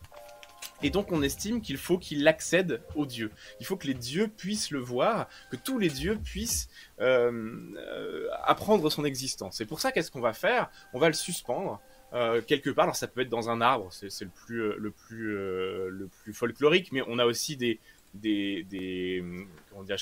[0.82, 3.30] Et donc on estime qu'il faut qu'il accède aux dieux.
[3.60, 6.68] Il faut que les dieux puissent le voir, que tous les dieux puissent
[7.00, 7.30] euh,
[7.76, 9.56] euh, apprendre son existence.
[9.56, 10.70] C'est pour ça qu'est-ce qu'on va faire?
[10.92, 11.80] On va le suspendre.
[12.12, 15.32] euh, quelque part, alors ça peut être dans un arbre, c'est le plus le plus
[15.34, 17.80] le plus folklorique, mais on a aussi des
[18.14, 19.24] des, des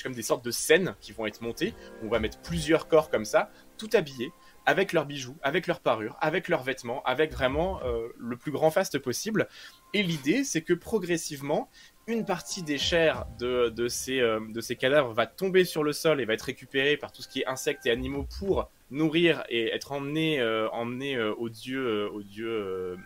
[0.03, 1.73] comme des sortes de scènes qui vont être montées.
[2.03, 4.31] On va mettre plusieurs corps comme ça, tout habillés,
[4.65, 8.71] avec leurs bijoux, avec leurs parures, avec leurs vêtements, avec vraiment euh, le plus grand
[8.71, 9.47] faste possible.
[9.93, 11.69] Et l'idée, c'est que progressivement,
[12.07, 15.93] une partie des chairs de, de, ces, euh, de ces cadavres va tomber sur le
[15.93, 19.43] sol et va être récupérée par tout ce qui est insectes et animaux pour nourrir
[19.49, 22.97] et être emmenée euh, emmenée, aux dieux, euh,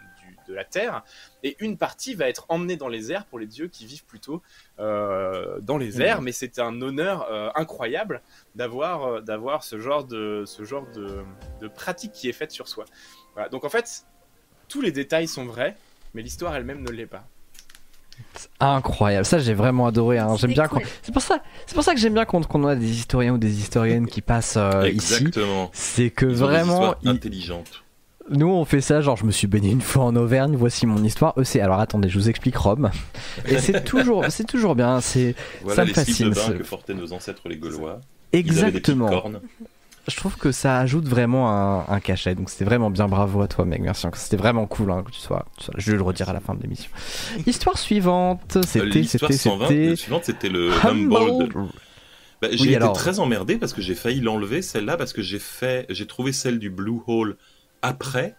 [0.47, 1.03] de la terre.
[1.43, 4.41] Et une partie va être emmenée dans les airs pour les dieux qui vivent plutôt
[4.79, 6.21] euh, dans les airs.
[6.21, 8.21] Mais c'est un honneur euh, incroyable
[8.55, 11.19] d'avoir euh, d'avoir ce genre de ce genre de,
[11.61, 12.85] de pratique qui est faite sur soi.
[13.33, 13.49] Voilà.
[13.49, 14.05] Donc en fait,
[14.67, 15.75] tous les détails sont vrais,
[16.13, 17.25] mais l'histoire elle-même ne l'est pas.
[18.59, 20.17] Incroyable, ça j'ai vraiment adoré.
[20.17, 20.35] hein.
[20.37, 20.67] J'aime C'est bien.
[20.67, 20.81] cool.
[20.81, 22.89] qu'on- C'est pour ça, c'est pour ça que j'aime bien quand, quand on a des
[22.89, 25.13] historiens ou des historiennes qui passent euh, ici.
[25.15, 25.69] Exactement.
[25.73, 27.83] C'est que Ils ont des vraiment, intelligentes.
[28.29, 29.01] Nous on fait ça.
[29.01, 30.55] Genre, je me suis baigné une fois en Auvergne.
[30.55, 31.33] Voici mon histoire.
[31.37, 32.89] Eux, c'est alors attendez, je vous explique Rome.
[33.47, 35.01] Et c'est toujours, c'est toujours bien.
[35.01, 38.01] C'est Voilà me les fascine, que portaient nos ancêtres les Gaulois.
[38.33, 39.21] Ils avaient des petites exactement.
[40.09, 42.33] Je trouve que ça ajoute vraiment un, un cachet.
[42.33, 43.07] Donc c'était vraiment bien.
[43.07, 43.81] Bravo à toi, mec.
[43.81, 44.07] Merci.
[44.13, 45.45] C'était vraiment cool hein, que tu sois.
[45.77, 46.89] Je vais le redire à la fin de l'émission.
[47.45, 48.55] Histoire suivante.
[48.55, 49.89] Euh, C'était, L'histoire c'était, 120, c'était.
[49.89, 51.53] la suivante, c'était le Humboldt.
[51.55, 51.71] Humboldt.
[52.41, 52.93] Bah, j'ai Oui, été alors.
[52.93, 56.59] très emmerdé parce que j'ai failli l'enlever celle-là parce que j'ai fait, j'ai trouvé celle
[56.59, 57.35] du Blue Hole
[57.81, 58.35] après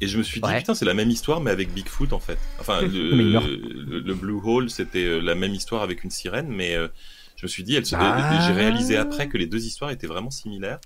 [0.00, 0.58] et je me suis dit Ouais.
[0.58, 2.38] putain c'est la même histoire mais avec Bigfoot en fait.
[2.60, 6.74] Enfin le, le, le Blue Hole c'était euh, la même histoire avec une sirène mais
[6.76, 6.88] euh,
[7.36, 8.44] je me suis dit Ah.
[8.46, 10.78] j'ai réalisé après que les deux histoires étaient vraiment similaires.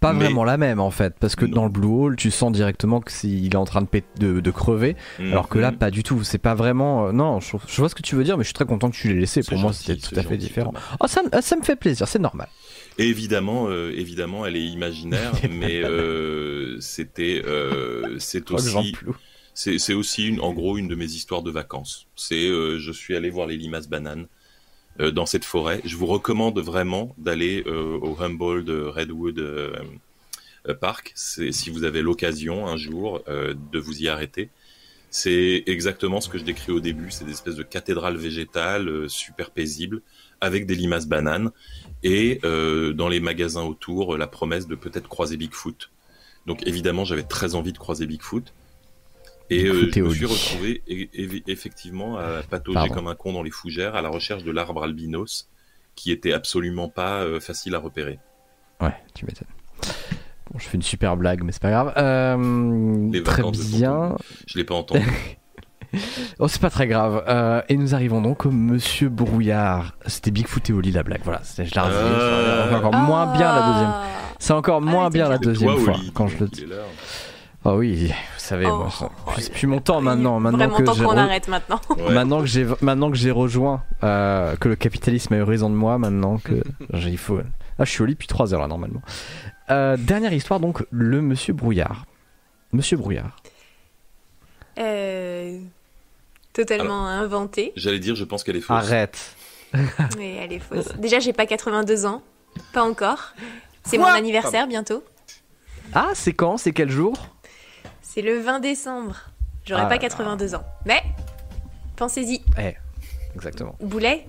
[0.00, 1.56] Pas Mais- vraiment la même en fait, parce que Non.
[1.56, 4.04] dans le Blue Hole, tu sens directement que c'est- il est en train de, pét-
[4.18, 5.76] de, de crever, alors que là, Mhm.
[5.76, 6.24] pas du tout.
[6.24, 7.08] C'est pas vraiment.
[7.08, 8.90] euh, non, je, je vois ce que tu veux dire, mais je suis très content
[8.90, 9.42] que tu l'aies laissé.
[9.42, 10.72] Pour moi, c'était tout à fait différent.
[11.00, 12.48] Oh, ça, ça me fait plaisir, c'est normal.
[13.00, 18.94] Et évidemment, euh, évidemment, elle est imaginaire, mais euh, c'était, euh, c'est j'en aussi,
[19.54, 22.08] c'est aussi une, en gros une de mes histoires de vacances.
[22.14, 24.26] C'est, je suis allé voir les limaces bananes
[24.98, 25.80] dans cette forêt.
[25.84, 29.42] Je vous recommande vraiment d'aller au Humboldt Redwood
[30.80, 31.12] Park.
[31.14, 34.50] Si vous avez l'occasion un jour de vous y arrêter.
[35.10, 37.10] C'est exactement ce que je décris au début.
[37.10, 40.02] C'est des espèces de cathédrales végétales euh, super paisibles
[40.40, 41.50] avec des limaces bananes
[42.02, 45.90] et euh, dans les magasins autour, euh, la promesse de peut-être croiser Bigfoot.
[46.46, 48.52] Donc évidemment, j'avais très envie de croiser Bigfoot.
[49.50, 50.82] Et euh, je me suis retrouvé
[51.48, 52.94] effectivement à patauger Pardon.
[52.94, 55.48] comme un con dans les fougères à la recherche de l'arbre albinos
[55.96, 58.20] qui était absolument pas facile à repérer.
[58.80, 59.48] Ouais, tu m'étonnes.
[60.52, 61.92] Bon, je fais une super blague, mais c'est pas grave.
[61.96, 64.16] Euh, Les très bien.
[64.46, 65.06] Je l'ai pas entendu.
[66.38, 67.24] Oh, c'est pas très grave.
[67.26, 69.96] Euh, et nous arrivons donc au Monsieur Brouillard.
[70.06, 71.22] C'était Bigfoot et Oli la blague.
[71.24, 71.64] Voilà, je.
[71.76, 72.66] Ah.
[72.68, 73.90] C'est encore moins bien la deuxième.
[73.92, 74.02] Ah.
[74.38, 76.64] C'est encore moins bien la deuxième toi, fois Oli, quand je le dis.
[77.64, 80.38] Oh oui, vous savez, Oh, moi, c'est plus mon temps maintenant.
[80.38, 81.80] Maintenant Vraiment que temps j'ai qu'on re- arrête maintenant.
[81.98, 82.14] Ouais.
[82.14, 85.74] Maintenant que j'ai maintenant que j'ai rejoint euh, que le capitalisme a eu raison de
[85.74, 86.62] moi maintenant que
[86.94, 87.40] j'ai- il faut
[87.80, 89.02] ah je suis au lit depuis 3 heures là normalement
[89.70, 92.04] Euh, dernière histoire donc le monsieur brouillard
[92.72, 93.36] monsieur brouillard
[94.78, 95.58] Euh,
[96.52, 98.76] totalement inventé, J'allais dire, je pense qu'elle est fausse.
[98.76, 99.36] arrête
[100.18, 100.88] mais elle est fausse.
[100.98, 102.22] Déjà, j'ai pas 82 ans,
[102.72, 103.34] pas encore.
[103.84, 105.04] C'est mon anniversaire bientôt.
[105.94, 106.56] ah c'est quand?
[106.56, 107.14] C'est quel jour?
[108.02, 109.16] C'est le 20 décembre.
[109.64, 110.64] J'aurai Ah pas là 82 ans.
[110.86, 111.00] Mais
[111.94, 112.42] pensez-y,
[113.34, 114.26] exactement Boulet.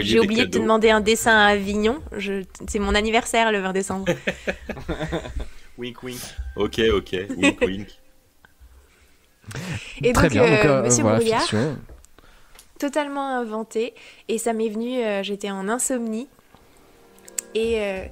[0.00, 2.00] J'ai oublié de te demander un dessin à Avignon.
[2.16, 2.44] Je...
[2.68, 4.06] C'est mon anniversaire le 20 décembre.
[5.78, 6.20] Wink wink.
[6.56, 7.16] Ok, ok.
[7.36, 7.88] Wink, wink.
[10.02, 11.78] Et très donc, bien donc euh, euh, Monsieur voilà, Brouillard, fiction.
[12.78, 13.94] totalement inventé.
[14.28, 16.28] Et ça m'est venu, euh, j'étais en insomnie.
[17.54, 18.04] Et, euh,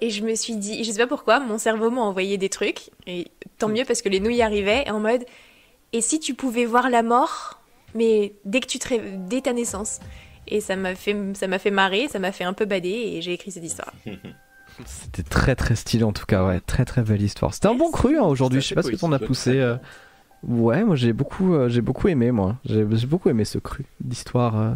[0.00, 2.90] et je me suis dit, je sais pas pourquoi, mon cerveau m'a envoyé des trucs.
[3.06, 3.26] Et
[3.58, 5.24] tant mieux parce que les nouilles arrivaient en mode
[5.92, 7.59] Et si tu pouvais voir la mort,
[7.94, 8.94] mais dès que tu te
[9.28, 10.00] dès ta naissance.
[10.46, 13.22] Et ça m'a fait, ça m'a fait marrer, ça m'a fait un peu bader et
[13.22, 13.92] j'ai écrit cette histoire.
[14.86, 16.60] c'était très très stylé en tout cas ouais.
[16.60, 17.54] Très très belle histoire.
[17.54, 18.60] C'était un bon cru hein, aujourd'hui.
[18.60, 19.76] je sais pas ce que t'en as poussé euh,
[20.46, 22.56] Ouais, moi j'ai beaucoup, euh, j'ai beaucoup aimé, moi.
[22.64, 24.58] J'ai beaucoup aimé ce cru d'histoire.
[24.58, 24.74] euh,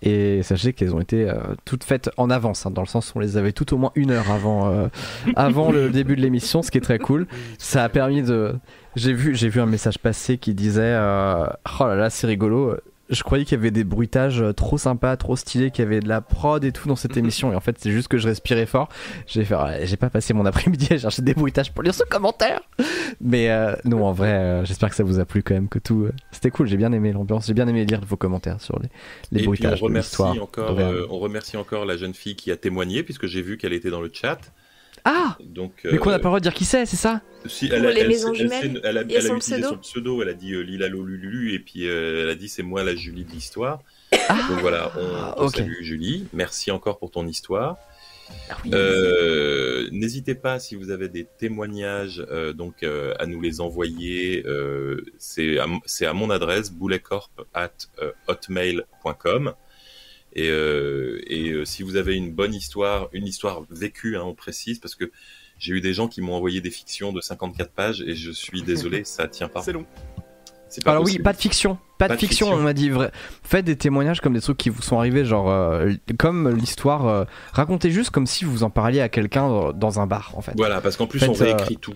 [0.00, 3.18] et sachez qu'elles ont été euh, toutes faites en avance, hein, dans le sens où
[3.18, 4.88] on les avait toutes au moins une heure avant,
[5.36, 7.26] avant le début de l'émission, ce qui est très cool.
[7.58, 8.54] Ça a permis de.
[8.94, 12.76] J'ai vu, j'ai vu un message passer qui disait Oh là là, c'est rigolo.
[13.10, 16.00] Je croyais qu'il y avait des bruitages euh, trop sympas, trop stylés, qu'il y avait
[16.00, 17.52] de la prod et tout dans cette émission.
[17.52, 18.88] Et en fait, c'est juste que je respirais fort.
[19.26, 22.04] J'ai fait, Ouais, j'ai pas passé mon après-midi à chercher des bruitages pour lire ce
[22.04, 22.60] commentaire.
[23.20, 25.78] Mais euh, non, en vrai, euh, j'espère que ça vous a plu quand même, que
[25.78, 26.04] tout.
[26.04, 28.88] euh, C'était cool, j'ai bien aimé l'ambiance, j'ai bien aimé lire vos commentaires sur les,
[29.30, 30.78] les Et puis on bruitages de encore,
[31.10, 34.00] on remercie encore la jeune fille qui a témoigné puisque j'ai vu qu'elle était dans
[34.00, 34.38] le chat.
[35.04, 37.22] Ah Donc, Mais qu'on euh, n'a pas le droit de dire qui c'est, c'est ça
[37.46, 40.34] Si, Pour les maisons elle, elle elle a son utilisé pseudo son pseudo, elle a
[40.34, 43.30] dit euh, Lila Lolululu, et puis euh, elle a dit c'est moi la Julie de
[43.32, 43.80] l'histoire.
[44.28, 44.92] Ah Donc voilà,
[45.36, 45.56] on, on ok.
[45.56, 47.76] salue Julie, merci encore pour ton histoire.
[48.48, 48.56] Ah.
[48.72, 54.42] Euh, N'hésitez pas si vous avez des témoignages euh, donc euh, à nous les envoyer.
[54.46, 55.66] euh, c'est à,
[56.08, 59.54] à mon adresse bouletcorp at euh, hotmail.com.
[60.34, 64.34] Et, euh, et euh, si vous avez une bonne histoire, une histoire vécue, hein, on
[64.34, 65.10] précise, parce que
[65.58, 68.62] j'ai eu des gens qui m'ont envoyé des fictions de 54 pages et je suis
[68.66, 69.62] désolé, ça tient pas.
[69.62, 69.86] C'est long.
[70.84, 71.76] Pas Alors oui, pas de fiction.
[71.98, 73.12] Pas, de fiction, on m'a dit vrai.
[73.42, 77.06] Faites des témoignages comme des trucs qui vous sont arrivés, genre euh, comme l'histoire.
[77.06, 80.54] euh, racontez juste comme si vous en parliez à quelqu'un dans- un bar, en fait.
[80.56, 81.94] Voilà, parce qu'en plus Faites, on euh, réécrit tout.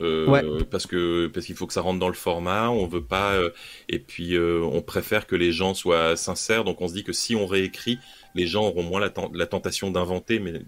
[0.00, 0.42] Euh, Ouais.
[0.70, 3.50] Parce que parce qu'il faut que ça rentre dans le format, on veut pas euh,
[3.88, 6.64] et puis euh, on préfère que les gens soient sincères.
[6.64, 7.98] Donc on se dit que si on réécrit,
[8.34, 10.62] les gens auront moins la, ten- la tentation d'inventer, mais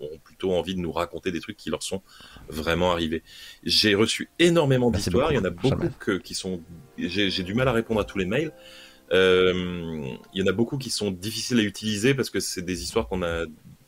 [0.00, 2.02] auront plutôt envie de nous raconter des trucs qui leur sont
[2.48, 3.22] vraiment arrivés.
[3.62, 5.32] J'ai reçu énormément d'histoires.
[5.32, 6.60] Il y en a beaucoup, que, qui sont.
[6.96, 8.52] J'ai du mal à répondre à tous les mails.
[9.12, 13.08] Il y en a beaucoup qui sont difficiles à utiliser parce que c'est des histoires
[13.08, 13.44] qu'on a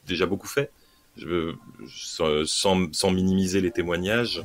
[0.07, 0.71] déjà beaucoup fait.
[1.17, 1.55] Je,
[2.47, 4.43] sans, sans minimiser les témoignages,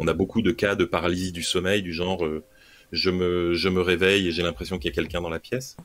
[0.00, 2.42] on a beaucoup de cas de paralysie du sommeil, du genre euh,
[2.90, 5.76] je, me, je me réveille et j'ai l'impression qu'il y a quelqu'un dans la pièce.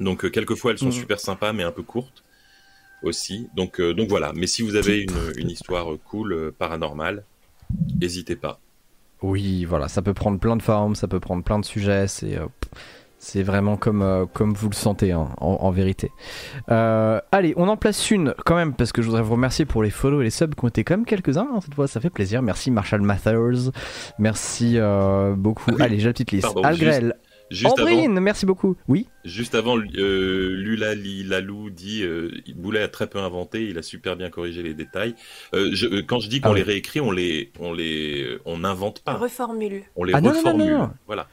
[0.00, 0.92] Donc euh, quelquefois elles sont Mhm.
[0.92, 2.22] super sympas mais un peu courtes
[3.02, 3.48] aussi.
[3.54, 7.24] Donc, euh, donc voilà, mais si vous avez une, une histoire cool, paranormale,
[8.00, 8.60] n'hésitez pas.
[9.22, 12.38] Oui, voilà, ça peut prendre plein de formes, ça peut prendre plein de sujets, c'est
[13.22, 16.10] c'est vraiment comme, euh, comme vous le sentez hein, en, en vérité.
[16.70, 19.82] Euh, allez, on en place une quand même parce que je voudrais vous remercier pour
[19.82, 22.00] les follow et les subs qui ont été quand même quelques-uns hein, cette fois, ça
[22.00, 22.40] fait plaisir.
[22.40, 23.70] Merci Marshall Mathers,
[24.18, 25.64] merci euh, beaucoup.
[25.68, 26.44] Ah oui, Allez, j'ai la petite liste.
[26.46, 27.14] pardon, Algrel,
[27.50, 28.76] Juste avant, Ambrine, merci beaucoup.
[28.86, 33.76] Oui, Juste avant, euh, Lula Li Lalou dit euh, Boulet a très peu inventé, il
[33.76, 35.14] a super bien corrigé les détails.
[35.54, 36.58] Euh, je, euh, quand je dis qu'on Ah oui.
[36.60, 39.82] les réécrit, on les, on les, on n'invente pas, Reformule.
[39.96, 40.72] on les Ah non, non, non, reformule.
[40.72, 40.90] non.
[41.06, 41.26] Voilà,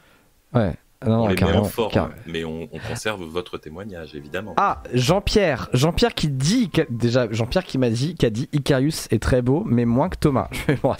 [0.54, 0.72] ouais.
[1.00, 2.14] Ah non, on les met carrément, en forme, carrément.
[2.26, 4.54] mais on, on conserve votre témoignage évidemment.
[4.56, 9.22] Ah, Jean-Pierre, Jean-Pierre qui dit que- déjà Jean-Pierre qui m'a dit qu'a dit Icarius est
[9.22, 10.48] très beau mais moins que Thomas.
[10.82, 10.94] Bon,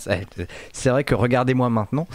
[0.72, 2.06] c'est vrai que regardez-moi maintenant.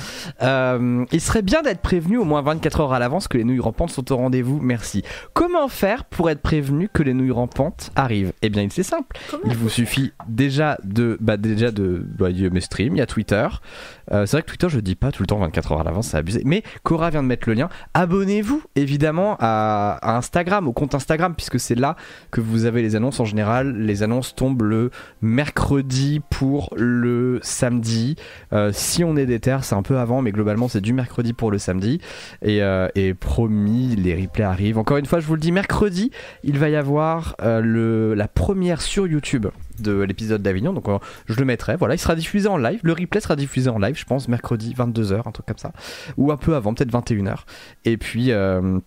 [0.41, 3.59] Euh, il serait bien d'être prévenu au moins 24 heures à l'avance que les nouilles
[3.59, 4.59] rampantes sont au rendez-vous.
[4.61, 5.03] Merci.
[5.33, 8.33] Comment faire pour être prévenu que les nouilles rampantes arrivent?
[8.41, 9.15] Eh bien, c'est simple.
[9.29, 12.95] Comment Il vous suffit déjà de bah déjà de bah, il y a mes streams,
[12.95, 13.47] il y a Twitter.
[14.11, 16.07] Euh, c'est vrai que Twitter je dis pas tout le temps 24 heures à l'avance,
[16.07, 16.41] c'est abusé.
[16.45, 17.69] Mais Cora vient de mettre le lien.
[17.93, 21.95] Abonnez-vous évidemment à, Instagram, au compte Instagram, puisque c'est là
[22.31, 23.75] que vous avez les annonces en général.
[23.77, 28.15] Les annonces tombent le mercredi pour le samedi.
[28.51, 31.33] Euh, si on est des terres, c'est un peu avant, mais globalement c'est du mercredi
[31.33, 31.99] pour le samedi.
[32.41, 34.77] Et, euh, et promis, les replays arrivent.
[34.77, 36.11] Encore une fois, je vous le dis, mercredi,
[36.43, 39.47] il va y avoir euh, le, la première sur YouTube
[39.81, 40.73] de l'épisode d'Avignon.
[40.73, 41.75] Donc euh, je le mettrai.
[41.75, 42.79] Voilà, il sera diffusé en live.
[42.83, 45.71] Le replay sera diffusé en live, je pense, mercredi 22h, un truc comme ça.
[46.17, 47.37] Ou un peu avant, peut-être 21h.
[47.85, 48.31] Et puis.
[48.31, 48.79] euh,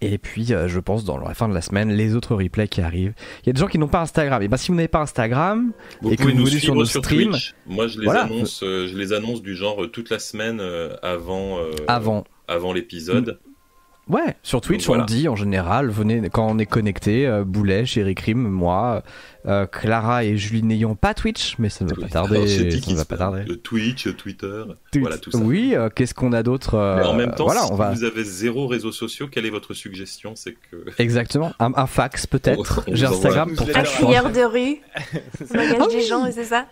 [0.00, 2.80] et puis, euh, je pense, dans la fin de la semaine, les autres replays qui
[2.80, 3.14] arrivent.
[3.42, 4.42] Il y a des gens qui n'ont pas Instagram.
[4.42, 6.84] Et ben, si vous n'avez pas Instagram, Vous et que vous nous venez sur nos
[6.84, 7.30] sur, streams.
[7.30, 7.54] Twitch.
[7.66, 8.22] Moi, je les Voilà.
[8.24, 10.60] annonce, euh, je les annonce du genre toute la semaine
[11.02, 12.24] avant, avant.
[12.48, 13.38] avant l'épisode.
[14.12, 15.02] Ouais, sur Twitch, voilà.
[15.02, 19.02] on dit en général, venez quand on est connecté, euh, Boulet, Chéri Krim, moi,
[19.46, 22.46] euh, Clara et Julie n'ayant pas Twitch, mais ça ne va pas tarder.
[22.46, 23.44] Ça qu'il ne va pas tarder.
[23.48, 25.00] euh, Twitch, Twitter, Twitch.
[25.02, 25.38] voilà tout ça.
[25.38, 27.90] Oui, euh, qu'est-ce qu'on a d'autre euh, Mais en même temps, voilà, si on va.
[27.92, 30.34] vous avez zéro réseaux sociaux, quelle est votre suggestion?
[30.36, 32.84] C'est que Exactement, un, un fax peut-être.
[32.92, 33.88] J'ai Instagram pour newsletter.
[34.04, 34.76] crieur de rue.
[35.54, 36.66] On engage Ah des gens, c'est ça?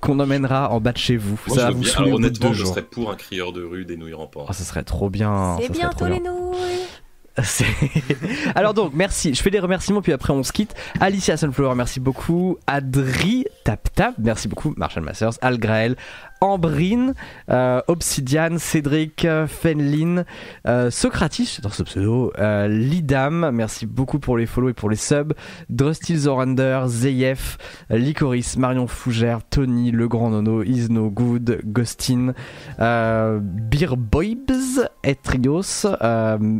[0.00, 1.38] Qu'on emmènera en bas de chez vous.
[1.46, 2.68] Moi, ça je va vous saouler au bout de deux je jours.
[2.68, 4.46] serais pour un crieur de rue des nouilles rampantes.
[4.48, 5.56] Oh, ça serait trop bien.
[5.60, 6.14] C'est bientôt bien.
[6.14, 6.86] les nouilles.
[8.54, 9.34] Alors donc, merci.
[9.34, 10.74] Je fais les remerciements, puis après on se quitte.
[11.00, 12.58] Alicia Sunflower, merci beaucoup.
[12.66, 15.96] Adri Tap Tap, merci beaucoup Marshall Masters, Algrael,
[16.40, 17.14] Ambrine,
[17.50, 20.24] euh, Obsidian, Cédric, euh, Fenlin,
[20.66, 24.96] euh, Socratis, dans ce pseudo, euh, Lidam, merci beaucoup pour les follow et pour les
[24.96, 25.34] subs,
[25.68, 27.58] Drustil Zorander, Zeyef,
[27.90, 32.32] Licorice, Marion Fougère, Tony, Le Grand Nono, Isno Good, Ghostin,
[32.80, 35.86] euh, Beer Boybs, Etrios,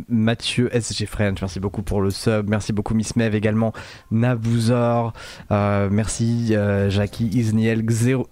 [0.09, 3.73] Mathieu SG French, merci beaucoup pour le sub, merci beaucoup Miss Mev également,
[4.11, 5.13] Nabouzor,
[5.49, 6.53] merci
[6.89, 8.27] Jackie, Isniel, Xero-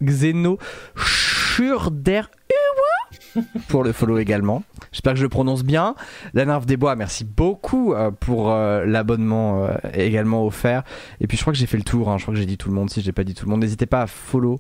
[3.68, 4.64] Pour le follow également.
[4.92, 5.96] J'espère que je le prononce bien.
[6.34, 10.84] La Nymphe des Bois, merci beaucoup euh, pour euh, l'abonnement euh, également offert.
[11.22, 12.18] Et puis je crois que j'ai fait le tour, hein.
[12.18, 12.90] je crois que j'ai dit tout le monde.
[12.90, 14.60] Si j'ai pas dit tout le monde, n'hésitez pas à follow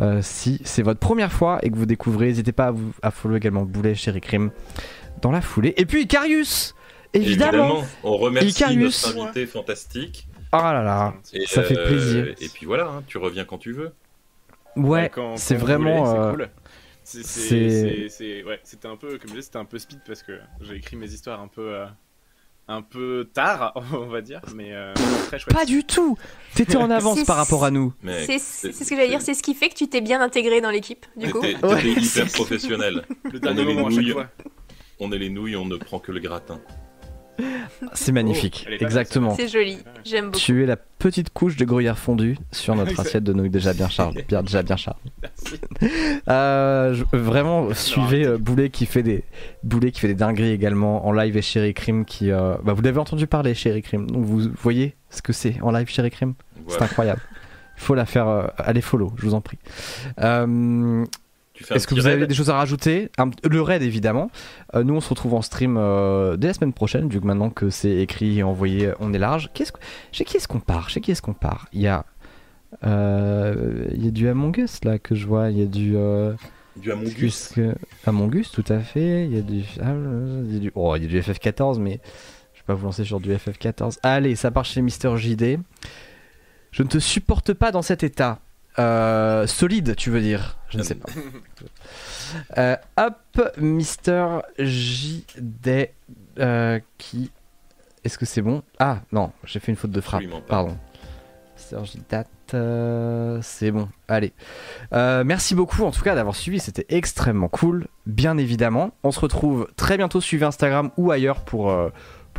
[0.00, 2.26] euh, si c'est votre première fois et que vous découvrez.
[2.26, 4.50] N'hésitez pas à, vous, à follow également Boulet, Chéri Crime
[5.22, 5.74] dans la foulée.
[5.76, 6.74] Et puis Icarius
[7.14, 9.06] Évidemment, on remercie Icarius.
[9.06, 10.28] notre invité fantastique.
[10.52, 12.34] Oh là là Et, Ça fait plaisir.
[12.40, 13.92] Et puis voilà, hein, tu reviens quand tu veux.
[14.78, 16.06] Ouais, c'est vraiment...
[16.06, 16.48] c'est cool.
[18.46, 20.96] Ouais, c'était un peu, comme je disais, c'était un peu speed parce que j'ai écrit
[20.96, 21.86] mes histoires un peu, euh,
[22.68, 24.92] un peu tard, on va dire, mais euh,
[25.26, 25.54] très chouette.
[25.56, 26.18] Pas du tout
[26.54, 27.94] T'étais en avance par rapport à nous.
[28.02, 30.60] Mais C'est ce que j'allais dire, c'est ce qui fait que tu t'es bien intégré
[30.60, 31.40] dans l'équipe, du coup.
[31.40, 31.82] T'étais Ouais.
[31.92, 33.04] hyper professionnel.
[33.24, 34.12] Le dernier On est les moment à chaque nouilles.
[34.12, 34.26] fois.
[35.00, 36.60] On est les nouilles, on ne prend que le gratin.
[37.94, 39.34] C'est magnifique, Oh, exactement.
[39.36, 40.38] C'est joli, j'aime beaucoup.
[40.38, 43.88] Tu es la petite couche de gruyère fondue sur notre assiette de nouilles déjà bien
[43.88, 44.24] chargée.
[44.28, 44.98] Bien, déjà bien chargée.
[45.22, 45.60] Merci.
[46.28, 49.22] Euh, je- vraiment, suivez euh, Boulet qui fait des
[49.62, 52.30] Boulet qui fait des dingueries également en live et Chéri Crime qui.
[52.32, 54.10] euh, bah, vous l'avez entendu parler, Chéri Crime.
[54.10, 56.34] Donc vous voyez ce que c'est en live, Chéri Crime?
[56.66, 57.20] C'est incroyable.
[57.76, 58.26] Il faut la faire.
[58.26, 59.58] euh, allez follow, je vous en prie.
[60.20, 61.04] Euh,
[61.70, 64.30] Est-ce que vous avez des choses à rajouter Un- Le raid évidemment.
[64.74, 67.50] Euh, nous on se retrouve en stream euh, dès la semaine prochaine, vu que maintenant
[67.50, 69.50] que c'est écrit et envoyé, on est large.
[69.54, 69.64] Que...
[70.12, 70.88] Chez qui est-ce qu'on part?
[70.90, 71.66] Chez qui est-ce qu'on part?
[71.72, 72.04] Il y a.
[72.84, 75.50] euh, Il y a du Among Us là que je vois.
[75.50, 75.96] Il y a du.
[76.76, 77.52] Du Among Us.
[78.06, 79.24] Among Us, tout à fait.
[79.26, 79.62] Il y a du.
[79.82, 79.92] ah,
[80.44, 80.72] il y a du...
[80.74, 82.00] Oh, il y a du FF14, mais
[82.54, 83.98] je vais pas vous lancer sur du FF14.
[84.02, 85.58] Allez, ça part chez Mister JD.
[86.70, 88.38] Je ne te supporte pas dans cet état.
[88.78, 91.10] Euh, solide, tu veux dire Je ne sais pas.
[92.58, 94.26] Euh, hop, Mister
[94.58, 95.88] JD
[96.38, 97.30] euh, qui.
[98.04, 98.62] Est-ce que c'est bon?
[98.78, 100.24] Ah non, j'ai fait une faute de frappe.
[100.46, 100.76] Pardon.
[101.56, 103.88] Mister JD, c'est bon.
[104.08, 104.34] Allez.
[104.92, 108.90] Merci beaucoup en tout cas d'avoir suivi, c'était extrêmement cool, bien évidemment.
[109.04, 111.74] On se retrouve très bientôt, suivez Instagram ou ailleurs pour,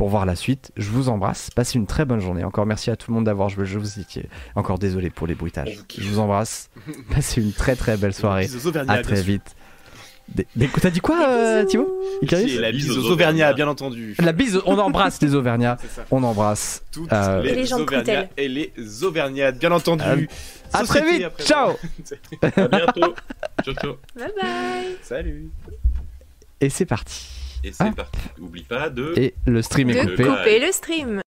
[0.00, 0.72] pour voir la suite.
[0.78, 2.42] Je vous embrasse, passez une très bonne journée.
[2.42, 5.34] Encore merci à tout le monde d'avoir joué, je vous étiez encore désolé pour les
[5.34, 5.78] bruitages.
[5.94, 6.70] Je vous embrasse,
[7.14, 9.54] passez une très très belle soirée, à bien très vite.
[10.56, 14.14] Des- T'as dit quoi euh, Thibaut la Bise aux Auvergnats, bien entendu.
[14.20, 15.76] La bise, on embrasse les Auvergnats,
[16.10, 16.82] on embrasse.
[16.92, 18.72] Toutes Euh, les, les gens de Auvergnats et les
[19.04, 20.02] Auvergnats, bien entendu.
[20.02, 20.26] Euh,
[20.72, 21.72] À très vite, après ciao.
[22.56, 23.14] À bientôt.
[23.64, 23.92] ciao, ciao.
[24.16, 25.50] Bye bye Salut.
[26.62, 27.39] Et c'est parti.
[27.62, 27.92] Et c'est Ah.
[27.94, 28.18] parti.
[28.40, 29.12] Oublie pas de.
[29.16, 30.24] Et le stream est De coupé.
[30.24, 31.20] couper le stream